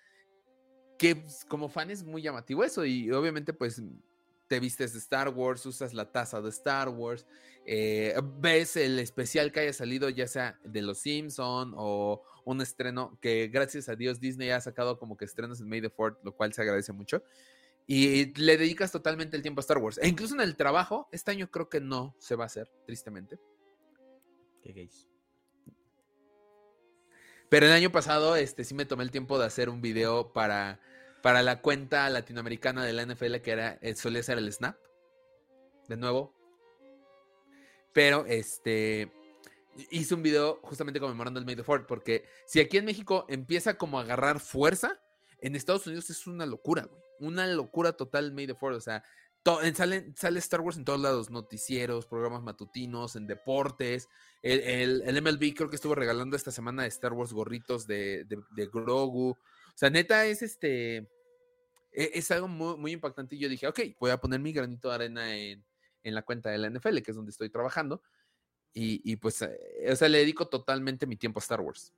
que 0.99 1.15
pues, 1.15 1.45
como 1.45 1.69
fan 1.69 1.89
es 1.89 2.03
muy 2.03 2.21
llamativo 2.21 2.63
eso. 2.63 2.85
Y 2.85 3.09
obviamente, 3.11 3.53
pues 3.53 3.81
te 4.47 4.59
vistes 4.59 4.93
de 4.93 4.99
Star 4.99 5.29
Wars, 5.29 5.65
usas 5.65 5.93
la 5.93 6.11
taza 6.11 6.41
de 6.41 6.49
Star 6.49 6.89
Wars, 6.89 7.25
eh, 7.65 8.15
ves 8.39 8.75
el 8.77 8.99
especial 8.99 9.51
que 9.51 9.61
haya 9.61 9.73
salido, 9.73 10.09
ya 10.09 10.27
sea 10.27 10.59
de 10.63 10.81
Los 10.81 10.99
Simpson 10.99 11.73
o 11.77 12.23
un 12.45 12.61
estreno 12.61 13.17
que 13.21 13.47
gracias 13.47 13.89
a 13.89 13.95
Dios 13.95 14.19
Disney 14.19 14.49
ha 14.49 14.59
sacado 14.59 14.97
como 14.97 15.15
que 15.15 15.25
estrenos 15.25 15.61
en 15.61 15.69
May 15.69 15.81
the 15.81 15.89
Fourth, 15.91 16.17
lo 16.23 16.35
cual 16.35 16.51
se 16.51 16.63
agradece 16.63 16.91
mucho. 16.91 17.23
Y 17.85 18.33
le 18.39 18.57
dedicas 18.57 18.91
totalmente 18.91 19.37
el 19.37 19.43
tiempo 19.43 19.59
a 19.59 19.63
Star 19.63 19.77
Wars. 19.77 19.99
E 20.01 20.07
incluso 20.07 20.33
en 20.35 20.41
el 20.41 20.55
trabajo, 20.55 21.07
este 21.11 21.31
año 21.31 21.49
creo 21.49 21.69
que 21.69 21.79
no 21.79 22.15
se 22.19 22.35
va 22.35 22.43
a 22.43 22.47
hacer, 22.47 22.69
tristemente. 22.85 23.39
Qué 24.61 24.73
gays. 24.73 25.07
Pero 27.49 27.65
el 27.65 27.71
año 27.71 27.91
pasado, 27.91 28.35
este, 28.35 28.63
sí 28.63 28.75
me 28.75 28.85
tomé 28.85 29.03
el 29.03 29.11
tiempo 29.11 29.39
de 29.39 29.45
hacer 29.45 29.69
un 29.69 29.81
video 29.81 30.33
para, 30.33 30.79
para 31.21 31.43
la 31.43 31.61
cuenta 31.61 32.09
latinoamericana 32.09 32.85
de 32.85 32.93
la 32.93 33.03
NFL 33.03 33.37
que 33.37 33.51
era, 33.51 33.79
eh, 33.81 33.95
solía 33.95 34.23
ser 34.23 34.37
el 34.37 34.51
Snap. 34.51 34.77
De 35.87 35.97
nuevo. 35.97 36.33
Pero, 37.93 38.25
este, 38.25 39.11
hice 39.89 40.13
un 40.13 40.21
video 40.21 40.59
justamente 40.61 40.99
conmemorando 40.99 41.39
el 41.39 41.45
May 41.45 41.55
the 41.55 41.63
Fourth, 41.63 41.87
porque 41.87 42.25
si 42.45 42.59
aquí 42.59 42.77
en 42.77 42.85
México 42.85 43.25
empieza 43.27 43.77
como 43.77 43.99
a 43.99 44.03
agarrar 44.03 44.39
fuerza, 44.39 45.01
en 45.41 45.55
Estados 45.55 45.87
Unidos 45.87 46.09
es 46.09 46.27
una 46.27 46.45
locura, 46.45 46.83
güey. 46.83 47.01
Una 47.21 47.47
locura 47.47 47.93
total 47.93 48.31
May 48.31 48.47
the 48.47 48.55
Fourth. 48.55 48.77
O 48.77 48.81
sea, 48.81 49.03
sale, 49.73 50.39
Star 50.39 50.61
Wars 50.61 50.77
en 50.77 50.85
todos 50.85 50.99
lados, 50.99 51.29
noticieros, 51.29 52.05
programas 52.05 52.43
matutinos, 52.43 53.15
en 53.15 53.27
deportes. 53.27 54.07
El, 54.41 55.01
el, 55.01 55.21
MLB 55.21 55.53
creo 55.55 55.69
que 55.69 55.75
estuvo 55.75 55.95
regalando 55.95 56.35
esta 56.35 56.51
semana 56.51 56.83
de 56.83 56.89
Star 56.89 57.13
Wars 57.13 57.33
gorritos 57.33 57.87
de, 57.87 58.25
de, 58.25 58.65
Grogu. 58.67 59.37
Sea, 59.79 59.89
neta, 59.89 60.25
es 60.25 60.41
este. 60.41 60.97
E, 61.93 62.11
es, 62.13 62.29
algo 62.31 62.49
muy, 62.49 62.75
muy, 62.75 62.91
impactante. 62.91 63.37
Y 63.37 63.39
yo 63.39 63.47
dije, 63.47 63.65
ok, 63.65 63.79
voy 63.97 64.11
a 64.11 64.19
poner 64.19 64.41
mi 64.41 64.51
granito 64.51 64.89
de 64.89 64.95
arena 64.95 65.33
en, 65.33 65.63
en 66.03 66.15
la 66.15 66.21
cuenta 66.21 66.49
de 66.49 66.57
la 66.57 66.69
NFL, 66.69 66.97
que 66.97 67.11
es 67.11 67.15
donde 67.15 67.31
estoy 67.31 67.49
trabajando. 67.49 68.03
Y, 68.73 68.99
y, 69.09 69.15
pues, 69.15 69.41
eh, 69.41 69.87
o 69.89 69.95
sea, 69.95 70.09
le 70.09 70.17
dedico 70.17 70.49
totalmente 70.49 71.07
mi 71.07 71.15
tiempo 71.15 71.39
a 71.39 71.43
Star 71.43 71.61
Wars, 71.61 71.93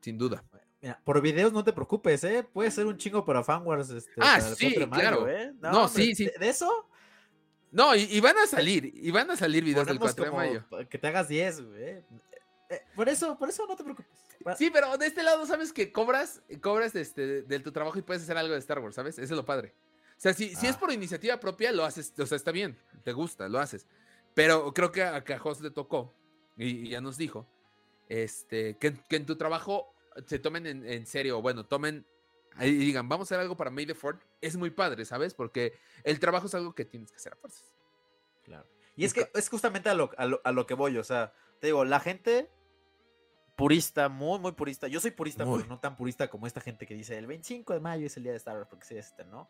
sin 0.00 0.16
duda. 0.16 0.42
Mira, 0.80 0.98
por 1.04 1.20
videos 1.20 1.52
no 1.52 1.62
te 1.62 1.74
preocupes, 1.74 2.24
¿eh? 2.24 2.42
Puede 2.42 2.70
ser 2.70 2.86
un 2.86 2.96
chingo 2.96 3.22
para 3.22 3.44
fanwars. 3.44 3.90
Este, 3.90 4.12
ah, 4.16 4.40
sí, 4.40 4.74
claro. 4.90 5.28
¿eh? 5.28 5.52
No, 5.60 5.88
sí, 5.88 6.14
sí. 6.14 6.30
¿De, 6.40 6.48
eso? 6.48 6.88
No, 7.70 7.94
y, 7.94 8.18
van 8.20 8.38
a 8.38 8.46
salir, 8.46 8.90
y 8.94 9.10
van 9.10 9.30
a 9.30 9.36
salir 9.36 9.62
videos 9.62 9.86
del 9.86 9.98
4 9.98 10.24
de 10.24 10.30
mayo. 10.30 10.64
Que 10.88 10.96
te 10.96 11.06
hagas 11.06 11.28
10, 11.28 11.60
güey. 11.66 12.02
Eh, 12.68 12.82
por 12.94 13.08
eso, 13.08 13.38
por 13.38 13.48
eso 13.48 13.66
no 13.66 13.76
te 13.76 13.84
preocupes. 13.84 14.10
Sí, 14.56 14.70
pero 14.70 14.96
de 14.96 15.06
este 15.06 15.22
lado 15.22 15.46
sabes 15.46 15.72
que 15.72 15.92
cobras, 15.92 16.42
cobras 16.60 16.94
este, 16.94 17.42
de, 17.42 17.60
tu 17.60 17.72
trabajo 17.72 17.98
y 17.98 18.02
puedes 18.02 18.22
hacer 18.22 18.36
algo 18.36 18.52
de 18.52 18.60
Star 18.60 18.78
Wars, 18.78 18.94
¿sabes? 18.94 19.18
Eso 19.18 19.34
es 19.34 19.36
lo 19.36 19.44
padre. 19.44 19.74
O 20.10 20.20
sea, 20.20 20.32
si, 20.32 20.54
si 20.54 20.66
es 20.66 20.76
ah. 20.76 20.80
por 20.80 20.92
iniciativa 20.92 21.38
propia, 21.38 21.72
lo 21.72 21.84
haces, 21.84 22.12
o 22.18 22.26
sea, 22.26 22.36
está 22.36 22.52
bien, 22.52 22.78
te 23.04 23.12
gusta, 23.12 23.48
lo 23.48 23.58
haces. 23.58 23.86
Pero 24.34 24.72
creo 24.72 24.92
que 24.92 25.02
a, 25.02 25.22
que 25.24 25.38
le 25.62 25.70
tocó, 25.70 26.14
y, 26.56 26.90
ya 26.90 27.00
nos 27.00 27.16
dijo, 27.16 27.46
este, 28.08 28.76
que, 28.78 28.94
en 29.10 29.26
tu 29.26 29.36
trabajo 29.36 29.94
se 30.26 30.38
tomen 30.38 30.66
en, 30.66 30.86
en 30.86 31.06
serio, 31.06 31.42
bueno, 31.42 31.66
tomen 31.66 32.06
y 32.60 32.72
digan, 32.72 33.08
vamos 33.08 33.26
a 33.26 33.34
hacer 33.34 33.40
algo 33.40 33.56
para 33.56 33.70
May 33.70 33.86
the 33.86 33.94
Ford, 33.94 34.18
es 34.40 34.56
muy 34.56 34.70
padre, 34.70 35.04
¿sabes? 35.04 35.34
Porque 35.34 35.78
el 36.04 36.18
trabajo 36.18 36.46
es 36.46 36.54
algo 36.54 36.74
que 36.74 36.84
tienes 36.84 37.10
que 37.10 37.16
hacer 37.16 37.34
a 37.34 37.36
fuerzas. 37.36 37.64
Claro. 38.44 38.66
Y 38.96 39.04
es 39.04 39.12
que 39.12 39.30
es 39.34 39.48
justamente 39.48 39.90
a 39.90 39.94
lo, 39.94 40.10
a 40.16 40.52
lo, 40.52 40.66
que 40.66 40.74
voy, 40.74 40.96
o 40.96 41.04
sea, 41.04 41.34
te 41.60 41.66
digo, 41.66 41.84
la 41.84 42.00
gente 42.00 42.48
purista, 43.56 44.08
muy, 44.08 44.38
muy 44.38 44.52
purista. 44.52 44.86
Yo 44.86 45.00
soy 45.00 45.10
purista, 45.10 45.44
pero 45.44 45.66
no 45.66 45.78
tan 45.78 45.96
purista 45.96 46.28
como 46.28 46.46
esta 46.46 46.60
gente 46.60 46.86
que 46.86 46.94
dice 46.94 47.16
el 47.18 47.26
25 47.26 47.72
de 47.72 47.80
mayo 47.80 48.06
es 48.06 48.16
el 48.16 48.22
día 48.22 48.32
de 48.32 48.38
Star 48.38 48.56
Wars, 48.56 48.68
porque 48.68 48.84
sí 48.84 48.96
este, 48.96 49.24
¿no? 49.24 49.48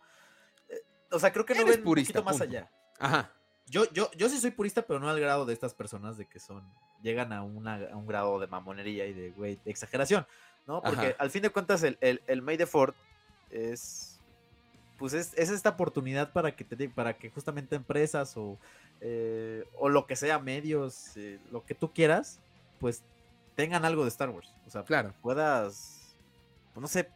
Eh, 0.69 0.81
o 1.11 1.19
sea, 1.19 1.33
creo 1.33 1.45
que 1.45 1.55
no 1.55 1.67
ven 1.67 1.83
purista, 1.83 2.21
un 2.21 2.25
poquito 2.25 2.39
más 2.39 2.41
allá. 2.41 2.71
Ajá. 2.99 3.33
Yo, 3.69 3.91
yo, 3.93 4.11
yo 4.13 4.29
sí 4.29 4.39
soy 4.39 4.53
purista, 4.53 4.83
pero 4.83 5.01
no 5.01 5.11
al 5.11 5.19
grado 5.19 5.45
de 5.45 5.53
estas 5.53 5.75
personas 5.75 6.17
de 6.17 6.27
que 6.27 6.39
son, 6.39 6.63
llegan 7.03 7.33
a, 7.33 7.43
una, 7.43 7.75
a 7.93 7.97
un 7.97 8.07
grado 8.07 8.39
de 8.39 8.47
mamonería 8.47 9.07
y 9.07 9.13
de, 9.13 9.31
güey, 9.33 9.59
de 9.65 9.71
exageración. 9.73 10.25
¿no? 10.67 10.81
Porque 10.83 11.17
al 11.19 11.31
fin 11.31 11.43
de 11.43 11.51
cuentas 11.51 11.83
el, 11.83 11.99
el, 12.01 12.23
el 12.27 12.43
May 12.43 12.57
the 12.57 12.67
Ford 12.67 12.95
es 13.51 14.17
pues 14.99 15.13
es, 15.13 15.35
esta 15.37 15.71
oportunidad 15.71 16.33
para 16.33 16.57
que 16.57 16.65
te 16.65 16.89
para 16.89 17.17
que 17.17 17.31
justamente 17.31 17.77
empresas 17.77 18.37
o, 18.37 18.59
eh, 19.01 19.65
o 19.79 19.89
lo 19.89 20.07
que 20.07 20.17
sea, 20.17 20.39
medios, 20.39 21.17
eh, 21.17 21.39
lo 21.51 21.65
que 21.65 21.75
tú 21.75 21.93
quieras, 21.93 22.41
pues 22.81 23.03
tengan 23.57 23.85
algo 23.85 24.05
de 24.05 24.09
Star 24.09 24.31
Wars. 24.31 24.55
O 24.67 24.71
sea, 24.71 24.85
claro. 24.85 25.13
puedas, 25.23 26.15
pues, 26.73 26.83
no 26.83 26.87
sé, 26.87 27.09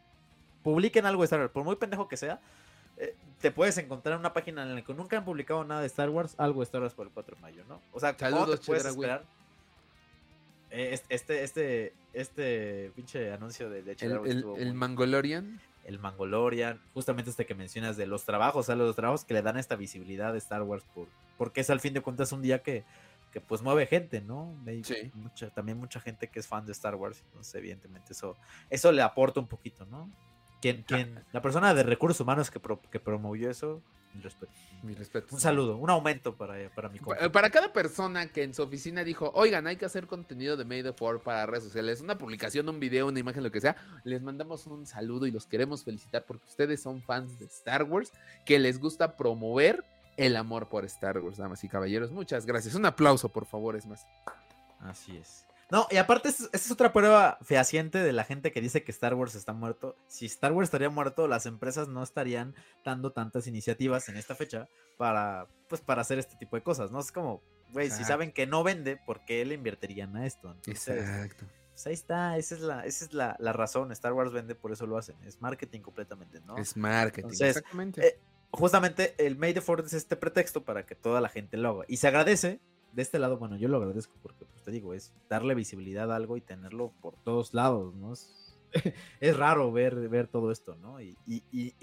publiquen 0.64 1.07
algo 1.07 1.22
de 1.22 1.26
Star 1.26 1.38
Wars, 1.38 1.53
por 1.53 1.62
muy 1.62 1.76
pendejo 1.76 2.09
que 2.09 2.16
sea. 2.16 2.41
Eh, 2.97 3.14
te 3.41 3.53
puedes 3.53 3.78
encontrar 3.78 4.14
en 4.14 4.20
una 4.20 4.32
página 4.32 4.62
en 4.62 4.74
la 4.74 4.82
que 4.82 4.93
nunca 4.93 5.16
han 5.16 5.24
publicado 5.24 5.62
nada 5.64 5.82
de 5.82 5.86
Star 5.86 6.11
Wars, 6.11 6.34
algo 6.38 6.61
de 6.61 6.64
Star 6.64 6.82
Wars 6.82 6.95
por 6.95 7.07
el 7.07 7.12
4 7.12 7.36
de 7.36 7.43
mayo, 7.43 7.64
¿no? 7.68 7.80
O 7.93 8.01
sea, 8.01 8.16
Saludos, 8.18 8.61
te 8.61 8.66
puedes 8.66 8.84
esperar? 8.84 9.22
este, 10.70 11.43
este, 11.43 11.93
este 12.12 12.93
pinche 12.95 13.32
anuncio 13.32 13.68
de, 13.68 13.82
de 13.82 13.97
el, 14.01 14.45
el, 14.57 14.74
Mangolorian. 14.74 15.61
El 15.84 15.99
Mangolorian, 15.99 16.80
justamente 16.95 17.30
este 17.30 17.47
que 17.47 17.55
mencionas 17.55 17.97
de 17.97 18.07
los 18.07 18.24
trabajos, 18.24 18.61
o 18.61 18.66
sea, 18.66 18.76
los 18.76 18.95
trabajos 18.95 19.24
que 19.24 19.34
le 19.34 19.43
dan 19.43 19.57
esta 19.57 19.76
visibilidad 19.76 20.32
de 20.32 20.38
Star 20.38 20.62
Wars, 20.62 20.84
por, 20.95 21.07
porque 21.36 21.62
es 21.62 21.70
al 21.70 21.80
fin 21.80 21.95
de 21.95 22.01
cuentas 22.01 22.32
un 22.32 22.43
día 22.43 22.62
que, 22.62 22.84
que 23.31 23.41
pues 23.41 23.62
mueve 23.62 23.87
gente, 23.87 24.20
¿no? 24.20 24.55
Sí. 24.85 25.12
también 25.55 25.78
mucha 25.78 26.01
gente 26.01 26.28
que 26.28 26.41
es 26.41 26.47
fan 26.47 26.66
de 26.66 26.72
Star 26.72 26.95
Wars, 26.95 27.22
entonces 27.26 27.55
evidentemente 27.55 28.12
eso, 28.12 28.37
eso 28.68 28.93
le 28.93 29.03
aporta 29.03 29.41
un 29.41 29.47
poquito, 29.47 29.87
¿no? 29.87 30.11
Quien, 30.61 30.83
quien, 30.83 31.24
la 31.33 31.41
persona 31.41 31.72
de 31.72 31.83
recursos 31.83 32.20
humanos 32.20 32.51
que, 32.51 32.61
que 32.91 33.01
promovió 33.01 33.51
eso, 33.51 33.83
mi 34.14 34.22
respeto. 34.22 34.53
Mi 34.83 34.95
respeto. 34.95 35.35
Un 35.35 35.41
saludo, 35.41 35.76
un 35.76 35.89
aumento 35.89 36.35
para, 36.35 36.68
para 36.74 36.89
mi 36.89 36.99
Para 36.99 37.51
cada 37.51 37.72
persona 37.72 38.26
que 38.28 38.43
en 38.43 38.55
su 38.55 38.62
oficina 38.62 39.05
dijo, 39.05 39.31
oigan, 39.35 39.66
hay 39.66 39.76
que 39.76 39.85
hacer 39.85 40.07
contenido 40.07 40.57
de 40.57 40.64
Made 40.64 40.93
for 40.95 41.20
para 41.20 41.47
redes 41.47 41.64
sociales, 41.64 42.01
una 42.01 42.18
publicación, 42.18 42.68
un 42.68 42.81
video, 42.81 43.07
una 43.07 43.20
imagen, 43.20 43.43
lo 43.43 43.53
que 43.53 43.61
sea, 43.61 43.76
les 44.05 44.20
mandamos 44.22 44.66
un 44.66 44.87
saludo 44.87 45.26
y 45.26 45.31
los 45.31 45.47
queremos 45.47 45.85
felicitar 45.85 46.24
porque 46.26 46.45
ustedes 46.47 46.83
son 46.83 47.03
fans 47.03 47.39
de 47.39 47.47
Star 47.47 47.85
Wars, 47.85 48.12
que 48.45 48.59
les 48.59 48.81
gusta 48.81 49.16
promover 49.16 49.85
el 50.27 50.37
amor 50.37 50.68
por 50.68 50.85
Star 50.85 51.18
Wars, 51.18 51.39
damas 51.39 51.64
y 51.64 51.68
caballeros. 51.68 52.11
Muchas 52.11 52.47
gracias. 52.47 52.75
Un 52.75 52.87
aplauso, 52.87 53.31
por 53.31 53.47
favor, 53.47 53.77
es 53.77 53.87
más. 53.87 54.07
Así 54.81 55.16
es. 55.16 55.47
No, 55.71 55.87
y 55.91 55.97
aparte, 55.99 56.29
esa 56.29 56.49
es 56.53 56.71
otra 56.71 56.93
prueba 56.93 57.39
fehaciente 57.43 57.99
de 57.99 58.12
la 58.12 58.25
gente 58.25 58.51
que 58.51 58.61
dice 58.61 58.83
que 58.83 58.91
Star 58.91 59.14
Wars 59.14 59.37
está 59.37 59.53
muerto. 59.53 59.97
Si 60.09 60.27
Star 60.27 60.53
Wars 60.53 60.66
estaría 60.66 60.91
muerto, 60.91 61.29
las 61.29 61.47
empresas 61.47 61.89
no 61.89 62.03
estarían 62.03 62.55
dando 62.85 63.12
tantas 63.12 63.47
iniciativas 63.47 64.09
en 64.09 64.16
esta 64.16 64.35
fecha 64.35 64.68
para, 64.99 65.47
pues, 65.68 65.81
para 65.81 66.03
hacer 66.03 66.18
este 66.18 66.37
tipo 66.37 66.57
de 66.57 66.62
cosas, 66.62 66.91
¿no? 66.91 66.99
Es 66.99 67.12
como, 67.12 67.41
güey, 67.73 67.91
si 67.91 68.03
saben 68.05 68.33
que 68.33 68.49
no 68.49 68.64
vende, 68.64 68.97
¿por 68.97 69.25
qué 69.25 69.45
le 69.45 69.55
invertirían 69.55 70.16
a 70.16 70.27
esto? 70.27 70.57
Exacto. 70.66 71.47
Pues 71.71 71.87
ahí 71.87 71.95
está, 71.95 72.37
esa 72.37 72.57
es, 72.57 72.61
la, 72.61 72.85
esa 72.85 73.05
es 73.05 73.14
la, 73.14 73.37
razón. 73.53 73.93
Star 73.93 74.12
Wars 74.12 74.33
vende, 74.33 74.57
por 74.57 74.73
eso 74.73 74.87
lo 74.87 74.99
hacen. 74.99 75.16
Es 75.25 75.41
marketing 75.41 75.81
completamente, 75.81 76.41
¿no? 76.41 76.59
Es 76.59 76.77
marketing, 76.77 77.31
exactamente. 77.31 78.07
Eh, 78.07 78.21
justamente 78.51 79.14
el 79.18 79.36
Made 79.36 79.55
the 79.55 79.61
Ford 79.61 79.84
es 79.84 79.92
este 79.92 80.16
pretexto 80.16 80.64
para 80.64 80.84
que 80.84 80.94
toda 80.94 81.20
la 81.20 81.28
gente 81.28 81.57
lo 81.57 81.70
haga. 81.70 81.84
Y 81.88 81.96
se 81.98 82.09
agradece 82.09 82.61
de 82.92 83.03
este 83.03 83.18
lado, 83.18 83.38
bueno, 83.38 83.57
yo 83.57 83.68
lo 83.68 83.76
agradezco 83.76 84.14
porque, 84.22 84.44
pues 84.44 84.62
te 84.62 84.70
digo, 84.70 84.94
es 84.94 85.12
darle 85.28 85.55
visibilidad 85.55 86.11
a 86.12 86.16
algo 86.16 86.36
y 86.36 86.40
tenerlo 86.40 86.92
por 87.01 87.14
todos 87.16 87.55
lados, 87.55 87.94
¿no? 87.94 88.12
Es, 88.12 88.57
raro 89.36 89.72
ver, 89.72 90.09
ver 90.09 90.28
todo 90.28 90.51
esto, 90.51 90.76
¿no? 90.76 91.01
Y, 91.01 91.16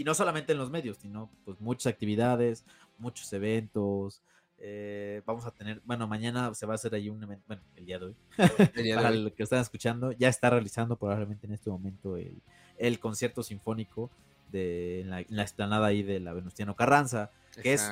no 0.04 0.14
solamente 0.14 0.54
en 0.54 0.58
los 0.58 0.70
medios, 0.70 0.98
sino 0.98 1.30
pues 1.46 1.60
muchas 1.60 1.92
actividades, 1.92 2.66
muchos 2.98 3.32
eventos. 3.34 4.22
Eh, 4.60 5.22
vamos 5.26 5.46
a 5.46 5.52
tener, 5.52 5.82
bueno, 5.86 6.08
mañana 6.08 6.54
se 6.56 6.66
va 6.66 6.74
a 6.74 6.76
hacer 6.76 6.96
ahí 6.96 7.10
un 7.10 7.22
evento, 7.22 7.44
bueno, 7.48 7.62
el 7.76 7.86
día 7.86 8.00
de 8.00 8.06
hoy, 8.06 8.16
para 8.96 9.10
el 9.10 9.32
que 9.34 9.44
están 9.44 9.60
escuchando, 9.60 10.12
ya 10.14 10.30
está 10.30 10.50
realizando 10.50 10.98
probablemente 10.98 11.46
en 11.46 11.54
este 11.54 11.70
momento 11.70 12.18
el, 12.18 13.00
concierto 13.00 13.44
sinfónico 13.44 14.10
de 14.52 15.04
la, 15.06 15.22
en 15.22 15.28
la 15.30 15.42
explanada 15.42 15.88
ahí 15.88 16.04
de 16.04 16.20
la 16.20 16.34
Venustiano 16.34 16.76
Carranza 16.76 17.32
que 17.62 17.74
es 17.74 17.92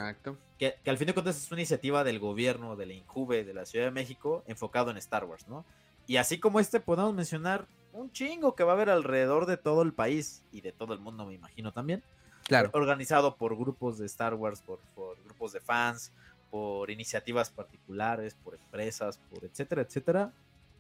que, 0.57 0.77
al 0.85 0.97
fin 0.97 1.07
de 1.07 1.13
cuentas 1.13 1.37
es 1.37 1.51
una 1.51 1.61
iniciativa 1.61 2.03
del 2.03 2.19
gobierno, 2.19 2.75
de 2.75 2.85
la 2.85 2.93
INJUVE, 2.93 3.43
de 3.43 3.53
la 3.53 3.65
Ciudad 3.65 3.85
de 3.85 3.91
México, 3.91 4.43
enfocado 4.47 4.91
en 4.91 4.97
Star 4.97 5.25
Wars, 5.25 5.47
¿no? 5.47 5.65
Y 6.07 6.17
así 6.17 6.39
como 6.39 6.59
este, 6.59 6.79
podemos 6.79 7.13
mencionar 7.13 7.67
un 7.91 8.11
chingo 8.11 8.55
que 8.55 8.63
va 8.63 8.73
a 8.73 8.75
haber 8.75 8.89
alrededor 8.89 9.47
de 9.47 9.57
todo 9.57 9.81
el 9.81 9.93
país 9.93 10.43
y 10.51 10.61
de 10.61 10.71
todo 10.71 10.93
el 10.93 10.99
mundo, 10.99 11.25
me 11.25 11.33
imagino 11.33 11.71
también. 11.71 12.03
Claro. 12.43 12.69
Organizado 12.73 13.35
por 13.35 13.57
grupos 13.57 13.97
de 13.97 14.05
Star 14.05 14.35
Wars, 14.35 14.61
por, 14.61 14.79
por 14.93 15.21
grupos 15.23 15.51
de 15.51 15.59
fans, 15.59 16.11
por 16.51 16.91
iniciativas 16.91 17.49
particulares, 17.49 18.35
por 18.35 18.55
empresas, 18.55 19.19
por 19.29 19.43
etcétera, 19.43 19.81
etcétera. 19.81 20.31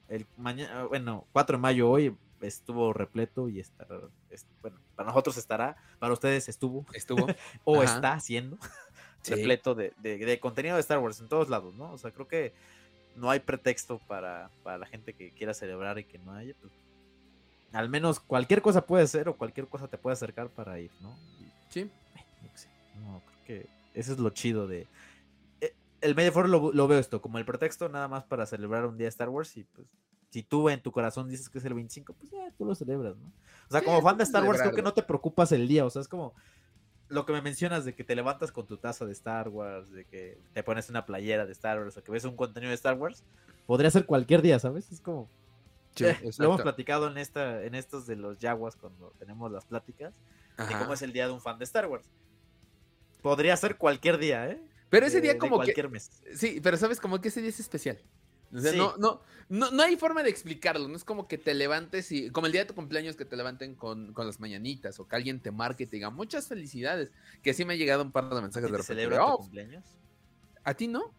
El 0.07 0.27
mañana, 0.37 0.83
bueno, 0.83 1.25
4 1.33 1.57
de 1.57 1.61
mayo 1.61 1.89
hoy 1.89 2.15
estuvo 2.41 2.93
repleto 2.93 3.49
y 3.49 3.59
estará, 3.59 3.99
bueno, 4.61 4.79
para 4.95 5.09
nosotros 5.09 5.37
estará, 5.37 5.77
para 5.99 6.13
ustedes 6.13 6.49
estuvo, 6.49 6.85
estuvo 6.93 7.27
o 7.63 7.83
está 7.83 8.13
haciendo 8.13 8.57
repleto 9.27 9.75
de, 9.75 10.39
contenido 10.41 10.75
de 10.75 10.81
Star 10.81 10.99
Wars 10.99 11.19
en 11.19 11.27
todos 11.27 11.49
lados, 11.49 11.73
¿no? 11.75 11.91
O 11.91 11.97
sea, 11.97 12.11
creo 12.11 12.27
que 12.27 12.53
no 13.15 13.29
hay 13.29 13.39
pretexto 13.39 13.99
para, 14.07 14.49
la 14.63 14.85
gente 14.85 15.13
que 15.13 15.31
quiera 15.31 15.53
celebrar 15.53 15.97
y 15.99 16.03
que 16.03 16.19
no 16.19 16.33
haya, 16.33 16.53
pues, 16.59 16.73
al 17.71 17.89
menos 17.89 18.19
cualquier 18.19 18.61
cosa 18.61 18.85
puede 18.85 19.07
ser 19.07 19.27
o 19.29 19.37
cualquier 19.37 19.67
cosa 19.67 19.87
te 19.87 19.97
puede 19.97 20.13
acercar 20.13 20.49
para 20.49 20.79
ir, 20.79 20.91
¿no? 21.01 21.15
sí. 21.69 21.89
no, 23.01 23.21
creo 23.25 23.39
que 23.45 23.69
eso 23.93 24.13
es 24.13 24.19
lo 24.19 24.29
chido 24.29 24.67
de... 24.67 24.87
Eh, 25.61 25.73
el 26.01 26.15
medio 26.15 26.31
foro 26.31 26.47
lo, 26.47 26.71
lo, 26.71 26.87
veo 26.87 26.99
esto 26.99 27.21
como 27.21 27.37
el 27.37 27.45
pretexto 27.45 27.89
nada 27.89 28.07
más 28.07 28.23
para 28.23 28.45
celebrar 28.45 28.85
un 28.85 28.97
día 28.97 29.07
Star 29.07 29.29
Wars 29.29 29.55
y 29.57 29.63
pues 29.63 29.87
si 30.29 30.43
tú 30.43 30.69
en 30.69 30.81
tu 30.81 30.91
corazón 30.91 31.29
dices 31.29 31.49
que 31.49 31.57
es 31.57 31.65
el 31.65 31.73
25, 31.73 32.13
pues 32.13 32.31
ya 32.31 32.51
tú 32.57 32.65
lo 32.65 32.75
celebras, 32.75 33.15
¿no? 33.17 33.31
O 33.67 33.71
sea, 33.71 33.81
como 33.81 34.01
fan 34.01 34.17
de 34.17 34.23
Star 34.23 34.43
Wars, 34.43 34.61
creo 34.61 34.73
que 34.73 34.81
no 34.81 34.93
te 34.93 35.03
preocupas 35.03 35.51
el 35.51 35.67
día, 35.67 35.85
o 35.85 35.89
sea, 35.89 36.01
es 36.01 36.07
como 36.07 36.33
lo 37.07 37.25
que 37.25 37.33
me 37.33 37.41
mencionas 37.41 37.85
de 37.85 37.93
que 37.93 38.03
te 38.03 38.15
levantas 38.15 38.51
con 38.51 38.65
tu 38.65 38.77
taza 38.77 39.05
de 39.05 39.11
Star 39.11 39.49
Wars, 39.49 39.91
de 39.91 40.05
que 40.05 40.39
te 40.53 40.63
pones 40.63 40.89
una 40.89 41.05
playera 41.05 41.45
de 41.45 41.51
Star 41.51 41.79
Wars, 41.79 41.97
o 41.97 42.03
que 42.03 42.11
ves 42.11 42.25
un 42.25 42.35
contenido 42.35 42.69
de 42.69 42.75
Star 42.75 42.95
Wars, 42.95 43.23
podría 43.65 43.89
ser 43.91 44.05
cualquier 44.05 44.41
día, 44.41 44.59
¿sabes? 44.59 44.91
Es 44.91 45.01
como... 45.01 45.29
Eh, 45.99 46.29
lo 46.39 46.45
hemos 46.45 46.61
platicado 46.61 47.07
en, 47.07 47.17
esta, 47.17 47.63
en 47.63 47.73
estos 47.73 48.05
de 48.05 48.17
los 48.17 48.37
Jaguars 48.37 48.75
cuando 48.75 49.13
tenemos 49.17 49.49
las 49.49 49.65
pláticas, 49.65 50.13
de 50.57 50.77
cómo 50.77 50.93
es 50.93 51.01
el 51.01 51.13
día 51.13 51.27
de 51.27 51.33
un 51.33 51.39
fan 51.39 51.57
de 51.57 51.63
Star 51.63 51.87
Wars. 51.87 52.05
Podría 53.21 53.55
ser 53.55 53.77
cualquier 53.77 54.17
día, 54.17 54.49
¿eh? 54.49 54.61
Pero 54.89 55.05
ese 55.05 55.21
día 55.21 55.37
como 55.37 55.55
cualquier 55.55 55.87
que... 55.87 55.91
mes. 55.91 56.09
Sí, 56.33 56.59
pero 56.61 56.75
sabes 56.75 56.99
como 56.99 57.21
que 57.21 57.29
ese 57.29 57.39
día 57.39 57.49
es 57.49 57.59
especial. 57.59 57.97
O 58.53 58.59
sea, 58.59 58.71
Sí. 58.71 58.77
no, 58.77 58.95
no, 58.97 59.21
no, 59.49 59.71
no 59.71 59.83
hay 59.83 59.95
forma 59.95 60.23
de 60.23 60.29
explicarlo. 60.29 60.87
No 60.87 60.95
es 60.95 61.03
como 61.03 61.27
que 61.27 61.37
te 61.37 61.53
levantes 61.53 62.11
y. 62.11 62.29
Como 62.29 62.47
el 62.47 62.51
día 62.53 62.61
de 62.61 62.67
tu 62.67 62.75
cumpleaños 62.75 63.15
que 63.15 63.25
te 63.25 63.35
levanten 63.35 63.75
con, 63.75 64.13
con 64.13 64.25
las 64.27 64.39
mañanitas 64.39 64.99
o 64.99 65.07
que 65.07 65.15
alguien 65.15 65.39
te 65.39 65.51
marque 65.51 65.83
y 65.83 65.87
te 65.87 65.97
diga 65.97 66.09
muchas 66.09 66.47
felicidades. 66.47 67.09
Que 67.43 67.53
sí 67.53 67.65
me 67.65 67.73
ha 67.73 67.77
llegado 67.77 68.03
un 68.03 68.11
par 68.11 68.29
de 68.29 68.41
mensajes 68.41 68.69
de 68.71 68.77
¿Te 68.77 68.81
repente. 68.83 68.85
celebra 68.87 69.17
tu 69.17 69.23
"Oh, 69.33 69.37
cumpleaños? 69.39 69.83
¿A 70.63 70.73
ti 70.73 70.87
no? 70.87 71.11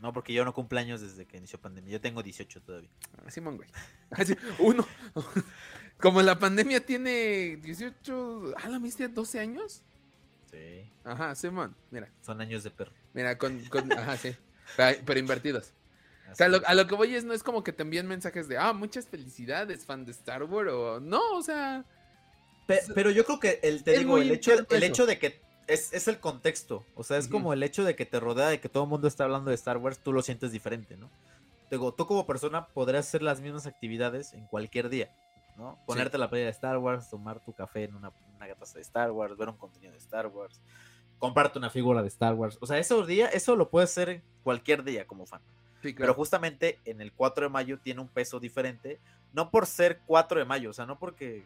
No, 0.00 0.12
porque 0.12 0.32
yo 0.34 0.44
no 0.44 0.52
cumplo 0.52 0.78
años 0.78 1.00
desde 1.00 1.24
que 1.24 1.38
inició 1.38 1.58
pandemia. 1.58 1.90
Yo 1.92 2.00
tengo 2.00 2.22
18 2.22 2.60
todavía. 2.60 2.90
Ah, 3.24 3.30
Simón, 3.30 3.56
güey. 3.56 3.68
Así, 4.10 4.36
uno. 4.58 4.86
Como 6.00 6.20
la 6.20 6.38
pandemia 6.38 6.84
tiene 6.84 7.56
18. 7.62 8.54
Ah, 8.62 8.68
la 8.68 8.78
misma 8.78 9.08
12 9.08 9.40
años. 9.40 9.82
Sí. 10.50 10.88
Ajá, 11.04 11.34
Simón. 11.34 11.74
Mira, 11.90 12.10
Son 12.20 12.40
años 12.40 12.62
de 12.62 12.70
perro. 12.70 12.92
mira, 13.14 13.38
con. 13.38 13.58
con- 13.66 13.90
ajá, 13.98 14.16
sí. 14.18 14.36
Pero, 14.76 14.98
pero 15.06 15.18
invertidos. 15.20 15.72
O 16.32 16.34
sea, 16.34 16.48
lo- 16.48 16.60
a 16.66 16.74
lo 16.74 16.86
que 16.86 16.94
voy 16.94 17.14
es, 17.14 17.24
no 17.24 17.32
es 17.32 17.42
como 17.42 17.62
que 17.64 17.72
te 17.72 17.82
envíen 17.82 18.06
mensajes 18.06 18.48
de, 18.48 18.58
ah, 18.58 18.72
muchas 18.72 19.06
felicidades, 19.08 19.84
fan 19.86 20.04
de 20.04 20.12
Star 20.12 20.42
Wars, 20.44 20.70
o 20.72 21.00
no, 21.00 21.20
o 21.34 21.42
sea, 21.42 21.84
Pe- 22.66 22.82
pero 22.94 23.10
yo 23.10 23.24
creo 23.24 23.38
que 23.38 23.60
el, 23.62 23.84
te 23.84 23.96
digo, 23.98 24.18
el 24.18 24.30
hecho, 24.30 24.52
el 24.52 24.66
eso. 24.70 24.84
hecho 24.84 25.06
de 25.06 25.18
que 25.18 25.40
es, 25.68 25.92
es 25.92 26.08
el 26.08 26.18
contexto. 26.20 26.84
O 26.94 27.04
sea, 27.04 27.16
es 27.16 27.28
como 27.28 27.52
el 27.52 27.62
hecho 27.62 27.84
de 27.84 27.94
que 27.96 28.06
te 28.06 28.18
rodea, 28.20 28.48
de 28.48 28.60
que 28.60 28.68
todo 28.68 28.84
el 28.84 28.90
mundo 28.90 29.06
está 29.08 29.24
hablando 29.24 29.50
de 29.50 29.54
Star 29.54 29.76
Wars, 29.78 29.98
tú 29.98 30.12
lo 30.12 30.22
sientes 30.22 30.50
diferente, 30.52 30.96
¿no? 30.96 31.08
Te 31.68 31.76
Digo, 31.76 31.92
tú 31.94 32.06
como 32.06 32.26
persona 32.26 32.66
podrás 32.68 33.06
hacer 33.08 33.22
las 33.22 33.40
mismas 33.40 33.66
actividades 33.66 34.32
en 34.32 34.46
cualquier 34.46 34.88
día, 34.88 35.10
¿no? 35.56 35.78
Ponerte 35.86 36.18
la 36.18 36.28
playa 36.28 36.44
de 36.46 36.50
Star 36.50 36.78
Wars, 36.78 37.08
tomar 37.10 37.44
tu 37.44 37.52
café 37.52 37.84
en 37.84 37.94
una, 37.96 38.12
una 38.36 38.54
taza 38.54 38.74
de 38.74 38.82
Star 38.82 39.10
Wars, 39.12 39.36
ver 39.36 39.48
un 39.48 39.56
contenido 39.56 39.92
de 39.92 39.98
Star 39.98 40.26
Wars, 40.28 40.60
comprarte 41.18 41.58
una 41.58 41.70
figura 41.70 42.02
de 42.02 42.08
Star 42.08 42.34
Wars. 42.34 42.58
O 42.60 42.66
sea, 42.66 42.78
ese 42.78 43.00
día, 43.06 43.26
eso 43.28 43.56
lo 43.56 43.68
puedes 43.70 43.90
hacer 43.90 44.22
cualquier 44.44 44.84
día 44.84 45.06
como 45.06 45.26
fan. 45.26 45.40
Sí, 45.82 45.94
Pero 45.94 46.14
justamente 46.14 46.78
en 46.84 47.00
el 47.00 47.12
4 47.12 47.46
de 47.46 47.50
mayo 47.50 47.78
tiene 47.78 48.00
un 48.00 48.08
peso 48.08 48.40
diferente, 48.40 48.98
no 49.32 49.50
por 49.50 49.66
ser 49.66 50.00
4 50.06 50.40
de 50.40 50.44
mayo, 50.44 50.70
o 50.70 50.72
sea, 50.72 50.86
no 50.86 50.98
porque, 50.98 51.44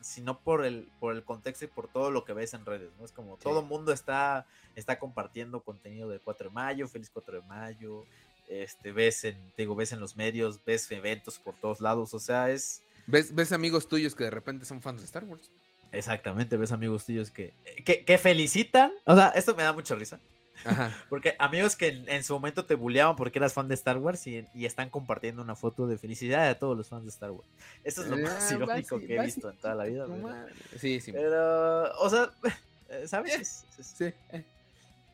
sino 0.00 0.38
por 0.38 0.64
el, 0.64 0.88
por 1.00 1.14
el 1.14 1.24
contexto 1.24 1.64
y 1.64 1.68
por 1.68 1.88
todo 1.88 2.10
lo 2.10 2.24
que 2.24 2.32
ves 2.32 2.54
en 2.54 2.64
redes, 2.64 2.90
¿no? 2.98 3.04
Es 3.04 3.12
como 3.12 3.36
todo 3.36 3.60
el 3.60 3.66
mundo 3.66 3.92
está, 3.92 4.46
está 4.76 4.98
compartiendo 4.98 5.60
contenido 5.60 6.08
del 6.08 6.20
4 6.20 6.48
de 6.48 6.54
mayo, 6.54 6.88
feliz 6.88 7.10
4 7.12 7.40
de 7.40 7.46
mayo, 7.46 8.04
este, 8.48 8.92
ves 8.92 9.24
en, 9.24 9.36
te 9.56 9.62
digo, 9.62 9.74
ves 9.74 9.92
en 9.92 10.00
los 10.00 10.16
medios, 10.16 10.60
ves 10.64 10.90
eventos 10.90 11.38
por 11.38 11.54
todos 11.54 11.80
lados, 11.80 12.14
o 12.14 12.20
sea, 12.20 12.50
es, 12.50 12.82
¿Ves, 13.06 13.34
ves 13.34 13.52
amigos 13.52 13.88
tuyos 13.88 14.14
que 14.14 14.24
de 14.24 14.30
repente 14.30 14.64
son 14.64 14.80
fans 14.80 15.00
de 15.00 15.06
Star 15.06 15.24
Wars. 15.24 15.50
exactamente, 15.90 16.56
ves 16.56 16.72
amigos 16.72 17.04
tuyos 17.04 17.30
que, 17.30 17.52
que, 17.84 18.04
que 18.04 18.18
felicitan, 18.18 18.92
o 19.04 19.14
sea, 19.16 19.28
esto 19.30 19.54
me 19.54 19.62
da 19.62 19.72
mucha 19.72 19.94
risa. 19.94 20.20
Ajá. 20.64 20.96
Porque 21.08 21.34
amigos 21.38 21.76
que 21.76 21.88
en, 21.88 22.08
en 22.08 22.24
su 22.24 22.32
momento 22.34 22.64
te 22.64 22.74
bulleaban 22.74 23.16
porque 23.16 23.38
eras 23.38 23.52
fan 23.52 23.68
de 23.68 23.74
Star 23.74 23.98
Wars 23.98 24.26
y, 24.26 24.46
y 24.54 24.66
están 24.66 24.90
compartiendo 24.90 25.42
una 25.42 25.54
foto 25.56 25.86
de 25.86 25.98
felicidad 25.98 26.48
a 26.48 26.58
todos 26.58 26.76
los 26.76 26.88
fans 26.88 27.04
de 27.04 27.10
Star 27.10 27.30
Wars. 27.30 27.48
Eso 27.84 28.02
es 28.02 28.08
lo 28.08 28.16
más 28.18 28.50
Ah, 28.50 28.54
irónico 28.54 28.96
basi- 28.98 29.06
que 29.06 29.16
he 29.16 29.22
visto 29.24 29.50
en 29.50 29.56
toda 29.58 29.74
la 29.74 29.84
vida. 29.84 30.06
pero-. 30.06 30.46
Sí, 30.78 31.00
sí. 31.00 31.12
Pero, 31.12 31.92
o 31.98 32.08
sea, 32.10 32.30
eh, 32.90 33.06
¿sabes? 33.08 33.34
Es, 33.34 33.64
es- 33.78 33.86
sí. 33.86 34.04
eh. 34.04 34.44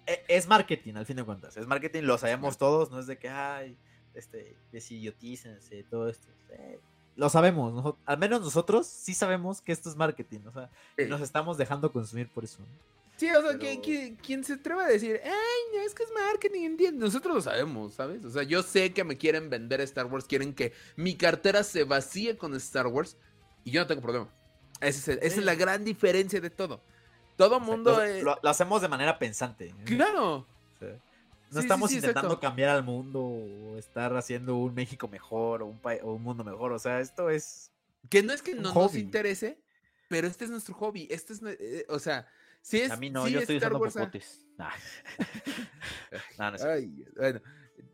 eh, 0.06 0.24
es 0.28 0.46
marketing, 0.46 0.94
al 0.94 1.06
fin 1.06 1.16
de 1.16 1.24
cuentas. 1.24 1.56
Es 1.56 1.66
marketing, 1.66 2.02
lo 2.02 2.18
sabemos 2.18 2.58
todos, 2.58 2.90
no 2.90 2.98
es 3.00 3.06
de 3.06 3.16
que, 3.18 3.28
ay, 3.28 3.76
este, 4.14 4.56
desidiotícense, 4.72 5.84
todo 5.84 6.08
esto. 6.08 6.28
Eh, 6.50 6.78
lo 7.16 7.28
sabemos, 7.28 7.94
al 8.06 8.18
menos 8.18 8.40
nosotros 8.42 8.86
sí 8.86 9.12
sabemos 9.14 9.60
que 9.60 9.72
esto 9.72 9.88
es 9.90 9.96
marketing, 9.96 10.40
o 10.46 10.52
sea, 10.52 10.70
Sí. 10.96 11.06
nos 11.06 11.20
estamos 11.20 11.58
dejando 11.58 11.90
consumir 11.92 12.28
por 12.28 12.44
eso. 12.44 12.60
¿no? 12.60 12.66
Sí, 13.18 13.28
o 13.30 13.42
sea, 13.42 13.58
Pero- 13.58 13.82
que, 13.82 14.16
quien 14.22 14.44
se 14.44 14.54
atreva 14.54 14.84
a 14.84 14.88
decir, 14.88 15.20
ay, 15.24 15.30
no, 15.76 15.82
es 15.82 15.92
que 15.94 16.04
es 16.04 16.10
marketing. 16.14 16.76
Nosotros 16.94 17.34
lo 17.34 17.40
sabemos, 17.42 17.94
¿sabes? 17.94 18.24
O 18.24 18.30
sea, 18.30 18.44
yo 18.44 18.62
sé 18.62 18.92
que 18.92 19.02
me 19.04 19.18
quieren 19.18 19.50
vender 19.50 19.80
Star 19.80 20.06
Wars, 20.06 20.24
quieren 20.24 20.54
que 20.54 20.72
mi 20.96 21.16
cartera 21.16 21.64
se 21.64 21.82
vacíe 21.84 22.36
con 22.38 22.54
Star 22.54 22.86
Wars 22.86 23.16
y 23.64 23.72
yo 23.72 23.80
no 23.80 23.86
tengo 23.88 24.00
problema. 24.02 24.28
Es 24.80 24.96
esa 25.08 25.12
es 25.20 25.36
la 25.38 25.56
gran 25.56 25.84
diferencia 25.84 26.40
de 26.40 26.50
todo. 26.50 26.80
Todo 27.36 27.58
mundo... 27.58 27.92
Lo- 27.96 28.02
eh, 28.04 28.22
lo, 28.22 28.38
lo 28.40 28.48
hacemos 28.48 28.80
de 28.82 28.88
manera 28.88 29.18
pensante. 29.18 29.66
¿eh? 29.66 29.74
Claro. 29.84 30.46
Sí. 30.78 30.86
No 31.50 31.60
Sí, 31.60 31.66
estamos 31.66 31.90
sí, 31.90 31.96
intentando 31.96 32.38
cambiar 32.38 32.70
al 32.70 32.84
mundo 32.84 33.20
o 33.20 33.78
estar 33.78 34.14
haciendo 34.16 34.54
un 34.56 34.74
México 34.74 35.08
mejor 35.08 35.62
o 35.62 35.66
un, 35.66 35.80
o 36.02 36.12
un 36.12 36.22
mundo 36.22 36.44
mejor. 36.44 36.72
O 36.72 36.78
sea, 36.78 37.00
esto 37.00 37.30
es. 37.30 37.70
Que 38.10 38.22
no 38.22 38.32
es 38.32 38.42
que 38.42 38.54
no 38.54 38.72
nos 38.74 38.94
interese, 38.94 39.58
pero 40.08 40.28
este 40.28 40.44
es 40.44 40.50
nuestro 40.50 40.74
hobby. 40.74 41.08
Este 41.10 41.32
es, 41.32 41.40
eh, 41.42 41.86
o 41.88 41.98
sea, 41.98 42.28
si 42.62 42.80
es... 42.80 42.90
a 42.90 42.96
mí 42.96 43.10
no, 43.10 43.26
sí 43.26 43.32
yo 43.32 43.40
estoy 43.40 43.56
Star 43.56 43.72
usando 43.72 43.82
Wars, 43.84 43.96
ah, 43.96 44.00
popotes. 44.00 44.46
Nah. 44.56 44.70
No, 46.38 46.50
no 46.50 46.56
es 46.56 46.62
cierto. 46.62 46.68
Ay, 46.68 47.04
bueno, 47.16 47.40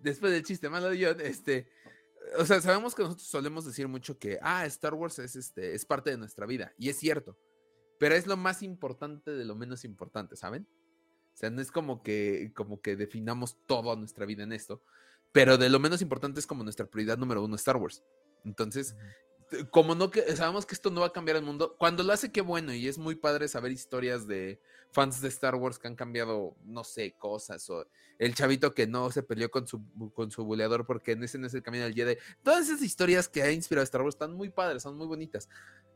después 0.01 0.33
del 0.33 0.43
chiste 0.45 0.69
malo 0.69 0.91
de 0.91 1.05
John, 1.05 1.21
este, 1.21 1.69
o 2.39 2.45
sea, 2.45 2.61
sabemos 2.61 2.95
que 2.95 3.03
nosotros 3.03 3.27
solemos 3.27 3.65
decir 3.65 3.89
mucho 3.89 4.19
que, 4.19 4.39
ah, 4.43 4.65
Star 4.67 4.95
Wars 4.95 5.19
es, 5.19 5.37
este, 5.37 5.75
es 5.75 5.85
parte 5.85 6.11
de 6.11 6.17
nuestra 6.19 6.47
vida, 6.47 6.73
y 6.79 6.89
es 6.89 6.97
cierto, 6.97 7.39
pero 7.99 8.15
es 8.15 8.27
lo 8.27 8.37
más 8.37 8.63
importante 8.63 9.31
de 9.33 9.45
lo 9.45 9.55
menos 9.55 9.85
importante, 9.85 10.37
¿saben? 10.37 10.67
O 11.33 11.37
sea, 11.37 11.51
no 11.51 11.61
es 11.61 11.71
como 11.71 12.03
que, 12.03 12.53
como 12.55 12.81
que 12.81 12.97
definamos 12.97 13.59
toda 13.67 13.97
nuestra 13.97 14.25
vida 14.27 14.45
en 14.45 14.53
esto, 14.53 14.83
pero 15.33 15.59
de 15.59 15.69
lo 15.69 15.81
menos 15.81 16.01
importante 16.01 16.39
es 16.39 16.47
como 16.47 16.63
nuestra 16.63 16.87
prioridad 16.87 17.19
número 17.19 17.43
uno, 17.43 17.57
Star 17.57 17.77
Wars. 17.77 18.05
Entonces, 18.45 18.95
t- 18.95 19.03
como 19.71 19.95
no 19.95 20.11
que 20.11 20.37
sabemos 20.37 20.67
que 20.67 20.75
esto 20.75 20.91
no 20.91 21.01
va 21.03 21.09
a 21.09 21.13
cambiar 21.13 21.37
el 21.37 21.43
mundo, 21.45 21.77
cuando 21.79 22.03
lo 22.03 22.13
hace 22.13 22.33
qué 22.33 22.41
bueno 22.41 22.73
y 22.73 22.89
es 22.89 22.99
muy 22.99 23.15
padre 23.15 23.49
saber 23.49 23.73
historias 23.73 24.27
de 24.27 24.61
fans 24.91 25.21
de 25.21 25.29
Star 25.29 25.55
Wars 25.57 25.79
que 25.79 25.89
han 25.89 25.97
cambiado, 25.97 26.57
no 26.65 26.85
sé, 26.85 27.15
cosas 27.19 27.69
o 27.71 27.87
el 28.19 28.35
chavito 28.35 28.75
que 28.75 28.87
no 28.87 29.11
se 29.11 29.23
peleó 29.23 29.51
con 29.51 29.67
su 29.67 29.83
con 30.15 30.31
su 30.31 30.45
buleador 30.45 30.87
porque 30.87 31.13
en 31.13 31.25
ese 31.25 31.39
no 31.39 31.47
es 31.47 31.55
el 31.55 31.63
camino 31.63 31.85
del 31.85 31.95
Jedi. 31.95 32.17
Todas 32.43 32.69
esas 32.69 32.83
historias 32.83 33.29
que 33.29 33.43
ha 33.43 33.51
inspirado 33.51 33.85
Star 33.85 34.03
Wars 34.03 34.15
están 34.15 34.35
muy 34.35 34.51
padres, 34.51 34.83
son 34.83 34.97
muy 34.97 35.07
bonitas. 35.07 35.49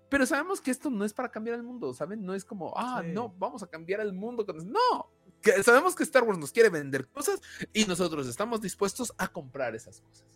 Pero 0.09 0.25
sabemos 0.25 0.61
que 0.61 0.71
esto 0.71 0.91
no 0.91 1.05
es 1.05 1.13
para 1.13 1.31
cambiar 1.31 1.57
el 1.57 1.63
mundo, 1.63 1.93
¿saben? 1.93 2.25
No 2.25 2.35
es 2.35 2.45
como, 2.45 2.73
ah, 2.77 3.03
Sí. 3.05 3.13
no, 3.13 3.35
vamos 3.39 3.63
a 3.63 3.67
cambiar 3.67 4.01
el 4.01 4.13
mundo 4.13 4.47
con. 4.47 4.57
No, 4.71 5.11
que 5.43 5.63
sabemos 5.63 5.95
que 5.95 6.03
Star 6.03 6.25
Wars 6.25 6.39
nos 6.39 6.51
quiere 6.51 6.71
vender 6.71 7.09
cosas 7.09 7.41
y 7.73 7.85
nosotros 7.85 8.27
estamos 8.27 8.61
dispuestos 8.61 9.13
a 9.19 9.29
comprar 9.29 9.75
esas 9.75 10.01
cosas. 10.01 10.27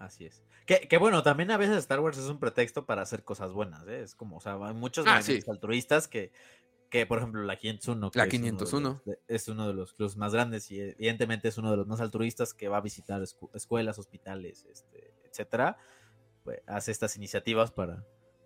Así 0.00 0.24
es. 0.24 0.42
Que, 0.66 0.88
que 0.88 0.96
bueno, 0.96 1.22
también 1.22 1.50
a 1.50 1.58
veces 1.58 1.76
Star 1.76 2.00
Wars 2.00 2.16
es 2.16 2.24
un 2.30 2.38
pretexto 2.40 2.86
para 2.86 3.02
hacer 3.02 3.22
cosas 3.22 3.52
buenas, 3.52 3.86
¿eh? 3.86 4.00
Es 4.00 4.14
como, 4.14 4.38
o 4.38 4.40
sea, 4.40 4.54
hay 4.54 4.72
muchos 4.72 5.04
Ah, 5.06 5.20
sí. 5.20 5.40
altruistas 5.46 6.08
que, 6.08 6.32
que, 6.88 7.04
por 7.04 7.18
ejemplo, 7.18 7.42
la 7.42 7.56
501. 7.56 8.10
que 8.10 8.18
La 8.18 8.24
es 8.24 8.32
uno 8.32 8.42
de 8.42 8.50
501. 8.50 8.88
los- 8.90 9.04
de- 9.04 9.18
Es 9.28 9.48
uno 9.48 9.66
de 9.66 9.74
los 9.74 9.92
clubes 9.92 10.16
más 10.16 10.32
grandes 10.32 10.70
y 10.70 10.80
evidentemente 10.80 11.48
es 11.48 11.58
uno 11.58 11.70
de 11.70 11.76
los 11.76 11.86
más 11.86 12.00
altruistas 12.00 12.54
que 12.54 12.68
va 12.68 12.78
a 12.78 12.80
visitar 12.80 13.20
escu- 13.20 13.50
escuelas, 13.54 13.98
hospitales, 13.98 14.64
este, 14.70 15.12
etcétera. 15.26 15.76
Pues 16.44 16.62
hace 16.66 16.92
estas 16.92 17.14
iniciativas 17.16 17.70
para, 17.70 18.02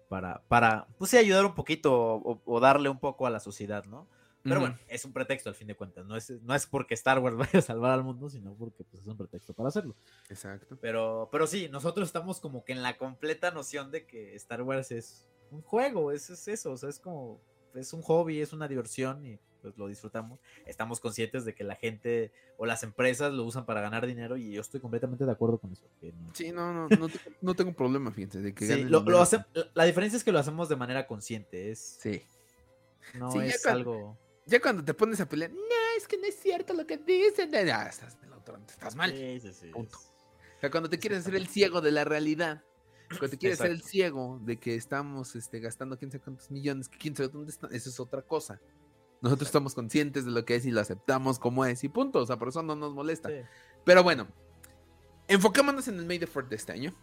para, 0.08 0.42
para, 0.48 0.88
pues 0.98 1.12
sí, 1.12 1.18
ayudar 1.18 1.46
un 1.46 1.54
poquito 1.54 1.94
o, 2.16 2.42
o 2.44 2.58
darle 2.58 2.88
un 2.88 2.98
poco 2.98 3.28
a 3.28 3.30
la 3.30 3.38
sociedad, 3.38 3.84
¿no? 3.84 4.08
Pero 4.44 4.60
bueno, 4.60 4.78
es 4.88 5.04
un 5.04 5.12
pretexto 5.12 5.48
al 5.48 5.54
fin 5.54 5.66
de 5.66 5.74
cuentas. 5.74 6.04
No 6.06 6.16
es, 6.16 6.30
no 6.42 6.54
es 6.54 6.66
porque 6.66 6.94
Star 6.94 7.18
Wars 7.18 7.36
vaya 7.52 7.58
a 7.58 7.62
salvar 7.62 7.90
al 7.92 8.04
mundo, 8.04 8.28
sino 8.30 8.54
porque 8.54 8.84
pues, 8.84 9.02
es 9.02 9.08
un 9.08 9.16
pretexto 9.16 9.54
para 9.54 9.70
hacerlo. 9.70 9.96
Exacto. 10.28 10.76
Pero, 10.80 11.28
pero 11.32 11.46
sí, 11.46 11.68
nosotros 11.70 12.06
estamos 12.08 12.40
como 12.40 12.64
que 12.64 12.72
en 12.72 12.82
la 12.82 12.96
completa 12.98 13.50
noción 13.50 13.90
de 13.90 14.06
que 14.06 14.34
Star 14.36 14.62
Wars 14.62 14.90
es 14.90 15.26
un 15.50 15.62
juego, 15.62 16.12
es, 16.12 16.30
es 16.30 16.46
eso, 16.48 16.72
o 16.72 16.76
sea, 16.76 16.88
es 16.90 16.98
como, 16.98 17.40
es 17.74 17.92
un 17.92 18.02
hobby, 18.02 18.40
es 18.40 18.52
una 18.52 18.68
diversión 18.68 19.24
y 19.24 19.38
pues 19.62 19.78
lo 19.78 19.86
disfrutamos. 19.88 20.38
Estamos 20.66 21.00
conscientes 21.00 21.46
de 21.46 21.54
que 21.54 21.64
la 21.64 21.74
gente 21.76 22.30
o 22.58 22.66
las 22.66 22.82
empresas 22.82 23.32
lo 23.32 23.44
usan 23.44 23.64
para 23.64 23.80
ganar 23.80 24.06
dinero 24.06 24.36
y 24.36 24.52
yo 24.52 24.60
estoy 24.60 24.78
completamente 24.78 25.24
de 25.24 25.32
acuerdo 25.32 25.56
con 25.56 25.72
eso. 25.72 25.88
que 26.02 26.12
no- 26.12 26.34
Sí, 26.34 26.52
no, 26.52 26.70
no, 26.74 26.86
no, 27.00 27.08
no 27.40 27.54
tengo 27.54 27.72
problema, 27.72 28.12
fíjense, 28.12 28.40
de 28.42 28.52
que 28.54 28.66
Sí, 28.66 28.84
lo- 28.84 29.02
hace- 29.22 29.42
la- 29.72 29.84
diferencia 29.86 30.18
es 30.18 30.22
que 30.24 30.32
lo 30.32 30.38
hacemos 30.38 30.68
de 30.68 30.76
manera 30.76 31.06
consciente, 31.06 31.70
es, 31.70 31.96
Sí. 32.00 32.20
no 33.14 33.30
Sí, 33.30 33.38
es 33.38 33.64
algo... 33.64 34.18
Ya 34.46 34.60
cuando 34.60 34.84
te 34.84 34.92
pones 34.94 35.20
a 35.20 35.28
pelear, 35.28 35.50
no, 35.52 35.60
es 35.96 36.06
que 36.06 36.18
no 36.18 36.26
es 36.26 36.38
cierto 36.38 36.74
lo 36.74 36.86
que 36.86 36.98
dicen. 36.98 37.50
Ya, 37.50 37.86
estás, 37.86 38.18
otro, 38.36 38.58
estás 38.68 38.94
mal. 38.94 39.10
Sí, 39.10 39.40
sí, 39.40 39.52
sí, 39.52 39.66
Punto. 39.68 39.98
O 39.98 40.60
sea, 40.60 40.70
cuando 40.70 40.88
te 40.88 40.98
quieres 40.98 41.20
hacer 41.20 41.34
el 41.34 41.46
ciego 41.48 41.80
de 41.80 41.90
la 41.92 42.04
realidad, 42.04 42.62
cuando 43.08 43.30
te 43.30 43.38
quieres 43.38 43.60
hacer 43.60 43.72
el 43.72 43.82
ciego 43.82 44.40
de 44.42 44.58
que 44.58 44.74
estamos 44.74 45.34
este, 45.36 45.60
gastando 45.60 45.98
quién 45.98 46.10
sabe 46.10 46.24
cuántos 46.24 46.50
millones, 46.50 46.88
quién 46.88 47.16
sabe 47.16 47.28
dónde 47.28 47.50
están, 47.50 47.74
eso 47.74 47.88
es 47.88 48.00
otra 48.00 48.22
cosa. 48.22 48.60
Nosotros 49.20 49.48
estamos 49.48 49.74
conscientes 49.74 50.26
de 50.26 50.30
lo 50.30 50.44
que 50.44 50.56
es 50.56 50.66
y 50.66 50.70
lo 50.70 50.80
aceptamos 50.80 51.38
como 51.38 51.64
es 51.64 51.82
y 51.84 51.88
punto. 51.88 52.20
O 52.20 52.26
sea, 52.26 52.38
por 52.38 52.48
eso 52.48 52.62
no 52.62 52.76
nos 52.76 52.92
molesta. 52.92 53.30
sí. 53.30 53.36
Pero 53.84 54.02
bueno, 54.02 54.28
enfoquémonos 55.28 55.88
en 55.88 55.98
el 55.98 56.06
May 56.06 56.18
the 56.18 56.26
Fourth 56.26 56.48
de 56.48 56.56
este 56.56 56.72
año. 56.72 56.94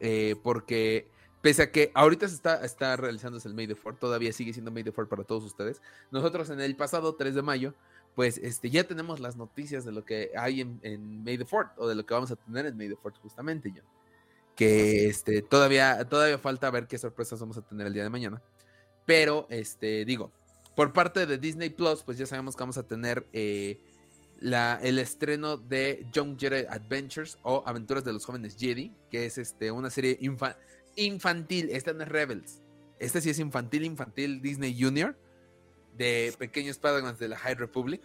eh, 0.00 0.36
porque 0.42 1.10
pese 1.40 1.62
a 1.62 1.70
que 1.70 1.90
ahorita 1.94 2.28
se 2.28 2.34
está, 2.34 2.64
está 2.64 2.96
realizándose 2.96 3.48
el 3.48 3.54
May 3.54 3.66
the 3.66 3.74
Fourth, 3.74 3.98
todavía 3.98 4.32
sigue 4.32 4.52
siendo 4.52 4.70
May 4.70 4.84
the 4.84 4.92
Fourth 4.92 5.08
para 5.08 5.24
todos 5.24 5.44
ustedes. 5.44 5.80
Nosotros 6.10 6.50
en 6.50 6.60
el 6.60 6.76
pasado 6.76 7.14
3 7.14 7.34
de 7.34 7.42
mayo, 7.42 7.74
pues 8.14 8.38
este, 8.38 8.70
ya 8.70 8.84
tenemos 8.84 9.20
las 9.20 9.36
noticias 9.36 9.84
de 9.84 9.92
lo 9.92 10.04
que 10.04 10.32
hay 10.36 10.60
en, 10.60 10.80
en 10.82 11.22
May 11.22 11.38
the 11.38 11.44
Fourth 11.44 11.70
o 11.76 11.88
de 11.88 11.94
lo 11.94 12.04
que 12.04 12.14
vamos 12.14 12.30
a 12.30 12.36
tener 12.36 12.66
en 12.66 12.76
May 12.76 12.88
the 12.88 12.96
Fourth 12.96 13.18
justamente, 13.18 13.72
John. 13.74 13.84
Que 14.56 15.06
este, 15.06 15.42
todavía, 15.42 16.04
todavía 16.08 16.36
falta 16.38 16.68
ver 16.70 16.88
qué 16.88 16.98
sorpresas 16.98 17.38
vamos 17.38 17.56
a 17.58 17.62
tener 17.62 17.86
el 17.86 17.94
día 17.94 18.02
de 18.02 18.10
mañana. 18.10 18.42
Pero, 19.06 19.46
este, 19.50 20.04
digo, 20.04 20.32
por 20.74 20.92
parte 20.92 21.26
de 21.26 21.38
Disney 21.38 21.70
Plus, 21.70 22.02
pues 22.02 22.18
ya 22.18 22.26
sabemos 22.26 22.56
que 22.56 22.60
vamos 22.60 22.76
a 22.76 22.82
tener 22.82 23.26
eh, 23.32 23.80
la, 24.40 24.78
el 24.82 24.98
estreno 24.98 25.56
de 25.56 26.06
Young 26.12 26.38
Jedi 26.38 26.66
Adventures 26.68 27.38
o 27.42 27.62
Aventuras 27.66 28.04
de 28.04 28.12
los 28.12 28.24
Jóvenes 28.24 28.56
Jedi, 28.58 28.92
que 29.10 29.26
es 29.26 29.38
este, 29.38 29.70
una 29.70 29.90
serie 29.90 30.18
infantil. 30.20 30.60
Esta 31.70 31.92
no 31.92 32.02
es 32.02 32.08
Rebels. 32.08 32.62
Esta 32.98 33.20
sí 33.20 33.30
es 33.30 33.38
infantil, 33.38 33.84
infantil 33.84 34.42
Disney 34.42 34.76
Junior 34.80 35.16
de 35.96 36.34
Pequeños 36.38 36.78
Padawans 36.78 37.18
de 37.18 37.28
la 37.28 37.36
High 37.36 37.54
Republic. 37.54 38.02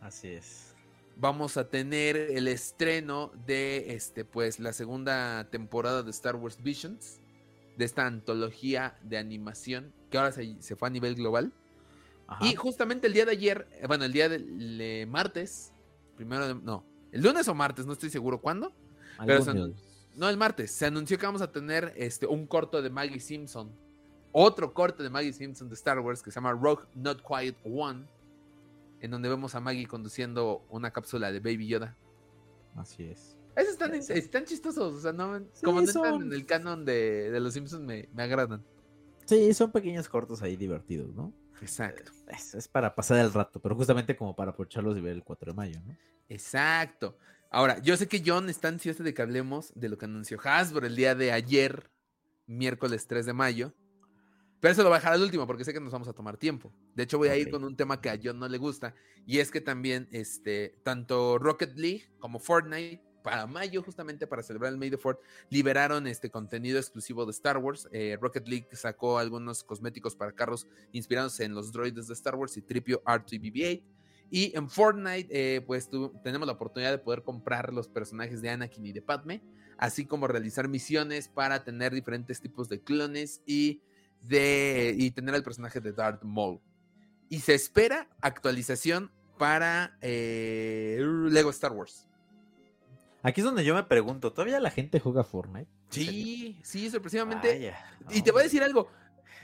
Así 0.00 0.28
es. 0.28 0.74
Vamos 1.16 1.56
a 1.56 1.68
tener 1.68 2.16
el 2.16 2.46
estreno 2.48 3.32
de 3.46 3.94
este, 3.94 4.24
pues, 4.24 4.60
la 4.60 4.72
segunda 4.72 5.48
temporada 5.50 6.02
de 6.02 6.10
Star 6.10 6.36
Wars 6.36 6.62
Visions, 6.62 7.20
de 7.76 7.84
esta 7.84 8.06
antología 8.06 8.98
de 9.02 9.18
animación 9.18 9.92
que 10.10 10.18
ahora 10.18 10.32
se, 10.32 10.56
se 10.60 10.76
fue 10.76 10.88
a 10.88 10.90
nivel 10.90 11.14
global. 11.14 11.52
Y 12.40 12.54
justamente 12.56 13.06
el 13.06 13.12
día 13.12 13.24
de 13.24 13.32
ayer, 13.32 13.68
eh, 13.72 13.86
bueno, 13.86 14.04
el 14.04 14.12
día 14.12 14.28
de, 14.28 15.06
martes, 15.08 15.72
primero 16.16 16.48
de, 16.48 16.54
no, 16.54 16.84
el 17.12 17.22
lunes 17.22 17.46
o 17.46 17.54
martes, 17.54 17.86
no 17.86 17.92
estoy 17.92 18.10
seguro 18.10 18.40
cuándo. 18.40 18.72
No, 20.16 20.28
el 20.28 20.36
martes, 20.36 20.70
se 20.70 20.86
anunció 20.86 21.18
que 21.18 21.26
vamos 21.26 21.42
a 21.42 21.52
tener 21.52 21.92
este, 21.96 22.26
un 22.26 22.46
corto 22.46 22.82
de 22.82 22.90
Maggie 22.90 23.20
Simpson. 23.20 23.70
Otro 24.32 24.74
corto 24.74 25.02
de 25.02 25.10
Maggie 25.10 25.32
Simpson 25.32 25.68
de 25.68 25.74
Star 25.74 25.98
Wars 26.00 26.22
que 26.22 26.30
se 26.30 26.36
llama 26.36 26.52
Rogue 26.52 26.84
Not 26.94 27.22
Quiet 27.22 27.56
One. 27.64 28.06
En 29.00 29.10
donde 29.10 29.28
vemos 29.28 29.54
a 29.54 29.60
Maggie 29.60 29.86
conduciendo 29.86 30.64
una 30.70 30.90
cápsula 30.90 31.30
de 31.30 31.40
Baby 31.40 31.68
Yoda. 31.68 31.96
Así 32.76 33.04
es. 33.04 33.36
Esos 33.54 33.72
están, 33.72 33.94
están 33.94 34.44
chistosos. 34.44 34.94
O 34.94 35.00
sea, 35.00 35.12
no, 35.12 35.40
como 35.64 35.80
no 35.80 35.86
están 35.86 36.22
en 36.22 36.32
el 36.32 36.44
canon 36.44 36.84
de, 36.84 37.30
de 37.30 37.40
los 37.40 37.54
Simpsons, 37.54 37.82
me, 37.82 38.08
me 38.12 38.22
agradan. 38.22 38.62
Sí, 39.24 39.52
son 39.54 39.72
pequeños 39.72 40.08
cortos 40.08 40.42
ahí 40.42 40.56
divertidos, 40.56 41.14
¿no? 41.14 41.32
Exacto. 41.60 42.12
Es, 42.28 42.68
para 42.68 42.94
pasar 42.94 43.18
el 43.18 43.32
rato, 43.32 43.60
pero 43.60 43.74
justamente 43.74 44.16
como 44.16 44.36
para 44.36 44.50
aprovecharlos 44.50 44.96
y 44.96 45.00
ver 45.00 45.12
el 45.12 45.24
4 45.24 45.52
de 45.52 45.56
mayo, 45.56 45.80
¿no? 45.86 45.96
Exacto. 46.28 47.16
Ahora, 47.50 47.78
yo 47.80 47.96
sé 47.96 48.08
que 48.08 48.22
John 48.24 48.50
está 48.50 48.68
ansioso 48.68 49.02
de 49.02 49.14
que 49.14 49.22
hablemos 49.22 49.72
de 49.74 49.88
lo 49.88 49.98
que 49.98 50.04
anunció 50.04 50.38
Hasbro 50.42 50.86
el 50.86 50.96
día 50.96 51.14
de 51.14 51.32
ayer, 51.32 51.90
miércoles 52.46 53.06
3 53.06 53.26
de 53.26 53.32
mayo. 53.32 53.72
Pero 54.60 54.72
eso 54.72 54.82
lo 54.82 54.88
voy 54.88 54.96
a 54.96 54.98
dejar 54.98 55.12
al 55.12 55.22
último 55.22 55.46
porque 55.46 55.64
sé 55.64 55.72
que 55.72 55.80
nos 55.80 55.92
vamos 55.92 56.08
a 56.08 56.12
tomar 56.12 56.36
tiempo. 56.36 56.72
De 56.94 57.04
hecho, 57.04 57.18
voy 57.18 57.28
a 57.28 57.36
ir 57.36 57.50
con 57.50 57.62
un 57.62 57.76
tema 57.76 58.00
que 58.00 58.10
a 58.10 58.18
John 58.22 58.38
no 58.38 58.48
le 58.48 58.58
gusta. 58.58 58.94
Y 59.26 59.38
es 59.38 59.50
que 59.50 59.60
también, 59.60 60.08
este, 60.12 60.80
tanto 60.82 61.38
Rocket 61.38 61.76
League 61.76 62.08
como 62.18 62.38
Fortnite 62.38 63.02
para 63.22 63.46
mayo, 63.46 63.82
justamente 63.82 64.26
para 64.26 64.42
celebrar 64.42 64.72
el 64.72 64.78
May 64.78 64.90
the 64.90 64.96
Fourth, 64.96 65.20
liberaron 65.50 66.06
este 66.06 66.30
contenido 66.30 66.78
exclusivo 66.78 67.26
de 67.26 67.32
Star 67.32 67.58
Wars. 67.58 67.88
Eh, 67.92 68.16
Rocket 68.20 68.46
League 68.48 68.68
sacó 68.72 69.18
algunos 69.18 69.62
cosméticos 69.62 70.16
para 70.16 70.32
carros 70.32 70.66
inspirados 70.92 71.38
en 71.40 71.54
los 71.54 71.72
droides 71.72 72.06
de 72.06 72.14
Star 72.14 72.34
Wars 72.36 72.56
y 72.56 72.62
Tripio 72.62 73.02
R2 73.04 73.82
y 74.30 74.50
BB-8. 74.52 74.52
Y 74.52 74.56
en 74.56 74.68
Fortnite, 74.68 75.28
eh, 75.30 75.60
pues 75.60 75.88
tenemos 76.22 76.46
la 76.46 76.54
oportunidad 76.54 76.90
de 76.90 76.98
poder 76.98 77.22
comprar 77.22 77.72
los 77.72 77.88
personajes 77.88 78.42
de 78.42 78.50
Anakin 78.50 78.86
y 78.86 78.92
de 78.92 79.02
Padme, 79.02 79.42
así 79.78 80.06
como 80.06 80.26
realizar 80.26 80.68
misiones 80.68 81.28
para 81.28 81.64
tener 81.64 81.92
diferentes 81.92 82.40
tipos 82.40 82.68
de 82.68 82.80
clones 82.80 83.42
y, 83.46 83.82
de, 84.22 84.94
y 84.96 85.10
tener 85.10 85.34
el 85.34 85.42
personaje 85.42 85.80
de 85.80 85.92
Darth 85.92 86.22
Maul. 86.22 86.60
Y 87.28 87.40
se 87.40 87.54
espera 87.54 88.08
actualización 88.20 89.10
para 89.38 89.98
eh, 90.00 90.98
Lego 91.30 91.50
Star 91.50 91.72
Wars. 91.72 92.08
Aquí 93.22 93.40
es 93.40 93.44
donde 93.44 93.64
yo 93.64 93.74
me 93.74 93.82
pregunto, 93.82 94.32
¿todavía 94.32 94.60
la 94.60 94.70
gente 94.70 95.00
juega 95.00 95.24
Fortnite? 95.24 95.68
Sí, 95.90 96.60
sí, 96.62 96.88
sorpresivamente. 96.90 97.74
y 98.10 98.22
te 98.22 98.30
voy 98.30 98.40
a 98.40 98.44
decir 98.44 98.62
algo. 98.62 98.88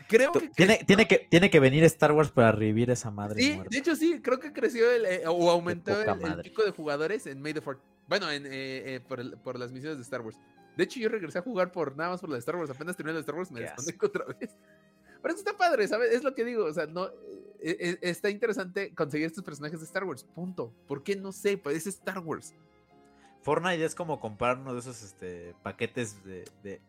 Creo 0.08 0.32
que, 0.32 0.48
tiene, 0.48 0.84
tiene, 0.86 1.06
que 1.06 1.26
tiene 1.30 1.50
que 1.50 1.60
venir 1.60 1.84
Star 1.84 2.12
Wars 2.12 2.30
para 2.30 2.52
revivir 2.52 2.90
esa 2.90 3.10
madre. 3.10 3.42
Sí, 3.42 3.60
de 3.70 3.78
hecho 3.78 3.96
sí, 3.96 4.20
creo 4.22 4.38
que 4.38 4.52
creció 4.52 4.90
el, 4.90 5.04
eh, 5.06 5.22
o 5.26 5.50
aumentó 5.50 6.00
el, 6.00 6.40
pico 6.42 6.62
de 6.62 6.70
jugadores 6.70 7.26
en 7.26 7.40
May 7.40 7.54
the 7.54 7.60
Fourth. 7.60 7.80
Bueno, 8.08 8.30
en, 8.30 8.46
eh, 8.46 8.50
eh, 8.96 9.00
por, 9.00 9.58
las 9.58 9.72
misiones 9.72 9.98
de 9.98 10.02
Star 10.02 10.20
Wars. 10.20 10.38
De 10.76 10.84
hecho, 10.84 11.00
yo 11.00 11.08
regresé 11.08 11.38
a 11.38 11.42
jugar 11.42 11.70
por 11.70 11.96
nada 11.96 12.10
más 12.10 12.20
por 12.20 12.30
la 12.30 12.36
de 12.36 12.40
Star 12.40 12.56
Wars. 12.56 12.70
Apenas 12.70 12.96
terminé 12.96 13.12
la 13.12 13.18
de 13.18 13.22
Star 13.22 13.34
Wars, 13.34 13.50
me 13.50 13.60
desconecto 13.60 14.06
otra 14.06 14.24
vez. 14.24 14.50
Pero 15.22 15.34
eso 15.34 15.38
está 15.38 15.56
padre, 15.56 15.86
¿sabes? 15.86 16.12
Es 16.12 16.24
lo 16.24 16.34
que 16.34 16.44
digo. 16.44 16.64
O 16.64 16.72
sea, 16.72 16.86
no. 16.86 17.10
está 17.60 18.28
interesante 18.28 18.92
conseguir 18.94 19.26
estos 19.26 19.44
personajes 19.44 19.78
de 19.78 19.86
Star 19.86 20.04
Wars. 20.04 20.24
Punto. 20.24 20.72
¿Por 20.88 21.02
qué? 21.02 21.14
No 21.14 21.30
sé, 21.30 21.58
pues 21.58 21.76
es 21.76 21.86
Star 21.86 22.18
Wars. 22.18 22.54
Fortnite 23.42 23.84
es 23.84 23.94
como 23.94 24.20
comprar 24.20 24.58
uno 24.58 24.72
de 24.72 24.80
esos 24.80 25.02
este, 25.02 25.54
paquetes 25.62 26.22
de, 26.24 26.44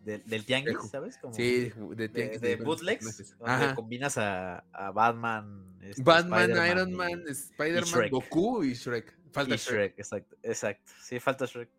del 0.06 0.45
tianguis, 0.45 0.78
¿sabes? 0.91 1.18
Como 1.18 1.34
sí, 1.34 1.72
de, 1.95 2.08
de, 2.08 2.56
bootlegs, 2.58 3.36
donde 3.39 3.76
combinas 3.76 4.18
a, 4.18 4.64
a 4.72 4.91
Batman, 4.91 5.78
este, 5.82 6.04
Batman, 6.04 6.51
Iron 6.70 6.93
Man, 6.93 7.24
Spider-Man, 7.28 8.10
Goku 8.12 8.64
y 8.64 8.74
Shrek. 8.74 9.14
Falta 9.32 9.56
Shrek. 9.56 9.97
exacto, 9.97 10.38
exacto. 10.43 10.91
Sí, 11.01 11.20
falta 11.20 11.45
Shrek. 11.45 11.70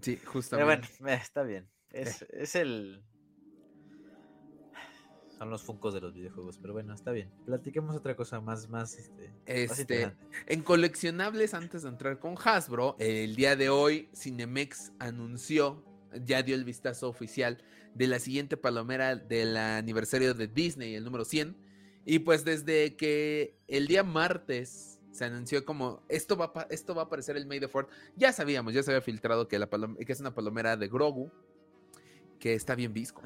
Sí, 0.00 0.16
justamente. 0.24 0.88
Pero 0.88 1.00
bueno, 1.00 1.22
está 1.22 1.42
bien. 1.42 1.68
Es, 1.90 2.22
es 2.30 2.54
el, 2.54 3.02
son 5.42 5.50
los 5.50 5.62
funcos 5.62 5.92
de 5.92 6.00
los 6.00 6.14
videojuegos. 6.14 6.56
Pero 6.58 6.72
bueno, 6.72 6.94
está 6.94 7.10
bien. 7.10 7.28
Platiquemos 7.44 7.96
otra 7.96 8.14
cosa 8.14 8.40
más, 8.40 8.68
más, 8.68 8.94
este, 8.94 9.32
este 9.44 10.12
en 10.46 10.62
coleccionables, 10.62 11.52
antes 11.52 11.82
de 11.82 11.88
entrar 11.88 12.20
con 12.20 12.36
Hasbro, 12.42 12.94
el 13.00 13.34
día 13.34 13.56
de 13.56 13.68
hoy 13.68 14.08
Cinemex 14.14 14.92
anunció, 15.00 15.84
ya 16.24 16.44
dio 16.44 16.54
el 16.54 16.64
vistazo 16.64 17.08
oficial 17.08 17.58
de 17.92 18.06
la 18.06 18.20
siguiente 18.20 18.56
palomera 18.56 19.16
del 19.16 19.56
aniversario 19.56 20.32
de 20.32 20.46
Disney, 20.46 20.94
el 20.94 21.02
número 21.02 21.24
100. 21.24 21.56
Y 22.04 22.20
pues 22.20 22.44
desde 22.44 22.94
que 22.94 23.56
el 23.66 23.88
día 23.88 24.04
martes 24.04 25.00
se 25.10 25.24
anunció 25.24 25.64
como 25.64 26.04
esto 26.08 26.36
va, 26.36 26.52
a, 26.54 26.68
esto 26.70 26.94
va 26.94 27.02
a 27.02 27.04
aparecer 27.06 27.36
el 27.36 27.46
May 27.46 27.58
the 27.58 27.66
Fourth, 27.66 27.90
ya 28.14 28.32
sabíamos, 28.32 28.74
ya 28.74 28.84
se 28.84 28.92
había 28.92 29.02
filtrado 29.02 29.48
que, 29.48 29.58
la 29.58 29.68
que 29.68 30.12
es 30.12 30.20
una 30.20 30.34
palomera 30.34 30.76
de 30.76 30.86
Grogu, 30.86 31.32
que 32.38 32.54
está 32.54 32.76
bien 32.76 32.92
visco. 32.92 33.22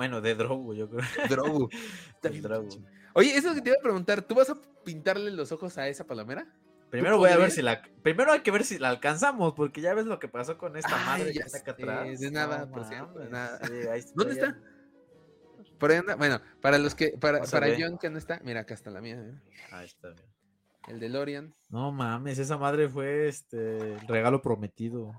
Bueno, 0.00 0.22
de 0.22 0.34
Drogu, 0.34 0.72
yo 0.72 0.88
creo. 0.88 1.02
Drogu. 1.28 1.68
Oye, 3.12 3.36
eso 3.36 3.54
que 3.54 3.60
te 3.60 3.68
iba 3.68 3.76
a 3.78 3.82
preguntar, 3.82 4.22
¿tú 4.22 4.34
vas 4.34 4.48
a 4.48 4.56
pintarle 4.82 5.30
los 5.30 5.52
ojos 5.52 5.76
a 5.76 5.88
esa 5.88 6.06
palomera? 6.06 6.46
Primero 6.88 7.18
voy 7.18 7.28
a 7.28 7.36
ver 7.36 7.50
si 7.50 7.60
la. 7.60 7.82
Primero 8.02 8.32
hay 8.32 8.40
que 8.40 8.50
ver 8.50 8.64
si 8.64 8.78
la 8.78 8.88
alcanzamos, 8.88 9.52
porque 9.52 9.82
ya 9.82 9.92
ves 9.92 10.06
lo 10.06 10.18
que 10.18 10.26
pasó 10.26 10.56
con 10.56 10.78
esta 10.78 10.96
madre 11.04 11.34
que 11.34 11.40
está 11.40 11.58
acá 11.58 11.72
atrás. 11.72 12.18
De 12.18 12.30
nada, 12.30 12.66
por 12.70 12.86
cierto, 12.86 13.22
nada. 13.28 13.60
¿Dónde 14.14 14.32
está? 14.32 14.58
Por 15.78 15.90
ahí 15.90 15.98
anda. 15.98 16.14
Bueno, 16.14 16.40
para 16.62 16.78
los 16.78 16.94
que. 16.94 17.10
Para, 17.20 17.42
para 17.42 17.66
John 17.78 17.98
que 17.98 18.08
no 18.08 18.16
está. 18.16 18.40
Mira, 18.42 18.60
acá 18.60 18.72
está 18.72 18.88
la 18.90 19.02
mía. 19.02 19.22
Ahí 19.70 19.84
está. 19.84 20.14
El 20.88 20.98
de 20.98 21.10
Lorian. 21.10 21.54
No 21.68 21.92
mames, 21.92 22.38
esa 22.38 22.56
madre 22.56 22.88
fue 22.88 23.28
este 23.28 23.96
el 23.96 24.08
regalo 24.08 24.40
prometido. 24.40 25.12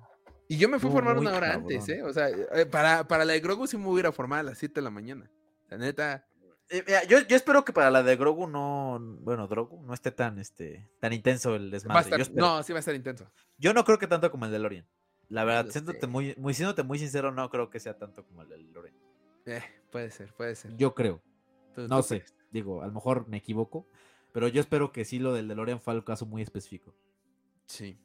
Y 0.52 0.58
yo 0.58 0.68
me 0.68 0.80
fui 0.80 0.90
a 0.90 0.92
formar 0.92 1.18
una 1.18 1.34
hora 1.34 1.54
antes, 1.54 1.88
¿eh? 1.88 2.04
O 2.04 2.12
sea, 2.12 2.28
eh, 2.28 2.66
para, 2.66 3.08
para 3.08 3.24
la 3.24 3.32
de 3.32 3.40
Grogu 3.40 3.68
sí 3.68 3.78
me 3.78 3.88
hubiera 3.88 4.12
formado 4.12 4.42
a 4.42 4.44
las 4.44 4.58
7 4.58 4.76
de 4.76 4.82
la 4.82 4.90
mañana. 4.90 5.32
La 5.70 5.78
neta. 5.78 6.28
Eh, 6.68 6.84
yo, 7.08 7.20
yo, 7.20 7.38
espero 7.38 7.64
que 7.64 7.72
para 7.72 7.90
la 7.90 8.04
de 8.04 8.18
Grogu 8.18 8.48
no, 8.48 9.00
bueno, 9.22 9.48
Grogu 9.48 9.82
no 9.82 9.94
esté 9.94 10.12
tan, 10.12 10.40
este, 10.40 10.90
tan 11.00 11.14
intenso 11.14 11.56
el 11.56 11.72
desmadre. 11.72 12.18
no, 12.34 12.62
sí 12.64 12.74
va 12.74 12.80
a 12.80 12.82
estar 12.82 12.94
intenso. 12.94 13.32
Yo 13.60 13.74
no 13.74 13.86
creo 13.86 13.98
que 13.98 14.08
tanto 14.08 14.30
como 14.30 14.46
el 14.46 14.52
de 14.52 14.60
Lorian. 14.60 14.86
La 15.30 15.46
verdad, 15.46 15.72
siéndote 15.72 16.06
muy, 16.06 16.36
muy, 16.38 16.54
siéndote 16.54 16.84
muy 16.84 17.00
sincero, 17.00 17.32
no 17.32 17.50
creo 17.50 17.70
que 17.70 17.80
sea 17.80 17.98
tanto 17.98 18.26
como 18.26 18.42
el 18.42 18.50
de 18.50 18.58
Lorian. 18.58 18.96
Eh, 19.46 19.64
puede 19.90 20.12
ser, 20.12 20.34
puede 20.34 20.56
ser. 20.56 20.76
Yo 20.76 20.94
creo. 20.94 21.22
no 21.78 22.04
sé, 22.04 22.26
digo, 22.52 22.82
a 22.84 22.88
lo 22.88 22.92
mejor 22.92 23.26
me 23.30 23.38
equivoco, 23.38 23.88
pero 24.34 24.50
yo 24.50 24.60
espero 24.60 24.92
que 24.92 25.06
sí 25.06 25.18
lo 25.18 25.34
del 25.34 25.48
DeLorean 25.48 25.80
fue 25.80 25.94
el 25.94 26.04
caso 26.04 26.26
muy 26.26 26.42
específico. 26.42 26.94
Sí. 27.68 27.98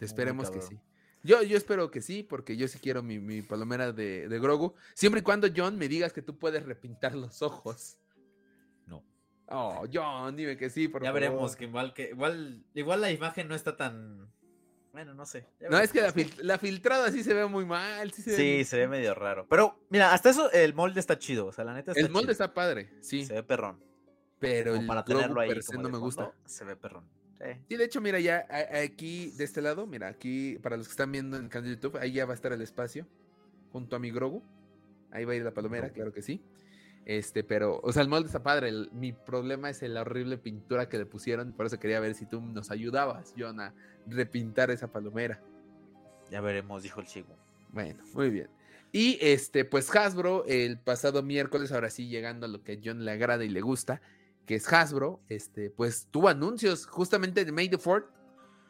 Esperemos 0.00 0.50
que 0.50 0.60
sí. 0.60 0.80
Yo, 1.22 1.42
yo 1.42 1.56
espero 1.56 1.90
que 1.90 2.00
sí, 2.00 2.22
porque 2.22 2.56
yo 2.56 2.66
sí 2.68 2.78
quiero 2.80 3.02
mi, 3.02 3.42
palomera 3.42 3.92
de, 3.92 4.28
de, 4.28 4.38
Grogu. 4.40 4.74
Siempre 4.94 5.20
y 5.20 5.22
cuando, 5.22 5.48
John, 5.54 5.78
me 5.78 5.88
digas 5.88 6.12
que 6.12 6.22
tú 6.22 6.38
puedes 6.38 6.64
repintar 6.64 7.14
los 7.14 7.42
ojos. 7.42 7.98
No. 8.86 9.04
Oh, 9.48 9.86
John, 9.92 10.36
dime 10.36 10.56
que 10.56 10.68
sí, 10.68 10.88
por 10.88 11.02
ya 11.02 11.12
veremos, 11.12 11.54
que 11.54 11.64
igual, 11.64 11.94
que 11.94 12.10
igual, 12.10 12.64
igual 12.74 13.00
la 13.00 13.10
imagen 13.10 13.48
no 13.48 13.54
está 13.54 13.76
tan. 13.76 14.32
Bueno, 14.92 15.14
no 15.14 15.24
sé. 15.24 15.46
No, 15.70 15.78
es 15.78 15.90
que 15.90 16.02
la, 16.42 16.58
filtrada 16.58 17.10
sí 17.10 17.24
se 17.24 17.32
ve 17.32 17.46
muy 17.46 17.64
mal. 17.64 18.12
Sí, 18.12 18.64
se, 18.64 18.76
ve... 18.76 18.88
medio 18.88 19.14
raro. 19.14 19.46
Pero, 19.48 19.80
mira, 19.88 20.12
hasta 20.12 20.28
eso 20.28 20.50
el 20.52 20.74
molde 20.74 21.00
está 21.00 21.18
chido. 21.18 21.46
O 21.46 21.52
sea, 21.52 21.64
la 21.64 21.72
neta 21.72 21.92
está 21.92 22.04
El 22.04 22.10
molde 22.10 22.32
está 22.32 22.52
padre, 22.52 22.90
sí. 23.00 23.24
Se 23.24 23.32
ve 23.32 23.42
perrón. 23.42 23.82
Pero 24.38 24.74
el 24.74 24.86
para 24.86 25.04
tenerlo 25.04 25.40
ahí 25.40 25.50
no 25.78 25.88
me 25.88 25.98
gusta. 25.98 26.32
Se 26.44 26.64
ve 26.64 26.76
perrón. 26.76 27.08
Sí. 27.68 27.76
de 27.76 27.84
hecho, 27.84 28.00
mira, 28.00 28.20
ya 28.20 28.46
aquí 28.84 29.32
de 29.32 29.44
este 29.44 29.62
lado, 29.62 29.86
mira, 29.86 30.08
aquí 30.08 30.58
para 30.62 30.76
los 30.76 30.86
que 30.86 30.92
están 30.92 31.10
viendo 31.10 31.36
en 31.36 31.44
el 31.44 31.48
canal 31.48 31.68
de 31.68 31.74
YouTube, 31.74 31.96
ahí 31.98 32.12
ya 32.12 32.24
va 32.24 32.32
a 32.32 32.36
estar 32.36 32.52
el 32.52 32.62
espacio 32.62 33.06
junto 33.72 33.96
a 33.96 33.98
mi 33.98 34.10
Grogu. 34.10 34.42
Ahí 35.10 35.24
va 35.24 35.32
a 35.32 35.36
ir 35.36 35.42
la 35.42 35.52
palomera, 35.52 35.90
claro 35.90 36.12
que 36.12 36.22
sí. 36.22 36.40
Este, 37.04 37.42
pero, 37.42 37.80
o 37.82 37.92
sea, 37.92 38.02
el 38.02 38.08
molde 38.08 38.26
está 38.26 38.42
padre. 38.42 38.70
mi 38.92 39.12
problema 39.12 39.70
es 39.70 39.82
la 39.82 40.02
horrible 40.02 40.38
pintura 40.38 40.88
que 40.88 40.98
le 40.98 41.06
pusieron. 41.06 41.52
Por 41.52 41.66
eso 41.66 41.78
quería 41.78 42.00
ver 42.00 42.14
si 42.14 42.26
tú 42.26 42.40
nos 42.40 42.70
ayudabas, 42.70 43.34
John, 43.36 43.60
a 43.60 43.74
repintar 44.06 44.70
esa 44.70 44.92
palomera. 44.92 45.40
Ya 46.30 46.40
veremos, 46.40 46.82
dijo 46.82 47.00
el 47.00 47.06
chico. 47.06 47.36
Bueno, 47.70 48.02
muy 48.14 48.30
bien. 48.30 48.48
Y 48.92 49.18
este, 49.20 49.64
pues 49.64 49.94
Hasbro, 49.94 50.44
el 50.46 50.78
pasado 50.78 51.22
miércoles, 51.22 51.72
ahora 51.72 51.90
sí 51.90 52.08
llegando 52.08 52.46
a 52.46 52.48
lo 52.48 52.62
que 52.62 52.72
a 52.72 52.78
John 52.82 53.04
le 53.04 53.10
agrada 53.10 53.44
y 53.44 53.48
le 53.48 53.62
gusta, 53.62 54.00
que 54.46 54.56
es 54.56 54.72
Hasbro, 54.72 55.22
este, 55.28 55.70
pues 55.70 56.08
tuvo 56.10 56.28
anuncios 56.28 56.86
justamente 56.86 57.44
de 57.44 57.52
May 57.52 57.68
the 57.68 57.78
Fourth. 57.78 58.06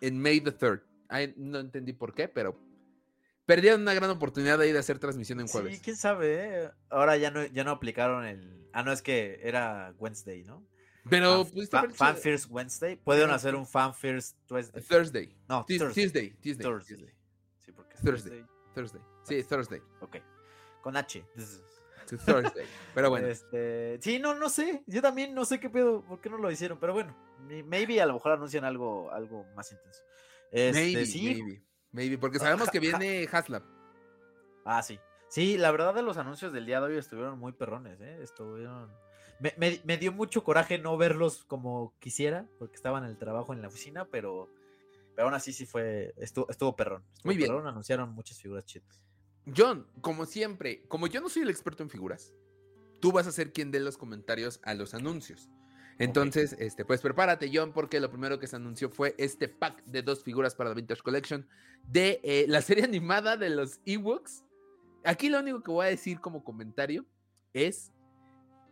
en 0.00 0.20
May 0.20 0.40
the 0.40 0.50
3rd. 0.56 0.82
Ay, 1.08 1.32
no 1.36 1.58
entendí 1.60 1.92
por 1.92 2.12
qué, 2.14 2.26
pero 2.28 2.58
perdieron 3.46 3.82
una 3.82 3.94
gran 3.94 4.10
oportunidad 4.10 4.60
ahí 4.60 4.72
de 4.72 4.78
hacer 4.78 4.98
transmisión 4.98 5.38
en 5.40 5.46
jueves. 5.46 5.76
Sí, 5.76 5.80
quién 5.82 5.96
sabe. 5.96 6.64
¿eh? 6.64 6.70
Ahora 6.90 7.16
ya 7.16 7.30
no, 7.30 7.44
ya 7.46 7.62
no 7.64 7.70
aplicaron 7.70 8.24
el. 8.24 8.66
Ah, 8.72 8.82
no, 8.82 8.90
es 8.92 9.00
que 9.02 9.38
era 9.42 9.94
Wednesday, 9.98 10.42
¿no? 10.44 10.66
Pero 11.10 11.44
Fan, 11.44 11.52
pudiste 11.52 11.76
Fa- 11.76 11.88
Fan 11.90 12.16
First 12.16 12.46
Wednesday. 12.50 12.96
Pueden 12.96 13.30
hacer 13.30 13.54
un 13.54 13.66
Fan 13.66 13.94
First 13.94 14.36
Tuesday. 14.46 14.82
Thursday. 14.82 15.36
No, 15.48 15.64
Tues- 15.66 15.78
Thursday. 15.78 16.02
Tuesday. 16.04 16.30
Tuesday. 16.40 16.64
Thursday. 16.64 17.14
Sí, 17.58 17.72
porque 17.72 17.94
Thursday. 17.96 18.44
Thursday. 18.74 19.02
Sí, 19.24 19.42
Thursday. 19.44 19.80
Ok. 20.00 20.16
Con 20.80 20.96
H. 20.96 21.24
Sí, 22.18 22.24
Thursday. 22.26 22.66
Pero 22.94 23.10
bueno. 23.10 23.26
Este, 23.26 23.98
sí, 24.00 24.18
no, 24.18 24.34
no 24.34 24.48
sé. 24.48 24.82
Yo 24.86 25.00
también 25.02 25.34
no 25.34 25.44
sé 25.44 25.58
qué 25.60 25.70
pedo, 25.70 26.02
por 26.02 26.20
qué 26.20 26.28
no 26.30 26.38
lo 26.38 26.50
hicieron. 26.50 26.78
Pero 26.78 26.92
bueno, 26.92 27.16
maybe 27.66 28.00
a 28.00 28.06
lo 28.06 28.14
mejor 28.14 28.32
anuncian 28.32 28.64
algo, 28.64 29.10
algo 29.10 29.44
más 29.54 29.70
intenso. 29.72 30.02
Este, 30.50 30.72
maybe, 30.80 31.06
sí. 31.06 31.22
maybe. 31.24 31.62
Maybe. 31.92 32.18
Porque 32.18 32.38
sabemos 32.38 32.70
que 32.70 32.80
viene 32.80 33.28
Haslab. 33.30 33.62
Ah, 34.64 34.82
sí. 34.82 34.98
Sí, 35.28 35.56
la 35.56 35.70
verdad 35.70 35.94
de 35.94 36.02
los 36.02 36.18
anuncios 36.18 36.52
del 36.52 36.66
día 36.66 36.80
de 36.80 36.86
hoy 36.88 36.98
estuvieron 36.98 37.38
muy 37.38 37.52
perrones, 37.52 38.00
¿eh? 38.00 38.18
Estuvieron... 38.22 38.90
Me, 39.40 39.54
me- 39.56 39.80
me 39.84 39.96
dio 39.96 40.12
mucho 40.12 40.44
coraje 40.44 40.78
no 40.78 40.96
verlos 40.98 41.44
como 41.46 41.94
quisiera, 41.98 42.46
porque 42.58 42.76
estaban 42.76 43.04
en 43.04 43.10
el 43.10 43.18
trabajo 43.18 43.52
en 43.54 43.62
la 43.62 43.68
oficina, 43.68 44.04
pero, 44.04 44.48
pero 45.16 45.26
aún 45.26 45.34
así 45.34 45.52
sí 45.54 45.64
fue... 45.66 46.12
Estuvo, 46.18 46.48
estuvo 46.50 46.76
perrón. 46.76 47.02
estuvo 47.14 47.28
Muy 47.28 47.36
bien. 47.36 47.48
perrón, 47.48 47.66
anunciaron 47.66 48.10
muchas 48.12 48.38
figuras 48.38 48.66
chidas. 48.66 49.00
John, 49.56 49.86
como 50.00 50.24
siempre, 50.24 50.84
como 50.88 51.06
yo 51.06 51.20
no 51.20 51.28
soy 51.28 51.42
el 51.42 51.50
experto 51.50 51.82
en 51.82 51.90
figuras, 51.90 52.32
tú 53.00 53.10
vas 53.10 53.26
a 53.26 53.32
ser 53.32 53.52
quien 53.52 53.70
dé 53.70 53.80
los 53.80 53.96
comentarios 53.96 54.60
a 54.62 54.74
los 54.74 54.94
anuncios. 54.94 55.50
Entonces, 55.98 56.56
este, 56.58 56.84
pues 56.84 57.00
prepárate, 57.00 57.50
John, 57.52 57.72
porque 57.72 58.00
lo 58.00 58.10
primero 58.10 58.38
que 58.38 58.46
se 58.46 58.56
anunció 58.56 58.88
fue 58.88 59.14
este 59.18 59.48
pack 59.48 59.84
de 59.84 60.02
dos 60.02 60.22
figuras 60.22 60.54
para 60.54 60.70
la 60.70 60.74
Vintage 60.74 61.02
Collection 61.02 61.46
de 61.86 62.20
eh, 62.22 62.46
la 62.48 62.62
serie 62.62 62.84
animada 62.84 63.36
de 63.36 63.50
los 63.50 63.80
Ewoks. 63.84 64.44
Aquí 65.04 65.28
lo 65.28 65.40
único 65.40 65.62
que 65.62 65.70
voy 65.70 65.86
a 65.86 65.90
decir 65.90 66.20
como 66.20 66.44
comentario 66.44 67.04
es, 67.52 67.92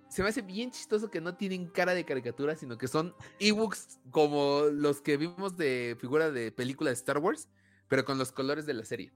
se 0.08 0.22
me 0.22 0.28
hace 0.28 0.42
bien 0.42 0.70
chistoso 0.70 1.10
que 1.10 1.20
no 1.20 1.36
tienen 1.36 1.68
cara 1.68 1.94
de 1.94 2.04
caricatura, 2.04 2.56
sino 2.56 2.78
que 2.78 2.88
son 2.88 3.14
Ewoks 3.38 3.98
como 4.10 4.62
los 4.72 5.00
que 5.00 5.16
vimos 5.16 5.56
de 5.56 5.96
figura 6.00 6.30
de 6.30 6.52
película 6.52 6.90
de 6.90 6.94
Star 6.94 7.18
Wars, 7.18 7.48
pero 7.88 8.04
con 8.04 8.18
los 8.18 8.32
colores 8.32 8.66
de 8.66 8.74
la 8.74 8.84
serie. 8.84 9.12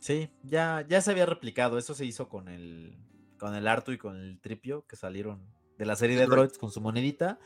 Sí, 0.00 0.30
ya, 0.42 0.84
ya 0.88 1.00
se 1.00 1.10
había 1.10 1.26
replicado. 1.26 1.78
Eso 1.78 1.94
se 1.94 2.04
hizo 2.06 2.28
con 2.28 2.48
el, 2.48 2.96
con 3.38 3.54
el 3.54 3.68
Artu 3.68 3.92
y 3.92 3.98
con 3.98 4.16
el 4.16 4.40
Tripio, 4.40 4.84
que 4.86 4.96
salieron 4.96 5.46
de 5.78 5.86
la 5.86 5.94
serie 5.96 6.16
de 6.16 6.26
Droids. 6.26 6.58
con 6.58 6.70
su 6.72 6.80
monedita, 6.80 7.38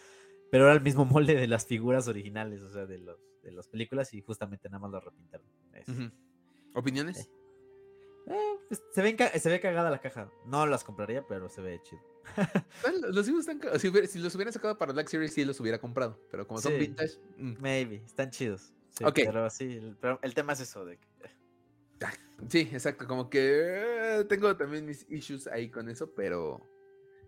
pero 0.50 0.64
era 0.64 0.72
el 0.72 0.80
mismo 0.80 1.04
molde 1.04 1.34
de 1.34 1.46
las 1.48 1.66
figuras 1.66 2.08
originales, 2.08 2.62
o 2.62 2.70
sea, 2.70 2.86
de, 2.86 2.98
los, 2.98 3.18
de 3.42 3.52
las 3.52 3.68
películas, 3.68 4.14
y 4.14 4.20
justamente 4.22 4.68
nada 4.68 4.78
más 4.80 4.90
lo 4.92 5.00
repintaron. 5.00 5.46
¿Opiniones? 6.74 7.28
Eh, 8.26 8.56
pues, 8.68 8.82
se, 8.92 9.02
ven 9.02 9.16
se 9.38 9.50
ve 9.50 9.60
cagada 9.60 9.90
la 9.90 10.00
caja. 10.00 10.30
No 10.46 10.66
las 10.66 10.82
compraría, 10.82 11.26
pero 11.26 11.48
se 11.48 11.60
ve 11.60 11.80
chido. 11.82 12.02
Bueno, 12.82 13.08
Los 13.08 13.28
están 13.28 13.60
si, 13.78 13.88
hubiera- 13.88 14.06
si 14.08 14.18
los 14.18 14.34
hubieran 14.34 14.52
sacado 14.52 14.78
para 14.78 14.92
Black 14.92 15.08
Series, 15.08 15.34
sí 15.34 15.44
los 15.44 15.60
hubiera 15.60 15.78
comprado. 15.78 16.18
Pero 16.30 16.46
como 16.46 16.60
son 16.60 16.72
Sí. 16.72 16.78
vintage, 16.78 17.18
mm, 17.36 17.54
Maybe, 17.60 17.96
están 17.96 18.30
chidos. 18.30 18.72
Sí, 18.90 19.04
Ok. 19.04 19.16
Pero 19.26 19.50
sí, 19.50 19.64
el, 19.76 19.96
pero 20.00 20.18
el 20.22 20.34
tema 20.34 20.52
es 20.54 20.60
eso 20.60 20.84
de 20.84 20.96
que... 20.98 21.06
sí, 22.48 22.60
exacto. 22.72 23.06
Como 23.06 23.28
que 23.30 23.40
eh, 23.40 24.24
tengo 24.28 24.56
también 24.56 24.86
mis 24.86 25.06
issues 25.10 25.46
ahí 25.46 25.70
con 25.70 25.88
eso, 25.88 26.12
pero 26.14 26.60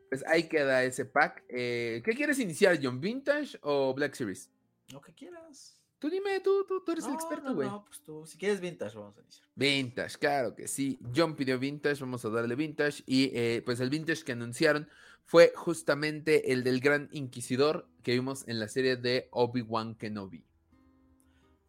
pues 0.09 0.24
ahí 0.27 0.49
queda 0.49 0.85
ese 0.85 1.05
pack. 1.05 1.45
Eh, 1.49 2.03
¿Qué 2.05 2.12
quieres 2.14 2.39
iniciar, 2.39 2.79
John? 2.83 3.01
¿Vintage 3.01 3.59
o 3.62 3.95
Black 3.95 4.14
Series? 4.14 4.51
Lo 4.93 5.01
que 5.01 5.12
quieras. 5.12 5.81
Tú 5.99 6.11
dime, 6.11 6.41
tú, 6.41 6.64
tú, 6.68 6.83
tú 6.85 6.93
eres 6.93 7.07
el 7.07 7.14
experto, 7.14 7.55
güey. 7.55 7.68
no, 7.68 7.85
pues 7.85 8.01
tú, 8.03 8.27
si 8.27 8.37
quieres 8.37 8.61
vintage, 8.61 8.97
vamos 8.97 9.16
a 9.16 9.22
iniciar. 9.22 9.49
Vintage, 9.55 10.18
claro 10.18 10.55
que 10.55 10.68
sí. 10.68 10.99
John 11.14 11.35
pidió 11.35 11.59
vintage, 11.59 12.01
vamos 12.01 12.22
a 12.24 12.29
darle 12.29 12.55
vintage. 12.55 13.03
Y 13.07 13.31
eh, 13.35 13.62
pues 13.64 13.81
el 13.81 13.89
vintage 13.89 14.22
que 14.22 14.33
anunciaron 14.33 14.89
fue 15.24 15.53
justamente 15.57 16.53
el 16.53 16.62
del 16.62 16.81
Gran 16.81 17.09
Inquisidor 17.12 17.89
que 18.03 18.12
vimos 18.12 18.47
en 18.47 18.61
la 18.61 18.68
serie 18.68 18.97
de 18.97 19.29
Obi-Wan 19.33 19.95
Kenobi. 19.97 20.45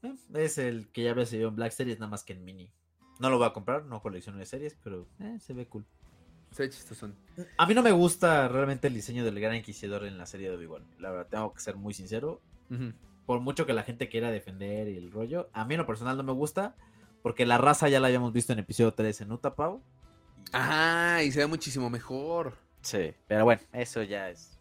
Eh, 0.03 0.15
Es 0.35 0.57
el 0.57 0.89
que 0.89 1.03
ya 1.03 1.11
había 1.11 1.25
salido 1.25 1.49
en 1.49 1.55
Black 1.55 1.71
Series, 1.71 1.97
nada 1.97 2.11
más 2.11 2.23
que 2.23 2.33
en 2.33 2.43
mini. 2.43 2.69
No 3.19 3.29
lo 3.29 3.37
voy 3.37 3.47
a 3.47 3.53
comprar, 3.53 3.85
no 3.85 4.01
colecciono 4.01 4.37
de 4.37 4.45
series, 4.45 4.75
pero 4.83 5.07
eh, 5.19 5.37
se 5.39 5.53
ve 5.53 5.67
cool. 5.67 5.85
Se 6.51 6.63
ve 6.63 6.69
chistosón. 6.69 7.15
A 7.57 7.65
mí 7.65 7.73
no 7.73 7.83
me 7.83 7.91
gusta 7.91 8.47
realmente 8.47 8.87
el 8.87 8.93
diseño 8.93 9.23
del 9.23 9.39
Gran 9.39 9.55
Inquisidor 9.55 10.05
en 10.05 10.17
la 10.17 10.25
serie 10.25 10.49
de 10.49 10.55
Obi-Wan. 10.55 10.83
La 10.99 11.11
verdad, 11.11 11.27
tengo 11.29 11.53
que 11.53 11.59
ser 11.59 11.75
muy 11.75 11.93
sincero. 11.93 12.41
Por 13.25 13.39
mucho 13.41 13.65
que 13.65 13.73
la 13.73 13.83
gente 13.83 14.09
quiera 14.09 14.31
defender 14.31 14.87
y 14.87 14.97
el 14.97 15.11
rollo, 15.11 15.49
a 15.53 15.65
mí 15.65 15.73
en 15.73 15.79
lo 15.79 15.85
personal 15.87 16.17
no 16.17 16.23
me 16.23 16.31
gusta. 16.31 16.75
Porque 17.21 17.45
la 17.45 17.57
raza 17.57 17.89
ya 17.89 17.99
la 17.99 18.07
habíamos 18.07 18.31
visto 18.31 18.53
en 18.53 18.59
episodio 18.59 18.93
3 18.93 19.21
en 19.21 19.31
Utapau. 19.31 19.81
Ah, 20.53 21.21
y 21.25 21.31
se 21.31 21.39
ve 21.39 21.47
muchísimo 21.47 21.89
mejor. 21.89 22.53
Sí, 22.81 23.13
pero 23.27 23.43
bueno, 23.43 23.61
eso 23.73 24.01
ya 24.03 24.29
es, 24.29 24.57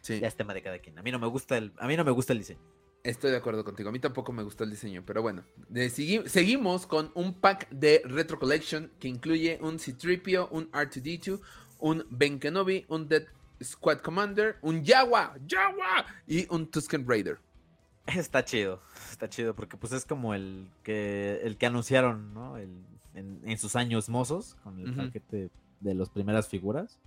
Sí, 0.00 0.20
ya 0.20 0.28
es 0.28 0.36
tema 0.36 0.52
de 0.52 0.62
cada 0.62 0.78
quien. 0.80 0.98
A 0.98 1.02
mí 1.02 1.10
no 1.10 1.18
me 1.18 1.26
gusta 1.26 1.56
el, 1.56 1.72
a 1.78 1.86
mí 1.86 1.96
no 1.96 2.04
me 2.04 2.10
gusta 2.10 2.32
el 2.32 2.40
diseño. 2.40 2.60
Estoy 3.04 3.30
de 3.30 3.36
acuerdo 3.36 3.64
contigo. 3.64 3.90
A 3.90 3.92
mí 3.92 4.00
tampoco 4.00 4.32
me 4.32 4.42
gustó 4.42 4.64
el 4.64 4.70
diseño, 4.70 5.02
pero 5.06 5.22
bueno. 5.22 5.44
De- 5.68 5.88
segui- 5.88 6.26
seguimos 6.26 6.86
con 6.86 7.12
un 7.14 7.34
pack 7.34 7.68
de 7.70 8.02
Retro 8.04 8.38
Collection 8.38 8.90
que 8.98 9.06
incluye 9.08 9.58
un 9.62 9.78
C-Tripio, 9.78 10.48
un 10.48 10.70
R2D2, 10.72 11.40
un 11.78 12.04
Ben 12.10 12.40
Kenobi, 12.40 12.84
un 12.88 13.06
Dead 13.08 13.24
Squad 13.62 13.98
Commander, 13.98 14.56
un 14.62 14.84
Jawa, 14.84 15.36
Jawa 15.48 16.06
y 16.26 16.46
un 16.52 16.66
Tusken 16.70 17.06
Raider. 17.08 17.38
Está 18.06 18.44
chido, 18.44 18.82
está 19.10 19.28
chido 19.30 19.54
porque 19.54 19.78
pues 19.78 19.92
es 19.94 20.04
como 20.04 20.34
el 20.34 20.68
que 20.82 21.40
el 21.42 21.56
que 21.56 21.64
anunciaron, 21.64 22.34
¿no? 22.34 22.58
El, 22.58 22.68
en, 23.14 23.40
en 23.44 23.56
sus 23.58 23.76
años 23.76 24.10
mozos 24.10 24.56
con 24.62 24.78
el 24.78 24.94
paquete 24.94 25.48
de 25.80 25.94
las 25.94 26.10
primeras 26.10 26.46
figuras, 26.48 26.98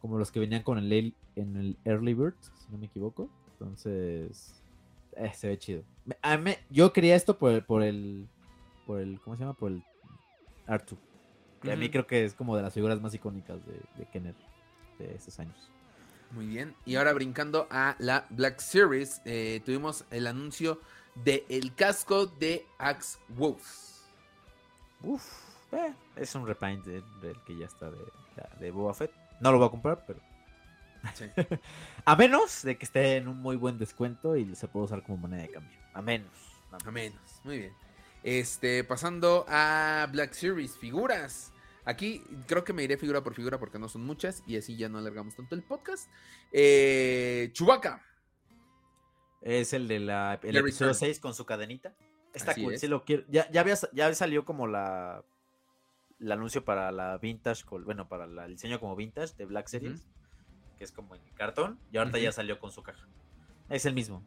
como 0.00 0.18
los 0.18 0.30
que 0.30 0.38
venían 0.38 0.62
con 0.62 0.78
el- 0.78 1.14
en 1.34 1.56
el 1.56 1.76
Early 1.84 2.14
Bird, 2.14 2.34
si 2.40 2.70
no 2.70 2.78
me 2.78 2.86
equivoco. 2.86 3.28
Entonces, 3.52 4.61
eh, 5.16 5.32
se 5.34 5.48
ve 5.48 5.58
chido. 5.58 5.82
A 6.22 6.36
mí- 6.36 6.56
yo 6.70 6.92
quería 6.92 7.14
esto 7.16 7.38
por 7.38 7.52
el, 7.52 7.62
por 7.64 7.82
el 7.82 8.28
por 8.86 9.00
el 9.00 9.20
¿cómo 9.20 9.36
se 9.36 9.40
llama? 9.42 9.54
Por 9.54 9.70
el 9.72 9.82
Artu. 10.66 10.96
Que 11.60 11.70
a 11.72 11.76
mí 11.76 11.88
creo 11.90 12.06
que 12.06 12.24
es 12.24 12.34
como 12.34 12.56
de 12.56 12.62
las 12.62 12.74
figuras 12.74 13.00
más 13.00 13.14
icónicas 13.14 13.64
de, 13.64 13.80
de 13.96 14.06
Kenner 14.10 14.34
de 14.98 15.14
estos 15.14 15.38
años. 15.38 15.70
Muy 16.32 16.46
bien. 16.46 16.74
Y 16.86 16.96
ahora 16.96 17.12
brincando 17.12 17.68
a 17.70 17.94
la 18.00 18.26
Black 18.30 18.58
Series, 18.58 19.20
eh, 19.24 19.60
tuvimos 19.64 20.04
el 20.10 20.26
anuncio 20.26 20.80
de 21.14 21.44
el 21.48 21.74
casco 21.74 22.26
de 22.26 22.66
Axe 22.78 23.18
Wolves. 23.28 24.02
Uf, 25.02 25.22
eh, 25.72 25.92
es 26.16 26.34
un 26.34 26.46
repaint 26.46 26.84
de- 26.84 27.02
del 27.20 27.36
que 27.46 27.56
ya 27.56 27.66
está 27.66 27.90
de, 27.90 27.98
de 28.58 28.70
Boba 28.70 28.94
Fett. 28.94 29.12
No 29.40 29.52
lo 29.52 29.58
voy 29.58 29.66
a 29.66 29.70
comprar, 29.70 30.04
pero. 30.06 30.20
Sí. 31.14 31.24
A 32.04 32.16
menos 32.16 32.62
de 32.62 32.76
que 32.78 32.84
esté 32.84 33.16
en 33.16 33.28
un 33.28 33.38
muy 33.38 33.56
buen 33.56 33.78
descuento 33.78 34.36
y 34.36 34.54
se 34.54 34.68
pueda 34.68 34.86
usar 34.86 35.02
como 35.02 35.18
moneda 35.18 35.42
de 35.42 35.50
cambio. 35.50 35.78
A 35.94 36.02
menos. 36.02 36.30
A 36.84 36.90
menos, 36.90 37.20
muy 37.44 37.58
bien. 37.58 37.72
Este, 38.22 38.82
pasando 38.84 39.44
a 39.48 40.08
Black 40.10 40.32
Series, 40.32 40.76
figuras. 40.78 41.52
Aquí 41.84 42.22
creo 42.46 42.62
que 42.64 42.72
me 42.72 42.84
iré 42.84 42.96
figura 42.96 43.22
por 43.22 43.34
figura 43.34 43.58
porque 43.58 43.78
no 43.78 43.88
son 43.88 44.04
muchas 44.06 44.42
y 44.46 44.56
así 44.56 44.76
ya 44.76 44.88
no 44.88 44.98
alargamos 44.98 45.34
tanto 45.34 45.54
el 45.54 45.62
podcast. 45.62 46.08
Eh, 46.52 47.50
Chewbacca. 47.52 48.02
Es 49.40 49.72
el 49.72 49.88
de 49.88 49.98
la, 49.98 50.38
el 50.42 50.56
episodio 50.56 50.92
Return. 50.92 50.94
6 50.94 51.20
con 51.20 51.34
su 51.34 51.44
cadenita. 51.44 51.94
Está 52.32 52.52
Así 52.52 52.62
cool, 52.62 52.74
es. 52.74 52.80
sí 52.80 52.86
lo 52.88 53.04
quiero. 53.04 53.24
Ya, 53.28 53.50
ya, 53.50 53.60
había, 53.60 53.74
ya 53.92 54.14
salió 54.14 54.44
como 54.44 54.66
la 54.66 55.24
el 56.20 56.30
anuncio 56.30 56.64
para 56.64 56.92
la 56.92 57.18
vintage, 57.18 57.64
bueno, 57.84 58.08
para 58.08 58.28
la- 58.28 58.44
el 58.44 58.52
diseño 58.52 58.78
como 58.78 58.94
vintage 58.94 59.34
de 59.36 59.44
Black 59.44 59.66
Series, 59.66 60.06
que 60.82 60.86
es 60.86 60.90
como 60.90 61.14
en 61.14 61.20
cartón, 61.36 61.78
y 61.92 61.96
ahorita 61.98 62.18
ya 62.18 62.32
salió 62.32 62.58
con 62.58 62.72
su 62.72 62.82
caja. 62.82 63.06
Es 63.70 63.86
el 63.86 63.94
mismo. 63.94 64.20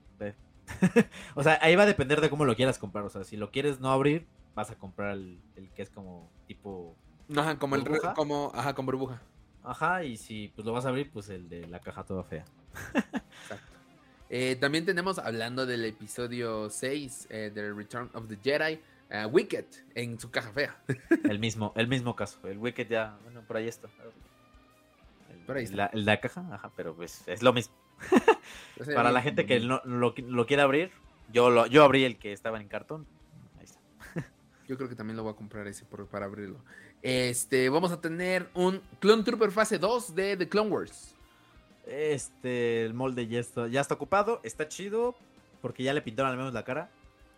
o 1.36 1.44
sea, 1.44 1.60
ahí 1.62 1.76
va 1.76 1.84
a 1.84 1.86
depender 1.86 2.22
de 2.22 2.30
cómo 2.30 2.46
lo 2.46 2.56
quieras 2.56 2.80
comprar. 2.80 3.04
O 3.04 3.10
sea, 3.10 3.26
si 3.26 3.36
lo 3.36 3.52
quieres 3.52 3.82
no 3.82 3.92
abrir, 3.92 4.26
vas 4.56 4.72
a 4.72 4.76
comprar 4.76 5.12
el, 5.18 5.38
el 5.58 5.70
que 5.72 5.82
es 5.82 5.90
como 5.90 6.32
tipo. 6.48 6.96
Ajá, 7.36 7.60
como 7.60 7.76
el 7.76 7.84
re- 7.84 7.90
¿Burbuja? 7.92 8.14
como, 8.14 8.52
ajá, 8.56 8.74
con 8.74 8.86
burbuja. 8.86 9.22
Ajá, 9.66 10.06
y 10.06 10.16
si 10.16 10.48
pues 10.56 10.66
lo 10.66 10.72
vas 10.72 10.86
a 10.86 10.90
abrir, 10.90 11.12
pues 11.12 11.28
el 11.28 11.50
de 11.50 11.68
la 11.68 11.80
caja 11.82 12.06
toda 12.06 12.24
fea. 12.24 12.46
Exacto. 12.94 13.74
Eh, 14.30 14.56
también 14.56 14.86
tenemos, 14.86 15.20
hablando 15.20 15.66
del 15.66 15.84
episodio 15.84 16.70
6 16.70 17.28
eh, 17.32 17.52
de 17.54 17.74
Return 17.74 18.10
of 18.14 18.30
the 18.30 18.38
Jedi, 18.42 18.80
a 19.12 19.28
Wicked 19.28 19.66
en 19.94 20.18
su 20.22 20.32
caja 20.32 20.52
fea. 20.54 20.78
El 21.30 21.38
mismo, 21.38 21.74
el 21.76 21.88
mismo 21.90 22.16
caso. 22.16 22.40
El 22.48 22.58
Wicked 22.60 22.88
ya, 22.88 23.18
bueno, 23.24 23.42
por 23.46 23.58
ahí 23.58 23.68
está. 23.68 23.90
El, 25.46 25.48
Por 25.48 25.58
ahí 25.58 25.64
está. 25.66 25.76
la, 25.78 25.86
el 25.88 26.06
de 26.06 26.12
la 26.12 26.20
caja, 26.22 26.46
ajá, 26.52 26.72
pero 26.76 26.96
pues 26.96 27.28
es 27.28 27.42
lo 27.44 27.54
mismo. 27.54 27.74
Para 28.96 29.12
la 29.12 29.22
gente 29.22 29.46
que 29.46 29.60
no 29.60 29.82
lo, 29.86 30.14
lo 30.18 30.46
quiera 30.46 30.64
abrir, 30.64 30.92
yo 31.32 31.50
lo, 31.50 31.66
yo 31.68 31.84
abrí 31.84 32.04
el 32.04 32.18
que 32.18 32.34
estaba 32.34 32.60
en 32.60 32.68
cartón. 32.68 33.06
Ahí 33.58 33.66
está. 33.66 33.80
Yo 34.68 34.76
creo 34.78 34.90
que 34.90 34.96
también 34.96 35.16
lo 35.18 35.24
voy 35.24 35.34
a 35.34 35.36
comprar 35.36 35.68
ese 35.68 35.86
por- 35.86 36.08
para 36.08 36.26
abrirlo. 36.26 36.58
Este, 37.04 37.70
vamos 37.70 37.92
a 37.92 38.02
tener 38.02 38.50
un 38.56 38.82
Clone 39.00 39.24
Trooper 39.24 39.52
fase 39.52 39.78
2 39.78 40.16
de 40.16 40.38
The 40.38 40.50
Clone 40.50 40.70
Wars. 40.72 41.16
Este, 41.86 42.84
el 42.84 42.94
molde 42.96 43.28
ya 43.28 43.40
está, 43.40 43.68
ya 43.68 43.82
está 43.82 43.94
ocupado, 43.94 44.42
está 44.44 44.68
chido, 44.68 45.16
porque 45.62 45.84
ya 45.84 45.94
le 45.94 46.02
pintaron 46.02 46.32
al 46.32 46.38
menos 46.38 46.54
la 46.54 46.64
cara. 46.64 46.90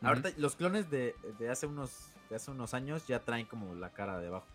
Ahorita 0.02 0.30
los 0.38 0.56
clones 0.56 0.90
de, 0.90 1.16
de 1.40 1.50
hace 1.50 1.66
unos 1.68 2.12
de 2.30 2.36
hace 2.36 2.52
unos 2.52 2.74
años 2.74 3.08
ya 3.08 3.20
traen 3.24 3.46
como 3.46 3.74
la 3.76 3.90
cara 3.92 4.20
de 4.20 4.28
abajo. 4.28 4.46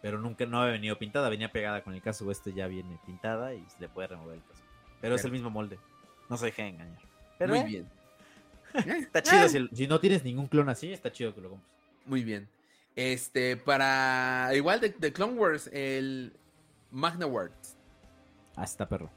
Pero 0.00 0.18
nunca 0.18 0.46
no 0.46 0.60
había 0.60 0.72
venido 0.72 0.98
pintada, 0.98 1.28
venía 1.28 1.50
pegada 1.50 1.82
con 1.82 1.94
el 1.94 2.00
casco. 2.02 2.30
Este 2.30 2.52
ya 2.52 2.66
viene 2.68 2.98
pintada 3.04 3.54
y 3.54 3.64
se 3.68 3.80
le 3.80 3.88
puede 3.88 4.08
remover 4.08 4.36
el 4.36 4.42
casco. 4.44 4.64
Pero 5.00 5.14
es 5.16 5.24
el 5.24 5.32
mismo 5.32 5.50
molde. 5.50 5.78
No 6.28 6.36
se 6.36 6.46
deje 6.46 6.68
engañar. 6.68 6.98
Pero 7.38 7.54
Muy 7.54 7.60
eh, 7.60 7.64
bien. 7.64 7.88
Está 9.02 9.22
chido. 9.22 9.48
Si, 9.48 9.68
si 9.76 9.86
no 9.86 9.98
tienes 9.98 10.22
ningún 10.24 10.46
clon 10.46 10.68
así, 10.68 10.92
está 10.92 11.10
chido 11.10 11.34
que 11.34 11.40
lo 11.40 11.50
compres. 11.50 11.70
Muy 12.04 12.22
bien. 12.22 12.48
Este, 12.94 13.56
para. 13.56 14.50
Igual 14.54 14.80
de, 14.80 14.90
de 14.90 15.12
Clone 15.12 15.34
Wars, 15.34 15.68
el 15.72 16.32
Magna 16.90 17.26
Words. 17.26 17.76
Ah, 18.56 18.64
está 18.64 18.88
perro. 18.88 19.10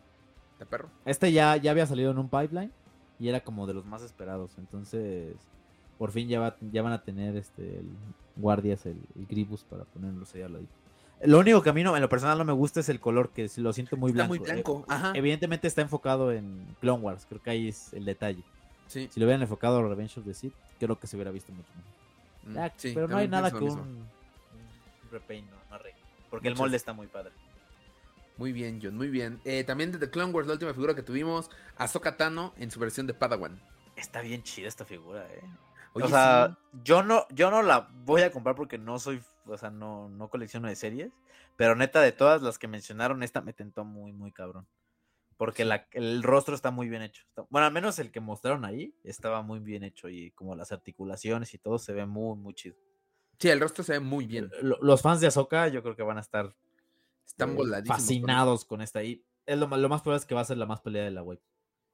¿Está 0.54 0.66
perro? 0.66 0.90
Este 1.06 1.32
ya, 1.32 1.58
ya 1.58 1.72
había 1.72 1.86
salido 1.86 2.12
en 2.12 2.18
un 2.20 2.30
pipeline 2.30 2.72
y 3.20 3.28
era 3.28 3.42
como 3.42 3.68
de 3.68 3.74
los 3.74 3.86
más 3.86 4.04
esperados. 4.04 4.58
Entonces, 4.58 5.36
por 5.98 6.12
fin 6.12 6.28
ya, 6.30 6.40
va- 6.40 6.58
ya 6.62 6.82
van 6.82 6.94
a 6.94 7.04
tener 7.04 7.36
este 7.36 7.80
el 7.80 7.90
guardias, 8.42 8.86
el, 8.86 8.98
el 9.16 9.26
Gribus 9.28 9.64
para 9.64 9.86
ponerlos 9.86 10.34
ahí 10.36 10.42
al 10.42 10.54
ladito. 10.54 10.74
Lo 11.24 11.40
único 11.40 11.62
que 11.62 11.70
a 11.70 11.74
mí 11.74 11.84
no, 11.84 11.96
en 11.96 12.02
lo 12.02 12.10
personal 12.10 12.38
no 12.38 12.46
me 12.46 12.54
gusta 12.54 12.80
es 12.80 12.90
el 12.90 13.00
color, 13.00 13.30
que 13.30 13.50
lo 13.58 13.74
siento 13.74 13.96
muy 13.96 14.12
Está 14.12 14.26
blanco. 14.26 14.36
muy 14.36 14.40
blanco. 14.40 14.86
Ajá. 14.88 15.12
Eh, 15.12 15.20
evidentemente 15.20 15.68
está 15.68 15.82
enfocado 15.82 16.32
en 16.32 16.66
Clone 16.80 17.02
Wars, 17.04 17.26
creo 17.30 17.42
que 17.42 17.52
ahí 17.52 17.68
es 17.68 17.94
el 17.94 18.06
detalle. 18.06 18.42
Sí. 18.88 19.08
Si 19.12 19.20
lo 19.20 19.28
hubieran 19.28 19.42
enfocado 19.44 19.78
a 19.78 19.88
Revenge 19.88 20.20
of 20.20 20.26
the 20.26 20.34
Sith, 20.34 20.54
creo 20.80 21.00
que 21.00 21.06
se 21.08 21.16
hubiera 21.16 21.32
visto 21.32 21.52
mucho 21.54 21.70
mejor. 21.76 21.92
Mm, 22.44 22.72
sí, 22.78 22.92
pero 22.96 23.08
no 23.08 23.18
hay 23.18 23.28
nada 23.28 23.52
que 23.52 23.64
un, 23.64 23.80
un 23.80 24.08
repaint 25.12 25.48
no, 25.50 25.56
no. 25.78 25.84
Porque 26.32 26.48
el 26.48 26.56
molde 26.56 26.78
está 26.78 26.92
muy 26.92 27.08
padre. 27.08 27.32
Muy 28.38 28.52
bien, 28.52 28.80
John, 28.82 28.98
muy 28.98 29.10
bien. 29.10 29.40
Eh, 29.46 29.64
también 29.64 29.92
de 29.92 30.00
The 30.00 30.10
Clone 30.10 30.32
Wars, 30.32 30.48
la 30.48 30.54
última 30.54 30.74
figura 30.74 30.96
que 30.96 31.04
tuvimos, 31.04 31.52
Ahsoka 31.78 32.18
Tano 32.18 32.54
en 32.58 32.72
su 32.72 32.80
versión 32.80 33.06
de 33.06 33.14
Padawan. 33.14 33.62
Está 33.96 34.22
bien 34.22 34.42
chida 34.42 34.68
esta 34.68 34.86
figura, 34.86 35.28
eh. 35.32 35.42
Oye, 35.94 36.06
o 36.06 36.08
sea, 36.10 36.58
sí. 36.74 36.80
yo 36.84 37.04
no, 37.04 37.26
yo 37.30 37.52
no 37.52 37.62
la 37.62 37.90
voy 38.06 38.22
a 38.22 38.32
comprar 38.32 38.56
porque 38.56 38.78
no 38.78 38.98
soy, 39.00 39.22
o 39.46 39.58
sea, 39.58 39.70
no, 39.70 40.10
no 40.10 40.30
colecciono 40.30 40.68
de 40.68 40.76
series. 40.76 41.12
Pero 41.58 41.76
neta, 41.76 42.02
de 42.02 42.12
todas 42.12 42.42
las 42.42 42.58
que 42.58 42.68
mencionaron, 42.68 43.24
esta 43.24 43.42
me 43.42 43.54
tentó 43.54 43.84
muy, 43.84 44.14
muy 44.14 44.32
cabrón. 44.32 44.68
Porque 45.38 45.66
la- 45.66 45.88
el 45.94 46.24
rostro 46.24 46.56
está 46.56 46.72
muy 46.72 46.88
bien 46.88 47.02
hecho. 47.02 47.26
Bueno, 47.50 47.66
al 47.68 47.74
menos 47.74 48.00
el 48.00 48.12
que 48.12 48.20
mostraron 48.20 48.64
ahí 48.64 48.96
estaba 49.04 49.42
muy 49.42 49.60
bien 49.60 49.84
hecho. 49.84 50.08
Y 50.08 50.32
como 50.32 50.56
las 50.56 50.72
articulaciones 50.72 51.54
y 51.54 51.58
todo 51.58 51.78
se 51.80 51.94
ve 51.94 52.06
muy, 52.06 52.38
muy 52.38 52.54
chido. 52.54 52.76
Sí, 53.40 53.50
el 53.50 53.60
rostro 53.60 53.84
se 53.84 53.94
ve 53.94 54.00
muy 54.00 54.26
bien. 54.28 54.50
Lo- 54.62 54.78
Los 54.82 55.02
fans 55.02 55.20
de 55.20 55.28
Ahsoka, 55.28 55.68
yo 55.68 55.82
creo 55.82 55.96
que 55.96 56.04
van 56.04 56.18
a 56.18 56.22
estar 56.22 56.56
Están 57.26 57.58
eh, 57.58 57.84
fascinados 57.86 58.66
con 58.66 58.82
esta. 58.82 59.04
Y 59.04 59.26
es 59.46 59.58
lo, 59.58 59.68
lo 59.68 59.90
más 59.90 60.02
probable 60.02 60.20
es 60.20 60.26
que 60.26 60.36
va 60.36 60.42
a 60.42 60.46
ser 60.46 60.58
la 60.58 60.66
más 60.68 60.82
peleada 60.82 61.06
de 61.06 61.12
la 61.12 61.24
wave. 61.24 61.42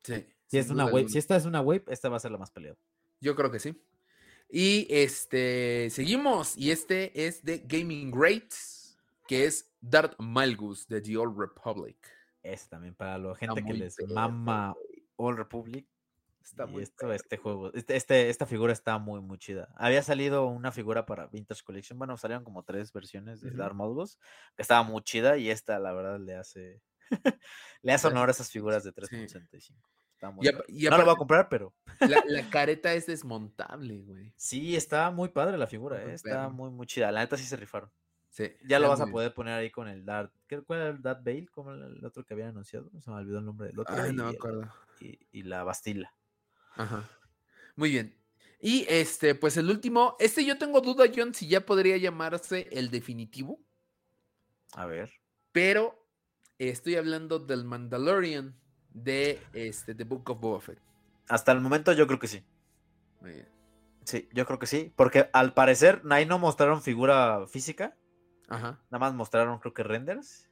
Sí. 0.03 0.25
Si, 0.47 0.57
es 0.57 0.69
una 0.69 0.85
si 1.09 1.17
esta 1.17 1.35
es 1.35 1.45
una 1.45 1.61
wave, 1.61 1.83
esta 1.87 2.09
va 2.09 2.17
a 2.17 2.19
ser 2.19 2.31
la 2.31 2.37
más 2.37 2.51
peleada. 2.51 2.77
Yo 3.20 3.36
creo 3.36 3.51
que 3.51 3.59
sí. 3.59 3.82
Y 4.49 4.88
este, 4.89 5.89
seguimos. 5.89 6.57
Y 6.57 6.72
este 6.72 7.26
es 7.28 7.43
de 7.43 7.59
Gaming 7.59 8.11
Greats, 8.11 8.97
que 9.28 9.45
es 9.45 9.74
Darth 9.82 10.15
Malgus 10.20 10.88
de 10.88 11.01
The 11.01 11.18
Old 11.18 11.38
Republic. 11.38 11.97
Es 12.43 12.70
también 12.70 12.95
para 12.95 13.18
la 13.18 13.36
gente 13.36 13.63
que 13.63 13.74
les 13.74 13.95
perro, 13.95 14.13
mama. 14.13 14.76
All 15.18 15.38
Republic. 15.38 15.88
Está 16.41 16.63
y 16.63 16.68
muy 16.72 16.84
esto, 16.84 17.11
este 17.11 17.36
juego, 17.36 17.74
este, 17.74 17.97
este- 17.97 18.30
esta 18.30 18.45
figura 18.45 18.72
está 18.72 18.97
muy, 18.99 19.20
muy 19.20 19.38
chida. 19.38 19.68
Había 19.76 20.01
salido 20.01 20.47
una 20.47 20.72
figura 20.72 21.05
para 21.05 21.28
Vintage 21.28 21.61
Collection. 21.61 21.99
Bueno, 21.99 22.15
salieron 22.18 22.45
como 22.45 22.63
tres 22.63 22.93
versiones 22.93 23.41
de 23.41 23.49
Ujú. 23.49 23.57
Darth 23.57 23.76
Malgus, 23.76 24.18
que 24.55 24.61
estaba 24.61 24.82
muy 24.84 25.01
chida. 25.01 25.38
Y 25.38 25.49
esta, 25.49 25.78
la 25.78 25.91
verdad, 25.91 26.22
le 26.22 26.36
hace 26.38 26.82
le 27.82 27.91
hace 27.91 28.07
honor 28.07 28.30
a 28.30 28.32
esas 28.32 28.49
figuras 28.49 28.86
de 28.86 28.93
Sí. 29.09 29.28
3.65. 30.18 30.22
Está 30.22 30.32
muy 30.32 30.45
Y, 30.47 30.51
padre. 30.51 30.63
apa- 30.63 30.65
y 30.72 30.84
no 30.86 30.97
la 30.97 31.03
voy 31.03 31.13
a 31.13 31.18
comprar, 31.18 31.49
pero 31.49 31.74
la, 32.01 32.24
la 32.28 32.49
careta 32.49 32.93
es 32.93 33.05
desmontable, 33.05 34.01
güey. 34.01 34.34
sí, 34.36 34.76
está 34.76 35.09
muy 35.11 35.30
padre 35.30 35.57
la 35.57 35.68
figura. 35.68 35.99
Muy 36.01 36.11
eh, 36.11 36.13
Está 36.15 36.49
muy, 36.49 36.70
muy 36.72 36.88
chida. 36.88 37.11
La 37.11 37.22
neta 37.22 37.38
sí 37.38 37.43
se 37.45 37.55
rifaron. 37.55 37.89
Sí, 38.30 38.51
Ya 38.65 38.78
lo 38.80 38.89
vas 38.89 38.99
a 38.99 39.05
bien. 39.05 39.13
poder 39.13 39.34
poner 39.34 39.53
ahí 39.55 39.72
con 39.72 39.88
el 39.88 40.05
Darth. 40.05 40.32
¿qué- 40.47 40.61
¿Cuál 40.61 40.80
era 40.82 40.89
el 40.89 41.01
Darth 41.01 41.24
Bale? 41.24 41.47
¿Cómo 41.51 41.74
era 41.74 41.88
el 41.88 42.03
otro 42.05 42.24
que 42.24 42.34
habían 42.34 42.49
anunciado? 42.49 42.89
Se 43.01 43.09
me 43.09 43.15
olvidó 43.18 43.39
el 43.39 43.45
nombre 43.45 43.68
del 43.68 43.80
otro. 43.80 43.95
Ay, 43.95 44.11
y 44.11 44.13
no 44.13 44.26
me 44.26 44.32
acuerdo. 44.32 44.72
y, 44.99 45.18
y 45.32 45.43
la 45.43 45.63
Bastila. 45.63 46.13
Ajá. 46.76 47.07
Muy 47.76 47.89
bien. 47.91 48.15
Y 48.59 48.86
este, 48.89 49.34
pues 49.36 49.55
el 49.57 49.70
último, 49.70 50.15
este 50.20 50.43
yo 50.45 50.57
tengo 50.57 50.82
duda, 50.82 51.05
John, 51.15 51.34
si 51.34 51.47
ya 51.47 51.65
podría 51.65 51.95
llamarse 51.97 52.68
el 52.72 52.89
definitivo, 52.89 53.59
A 54.74 54.86
ver. 54.88 55.11
pero 55.51 56.03
estoy 56.57 56.95
hablando 56.95 57.38
del 57.39 57.63
Mandalorian 57.65 58.59
de 59.03 59.39
este, 59.53 59.95
The 59.95 60.03
Book 60.03 60.29
of 60.29 60.39
Boba 60.39 60.61
Fett. 60.61 60.79
Hasta 61.27 61.51
el 61.51 61.61
momento 61.61 61.91
yo 61.93 62.07
creo 62.07 62.19
que 62.19 62.27
sí. 62.27 62.43
Muy 63.21 63.31
bien. 63.31 63.47
Sí, 64.03 64.29
yo 64.33 64.45
creo 64.45 64.59
que 64.59 64.67
sí. 64.67 64.93
Porque 64.95 65.29
al 65.33 65.53
parecer 65.53 66.01
ahí 66.09 66.25
no 66.25 66.39
mostraron 66.39 66.81
figura 66.81 67.45
física. 67.47 67.95
Ajá. 68.47 68.79
Nada 68.89 68.99
más 68.99 69.13
mostraron 69.13 69.59
creo 69.59 69.73
que 69.73 69.83
renders. 69.83 70.49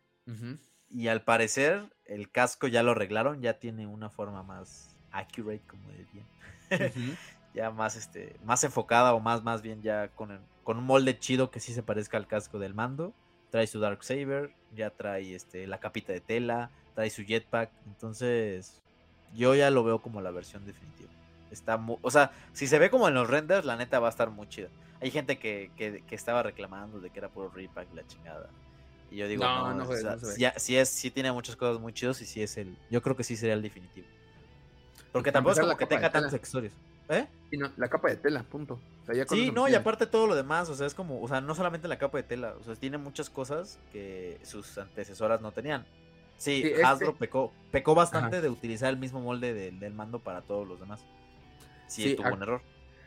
Y 0.90 1.08
al 1.08 1.24
parecer 1.24 1.94
el 2.06 2.30
casco 2.30 2.68
ya 2.68 2.84
lo 2.84 2.92
arreglaron. 2.92 3.42
Ya 3.42 3.60
tiene 3.60 3.88
una 3.88 4.10
forma 4.10 4.44
más 4.44 4.96
accurate, 5.12 5.62
como 5.68 5.90
dirían. 5.92 6.28
Ya 7.54 7.72
más 7.72 7.96
este. 7.96 8.36
Más 8.44 8.66
enfocada 8.66 9.14
o 9.14 9.22
más, 9.22 9.42
más 9.42 9.62
bien 9.62 9.82
ya 9.82 10.10
con, 10.10 10.32
el- 10.32 10.42
con 10.66 10.78
un 10.78 10.84
molde 10.84 11.18
chido 11.18 11.52
que 11.52 11.62
sí 11.62 11.74
se 11.74 11.84
parezca 11.84 12.18
al 12.18 12.28
casco 12.28 12.60
del 12.60 12.74
mando. 12.74 13.14
Trae 13.50 13.66
su 13.66 13.80
Dark 13.80 14.04
Saber. 14.04 14.54
Ya 14.74 14.90
trae 14.90 15.34
este, 15.36 15.66
la 15.66 15.80
capita 15.80 16.12
de 16.12 16.20
tela. 16.20 16.70
Trae 16.96 17.10
su 17.10 17.24
jetpack. 17.24 17.70
Entonces. 17.86 18.82
Yo 19.36 19.54
ya 19.54 19.70
lo 19.70 19.84
veo 19.84 20.00
como 20.02 20.22
la 20.22 20.32
versión 20.32 20.66
definitiva. 20.66 21.10
Está 21.52 21.76
mu- 21.78 22.00
o 22.02 22.10
sea, 22.10 22.32
si 22.54 22.68
se 22.68 22.80
ve 22.80 22.90
como 22.90 23.08
en 23.10 23.14
los 23.14 23.30
renders, 23.30 23.66
la 23.66 23.76
neta 23.76 24.00
va 24.00 24.08
a 24.08 24.10
estar 24.10 24.30
muy 24.30 24.48
chida. 24.48 24.70
Hay 25.02 25.12
gente 25.12 25.38
que, 25.38 25.72
que- 25.76 26.04
que 26.08 26.16
estaba 26.16 26.42
reclamando 26.42 27.02
de 27.02 27.10
que 27.10 27.20
era 27.20 27.28
puro 27.28 27.50
repack 27.54 27.94
la 27.94 28.08
chingada. 28.08 28.50
Y 29.12 29.18
yo 29.18 29.28
digo, 29.28 29.44
No, 29.44 29.74
no, 29.74 29.84
no 29.84 29.90
o 29.90 29.96
sea, 29.96 30.18
sí, 30.20 30.46
sí 30.58 30.78
es, 30.78 30.88
sí 30.90 31.12
tiene 31.12 31.32
muchas 31.34 31.56
cosas 31.58 31.82
muy 31.82 31.92
chidos 31.94 32.22
y 32.22 32.26
sí 32.26 32.42
es 32.42 32.56
el. 32.58 32.78
Yo 32.90 33.02
creo 33.02 33.16
que 33.16 33.24
sí 33.26 33.36
sería 33.36 33.56
el 33.56 33.62
definitivo. 33.62 34.08
Porque 35.12 35.32
tampoco 35.32 35.54
es 35.54 35.60
como 35.60 35.78
que 35.78 35.86
tenga 35.86 36.10
tantos 36.12 36.34
accesorios. 36.34 36.74
¿Eh? 37.10 37.28
Y 37.52 37.58
no, 37.58 37.72
la 37.78 37.88
capa 37.88 38.10
de 38.10 38.16
tela, 38.16 38.42
punto. 38.44 38.80
O 39.04 39.06
sea, 39.06 39.16
ya 39.16 39.26
con 39.26 39.38
Sí, 39.38 39.52
no, 39.52 39.68
y 39.68 39.76
aparte 39.76 40.08
todo 40.08 40.26
lo 40.28 40.36
demás, 40.36 40.70
o 40.70 40.76
sea, 40.76 40.88
es 40.88 40.96
como, 40.96 41.22
o 41.22 41.28
sea, 41.28 41.40
no 41.40 41.54
solamente 41.56 41.88
la 41.88 41.98
capa 41.98 42.18
de 42.18 42.24
tela, 42.24 42.56
o 42.60 42.64
sea, 42.64 42.76
tiene 42.76 42.98
muchas 42.98 43.30
cosas 43.30 43.78
que 43.92 44.40
sus 44.44 44.78
antecesoras 44.78 45.42
no 45.42 45.52
tenían. 45.52 45.86
Sí, 46.38 46.62
Sí, 46.62 46.68
este- 46.68 46.84
Hasbro 46.84 47.16
pecó, 47.16 47.54
pecó 47.72 47.96
bastante 47.96 48.42
de 48.42 48.50
utilizar 48.50 48.90
el 48.90 48.98
mismo 48.98 49.22
molde 49.22 49.54
del, 49.54 49.80
del 49.80 49.94
mando 49.94 50.20
para 50.20 50.42
todos 50.42 50.68
los 50.68 50.80
demás. 50.80 51.02
Sí, 51.88 52.04
Sí, 52.04 52.16
tuvo 52.16 52.34
un 52.34 52.42
error. 52.42 52.62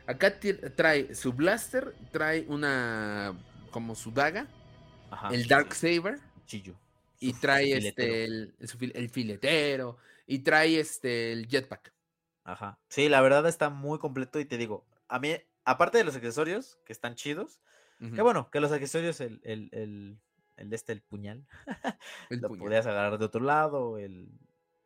Acá 0.07 0.39
trae 0.75 1.13
su 1.13 1.33
blaster, 1.33 1.93
trae 2.11 2.45
una 2.47 3.37
como 3.71 3.93
su 3.93 4.11
daga, 4.11 4.47
Ajá, 5.11 5.29
el 5.29 5.47
Dark 5.47 5.73
Saber 5.75 6.19
cuchillo. 6.33 6.73
y 7.19 7.33
trae 7.33 7.77
este 7.77 8.23
el, 8.25 8.55
el 8.59 8.67
su 8.67 8.77
fil- 8.79 8.91
el 8.95 9.09
filetero 9.09 9.97
y 10.25 10.39
trae 10.39 10.79
este 10.79 11.31
el 11.31 11.47
jetpack. 11.47 11.93
Ajá. 12.43 12.79
Sí, 12.87 13.09
la 13.09 13.21
verdad 13.21 13.47
está 13.47 13.69
muy 13.69 13.99
completo 13.99 14.39
y 14.39 14.45
te 14.45 14.57
digo, 14.57 14.83
a 15.07 15.19
mí, 15.19 15.35
aparte 15.65 15.99
de 15.99 16.03
los 16.03 16.15
accesorios, 16.15 16.79
que 16.85 16.93
están 16.93 17.13
chidos, 17.15 17.59
que 18.15 18.21
bueno, 18.21 18.49
que 18.49 18.61
los 18.61 18.71
accesorios, 18.71 19.19
el, 19.21 19.41
el, 19.43 19.69
el, 20.59 20.73
este, 20.73 20.93
el 20.93 21.01
puñal, 21.01 21.45
el 22.29 22.39
lo 22.41 22.47
puñal. 22.49 22.65
podías 22.65 22.85
agarrar 22.85 23.17
de 23.19 23.25
otro 23.25 23.41
lado, 23.41 23.97
el, 23.97 24.29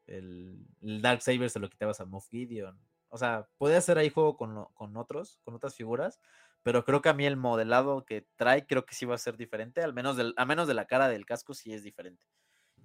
el, 0.07 0.65
el 0.81 1.01
Dark 1.01 1.21
Saber 1.21 1.49
se 1.49 1.59
lo 1.59 1.69
quitabas 1.69 1.99
a 2.01 2.05
Moff 2.05 2.29
Gideon. 2.29 2.79
O 3.09 3.17
sea, 3.17 3.47
podías 3.57 3.79
hacer 3.79 3.97
ahí 3.97 4.09
juego 4.09 4.37
con, 4.37 4.55
lo- 4.55 4.69
con 4.73 4.97
otros, 4.97 5.39
con 5.43 5.53
otras 5.53 5.75
figuras, 5.75 6.19
pero 6.63 6.83
creo 6.85 7.01
que 7.01 7.09
a 7.09 7.13
mí 7.13 7.25
el 7.25 7.37
modelado 7.37 8.05
que 8.05 8.27
trae 8.35 8.65
creo 8.65 8.85
que 8.85 8.95
sí 8.95 9.05
va 9.05 9.15
a 9.15 9.19
ser 9.19 9.37
diferente, 9.37 9.81
al 9.81 9.93
menos, 9.93 10.17
del, 10.17 10.33
a 10.37 10.45
menos 10.45 10.67
de 10.67 10.73
la 10.73 10.85
cara 10.87 11.09
del 11.09 11.25
casco 11.25 11.53
sí 11.53 11.73
es 11.73 11.83
diferente. 11.83 12.25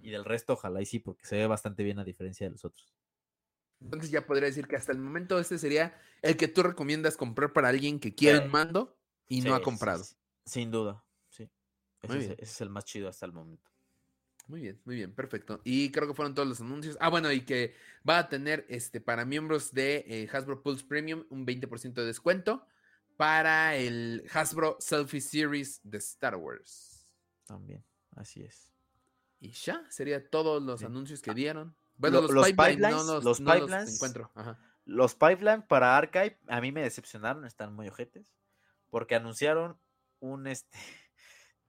Y 0.01 0.11
del 0.11 0.25
resto 0.25 0.53
ojalá 0.53 0.81
y 0.83 0.87
sí, 0.87 0.99
porque 0.99 1.25
se 1.27 1.37
ve 1.37 1.47
bastante 1.47 1.83
bien 1.83 1.99
a 1.99 2.05
diferencia 2.05 2.47
de 2.47 2.51
los 2.53 2.65
otros. 2.65 2.95
Entonces 3.81 4.11
ya 4.11 4.27
podría 4.27 4.47
decir 4.47 4.67
que 4.67 4.77
hasta 4.77 4.93
el 4.93 4.99
momento 4.99 5.39
este 5.39 5.57
sería 5.59 5.97
el 6.23 6.37
que 6.37 6.49
tú 6.49 6.63
recomiendas 6.63 7.17
comprar 7.17 7.53
para 7.53 7.69
alguien 7.69 8.01
que 8.01 8.15
quiere 8.15 8.39
Sí. 8.39 8.45
un 8.45 8.51
mando 8.51 8.99
y 9.29 9.41
no 9.41 9.55
ha 9.55 9.63
comprado. 9.63 10.03
sí, 10.05 10.17
Sin 10.45 10.71
duda. 10.71 11.05
Ese, 12.03 12.13
es, 12.19 12.19
bien. 12.21 12.33
ese 12.39 12.43
es 12.53 12.61
el 12.61 12.71
más 12.71 12.85
chido 12.85 13.09
hasta 13.09 13.27
el 13.27 13.33
momento. 13.33 13.71
Muy 14.47 14.63
bien, 14.63 14.81
muy 14.87 14.97
bien, 14.97 15.13
perfecto. 15.15 15.61
Y 15.65 15.91
creo 15.91 16.09
que 16.09 16.15
fueron 16.15 16.35
todos 16.35 16.49
los 16.49 16.61
anuncios. 16.61 16.97
Ah, 17.01 17.11
bueno, 17.11 17.31
y 17.31 17.43
que 17.43 17.75
va 18.09 18.19
a 18.19 18.29
tener 18.31 18.65
este 18.69 19.01
para 19.01 19.25
miembros 19.27 19.73
de 19.73 20.05
eh, 20.09 20.29
Hasbro 20.33 20.63
Pulse 20.63 20.85
Premium 20.87 21.25
un 21.29 21.45
20% 21.47 21.93
de 21.93 22.07
descuento 22.07 22.67
para 23.19 23.77
el 23.77 24.25
Hasbro 24.33 24.77
Selfie 24.81 25.21
Series 25.21 25.81
de 25.83 25.99
Star 25.99 26.37
Wars. 26.37 27.07
También, 27.45 27.85
así 28.17 28.43
es. 28.43 28.71
Y 29.41 29.51
ya, 29.51 29.85
sería 29.91 30.29
todos 30.31 30.63
los 30.63 30.81
Sí. 30.81 30.87
anuncios 30.87 31.21
que 31.21 31.35
dieron. 31.35 31.75
Bueno, 31.99 32.23
lo- 32.23 32.29
los, 32.29 32.31
los 32.33 32.47
pipelines, 32.47 32.81
no 32.81 32.89
pipelines- 32.89 33.07
los, 33.07 33.25
los 33.25 33.41
no 33.41 33.55
los 33.55 33.63
pipelines- 33.71 33.95
encuentro. 33.97 34.31
Ajá. 34.35 34.59
Los 34.87 35.15
pipeline 35.15 35.63
para 35.63 35.97
Archive 35.97 36.39
a 36.47 36.61
mí 36.63 36.73
me 36.73 36.81
decepcionaron, 36.83 37.45
están 37.45 37.75
muy 37.75 37.89
ojetes, 37.89 38.33
porque 38.89 39.15
anunciaron 39.15 39.77
un 40.21 40.47
este, 40.47 40.79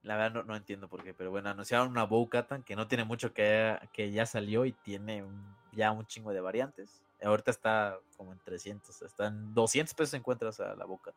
la 0.02 0.16
verdad 0.16 0.32
no, 0.32 0.42
no 0.44 0.56
entiendo 0.56 0.88
por 0.88 1.02
qué, 1.02 1.12
pero 1.14 1.30
bueno, 1.30 1.50
anunciaron 1.50 1.88
una 1.88 2.04
Bo-Katan 2.04 2.62
que 2.62 2.74
no 2.76 2.88
tiene 2.88 3.04
mucho 3.04 3.32
que, 3.34 3.78
que 3.92 4.10
ya 4.12 4.24
salió 4.26 4.64
y 4.64 4.72
tiene 4.72 5.22
un- 5.22 5.54
ya 5.72 5.92
un 5.92 6.04
chingo 6.06 6.32
de 6.32 6.40
variantes. 6.40 7.02
Ahorita 7.22 7.50
está 7.50 7.98
como 8.16 8.32
en 8.32 8.38
300, 8.40 9.02
está 9.02 9.26
en 9.26 9.52
200 9.54 9.94
pesos 9.94 10.14
encuentras 10.14 10.58
a 10.60 10.74
la 10.74 10.84
boca. 10.84 11.12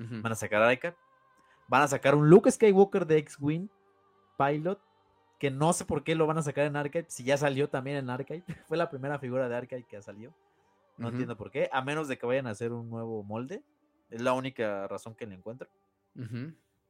Ujú. 0.00 0.22
Van 0.22 0.32
a 0.32 0.34
sacar 0.34 0.62
a. 0.62 0.94
Van 1.68 1.82
a 1.82 1.88
sacar 1.88 2.14
un 2.14 2.28
Luke 2.30 2.50
Skywalker 2.50 3.06
de 3.06 3.18
X-Wing 3.18 3.68
Pilot. 4.38 4.80
Que 5.38 5.50
no 5.50 5.72
sé 5.74 5.84
por 5.84 6.02
qué 6.02 6.14
lo 6.14 6.26
van 6.26 6.38
a 6.38 6.42
sacar 6.42 6.64
en 6.64 6.76
Archive. 6.76 7.04
Si 7.08 7.22
ya 7.22 7.36
salió 7.36 7.68
también 7.68 7.98
en 7.98 8.08
Archive. 8.08 8.42
Fue 8.68 8.76
la 8.78 8.88
primera 8.88 9.18
figura 9.18 9.48
de 9.48 9.54
Archive 9.56 9.84
que 9.84 10.00
salió. 10.00 10.32
No 10.96 11.08
entiendo 11.10 11.36
por 11.36 11.50
qué. 11.50 11.68
A 11.72 11.82
menos 11.82 12.08
de 12.08 12.16
que 12.18 12.24
vayan 12.26 12.46
a 12.46 12.50
hacer 12.50 12.72
un 12.72 12.88
nuevo 12.88 13.22
molde. 13.22 13.62
Es 14.10 14.22
la 14.22 14.32
única 14.32 14.88
razón 14.88 15.14
que 15.14 15.26
le 15.26 15.34
encuentro. 15.34 15.68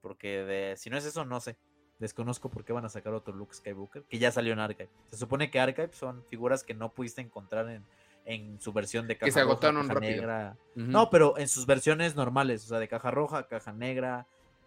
Porque 0.07 0.45
de, 0.45 0.77
si 0.77 0.89
no 0.91 0.97
es 0.97 1.05
eso, 1.05 1.25
no 1.25 1.41
sé. 1.41 1.57
Desconozco 1.99 2.49
por 2.51 2.65
qué 2.65 2.73
van 2.73 2.85
a 2.85 2.89
sacar 2.89 3.13
otro 3.15 3.35
Luke 3.35 3.55
Skywalker. 3.55 4.03
Que 4.05 4.19
ya 4.19 4.31
salió 4.31 4.53
en 4.53 4.61
Archive. 4.61 4.89
Se 5.11 5.17
supone 5.17 5.51
que 5.51 5.59
Archive 5.59 5.91
son 5.93 6.23
figuras 6.29 6.63
que 6.63 6.75
no 6.75 6.93
pudiste 6.93 7.23
encontrar 7.23 7.69
en, 7.71 7.85
en 8.27 8.61
su 8.61 8.73
versión 8.73 9.09
de 9.09 9.17
caja 9.17 9.33
se 9.33 9.41
roja, 9.41 9.53
agotaron 9.53 9.83
caja 9.83 9.95
rápido. 9.95 10.13
negra. 10.13 10.57
No, 10.75 11.11
pero 11.11 11.39
en 11.39 11.49
sus 11.49 11.67
versiones 11.67 12.15
normales, 12.15 12.65
o 12.65 12.69
sea, 12.69 12.79
de 12.79 12.87
caja 12.89 13.11
roja, 13.11 13.49
caja 13.49 13.73
negra 13.73 14.27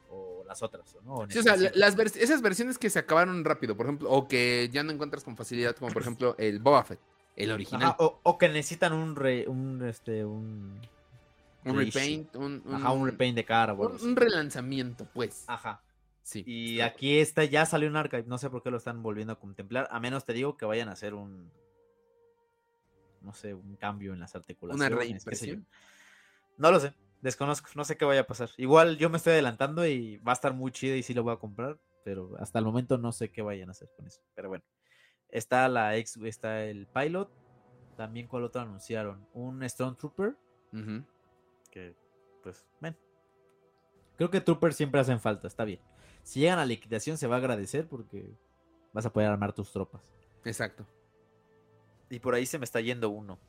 o 0.10 0.44
las 0.48 0.64
otras, 0.64 0.96
¿no? 1.06 1.24
En 1.24 1.30
Sí, 1.32 1.38
o 1.40 1.44
sea, 1.44 1.56
las 1.76 1.96
vers- 1.96 2.18
esas 2.18 2.42
versiones 2.42 2.80
que 2.80 2.90
se 2.90 2.98
acabaron 3.00 3.46
rápido, 3.46 3.78
por 3.78 3.86
ejemplo, 3.86 4.10
o 4.10 4.28
que 4.28 4.68
ya 4.74 4.82
no 4.84 4.92
encuentras 4.92 5.24
con 5.24 5.38
facilidad, 5.38 5.76
como 5.76 5.92
por 5.94 6.02
ejemplo 6.02 6.36
el 6.40 6.58
Boba 6.60 6.84
Fett, 6.84 7.00
el 7.36 7.52
original. 7.52 7.90
Ajá, 7.90 7.96
o, 8.00 8.20
o 8.24 8.38
que 8.40 8.48
necesitan 8.50 8.92
un 8.94 9.16
re- 9.16 9.48
un 9.48 9.86
este 9.88 10.26
un 10.26 10.82
un 11.66 11.78
repaint, 11.78 12.36
un, 12.36 12.62
un, 12.66 12.76
ajá, 12.76 12.91
un 12.91 13.05
repaint 13.05 13.36
de 13.36 13.45
cara 13.45 13.74
un- 13.74 14.01
un 14.01 14.16
relanzamiento, 14.16 15.05
pues. 15.14 15.43
Ajá. 15.47 15.82
Sí. 16.22 16.43
Y 16.45 16.82
aquí 16.82 17.20
está 17.20 17.43
ya 17.43 17.66
salió 17.66 17.88
en 17.88 17.95
Archive, 17.95 18.24
no 18.28 18.38
sé 18.38 18.49
por 18.49 18.62
qué 18.62 18.70
lo 18.72 18.78
están 18.78 19.01
volviendo 19.01 19.34
a 19.34 19.39
contemplar, 19.39 19.88
a 19.91 19.99
menos 19.99 20.26
te 20.26 20.34
digo 20.34 20.57
que 20.57 20.66
vayan 20.66 20.89
a 20.89 20.93
hacer 20.93 21.14
un 21.14 21.51
no 23.22 23.34
sé, 23.34 23.53
un 23.53 23.76
cambio 23.76 24.14
en 24.14 24.20
las 24.20 24.36
articulaciones, 24.36 24.89
yo. 24.89 24.97
reimpresión? 24.99 25.68
No 26.57 26.72
lo 26.72 26.80
sé, 26.80 26.93
desconozco, 27.22 27.70
no 27.76 27.84
sé 27.84 27.97
qué 27.97 28.05
vaya 28.05 28.22
a 28.22 28.28
pasar. 28.28 28.49
Igual 28.57 28.97
yo 28.97 29.10
me 29.10 29.18
estoy 29.18 29.34
adelantando 29.34 29.86
y 29.86 30.18
va 30.18 30.32
a 30.32 30.36
estar 30.36 30.53
muy 30.53 30.72
chido 30.72 30.95
y 30.95 31.03
sí 31.03 31.14
lo 31.14 31.24
voy 31.24 31.34
a 31.34 31.38
comprar, 31.38 31.78
pero 32.03 32.36
hasta 32.39 32.60
el 32.60 32.66
momento 32.66 32.97
no 32.97 33.12
sé 33.12 33.30
qué 33.30 33.41
vayan 33.41 33.70
a 33.70 33.72
hacer 33.72 33.89
con 33.95 34.07
eso. 34.07 34.22
Pero 34.36 34.49
bueno, 34.49 34.64
está 35.30 35.68
la 35.68 35.97
ex, 35.97 36.16
está 36.18 36.64
el 36.64 36.88
pilot, 36.88 37.30
también 37.97 38.28
cuál 38.28 38.43
otro 38.45 38.62
anunciaron, 38.62 39.28
un 39.34 39.68
Stormtrooper, 39.68 40.38
Ujú. 40.72 41.03
Que 41.70 41.95
pues, 42.43 42.65
ven. 42.80 42.95
Creo 44.17 44.30
que 44.30 44.41
Troopers 44.41 44.76
siempre 44.76 44.99
hacen 44.99 45.20
falta, 45.20 45.47
está 45.47 45.65
bien. 45.65 45.80
Si 46.24 46.41
llegan 46.41 46.59
a 46.59 46.65
liquidación 46.65 47.17
se 47.17 47.28
va 47.28 47.36
a 47.36 47.39
agradecer 47.39 47.88
porque 47.88 48.30
vas 48.93 49.05
a 49.05 49.13
poder 49.13 49.30
armar 49.30 49.53
tus 49.53 49.72
tropas. 49.72 50.01
Exacto. 50.43 50.86
Y 52.09 52.20
por 52.20 52.34
ahí 52.34 52.45
se 52.45 52.57
me 52.57 52.65
está 52.65 52.82
yendo 52.82 53.09
uno. 53.09 53.39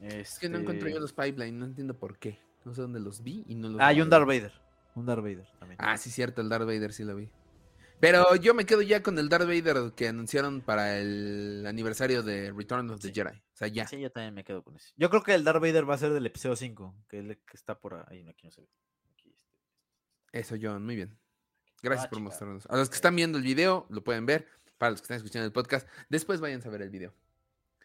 Es 0.00 0.38
que 0.38 0.48
no 0.48 0.58
Este 0.58 0.92
yo 0.92 1.00
los 1.00 1.12
pipeline, 1.12 1.58
no 1.58 1.64
entiendo 1.64 1.94
por 1.94 2.18
qué. 2.18 2.38
No 2.64 2.74
sé 2.74 2.82
dónde 2.82 3.00
los 3.00 3.22
vi 3.22 3.44
y 3.46 3.54
no 3.54 3.68
los 3.68 3.80
Ah, 3.80 3.92
y 3.92 4.00
un 4.00 4.10
Darth 4.10 4.26
Vader. 4.26 4.42
Vader. 4.42 4.60
Un 4.94 5.06
Darth 5.06 5.22
Vader 5.22 5.48
también. 5.58 5.78
Ah, 5.80 5.96
sí, 5.96 6.10
cierto, 6.10 6.40
el 6.40 6.48
Darth 6.48 6.66
Vader 6.66 6.92
sí 6.92 7.04
lo 7.04 7.16
vi. 7.16 7.30
Pero 8.00 8.36
yo 8.36 8.54
me 8.54 8.64
quedo 8.64 8.82
ya 8.82 9.02
con 9.02 9.18
el 9.18 9.28
Darth 9.28 9.46
Vader 9.46 9.92
que 9.94 10.08
anunciaron 10.08 10.60
para 10.60 10.98
el 10.98 11.64
aniversario 11.66 12.22
de 12.22 12.52
Return 12.52 12.88
of 12.90 13.00
the 13.00 13.08
Sí. 13.08 13.14
Jedi. 13.14 13.30
O 13.36 13.56
sea, 13.56 13.68
ya. 13.68 13.86
Sí, 13.88 13.98
yo 14.00 14.10
también 14.12 14.34
me 14.34 14.44
quedo 14.44 14.62
con 14.62 14.76
eso. 14.76 14.92
Yo 14.96 15.10
creo 15.10 15.22
que 15.22 15.34
el 15.34 15.42
Darth 15.44 15.60
Vader 15.60 15.88
va 15.88 15.94
a 15.94 15.98
ser 15.98 16.12
del 16.12 16.24
episodio 16.26 16.54
5, 16.56 16.94
que, 17.08 17.18
es 17.18 17.24
el 17.24 17.36
que 17.38 17.56
está 17.56 17.78
por 17.78 18.04
ahí. 18.08 18.22
no, 18.22 18.30
Aquí 18.30 18.46
no 18.46 18.52
se 18.52 18.60
ve. 18.60 18.68
Aquí 19.12 19.30
este. 19.30 20.38
Eso, 20.38 20.56
John, 20.60 20.84
muy 20.84 20.94
bien. 20.96 21.18
Gracias 21.82 22.06
Ah, 22.06 22.10
por 22.10 22.18
chica. 22.18 22.28
mostrarnos. 22.28 22.66
A 22.66 22.76
los 22.76 22.88
que 22.88 22.96
están 22.96 23.16
viendo 23.16 23.38
el 23.38 23.44
video, 23.44 23.86
lo 23.90 24.02
pueden 24.04 24.26
ver. 24.26 24.46
Para 24.78 24.90
los 24.92 25.00
que 25.00 25.04
están 25.06 25.16
escuchando 25.16 25.46
el 25.46 25.52
podcast, 25.52 25.88
después 26.08 26.40
vayan 26.40 26.62
a 26.64 26.68
ver 26.70 26.82
el 26.82 26.90
video. 26.90 27.12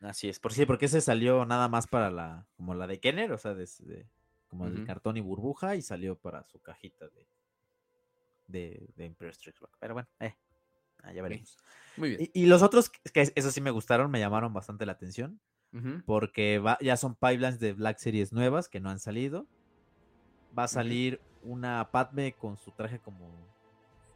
Así 0.01 0.29
es, 0.29 0.39
por 0.39 0.53
sí, 0.53 0.65
porque 0.67 0.85
ese 0.85 1.01
salió 1.01 1.45
nada 1.45 1.67
más 1.69 1.87
para 1.87 2.11
la, 2.11 2.45
como 2.55 2.75
la 2.75 2.85
de 2.87 2.99
Kenner, 2.99 3.31
o 3.31 3.37
sea, 3.39 3.55
de, 3.55 3.67
de- 3.79 4.07
como 4.47 4.67
el 4.67 4.73
Ujú. 4.75 4.85
cartón 4.85 5.17
y 5.17 5.21
burbuja, 5.21 5.75
y 5.75 5.81
salió 5.81 6.15
para 6.19 6.43
su 6.43 6.59
cajita 6.61 7.07
de, 7.07 7.25
de, 8.47 8.87
de 8.95 9.05
Empire 9.05 9.33
Strikes 9.33 9.59
Back. 9.61 9.71
Pero 9.79 9.93
bueno, 9.93 10.09
eh, 10.19 10.35
ah, 11.03 11.13
ya 11.13 11.21
veremos. 11.23 11.57
Muy 11.97 12.09
bien. 12.09 12.21
Y, 12.33 12.43
y 12.43 12.45
los 12.47 12.61
otros, 12.61 12.89
que 12.89 13.31
eso 13.35 13.51
sí 13.51 13.61
me 13.61 13.71
gustaron, 13.71 14.09
me 14.11 14.19
llamaron 14.19 14.53
bastante 14.53 14.85
la 14.85 14.93
atención, 14.93 15.39
porque 16.05 16.59
va- 16.59 16.77
ya 16.81 16.97
son 16.97 17.15
pipelines 17.15 17.59
de 17.59 17.73
Black 17.73 17.97
Series 17.97 18.31
nuevas 18.33 18.69
que 18.69 18.79
no 18.79 18.89
han 18.89 18.99
salido. 18.99 19.45
Va 20.57 20.65
a 20.65 20.67
salir 20.67 21.19
una 21.41 21.89
Padme 21.91 22.33
con 22.33 22.57
su 22.57 22.71
traje 22.71 22.99
como, 22.99 23.27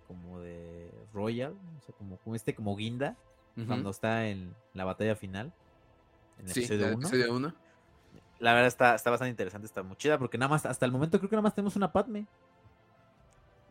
como 0.07 0.39
de 0.39 0.91
Royal, 1.13 1.53
o 1.53 1.82
sea, 1.86 1.95
como, 1.97 2.17
como 2.17 2.36
este 2.36 2.53
como 2.53 2.75
guinda, 2.75 3.17
cuando 3.65 3.89
está 3.89 4.28
en 4.28 4.53
la 4.73 4.86
batalla 4.86 5.15
final. 5.15 5.51
En 6.38 6.45
el 6.45 6.53
Sí, 6.53 6.59
episodio 6.59 6.86
el 6.88 6.93
1. 6.93 7.07
episodio 7.07 7.36
1. 7.36 7.55
La 8.39 8.53
verdad 8.53 8.67
está, 8.67 8.93
está 8.93 9.09
bastante 9.09 9.32
interesante, 9.32 9.65
está 9.65 9.82
muy 9.82 9.95
chida, 9.97 10.19
porque 10.19 10.38
nada 10.38 10.49
más, 10.49 10.65
hasta 10.67 10.86
el 10.86 10.91
momento 10.91 11.17
creo 11.17 11.30
que 11.30 11.36
nada 11.36 11.41
más 11.43 11.55
tenemos 11.55 11.75
una 11.75 11.91
Padme. 11.91 12.28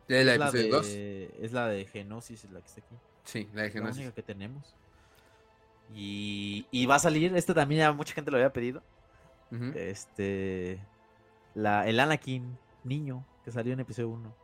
¿El 0.09 0.29
es, 0.29 0.39
la 0.39 0.49
episodio 0.49 0.77
2? 0.77 0.87
de, 0.87 1.35
es 1.41 1.53
la 1.53 1.69
de 1.69 1.85
Genosis, 1.87 2.45
la 2.51 2.61
que 2.61 2.67
está 2.67 2.81
aquí. 2.81 2.95
Sí, 3.25 3.49
la 3.53 3.63
de 3.63 3.69
La 3.69 3.73
Geonosis. 3.73 3.97
única 3.99 4.15
que 4.15 4.23
tenemos. 4.23 4.75
Y, 5.95 6.67
y 6.71 6.87
va 6.87 6.97
a 6.97 6.99
salir, 6.99 7.35
este 7.37 7.55
también 7.55 7.81
ya 7.81 7.93
mucha 7.93 8.15
gente 8.15 8.31
lo 8.31 8.37
había 8.37 8.53
pedido. 8.53 8.83
Este. 9.75 10.81
La, 11.55 11.87
el 11.89 11.99
Anakin 12.01 12.59
niño 12.85 13.25
que 13.45 13.51
salió 13.53 13.73
en 13.73 13.81
episodio 13.81 14.09
1. 14.11 14.35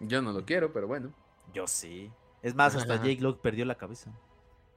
Yo 0.00 0.22
no 0.22 0.32
lo 0.32 0.44
quiero, 0.44 0.72
pero 0.72 0.86
bueno. 0.86 1.12
Yo 1.54 1.66
sí. 1.66 2.10
Es 2.42 2.54
más, 2.54 2.74
hasta. 2.74 2.96
Jake 2.96 3.20
Locke 3.20 3.40
perdió 3.40 3.64
la 3.64 3.76
cabeza. 3.76 4.10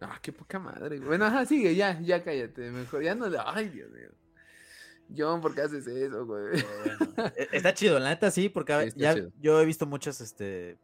Ah, 0.01 0.19
qué 0.21 0.31
poca 0.33 0.59
madre. 0.59 0.99
Bueno, 0.99 1.25
ajá, 1.25 1.45
sigue, 1.45 1.73
ya, 1.75 1.99
ya 2.01 2.23
cállate. 2.23 2.69
Mejor, 2.69 3.01
ya 3.01 3.15
no 3.15 3.27
le. 3.27 3.37
Ay, 3.43 3.69
Dios 3.69 3.89
mío. 3.91 4.09
John, 5.16 5.41
¿por 5.41 5.53
qué 5.53 5.62
haces 5.62 5.86
eso, 5.88 6.26
güey? 6.26 6.51
Bueno, 6.51 7.32
e- 7.36 7.49
está 7.51 7.74
chido, 7.74 7.99
la 7.99 8.10
neta 8.10 8.32
sí, 8.32 8.49
porque 8.49 8.91
Sí, 8.91 8.97
ya 8.99 9.14
chido. 9.14 9.30
yo 9.39 9.62
he 9.62 9.66
visto 9.66 9.86
muchos, 9.86 10.20
este, 10.22 10.78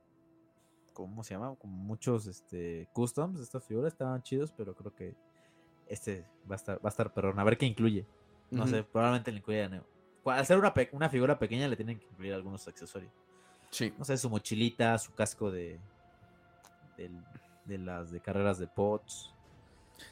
¿cómo 0.93 1.23
se 1.23 1.33
llama? 1.33 1.55
Como 1.55 1.75
muchos, 1.75 2.27
este, 2.27 2.87
customs 2.93 3.37
de 3.39 3.43
estas 3.43 3.63
figuras, 3.65 3.93
estaban 3.93 4.21
chidos, 4.21 4.51
pero 4.55 4.75
creo 4.75 4.93
que 4.93 5.15
este 5.87 6.25
va 6.49 6.55
a 6.55 6.57
estar, 6.57 6.77
va 6.77 6.87
a 6.87 6.89
estar 6.89 7.13
perrón, 7.13 7.39
a 7.39 7.43
ver 7.43 7.57
qué 7.57 7.65
incluye. 7.65 8.05
No 8.51 8.67
sé, 8.67 8.83
probablemente 8.83 9.31
le 9.31 9.37
incluya, 9.37 9.69
¿no? 9.69 9.83
al 10.25 10.45
ser 10.45 10.59
una, 10.59 11.09
figura 11.09 11.39
pequeña 11.39 11.67
le 11.67 11.75
tienen 11.75 11.97
que 11.97 12.05
incluir 12.05 12.33
algunos 12.33 12.67
accesorios. 12.67 13.11
Sí. 13.71 13.93
No 13.97 14.05
sé, 14.05 14.17
su 14.17 14.29
mochilita, 14.29 14.97
su 14.99 15.13
casco 15.13 15.49
de, 15.51 15.79
del- 16.97 17.23
de 17.65 17.77
las 17.77 18.11
de 18.11 18.19
carreras 18.19 18.59
de 18.59 18.67
pots. 18.67 19.33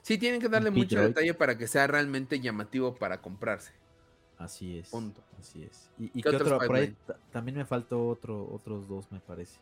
Sí, 0.01 0.18
tienen 0.18 0.39
que 0.41 0.49
darle 0.49 0.72
mucho 0.72 0.99
detalle 1.01 1.34
para 1.34 1.57
que 1.57 1.68
sea 1.68 1.86
realmente 1.88 2.39
llamativo 2.39 2.95
para 2.95 3.22
comprarse. 3.22 3.74
Así 4.39 4.79
es. 4.79 4.89
Punto. 4.89 5.21
Así 5.39 5.63
es. 5.63 5.89
¿Y, 5.99 6.05
y 6.17 6.23
¿Qué 6.23 6.29
otro? 6.29 6.57
Por 6.57 6.75
ahí 6.75 6.95
también 7.31 7.57
me 7.57 7.65
faltó 7.65 8.07
otro, 8.07 8.49
otros 8.51 8.87
dos, 8.87 9.11
me 9.11 9.19
parece. 9.19 9.59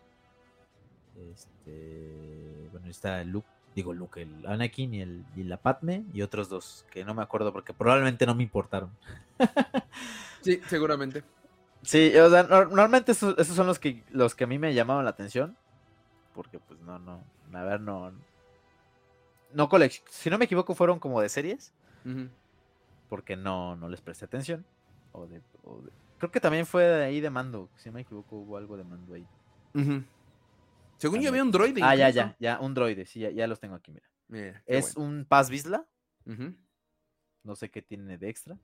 Este. 1.31 2.69
Bueno, 2.71 2.87
está 2.87 3.21
el 3.21 3.29
Luke. 3.31 3.47
Digo 3.75 3.93
Luke, 3.93 4.21
el 4.21 4.45
Anakin 4.47 4.93
y, 4.93 5.01
el, 5.01 5.25
y 5.35 5.43
la 5.43 5.57
Padme. 5.57 6.03
Y 6.13 6.21
otros 6.21 6.49
dos, 6.49 6.85
que 6.91 7.03
no 7.03 7.13
me 7.13 7.21
acuerdo 7.21 7.51
porque 7.53 7.73
probablemente 7.73 8.25
no 8.25 8.35
me 8.35 8.43
importaron. 8.43 8.89
Sí, 10.41 10.61
seguramente. 10.67 11.23
Sí, 11.81 12.15
o 12.15 12.29
sea, 12.29 12.47
nor- 12.47 12.69
normalmente 12.69 13.11
esos, 13.11 13.37
esos 13.37 13.53
son 13.55 13.67
los 13.67 13.79
que, 13.79 14.03
los 14.11 14.33
que 14.33 14.45
a 14.45 14.47
mí 14.47 14.57
me 14.57 14.73
llamaban 14.73 15.03
la 15.03 15.09
atención. 15.11 15.57
Porque, 16.33 16.59
pues, 16.59 16.79
no, 16.81 16.99
no. 16.99 17.21
A 17.51 17.63
ver, 17.63 17.81
no. 17.81 18.13
No 19.53 19.69
Si 20.09 20.29
no 20.29 20.37
me 20.37 20.45
equivoco, 20.45 20.73
fueron 20.75 20.99
como 20.99 21.19
de 21.21 21.27
series. 21.27 21.73
Porque 23.09 23.35
no, 23.35 23.75
no 23.75 23.89
les 23.89 24.01
presté 24.01 24.25
atención. 24.25 24.65
O 25.11 25.25
de, 25.27 25.41
o 25.63 25.81
de- 25.81 25.91
Creo 26.17 26.31
que 26.31 26.39
también 26.39 26.65
fue 26.65 26.83
de 26.83 27.03
ahí 27.05 27.19
de 27.21 27.29
mando. 27.29 27.69
Si 27.75 27.89
no 27.89 27.93
me 27.93 28.01
equivoco, 28.01 28.37
hubo 28.37 28.57
algo 28.57 28.75
de 28.77 28.83
mando 28.83 29.13
ahí. 29.13 29.27
Según 30.97 31.21
yo 31.21 31.29
había 31.29 31.43
un 31.43 31.51
droide. 31.51 31.81
Ah, 31.83 31.95
ya, 31.95 32.09
incluso. 32.09 32.27
ya, 32.29 32.35
ya, 32.39 32.59
un 32.59 32.73
droide. 32.73 33.05
Sí, 33.05 33.19
ya, 33.19 33.29
ya 33.29 33.45
los 33.47 33.59
tengo 33.59 33.75
aquí, 33.75 33.91
mira. 33.91 34.61
Es 34.65 34.95
bueno. 34.95 35.09
un 35.09 35.25
Paz 35.25 35.49
Vizla. 35.49 35.85
Ujú. 36.25 36.55
No 37.43 37.55
sé 37.55 37.69
qué 37.69 37.81
tiene 37.81 38.17
de 38.17 38.29
extra. 38.29 38.57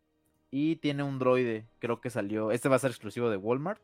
Y 0.49 0.77
tiene 0.77 1.03
un 1.03 1.19
droide. 1.19 1.67
Creo 1.79 2.01
que 2.01 2.09
salió. 2.09 2.51
Este 2.51 2.69
va 2.69 2.75
a 2.75 2.79
ser 2.79 2.89
exclusivo 2.91 3.29
de 3.29 3.37
Walmart. 3.37 3.81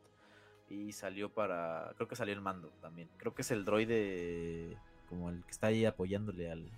Y 0.68 0.92
salió 0.92 1.32
para. 1.32 1.92
Creo 1.96 2.08
que 2.08 2.16
salió 2.16 2.34
el 2.34 2.40
mando 2.40 2.70
también. 2.80 3.08
Creo 3.16 3.34
que 3.34 3.42
es 3.42 3.50
el 3.52 3.64
droide. 3.64 4.76
Como 5.08 5.30
el 5.30 5.44
que 5.44 5.50
está 5.50 5.68
ahí 5.68 5.84
apoyándole 5.84 6.50
al. 6.50 6.68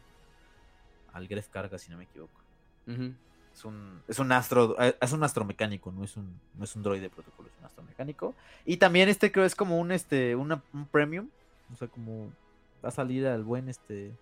Al 1.14 1.26
Gref 1.28 1.48
Carga, 1.48 1.78
si 1.78 1.90
no 1.90 1.96
me 1.98 2.04
equivoco. 2.04 2.40
Ujú. 2.86 3.14
Es 3.54 3.64
un, 3.64 4.02
es 4.08 4.18
un 4.18 4.32
astro, 4.32 4.76
eh, 4.80 4.96
es 5.00 5.12
un 5.12 5.22
astromecánico, 5.22 5.92
no 5.92 6.04
es 6.04 6.16
un, 6.16 6.40
no 6.56 6.64
es 6.64 6.74
un 6.74 6.82
droide 6.82 7.02
de 7.02 7.10
protocolo, 7.10 7.48
es 7.48 7.58
un 7.60 7.66
astromecánico. 7.66 8.34
Y 8.64 8.78
también 8.78 9.08
este 9.08 9.30
creo 9.30 9.44
es 9.44 9.54
como 9.54 9.78
un 9.78 9.92
este, 9.92 10.34
una- 10.36 10.62
un 10.72 10.86
premium. 10.86 11.28
O 11.72 11.76
sea, 11.76 11.88
como 11.88 12.30
va 12.84 12.88
a 12.88 12.92
salir 12.92 13.26
al 13.26 13.44
buen 13.44 13.68
este. 13.68 14.12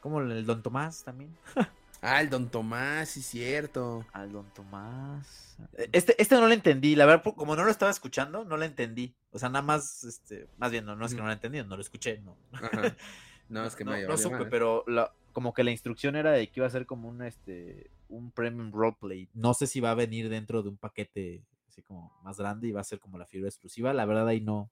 Como 0.00 0.20
el 0.20 0.44
Don 0.46 0.62
Tomás 0.62 1.02
también. 1.04 1.36
Ah, 2.04 2.20
el 2.20 2.30
Don 2.30 2.48
Tomás, 2.48 3.10
sí, 3.10 3.22
cierto. 3.22 4.04
Al 4.12 4.32
Don 4.32 4.44
Tomás. 4.54 5.56
Eh, 5.78 5.88
Este, 5.92 6.20
este 6.20 6.34
no 6.34 6.48
lo 6.48 6.52
entendí, 6.52 6.96
la 6.96 7.06
verdad, 7.06 7.32
como 7.36 7.54
no 7.54 7.62
lo 7.64 7.70
estaba 7.70 7.92
escuchando, 7.92 8.44
no 8.44 8.56
lo 8.56 8.64
entendí. 8.64 9.14
O 9.30 9.38
sea, 9.38 9.48
nada 9.50 9.62
más, 9.64 10.02
este, 10.02 10.48
más 10.58 10.72
bien, 10.72 10.84
no, 10.84 10.96
no 10.96 11.06
es 11.06 11.14
que 11.14 11.20
no 11.20 11.26
lo 11.28 11.32
entendí, 11.32 11.62
no 11.62 11.76
lo 11.76 11.80
escuché, 11.80 12.18
no. 12.24 12.36
Ajá. 12.52 12.68
No, 13.48 13.64
es 13.66 13.76
que 13.76 13.84
no, 13.84 13.92
me 13.92 14.02
no 14.02 14.16
supe, 14.16 14.46
pero 14.46 14.82
la- 14.88 15.12
como 15.32 15.52
que 15.54 15.64
la 15.64 15.70
instrucción 15.70 16.16
era 16.16 16.32
de 16.32 16.48
que 16.48 16.60
iba 16.60 16.66
a 16.66 16.70
ser 16.70 16.86
como 16.86 17.08
un 17.08 17.22
este 17.22 17.90
un 18.08 18.30
premium 18.30 18.72
roleplay. 18.72 19.28
No 19.34 19.54
sé 19.54 19.66
si 19.66 19.80
va 19.80 19.90
a 19.90 19.94
venir 19.94 20.28
dentro 20.28 20.62
de 20.62 20.68
un 20.68 20.76
paquete 20.76 21.44
así 21.68 21.82
como 21.82 22.12
más 22.22 22.38
grande 22.38 22.68
y 22.68 22.72
va 22.72 22.80
a 22.80 22.84
ser 22.84 23.00
como 23.00 23.18
la 23.18 23.26
figura 23.26 23.48
exclusiva. 23.48 23.92
La 23.92 24.04
verdad 24.04 24.28
ahí 24.28 24.40
no 24.40 24.70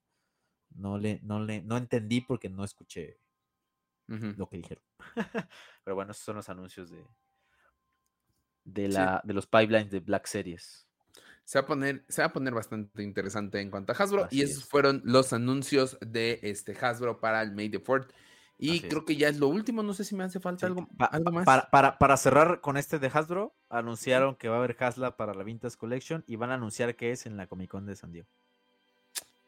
no 0.75 0.97
le 0.97 1.19
no 1.23 1.39
le 1.39 1.61
no 1.63 1.77
entendí 1.77 2.21
porque 2.21 2.49
no 2.49 2.63
escuché 2.63 3.17
lo 4.07 4.47
que 4.49 4.57
dijeron. 4.57 4.83
Pero 5.83 5.95
bueno, 5.95 6.11
esos 6.11 6.25
son 6.25 6.35
los 6.35 6.49
anuncios 6.49 6.89
de 6.89 7.05
de 8.63 8.87
la 8.89 9.21
de 9.23 9.33
los 9.33 9.47
pipelines 9.47 9.89
de 9.89 9.99
Black 9.99 10.27
Series. 10.27 10.87
Se 11.43 11.59
va 11.59 11.63
a 11.63 11.67
poner, 11.67 12.05
se 12.07 12.21
va 12.21 12.27
a 12.27 12.33
poner 12.33 12.53
bastante 12.53 13.03
interesante 13.03 13.59
en 13.59 13.71
cuanto 13.71 13.91
a 13.91 13.95
Hasbro. 13.95 14.27
y 14.31 14.41
esos 14.41 14.63
fueron 14.65 15.01
los 15.03 15.33
anuncios 15.33 15.97
de 15.99 16.39
este 16.43 16.77
Hasbro 16.79 17.19
para 17.19 17.41
el 17.41 17.51
May 17.51 17.69
the 17.69 17.79
Fourth. 17.79 18.11
Y 18.63 18.81
creo 18.81 19.05
que 19.05 19.15
ya 19.15 19.27
es 19.27 19.39
lo 19.39 19.47
último, 19.47 19.81
no 19.81 19.95
sé 19.95 20.03
si 20.03 20.13
me 20.13 20.23
hace 20.23 20.39
falta 20.39 20.67
algo, 20.67 20.87
algo, 20.99 21.31
más. 21.31 21.45
Para, 21.45 21.97
para, 21.97 22.15
cerrar 22.15 22.61
con 22.61 22.77
este 22.77 22.99
de 22.99 23.07
Hasbro, 23.07 23.55
anunciaron 23.69 24.35
que 24.35 24.49
va 24.49 24.57
a 24.57 24.59
haber 24.59 24.77
Hasla 24.79 25.17
para 25.17 25.33
la 25.33 25.43
Vintage 25.43 25.77
Collection 25.77 26.23
y 26.27 26.35
van 26.35 26.51
a 26.51 26.53
anunciar 26.53 26.95
que 26.95 27.11
es 27.11 27.25
en 27.25 27.37
la 27.37 27.47
Comic 27.47 27.71
Con 27.71 27.87
de 27.87 27.95
San 27.95 28.11
Diego. 28.11 28.27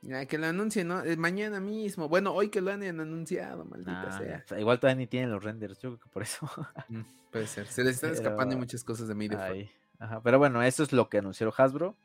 Ya, 0.01 0.25
que 0.25 0.39
lo 0.39 0.47
anuncien, 0.47 0.87
¿no? 0.87 1.03
Eh, 1.03 1.15
mañana 1.15 1.59
mismo. 1.59 2.09
Bueno, 2.09 2.33
hoy 2.33 2.49
que 2.49 2.59
lo 2.59 2.71
han 2.71 2.81
anunciado, 2.83 3.65
maldita 3.65 4.17
sea. 4.17 4.59
Igual 4.59 4.79
todavía 4.79 5.01
ni 5.01 5.07
tienen 5.07 5.29
los 5.29 5.43
renders, 5.43 5.79
yo 5.79 5.91
creo 5.91 5.99
que 5.99 6.09
por 6.09 6.23
eso. 6.23 6.49
Mm, 6.89 7.01
puede 7.31 7.45
ser. 7.45 7.67
Se 7.67 7.83
les 7.83 7.95
están 7.95 8.13
escapando 8.13 8.57
muchas 8.57 8.83
cosas 8.83 9.07
de 9.07 9.13
Made 9.13 9.69
Ajá, 9.99 10.21
pero 10.23 10.39
bueno, 10.39 10.63
eso 10.63 10.81
es 10.81 10.91
lo 10.91 11.07
que 11.07 11.19
anunció 11.19 11.53
Hasbro. 11.55 11.95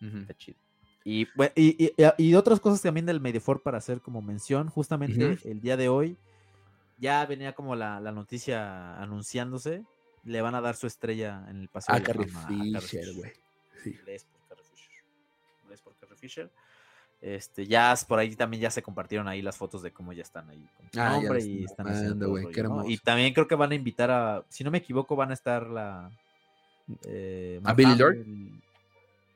Está 0.00 0.34
chido. 0.34 0.56
Y, 1.04 1.26
y, 1.56 1.92
y, 2.16 2.34
otras 2.34 2.60
cosas 2.60 2.80
también 2.80 3.06
del 3.06 3.20
Made 3.20 3.42
para 3.62 3.76
hacer 3.76 4.00
como 4.00 4.22
mención, 4.22 4.68
justamente 4.68 5.38
el 5.44 5.60
día 5.60 5.76
de 5.76 5.88
hoy 5.88 6.16
ya 6.98 7.24
venía 7.26 7.54
como 7.54 7.76
la, 7.76 8.00
noticia 8.00 8.96
anunciándose, 9.00 9.84
le 10.24 10.42
van 10.42 10.54
a 10.54 10.60
dar 10.60 10.76
su 10.76 10.86
estrella 10.86 11.44
en 11.48 11.60
el 11.60 11.68
paseo. 11.68 11.94
A 11.94 12.00
Carrie 12.00 12.28
Fisher, 12.28 13.12
güey. 13.14 13.32
Sí. 13.82 13.90
por 13.92 14.48
Carrie 14.48 14.64
Fisher. 14.74 15.80
por 15.82 15.96
Carrie 15.96 16.16
Fisher. 16.16 16.50
Este, 17.20 17.66
ya 17.66 17.94
por 18.06 18.18
ahí 18.18 18.36
también 18.36 18.62
ya 18.62 18.70
se 18.70 18.82
compartieron 18.82 19.28
ahí 19.28 19.40
las 19.40 19.56
fotos 19.56 19.80
de 19.82 19.92
cómo 19.92 20.12
ya 20.12 20.22
están 20.22 20.50
ahí 20.50 20.68
con 20.76 20.90
su 20.92 21.00
ah, 21.00 21.10
nombre 21.10 21.42
y 21.42 21.64
están 21.64 21.88
haciendo 21.88 22.38
Y 22.86 22.98
también 22.98 23.32
creo 23.32 23.48
que 23.48 23.54
van 23.54 23.72
a 23.72 23.74
invitar 23.74 24.10
a, 24.10 24.44
si 24.50 24.62
no 24.62 24.70
me 24.70 24.78
equivoco, 24.78 25.16
van 25.16 25.30
a 25.30 25.34
estar 25.34 25.66
la 25.66 26.10
eh, 27.04 27.60
a 27.64 27.72
Billy 27.72 27.96
Lord. 27.96 28.26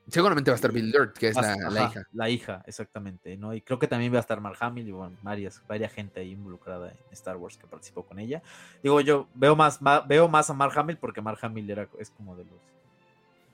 Seguramente 0.09 0.51
va 0.51 0.55
a 0.55 0.55
estar 0.55 0.71
Billy 0.71 0.91
Lord, 0.91 1.13
que 1.13 1.29
es 1.29 1.35
la, 1.35 1.55
hija. 1.55 2.07
La 2.13 2.29
hija, 2.29 2.63
exactamente, 2.65 3.37
¿no? 3.37 3.53
Y 3.53 3.61
creo 3.61 3.79
que 3.79 3.87
también 3.87 4.13
va 4.13 4.17
a 4.17 4.21
estar 4.21 4.41
Mark 4.41 4.57
Hamill 4.59 4.87
y 4.87 4.91
bueno, 4.91 5.15
varias, 5.21 5.61
varias 5.67 5.93
gente 5.93 6.19
ahí 6.19 6.31
involucrada 6.31 6.89
en 6.91 6.97
Star 7.11 7.37
Wars 7.37 7.57
que 7.57 7.67
participó 7.67 8.03
con 8.03 8.19
ella. 8.19 8.41
Digo, 8.81 9.01
yo 9.01 9.27
veo 9.35 9.55
más, 9.55 9.79
veo 10.07 10.27
más 10.27 10.49
a 10.49 10.53
Mark 10.53 10.77
Hamill 10.77 10.97
porque 10.97 11.21
Mark 11.21 11.39
Hamill 11.41 11.69
era, 11.69 11.87
es 11.99 12.09
como 12.09 12.35
de 12.35 12.45
los 12.45 12.59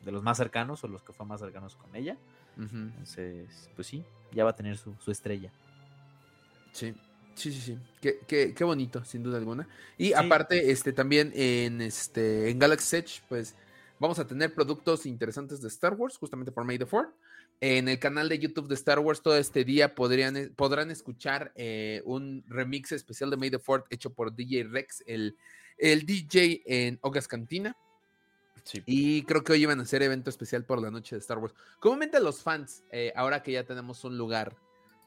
de 0.05 0.11
los 0.11 0.23
más 0.23 0.37
cercanos 0.37 0.83
o 0.83 0.87
los 0.87 1.01
que 1.01 1.11
fue 1.11 1.25
más 1.25 1.41
cercanos 1.41 1.75
con 1.75 1.93
ella. 1.95 2.15
Entonces, 2.57 3.69
pues 3.75 3.87
sí, 3.87 4.05
ya 4.31 4.45
va 4.45 4.51
a 4.51 4.55
tener 4.55 4.77
su, 4.77 4.95
estrella. 5.07 5.51
Sí, 6.71 6.93
sí, 7.33 7.51
sí, 7.51 7.59
sí. 7.59 7.79
Qué, 7.99 8.53
qué, 8.55 8.63
bonito, 8.63 9.03
sin 9.03 9.23
duda 9.23 9.39
alguna. 9.39 9.67
Y 9.97 10.13
aparte, 10.13 10.71
este, 10.71 10.93
también 10.93 11.33
en 11.35 11.81
este, 11.81 12.49
en 12.49 12.59
Galaxy 12.59 12.97
Edge, 12.97 13.21
pues 13.27 13.55
Vamos 13.97 14.19
a 14.19 14.27
tener 14.27 14.53
productos 14.53 15.05
interesantes 15.05 15.61
de 15.61 15.69
Star 15.69 15.93
Wars, 15.93 16.17
justamente 16.17 16.51
por 16.51 16.65
May 16.65 16.77
the 16.77 16.85
Fourth. 16.85 17.13
En 17.61 17.87
el 17.87 17.97
canal 17.97 18.27
de 18.27 18.37
YouTube 18.37 18.67
de 18.67 18.75
Star 18.75 18.99
Wars 18.99 19.21
todo 19.21 19.37
este 19.37 19.63
día 19.63 19.95
podrían, 19.95 20.35
eh, 20.35 20.49
podrán 20.53 20.91
escuchar 20.91 21.53
eh, 21.55 22.01
un 22.03 22.43
remix 22.47 22.91
especial 22.91 23.29
de 23.29 23.37
May 23.37 23.49
the 23.49 23.59
Fourth 23.59 23.85
hecho 23.89 24.11
por 24.11 24.35
DJ 24.35 24.65
Rex, 24.65 25.01
el, 25.07 25.37
el 25.77 26.05
DJ 26.05 26.63
en 26.65 26.99
Ogas 27.01 27.27
Cantina. 27.27 27.77
Y 28.85 29.23
creo 29.23 29.43
que 29.43 29.53
hoy 29.53 29.61
iban 29.61 29.79
a 29.79 29.83
hacer 29.83 30.01
evento 30.01 30.29
especial 30.29 30.65
por 30.65 30.81
la 30.81 30.91
noche 30.91 31.15
de 31.15 31.19
Star 31.19 31.37
Wars. 31.37 31.53
Comúnmente 31.79 32.19
los 32.19 32.41
fans, 32.41 32.83
eh, 32.91 33.13
ahora 33.15 33.43
que 33.43 33.51
ya 33.51 33.63
tenemos 33.63 34.03
un 34.03 34.17
lugar 34.17 34.57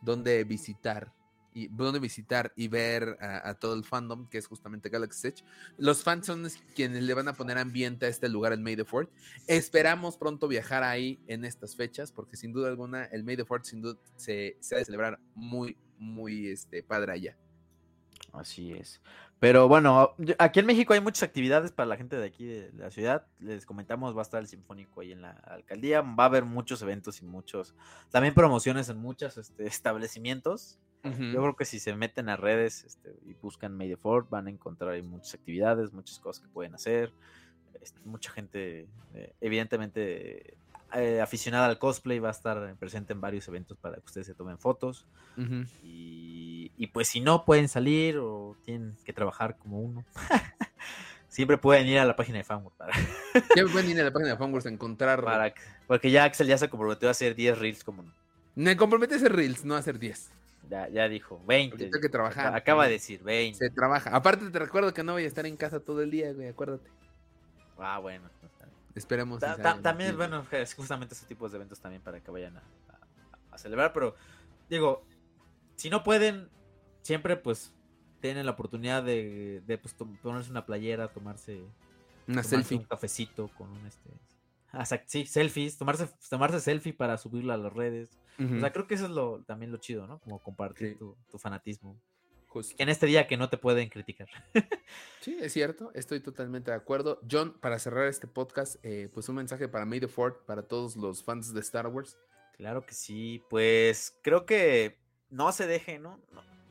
donde 0.00 0.44
visitar 0.44 1.12
y 1.54 1.68
donde 1.68 1.98
visitar 1.98 2.52
y 2.56 2.68
ver 2.68 3.16
a, 3.20 3.54
todo 3.54 3.74
el 3.74 3.84
fandom, 3.84 4.28
que 4.28 4.38
es 4.38 4.46
justamente 4.46 4.88
Galaxy 4.88 5.28
Edge. 5.28 5.44
Los 5.76 6.02
fans 6.02 6.26
son 6.26 6.46
quienes 6.74 7.02
le 7.02 7.14
van 7.14 7.28
a 7.28 7.32
poner 7.32 7.58
ambiente 7.58 8.06
a 8.06 8.08
este 8.08 8.28
lugar, 8.28 8.52
el 8.52 8.60
May 8.60 8.76
the 8.76 8.84
Fourth. 8.84 9.10
Esperamos 9.46 10.16
pronto 10.16 10.48
viajar 10.48 10.82
ahí 10.82 11.18
en 11.26 11.44
estas 11.44 11.76
fechas, 11.76 12.12
porque 12.12 12.36
sin 12.36 12.52
duda 12.52 12.68
alguna 12.68 13.04
el 13.04 13.24
May 13.24 13.36
the 13.36 13.44
Fourth 13.44 13.64
sin 13.64 13.82
duda 13.82 13.98
se, 14.16 14.56
se 14.60 14.74
ha 14.74 14.78
de 14.78 14.84
celebrar 14.84 15.18
muy, 15.34 15.76
muy 15.98 16.48
este, 16.48 16.82
padre 16.82 17.12
allá. 17.12 17.36
Así 18.32 18.72
es. 18.72 19.00
Pero 19.40 19.68
bueno, 19.68 20.14
aquí 20.38 20.58
en 20.58 20.66
México 20.66 20.94
hay 20.94 21.00
muchas 21.00 21.22
actividades 21.22 21.70
para 21.70 21.86
la 21.86 21.96
gente 21.96 22.16
de 22.16 22.26
aquí 22.26 22.44
de 22.44 22.72
la 22.76 22.90
ciudad. 22.90 23.26
Les 23.38 23.66
comentamos, 23.66 24.16
va 24.16 24.20
a 24.20 24.22
estar 24.22 24.40
el 24.40 24.48
Sinfónico 24.48 25.00
ahí 25.00 25.12
en 25.12 25.22
la 25.22 25.30
alcaldía. 25.30 26.00
Va 26.00 26.24
a 26.24 26.26
haber 26.26 26.44
muchos 26.44 26.82
eventos 26.82 27.22
y 27.22 27.24
muchos, 27.24 27.74
también 28.10 28.34
promociones 28.34 28.88
en 28.88 28.98
muchos 28.98 29.36
este, 29.38 29.66
establecimientos. 29.66 30.78
Yo 31.04 31.40
creo 31.40 31.56
que 31.56 31.64
si 31.64 31.78
se 31.78 31.94
meten 31.94 32.28
a 32.28 32.36
redes 32.36 32.84
este, 32.84 33.16
y 33.24 33.32
buscan 33.34 33.78
Ford, 34.02 34.26
van 34.28 34.48
a 34.48 34.50
encontrar 34.50 34.90
ahí 34.90 35.00
muchas 35.00 35.34
actividades, 35.34 35.92
muchas 35.92 36.18
cosas 36.18 36.42
que 36.42 36.48
pueden 36.48 36.74
hacer. 36.74 37.14
Este, 37.80 38.00
mucha 38.04 38.30
gente, 38.30 38.88
eh, 39.14 39.32
evidentemente, 39.40 40.58
eh, 40.94 41.20
aficionada 41.20 41.66
al 41.66 41.78
cosplay 41.78 42.18
va 42.18 42.28
a 42.28 42.32
estar 42.32 42.74
presente 42.76 43.12
en 43.12 43.20
varios 43.20 43.46
eventos 43.48 43.76
para 43.78 43.96
que 43.96 44.06
ustedes 44.06 44.26
se 44.26 44.34
tomen 44.34 44.58
fotos. 44.58 45.06
y, 45.82 46.86
pues 46.92 47.08
si 47.08 47.20
no 47.20 47.44
pueden 47.44 47.68
salir 47.68 48.18
o 48.18 48.56
tienen 48.64 48.96
que 49.04 49.12
trabajar 49.12 49.58
como 49.58 49.80
uno, 49.80 50.04
siempre 51.28 51.58
pueden 51.58 51.86
ir 51.86 51.98
a 51.98 52.04
la 52.04 52.16
página 52.16 52.38
de 52.38 52.44
Fanworks. 52.44 52.78
siempre 53.54 53.72
pueden 53.72 53.90
ir 53.90 54.00
a 54.00 54.04
la 54.04 54.12
página 54.12 54.30
de 54.30 54.36
Fanworks 54.36 54.66
a 54.66 54.70
encontrar. 54.70 55.54
porque 55.86 56.10
ya 56.10 56.24
Axel 56.24 56.46
ya 56.46 56.56
se 56.56 56.68
comprometió 56.68 57.08
a 57.08 57.10
hacer 57.10 57.34
10 57.34 57.58
reels 57.58 57.84
como 57.84 58.02
no. 58.02 58.12
Me 58.54 58.76
compromete 58.76 59.14
a 59.14 59.16
hacer 59.18 59.34
reels, 59.34 59.64
no 59.64 59.76
a 59.76 59.78
hacer 59.78 59.98
10. 59.98 60.32
Ya, 60.70 60.88
ya 60.88 61.08
dijo, 61.08 61.40
20. 61.46 61.90
que 61.90 62.08
trabajar. 62.08 62.54
Acaba 62.54 62.86
de 62.86 62.92
decir 62.92 63.22
20. 63.22 63.58
Se 63.58 63.70
trabaja. 63.70 64.10
Aparte 64.10 64.50
te 64.50 64.58
recuerdo 64.58 64.92
que 64.92 65.02
no 65.02 65.12
voy 65.12 65.24
a 65.24 65.26
estar 65.26 65.46
en 65.46 65.56
casa 65.56 65.80
todo 65.80 66.02
el 66.02 66.10
día, 66.10 66.32
güey, 66.32 66.48
acuérdate. 66.48 66.90
Ah, 67.78 67.98
bueno. 67.98 68.28
Esperemos. 68.98 69.40
también, 69.82 70.16
bueno, 70.16 70.46
es 70.52 70.74
justamente 70.74 71.14
ese 71.14 71.26
tipo 71.26 71.48
de 71.48 71.56
eventos 71.56 71.80
también 71.80 72.02
para 72.02 72.20
que 72.20 72.30
vayan 72.30 72.56
a, 72.56 72.62
celebrar, 73.58 73.92
pero 73.92 74.14
digo, 74.70 75.04
si 75.74 75.90
no 75.90 76.04
pueden, 76.04 76.48
siempre 77.02 77.36
pues 77.36 77.74
tienen 78.20 78.46
la 78.46 78.52
oportunidad 78.52 79.02
de, 79.02 79.64
de 79.66 79.78
pues, 79.78 79.94
ponerse 80.22 80.50
una 80.50 80.64
playera, 80.64 81.08
tomarse, 81.08 81.64
una 82.28 82.44
selfie. 82.44 82.78
un 82.78 82.84
cafecito 82.84 83.48
con 83.56 83.68
un 83.70 83.84
este 83.84 84.10
sí, 85.06 85.26
selfies, 85.26 85.78
tomarse, 85.78 86.08
tomarse 86.28 86.60
selfie 86.60 86.92
para 86.92 87.16
subirla 87.18 87.54
a 87.54 87.58
las 87.58 87.72
redes. 87.72 88.10
O 88.38 88.60
sea, 88.60 88.72
creo 88.72 88.86
que 88.86 88.94
eso 88.94 89.06
es 89.06 89.10
lo, 89.10 89.42
también 89.42 89.72
lo 89.72 89.78
chido, 89.78 90.06
¿no? 90.06 90.20
Como 90.20 90.40
compartir 90.40 90.96
tu, 90.96 91.16
fanatismo. 91.38 92.00
En 92.78 92.88
este 92.88 93.06
día 93.06 93.26
que 93.26 93.36
no 93.36 93.48
te 93.48 93.58
pueden 93.58 93.88
criticar. 93.88 94.28
sí, 95.20 95.36
es 95.40 95.52
cierto, 95.52 95.90
estoy 95.94 96.20
totalmente 96.20 96.70
de 96.70 96.76
acuerdo. 96.76 97.20
John, 97.30 97.56
para 97.60 97.78
cerrar 97.78 98.06
este 98.06 98.26
podcast, 98.26 98.76
eh, 98.82 99.08
pues 99.12 99.28
un 99.28 99.36
mensaje 99.36 99.68
para 99.68 99.84
May 99.84 100.00
the 100.00 100.08
Fourth, 100.08 100.38
para 100.44 100.62
todos 100.62 100.96
los 100.96 101.22
fans 101.22 101.52
de 101.52 101.60
Star 101.60 101.86
Wars. 101.86 102.18
Claro 102.56 102.84
que 102.84 102.94
sí, 102.94 103.42
pues 103.48 104.18
creo 104.22 104.46
que 104.46 104.98
no 105.30 105.52
se 105.52 105.66
dejen, 105.66 106.02
¿no? 106.02 106.20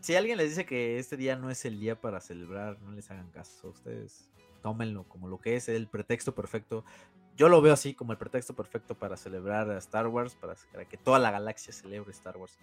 Si 0.01 0.15
alguien 0.15 0.37
les 0.37 0.49
dice 0.49 0.65
que 0.65 0.99
este 0.99 1.17
día 1.17 1.35
no 1.35 1.49
es 1.49 1.65
el 1.65 1.79
día 1.79 1.99
para 1.99 2.19
celebrar, 2.19 2.79
no 2.81 2.91
les 2.91 3.09
hagan 3.09 3.29
caso. 3.31 3.69
Ustedes 3.69 4.29
tómenlo 4.61 5.03
como 5.07 5.27
lo 5.27 5.39
que 5.39 5.55
es 5.55 5.69
el 5.69 5.87
pretexto 5.87 6.33
perfecto 6.33 6.83
yo 7.37 7.49
lo 7.49 7.61
veo 7.61 7.73
así 7.73 7.93
como 7.93 8.11
el 8.11 8.17
pretexto 8.17 8.55
perfecto 8.55 8.95
para 8.95 9.15
celebrar 9.15 9.69
a 9.69 9.77
Star 9.77 10.07
Wars, 10.07 10.35
para, 10.35 10.55
que 10.85 10.97
toda 10.97 11.19
la 11.19 11.29
galaxia 11.29 11.71
celebre 11.71 12.11
Star 12.11 12.35
Wars 12.35 12.57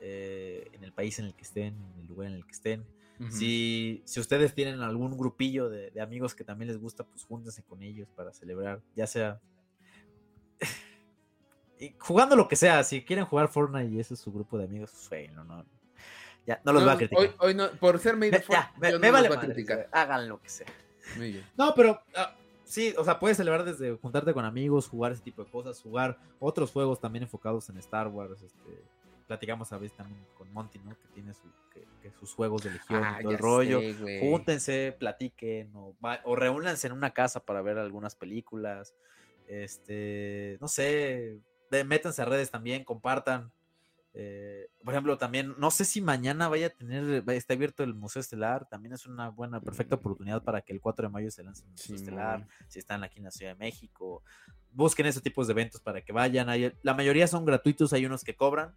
eh, 0.00 0.68
en 0.72 0.84
el 0.84 0.92
país 0.92 1.18
en 1.18 1.26
el 1.26 1.34
que 1.34 1.42
estén, 1.42 1.74
en 1.94 2.00
el 2.00 2.06
lugar 2.06 2.28
en 2.28 2.34
el 2.34 2.44
que 2.44 2.52
estén. 2.52 2.84
si, 3.30 4.02
si, 4.04 4.20
ustedes 4.20 4.54
tienen 4.54 4.80
algún 4.80 5.16
grupillo 5.18 5.68
de, 5.68 6.00
amigos 6.00 6.34
que 6.34 6.44
también 6.44 6.68
les 6.68 6.78
gusta, 6.78 7.04
pues 7.04 7.24
júntense 7.24 7.62
con 7.64 7.82
ellos 7.82 8.08
para 8.14 8.32
celebrar, 8.32 8.80
ya 8.94 9.06
sea 9.06 9.40
jugando 11.98 12.36
lo 12.36 12.46
que 12.46 12.56
sea, 12.56 12.84
si 12.84 13.04
quieren 13.04 13.24
jugar 13.24 13.48
Fortnite 13.48 13.92
y 13.92 14.00
ese 14.00 14.14
es 14.14 14.20
su 14.20 14.32
grupo 14.32 14.56
de 14.56 14.64
amigos, 14.64 14.92
pues, 15.08 15.32
no, 15.32 15.44
no, 15.44 15.64
ya, 16.48 16.60
no 16.64 16.72
los 16.72 16.86
va 16.86 16.92
a 16.92 16.96
criticar. 16.96 17.34
Hoy, 17.40 17.54
no, 17.54 17.70
por 17.72 17.98
ser 17.98 18.16
medio 18.16 18.40
me, 18.80 18.98
me, 18.98 19.10
vale 19.10 19.28
criticar. 19.28 19.86
Hagan 19.92 20.28
lo 20.28 20.40
que 20.40 20.48
sea. 20.48 20.66
No, 21.56 21.74
pero 21.74 22.00
ah, 22.14 22.34
sí, 22.64 22.94
o 22.96 23.04
sea, 23.04 23.18
puedes 23.18 23.36
celebrar 23.36 23.64
desde 23.64 23.96
juntarte 23.96 24.32
con 24.32 24.46
amigos, 24.46 24.88
jugar 24.88 25.12
ese 25.12 25.22
tipo 25.22 25.44
de 25.44 25.50
cosas, 25.50 25.80
jugar 25.82 26.18
otros 26.38 26.70
juegos 26.70 27.00
también 27.00 27.24
enfocados 27.24 27.68
en 27.68 27.76
Star 27.78 28.08
Wars, 28.08 28.40
este, 28.42 28.82
platicamos 29.28 29.72
a 29.72 29.78
veces 29.78 29.96
también 29.96 30.26
con 30.36 30.52
Monty, 30.52 30.80
¿no? 30.80 30.90
Que 30.98 31.06
tiene 31.14 31.32
sus 32.18 32.34
juegos 32.34 32.64
de 32.64 32.70
Legión 32.72 33.00
y 33.02 33.04
ah, 33.04 33.18
todo 33.22 33.30
el 33.32 33.38
rollo. 33.38 33.80
Júntense, 34.20 34.96
platiquen 34.98 35.70
o, 35.76 35.94
o 36.24 36.34
reúnanse 36.36 36.88
en 36.88 36.94
una 36.94 37.12
casa 37.12 37.44
para 37.44 37.62
ver 37.62 37.78
algunas 37.78 38.16
películas. 38.16 38.94
Este, 39.46 40.58
no 40.60 40.68
sé, 40.68 41.40
métanse 41.86 42.22
a 42.22 42.24
redes 42.24 42.50
también, 42.50 42.84
compartan. 42.84 43.52
Eh, 44.14 44.68
por 44.82 44.94
ejemplo, 44.94 45.16
también, 45.18 45.54
no 45.58 45.70
sé 45.70 45.84
si 45.84 46.00
mañana 46.00 46.48
vaya 46.48 46.68
a 46.68 46.70
tener, 46.70 47.22
está 47.28 47.54
abierto 47.54 47.84
el 47.84 47.94
Museo 47.94 48.20
Estelar, 48.20 48.66
también 48.68 48.94
es 48.94 49.06
una 49.06 49.28
buena, 49.28 49.60
perfecta 49.60 49.96
Mm. 49.96 49.98
oportunidad 49.98 50.42
para 50.42 50.62
que 50.62 50.72
el 50.72 50.80
4 50.80 51.06
de 51.06 51.12
mayo 51.12 51.30
se 51.30 51.44
lance 51.44 51.62
el 51.64 51.70
Museo 51.70 51.94
Estelar, 51.94 52.48
si 52.68 52.78
están 52.78 53.04
aquí 53.04 53.18
en 53.18 53.24
la 53.24 53.30
Ciudad 53.30 53.52
de 53.52 53.58
México, 53.58 54.22
busquen 54.72 55.06
ese 55.06 55.20
tipo 55.20 55.44
de 55.44 55.52
eventos 55.52 55.80
para 55.80 56.00
que 56.02 56.12
vayan, 56.12 56.48
hay- 56.48 56.72
la 56.82 56.94
mayoría 56.94 57.28
son 57.28 57.44
gratuitos, 57.44 57.92
hay 57.92 58.06
unos 58.06 58.24
que 58.24 58.34
cobran, 58.34 58.74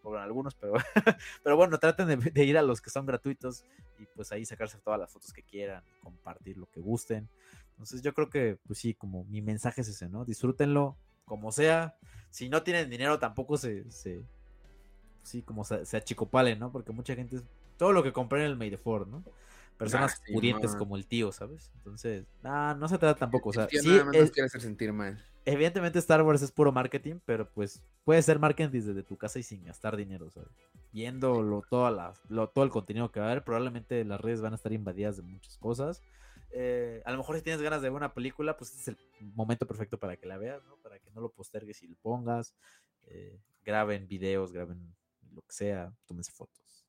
cobran 0.00 0.24
algunos, 0.24 0.54
pero, 0.54 0.74
pero 1.42 1.56
bueno, 1.56 1.78
traten 1.78 2.08
de, 2.08 2.16
de 2.16 2.44
ir 2.44 2.58
a 2.58 2.62
los 2.62 2.80
que 2.80 2.90
son 2.90 3.06
gratuitos 3.06 3.64
y 3.98 4.06
pues 4.06 4.32
ahí 4.32 4.44
sacarse 4.44 4.78
todas 4.78 4.98
las 4.98 5.12
fotos 5.12 5.32
que 5.32 5.42
quieran, 5.42 5.82
compartir 6.02 6.56
lo 6.56 6.66
que 6.70 6.80
gusten. 6.80 7.28
Entonces 7.72 8.02
yo 8.02 8.12
creo 8.12 8.28
que, 8.28 8.58
pues 8.66 8.78
sí, 8.78 8.94
como 8.94 9.24
mi 9.24 9.40
mensaje 9.40 9.80
es 9.80 9.88
ese, 9.88 10.08
¿no? 10.08 10.24
Disfrútenlo 10.24 10.96
como 11.24 11.52
sea. 11.52 11.96
Si 12.28 12.48
no 12.48 12.62
tienen 12.62 12.90
dinero 12.90 13.18
tampoco 13.18 13.56
se, 13.56 13.90
se 13.90 14.22
sí, 15.22 15.42
como 15.42 15.64
se, 15.64 15.84
se 15.86 15.96
achicopalen, 15.96 16.58
¿no? 16.58 16.72
Porque 16.72 16.92
mucha 16.92 17.14
gente, 17.14 17.40
todo 17.76 17.92
lo 17.92 18.02
que 18.02 18.12
compré 18.12 18.40
en 18.40 18.46
el 18.46 18.56
May 18.56 18.70
the 18.70 18.78
Fourth, 18.78 19.08
¿no? 19.08 19.24
Personas 19.80 20.12
Ah, 20.18 20.22
sí, 20.26 20.32
pudientes 20.34 20.76
como 20.76 20.94
el 20.96 21.06
tío, 21.06 21.32
¿sabes? 21.32 21.70
Entonces, 21.74 22.26
nah, 22.42 22.74
no 22.74 22.86
se 22.86 22.98
trata 22.98 23.18
tampoco, 23.18 23.48
o 23.48 23.52
sea, 23.54 23.66
sí, 23.68 23.88
nada 23.88 24.04
más 24.04 24.16
es- 24.16 24.30
quiere 24.30 24.46
hacer 24.46 24.60
sentir 24.60 24.92
mal. 24.92 25.18
evidentemente 25.46 25.98
Star 25.98 26.22
Wars 26.22 26.42
es 26.42 26.52
puro 26.52 26.70
marketing, 26.70 27.14
pero 27.24 27.50
pues 27.50 27.82
puede 28.04 28.20
ser 28.22 28.38
marketing 28.38 28.70
desde 28.70 29.02
tu 29.02 29.16
casa 29.16 29.38
y 29.38 29.42
sin 29.42 29.64
gastar 29.64 29.96
dinero, 29.96 30.30
¿sabes? 30.30 30.50
Viendo 30.92 31.42
lo, 31.42 31.62
toda 31.62 31.90
la- 31.90 32.12
lo- 32.28 32.50
todo 32.50 32.64
el 32.64 32.70
contenido 32.70 33.10
que 33.10 33.20
va 33.20 33.26
a 33.28 33.30
haber, 33.30 33.42
probablemente 33.42 34.04
las 34.04 34.20
redes 34.20 34.42
van 34.42 34.52
a 34.52 34.56
estar 34.56 34.72
invadidas 34.72 35.16
de 35.16 35.22
muchas 35.22 35.56
cosas. 35.56 36.02
Eh, 36.50 37.00
a 37.06 37.12
lo 37.12 37.16
mejor 37.18 37.36
si 37.36 37.42
tienes 37.42 37.62
ganas 37.62 37.80
de 37.80 37.88
ver 37.88 37.96
una 37.96 38.12
película, 38.12 38.56
pues 38.58 38.70
este 38.76 38.90
es 38.92 38.98
el 38.98 39.26
momento 39.34 39.66
perfecto 39.66 39.98
para 39.98 40.16
que 40.18 40.26
la 40.26 40.36
veas, 40.36 40.62
¿no? 40.64 40.76
Para 40.76 40.98
que 40.98 41.10
no 41.12 41.20
lo 41.22 41.30
postergues 41.32 41.82
y 41.82 41.88
lo 41.88 41.96
pongas. 41.96 42.54
eh, 43.06 43.40
graben 43.64 44.06
videos, 44.06 44.52
graben 44.52 44.94
lo 45.32 45.40
que 45.42 45.52
sea, 45.52 45.90
tómense 46.06 46.32
fotos. 46.32 46.86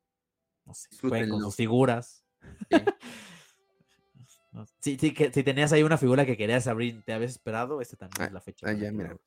No 0.65 0.73
sé, 0.73 0.89
jueguen 1.09 1.29
con 1.29 1.41
sus 1.41 1.55
figuras. 1.55 2.25
Sí. 2.69 2.77
Si, 4.79 4.97
si, 4.97 5.13
que- 5.13 5.31
si 5.31 5.43
tenías 5.43 5.71
ahí 5.71 5.81
una 5.81 5.97
figura 5.97 6.25
que 6.25 6.35
querías 6.35 6.67
abrir, 6.67 7.01
te 7.03 7.13
habías 7.13 7.31
esperado, 7.31 7.79
este 7.79 7.95
también 7.95 8.21
Ah, 8.21 8.25
es 8.25 8.33
la 8.33 8.41
fecha. 8.41 8.67
ah, 8.67 8.73
ya, 8.73 8.91
mira. 8.91 9.17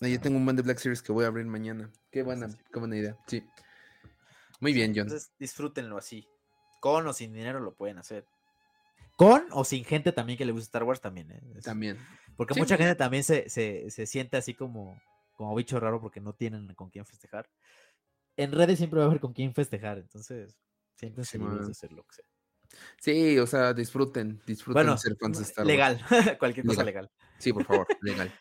No, 0.00 0.08
yo 0.08 0.20
tengo 0.20 0.36
un 0.36 0.44
buen 0.44 0.56
de 0.56 0.62
Black 0.62 0.76
Series 0.78 1.00
que 1.02 1.10
voy 1.10 1.24
a 1.24 1.28
abrir 1.28 1.46
mañana. 1.46 1.90
Qué 2.10 2.22
buena, 2.22 2.50
sí. 2.50 2.58
qué 2.70 2.78
buena 2.78 2.96
idea. 2.96 3.16
Sí. 3.26 3.42
Muy 4.60 4.74
bien, 4.74 4.92
John. 4.94 5.04
Entonces 5.06 5.32
disfrútenlo 5.38 5.96
así. 5.96 6.26
Con 6.80 7.06
o 7.06 7.14
sin 7.14 7.32
dinero 7.32 7.60
lo 7.60 7.74
pueden 7.74 7.96
hacer. 7.96 8.26
Con 9.16 9.46
o 9.52 9.64
sin 9.64 9.84
gente 9.86 10.12
también 10.12 10.36
que 10.36 10.44
le 10.44 10.52
gusta 10.52 10.64
Star 10.66 10.82
Wars 10.84 11.00
también. 11.00 11.30
¿eh? 11.30 11.40
Es- 11.56 11.64
También. 11.64 11.96
Porque 12.36 12.52
mucha 12.58 12.76
gente 12.76 12.94
también 12.94 13.24
se, 13.24 13.48
se, 13.48 13.90
se 13.90 14.06
siente 14.06 14.36
así 14.36 14.52
como, 14.52 15.00
como 15.32 15.54
bicho 15.54 15.80
raro 15.80 15.98
porque 16.00 16.20
no 16.20 16.34
tienen 16.34 16.74
con 16.74 16.90
quién 16.90 17.06
festejar. 17.06 17.48
En 18.36 18.52
redes 18.52 18.76
siempre 18.76 18.98
va 18.98 19.04
a 19.06 19.08
haber 19.08 19.20
con 19.20 19.32
quién 19.32 19.54
festejar. 19.54 19.96
Entonces, 19.96 20.58
siéntense 20.96 21.38
libres 21.38 21.64
de 21.66 21.72
hacer 21.72 21.90
lo 21.92 22.02
que 22.04 22.16
sea. 22.16 22.24
Sí, 23.00 23.38
o 23.38 23.46
sea, 23.46 23.72
disfruten, 23.74 24.40
disfruten 24.46 24.84
Bueno, 24.84 24.98
ser 24.98 25.16
fans 25.20 25.38
de 25.38 25.44
Star 25.44 25.64
Wars. 25.64 25.68
legal. 25.68 26.00
Cualquier 26.38 26.66
cosa 26.66 26.84
Legal. 26.84 27.04
legal. 27.04 27.10
Sí, 27.38 27.52
por 27.52 27.64
favor, 27.64 27.86
legal. 28.02 28.32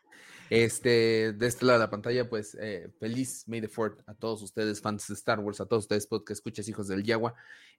Este, 0.50 1.34
de 1.34 1.48
este 1.48 1.66
lado 1.66 1.80
de 1.80 1.86
la 1.86 1.90
pantalla, 1.90 2.30
pues, 2.30 2.56
eh, 2.60 2.90
feliz 3.00 3.44
May 3.48 3.62
the 3.62 3.68
Fourth 3.68 4.02
a 4.08 4.14
todos 4.14 4.42
ustedes, 4.44 4.82
fans 4.82 5.08
de 5.08 5.16
Star 5.16 5.40
Wars, 5.40 5.60
a 5.62 5.66
todos 5.66 5.86
ustedes, 5.86 6.06
podcast 6.06 6.32
escuchas, 6.40 6.68
hijos 6.68 6.88
del 6.88 7.04
Yagua. 7.04 7.34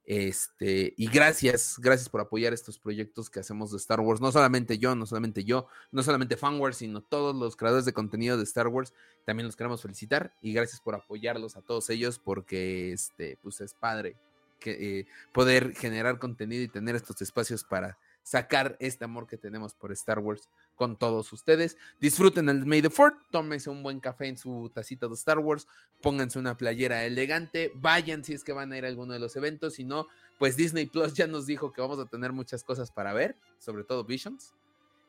Este, 0.06 0.92
y 0.96 1.06
gracias, 1.06 1.76
gracias 1.78 2.08
por 2.08 2.20
apoyar 2.20 2.52
estos 2.52 2.78
proyectos 2.78 3.30
que 3.30 3.40
hacemos 3.40 3.70
de 3.70 3.76
Star 3.76 4.00
Wars. 4.00 4.20
No 4.20 4.32
solamente 4.32 4.78
yo, 4.78 4.94
no 4.96 5.06
solamente 5.06 5.44
yo, 5.44 5.68
no 5.92 6.02
solamente 6.02 6.36
FanWars, 6.36 6.78
sino 6.78 7.00
todos 7.00 7.34
los 7.36 7.56
creadores 7.56 7.84
de 7.84 7.92
contenido 7.92 8.36
de 8.36 8.42
Star 8.44 8.66
Wars. 8.68 8.92
También 9.24 9.46
los 9.46 9.56
queremos 9.56 9.80
felicitar 9.80 10.34
y 10.42 10.52
gracias 10.52 10.80
por 10.80 10.94
apoyarlos 10.94 11.56
a 11.56 11.62
todos 11.62 11.88
ellos, 11.90 12.18
porque 12.18 12.92
este, 12.92 13.38
pues 13.42 13.60
es 13.60 13.72
padre 13.72 14.16
que, 14.58 15.00
eh, 15.00 15.06
poder 15.32 15.74
generar 15.74 16.18
contenido 16.18 16.62
y 16.62 16.68
tener 16.68 16.96
estos 16.96 17.20
espacios 17.22 17.64
para 17.64 17.98
sacar 18.24 18.76
este 18.80 19.04
amor 19.04 19.26
que 19.26 19.36
tenemos 19.36 19.74
por 19.74 19.92
Star 19.92 20.18
Wars 20.18 20.48
con 20.74 20.96
todos 20.96 21.32
ustedes. 21.32 21.76
Disfruten 22.00 22.48
el 22.48 22.64
May 22.64 22.82
the 22.82 22.90
Fourth, 22.90 23.16
tómense 23.30 23.70
un 23.70 23.82
buen 23.82 24.00
café 24.00 24.26
en 24.26 24.38
su 24.38 24.70
tacita 24.74 25.06
de 25.06 25.14
Star 25.14 25.38
Wars, 25.38 25.68
pónganse 26.00 26.38
una 26.38 26.56
playera 26.56 27.04
elegante, 27.04 27.70
vayan 27.74 28.24
si 28.24 28.32
es 28.32 28.42
que 28.42 28.52
van 28.52 28.72
a 28.72 28.78
ir 28.78 28.84
a 28.84 28.88
alguno 28.88 29.12
de 29.12 29.18
los 29.18 29.36
eventos, 29.36 29.74
si 29.74 29.84
no, 29.84 30.08
pues 30.38 30.56
Disney 30.56 30.86
Plus 30.86 31.14
ya 31.14 31.26
nos 31.26 31.46
dijo 31.46 31.72
que 31.72 31.82
vamos 31.82 31.98
a 31.98 32.06
tener 32.06 32.32
muchas 32.32 32.64
cosas 32.64 32.90
para 32.90 33.12
ver, 33.12 33.36
sobre 33.58 33.84
todo 33.84 34.04
Visions. 34.04 34.54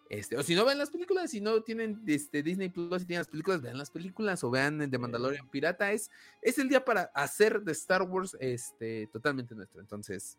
Este, 0.09 0.37
o 0.37 0.43
si 0.43 0.53
no 0.53 0.65
ven 0.65 0.77
las 0.77 0.91
películas, 0.91 1.31
si 1.31 1.41
no 1.41 1.61
tienen 1.63 2.03
este, 2.05 2.43
Disney 2.43 2.69
Plus 2.69 3.01
y 3.01 3.05
tienen 3.05 3.21
las 3.21 3.27
películas, 3.27 3.61
vean 3.61 3.77
las 3.77 3.89
películas 3.89 4.43
o 4.43 4.51
vean 4.51 4.81
el 4.81 4.91
de 4.91 4.97
Mandalorian 4.99 5.49
Pirata. 5.49 5.91
Es, 5.91 6.11
es 6.41 6.59
el 6.59 6.69
día 6.69 6.85
para 6.85 7.11
hacer 7.15 7.61
de 7.63 7.71
Star 7.71 8.03
Wars 8.03 8.37
este, 8.39 9.07
totalmente 9.11 9.55
nuestro. 9.55 9.81
Entonces, 9.81 10.37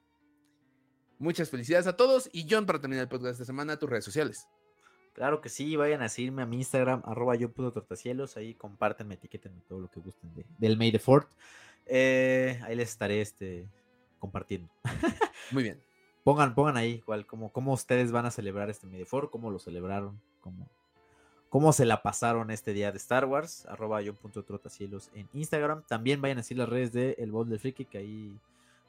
muchas 1.19 1.51
felicidades 1.51 1.87
a 1.89 1.97
todos. 1.97 2.31
Y 2.33 2.47
John, 2.49 2.65
para 2.65 2.81
terminar 2.81 3.03
el 3.03 3.09
podcast 3.09 3.27
de 3.27 3.33
esta 3.33 3.45
semana, 3.45 3.77
tus 3.79 3.91
redes 3.91 4.05
sociales. 4.05 4.47
Claro 5.15 5.41
que 5.41 5.49
sí, 5.49 5.75
vayan 5.77 6.03
a 6.03 6.09
seguirme 6.11 6.43
a 6.43 6.47
mi 6.47 6.59
Instagram, 6.59 7.03
arroba 7.07 7.35
yo 7.37 7.51
puto 7.51 7.73
tortacielos, 7.73 8.37
ahí 8.37 8.55
compártenme, 8.55 9.15
etiquétenme 9.15 9.63
todo 9.63 9.81
lo 9.81 9.91
que 9.91 9.99
gusten 9.99 10.35
de- 10.35 10.45
del 10.59 10.77
May 10.77 10.93
the 10.93 10.99
Fourth. 10.99 11.29
Eh, 11.87 12.61
ahí 12.65 12.77
les 12.77 12.91
estaré 12.91 13.23
este, 13.23 13.67
compartiendo. 14.19 14.69
Muy 15.53 15.63
bien. 15.63 15.81
Pongan, 16.27 16.57
pongan 16.57 16.77
ahí 16.77 17.03
cuál, 17.03 17.25
cómo, 17.25 17.53
cómo 17.53 17.73
ustedes 17.73 18.11
van 18.11 18.27
a 18.27 18.33
celebrar 18.33 18.69
este 18.69 19.05
Fourth, 19.05 19.31
cómo 19.31 19.49
lo 19.49 19.61
celebraron, 19.61 20.21
cómo, 20.41 20.69
cómo 21.49 21.73
se 21.73 21.85
la 21.85 22.03
pasaron 22.03 22.51
este 22.51 22.73
día 22.73 22.91
de 22.91 22.97
Star 22.97 23.27
Wars, 23.27 23.65
arroba 23.67 24.03
yo 24.03 24.13
punto 24.13 24.43
trotacielos 24.43 25.09
en 25.15 25.29
Instagram. 25.35 25.85
También 25.87 26.21
vayan 26.21 26.39
a 26.39 26.43
seguir 26.43 26.59
las 26.59 26.69
redes 26.69 26.93
de 26.93 27.15
El 27.19 27.31
Bowl 27.31 27.49
del 27.49 27.61
Friki, 27.61 27.85
que 27.85 27.99
ahí 27.99 28.37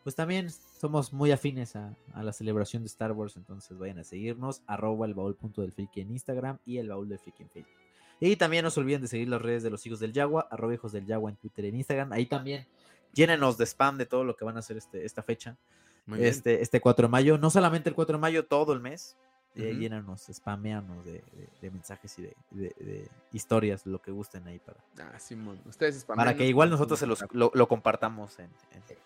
pues 0.01 0.15
también 0.15 0.49
somos 0.49 1.13
muy 1.13 1.31
afines 1.31 1.75
a, 1.75 1.95
a 2.15 2.23
la 2.23 2.33
celebración 2.33 2.81
de 2.81 2.87
Star 2.87 3.11
Wars, 3.11 3.37
entonces 3.37 3.77
vayan 3.77 3.99
a 3.99 4.03
seguirnos, 4.03 4.63
arroba 4.65 5.05
el 5.05 5.13
baúl 5.13 5.37
del 5.57 5.71
friki 5.71 6.01
en 6.01 6.09
Instagram 6.09 6.57
y 6.65 6.79
el 6.79 6.89
baúl 6.89 7.07
del 7.07 7.19
friki 7.19 7.43
en 7.43 7.49
Facebook. 7.51 7.71
Y 8.19 8.35
también 8.37 8.63
no 8.63 8.71
se 8.71 8.79
olviden 8.79 9.03
de 9.03 9.09
seguir 9.09 9.29
las 9.29 9.43
redes 9.43 9.61
de 9.61 9.69
los 9.69 9.85
hijos 9.85 9.99
del 9.99 10.11
Yagua, 10.11 10.47
arroba 10.49 10.73
hijos 10.73 10.91
del 10.91 11.05
Yagua 11.05 11.29
en 11.29 11.35
Twitter 11.35 11.65
y 11.65 11.67
en 11.67 11.75
Instagram. 11.75 12.13
Ahí 12.13 12.25
también 12.25 12.65
llénenos 13.13 13.59
de 13.59 13.65
spam 13.67 13.99
de 13.99 14.07
todo 14.07 14.23
lo 14.23 14.35
que 14.35 14.43
van 14.43 14.55
a 14.55 14.59
hacer 14.59 14.77
este, 14.77 15.05
esta 15.05 15.21
fecha, 15.21 15.55
Muy 16.07 16.19
bien. 16.19 16.29
este, 16.29 16.61
este 16.61 16.81
4 16.81 17.07
de 17.07 17.11
mayo. 17.11 17.37
No 17.37 17.49
solamente 17.51 17.89
el 17.89 17.95
4 17.95 18.17
de 18.17 18.21
mayo, 18.21 18.45
todo 18.45 18.73
el 18.73 18.79
mes. 18.79 19.15
Eh, 19.55 19.71
Ujú. 19.71 19.79
llénanos, 19.81 20.27
spameanos 20.31 21.03
de, 21.03 21.13
de- 21.13 21.49
de 21.61 21.71
mensajes 21.71 22.17
y 22.19 22.21
de, 22.21 22.35
de- 22.51 23.07
historias, 23.33 23.85
lo 23.87 23.99
que 24.01 24.11
gusten 24.11 24.45
ahí 24.47 24.59
para, 24.59 24.77
Ah, 24.99 25.19
Simón. 25.19 25.59
Ustedes 25.65 26.03
para 26.05 26.35
que 26.35 26.45
igual 26.45 26.69
nosotros 26.69 26.99
se 26.99 27.07
los, 27.07 27.23
lo, 27.31 27.51
lo 27.55 27.67
compartamos 27.67 28.37
en, 28.39 28.45
en- 28.45 28.97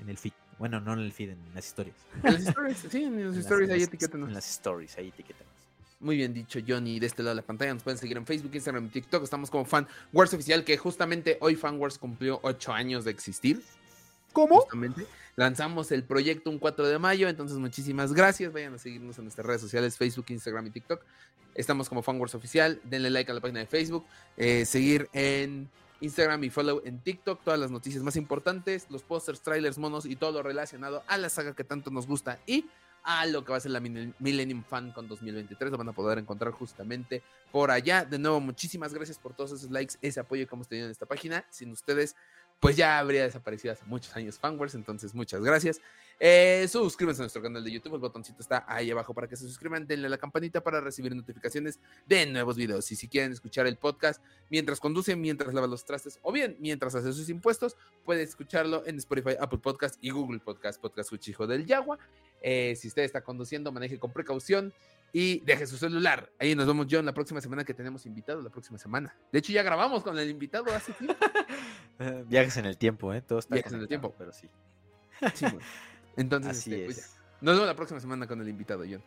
en 0.00 0.08
el 0.08 0.18
feed. 0.18 0.32
Bueno, 0.58 0.80
no 0.80 0.92
en 0.94 0.98
el 1.00 1.12
feed, 1.12 1.30
en 1.30 1.38
las 1.54 1.66
historias. 1.66 1.94
En 2.24 2.34
las 2.34 2.46
stories, 2.48 2.78
sí, 2.90 3.04
en 3.04 3.24
las 3.26 3.34
En 3.36 3.40
stories 3.42 3.70
ahí 3.70 3.82
etiquétenos. 3.82 4.28
En 4.28 4.34
las 4.34 4.50
stories, 4.50 4.98
ahí 4.98 5.08
etiquétanos. 5.08 5.52
Muy 6.00 6.16
bien 6.16 6.34
dicho, 6.34 6.58
Johnny. 6.66 6.98
De 6.98 7.06
este 7.06 7.22
lado 7.22 7.36
de 7.36 7.42
la 7.42 7.46
pantalla 7.46 7.72
nos 7.72 7.84
pueden 7.84 7.96
seguir 7.98 8.16
en 8.16 8.26
Facebook, 8.26 8.50
Instagram 8.52 8.86
y 8.86 8.88
TikTok. 8.88 9.22
Estamos 9.22 9.50
como 9.52 9.64
Fan 9.64 9.86
Wars 10.12 10.34
Oficial, 10.34 10.64
que 10.64 10.76
justamente 10.76 11.38
hoy 11.40 11.54
Fan 11.54 11.78
Wars 11.78 11.96
cumplió 11.96 12.40
8 12.42 12.72
años 12.72 13.04
de 13.04 13.12
existir. 13.12 13.62
¿Cómo? 14.32 14.60
Justamente. 14.60 15.06
Lanzamos 15.36 15.90
el 15.92 16.04
proyecto 16.04 16.50
un 16.50 16.58
4 16.58 16.86
de 16.88 16.98
mayo, 16.98 17.28
entonces 17.28 17.56
muchísimas 17.58 18.12
gracias. 18.12 18.52
Vayan 18.52 18.74
a 18.74 18.78
seguirnos 18.78 19.16
en 19.18 19.24
nuestras 19.24 19.46
redes 19.46 19.60
sociales, 19.62 19.96
Facebook, 19.96 20.26
Instagram 20.28 20.66
y 20.66 20.70
TikTok. 20.70 21.02
Estamos 21.54 21.88
como 21.88 22.02
Fan 22.02 22.18
Wars 22.20 22.34
Oficial. 22.34 22.80
Denle 22.84 23.10
like 23.10 23.30
a 23.30 23.34
la 23.34 23.40
página 23.40 23.60
de 23.60 23.66
Facebook. 23.66 24.04
eh, 24.36 24.64
seguir 24.66 25.08
en 25.12 25.68
Instagram 26.00 26.44
y 26.44 26.50
follow 26.50 26.82
en 26.84 26.98
TikTok. 26.98 27.42
Todas 27.44 27.58
las 27.60 27.70
noticias 27.70 28.02
más 28.02 28.16
importantes, 28.16 28.86
los 28.90 29.02
pósters, 29.02 29.40
trailers, 29.40 29.78
monos 29.78 30.04
y 30.06 30.16
todo 30.16 30.32
lo 30.32 30.42
relacionado 30.42 31.02
a 31.06 31.16
la 31.18 31.28
saga 31.30 31.54
que 31.54 31.64
tanto 31.64 31.90
nos 31.90 32.06
gusta 32.06 32.38
y 32.46 32.66
a 33.04 33.26
lo 33.26 33.44
que 33.44 33.50
va 33.50 33.56
a 33.58 33.60
ser 33.60 33.72
la 33.72 33.80
Mil- 33.80 34.14
Millennium 34.20 34.62
Fan 34.64 34.92
con 34.92 35.08
2023. 35.08 35.72
Lo 35.72 35.78
van 35.78 35.88
a 35.88 35.92
poder 35.92 36.18
encontrar 36.18 36.52
justamente 36.52 37.22
por 37.50 37.70
allá. 37.70 38.04
De 38.04 38.18
nuevo, 38.18 38.38
muchísimas 38.40 38.94
gracias 38.94 39.18
por 39.18 39.34
todos 39.34 39.52
esos 39.52 39.70
likes, 39.70 39.96
ese 40.02 40.20
apoyo 40.20 40.46
que 40.46 40.54
hemos 40.54 40.68
tenido 40.68 40.86
en 40.86 40.92
esta 40.92 41.04
página. 41.06 41.44
Sin 41.50 41.72
ustedes, 41.72 42.14
pues 42.62 42.76
ya 42.76 43.00
habría 43.00 43.24
desaparecido 43.24 43.72
hace 43.72 43.84
muchos 43.86 44.14
años 44.14 44.38
Fanwars. 44.38 44.76
Entonces, 44.76 45.16
muchas 45.16 45.42
gracias. 45.42 45.80
Eh, 46.20 46.68
suscríbanse 46.68 47.20
a 47.20 47.24
nuestro 47.24 47.42
canal 47.42 47.64
de 47.64 47.72
YouTube. 47.72 47.94
El 47.94 48.00
botoncito 48.00 48.40
está 48.40 48.64
ahí 48.68 48.88
abajo 48.88 49.12
para 49.12 49.26
que 49.26 49.34
se 49.34 49.48
suscriban. 49.48 49.84
Denle 49.84 50.06
a 50.06 50.10
la 50.10 50.16
campanita 50.16 50.62
para 50.62 50.80
recibir 50.80 51.12
notificaciones 51.12 51.80
de 52.06 52.24
nuevos 52.26 52.56
videos. 52.56 52.92
Y 52.92 52.94
si 52.94 53.08
quieren 53.08 53.32
escuchar 53.32 53.66
el 53.66 53.78
podcast 53.78 54.22
mientras 54.48 54.78
conducen, 54.78 55.20
mientras 55.20 55.52
lavan 55.52 55.70
los 55.70 55.84
trastes 55.84 56.20
o 56.22 56.30
bien 56.30 56.56
mientras 56.60 56.94
hace 56.94 57.12
sus 57.12 57.28
impuestos, 57.30 57.76
puede 58.04 58.22
escucharlo 58.22 58.86
en 58.86 58.96
Spotify, 58.98 59.34
Apple 59.40 59.58
Podcast 59.58 59.96
y 60.00 60.10
Google 60.10 60.38
Podcast, 60.38 60.80
Podcast 60.80 61.10
Cuchijo 61.10 61.48
del 61.48 61.66
Yagua. 61.66 61.98
Eh, 62.42 62.76
si 62.76 62.86
usted 62.86 63.02
está 63.02 63.22
conduciendo, 63.22 63.72
maneje 63.72 63.98
con 63.98 64.12
precaución 64.12 64.72
y 65.12 65.40
deje 65.40 65.66
su 65.66 65.76
celular. 65.76 66.30
Ahí 66.38 66.54
nos 66.54 66.66
vemos, 66.66 66.86
John, 66.90 67.04
la 67.04 67.12
próxima 67.12 67.40
semana 67.40 67.64
que 67.64 67.74
tenemos 67.74 68.06
invitado, 68.06 68.40
la 68.40 68.50
próxima 68.50 68.78
semana. 68.78 69.14
De 69.30 69.40
hecho, 69.40 69.52
ya 69.52 69.62
grabamos 69.62 70.02
con 70.02 70.18
el 70.18 70.30
invitado 70.30 70.72
hace 70.72 70.92
tiempo. 70.92 71.16
Viajes 72.28 72.56
en 72.56 72.66
el 72.66 72.76
tiempo, 72.78 73.12
¿eh? 73.12 73.22
Todo 73.22 73.38
está 73.38 73.54
Viajes 73.54 73.72
en 73.72 73.80
el 73.80 73.88
tiempo. 73.88 74.14
Pero 74.18 74.32
sí. 74.32 74.48
Sí, 75.34 75.44
bueno. 75.44 75.60
Entonces, 76.16 76.58
Así 76.58 76.72
este, 76.74 76.84
pues 76.86 76.98
es. 76.98 77.14
ya. 77.14 77.20
nos 77.40 77.54
vemos 77.54 77.66
la 77.68 77.74
próxima 77.76 78.00
semana 78.00 78.26
con 78.26 78.40
el 78.40 78.48
invitado, 78.48 78.84
John. 78.88 79.02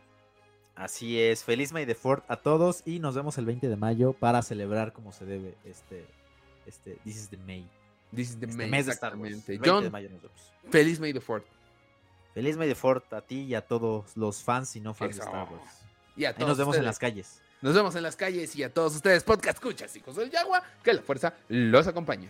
Así 0.74 1.20
es. 1.20 1.42
Feliz 1.44 1.72
May 1.72 1.86
the 1.86 1.94
Fourth 1.94 2.24
a 2.28 2.36
todos 2.36 2.82
y 2.84 2.98
nos 2.98 3.14
vemos 3.14 3.38
el 3.38 3.46
20 3.46 3.68
de 3.68 3.76
mayo 3.76 4.12
para 4.12 4.42
celebrar 4.42 4.92
como 4.92 5.12
se 5.12 5.24
debe 5.24 5.56
este, 5.64 6.06
este 6.66 6.98
This 7.04 7.16
is 7.16 7.28
the 7.30 7.38
May. 7.38 7.66
This 8.14 8.30
is 8.30 8.40
the 8.40 8.46
este 8.46 8.58
May, 8.58 8.70
mes 8.70 8.86
de 8.86 8.92
Star 8.92 9.16
Wars. 9.16 9.30
exactamente. 9.30 9.52
El 9.54 9.58
20 9.60 9.84
de 9.84 9.90
mayo 9.90 10.10
nos 10.10 10.22
vemos. 10.22 10.52
feliz 10.70 11.00
May 11.00 11.12
the 11.12 11.20
4th. 11.20 11.44
Feliz 12.34 12.56
May 12.58 12.68
the 12.68 12.74
Fourth 12.74 13.10
a 13.14 13.22
ti 13.22 13.44
y 13.44 13.54
a 13.54 13.62
todos 13.62 14.14
los 14.16 14.42
fans 14.42 14.76
y 14.76 14.80
no 14.80 14.92
fans 14.92 15.12
Eso. 15.12 15.20
de 15.22 15.26
Star 15.26 15.48
Wars. 15.50 15.80
Y 16.16 16.24
a 16.26 16.28
Ahí 16.28 16.34
todos 16.34 16.48
nos 16.48 16.58
vemos 16.58 16.76
en 16.76 16.84
las 16.84 16.98
calles. 16.98 17.40
Nos 17.62 17.74
vemos 17.74 17.94
en 17.96 18.02
las 18.02 18.16
calles 18.16 18.54
y 18.56 18.62
a 18.62 18.72
todos 18.72 18.94
ustedes, 18.94 19.24
podcast 19.24 19.56
escuchas, 19.56 19.96
hijos 19.96 20.16
del 20.16 20.30
Yagua, 20.30 20.62
que 20.82 20.92
la 20.92 21.00
fuerza 21.00 21.34
los 21.48 21.86
acompañe. 21.86 22.28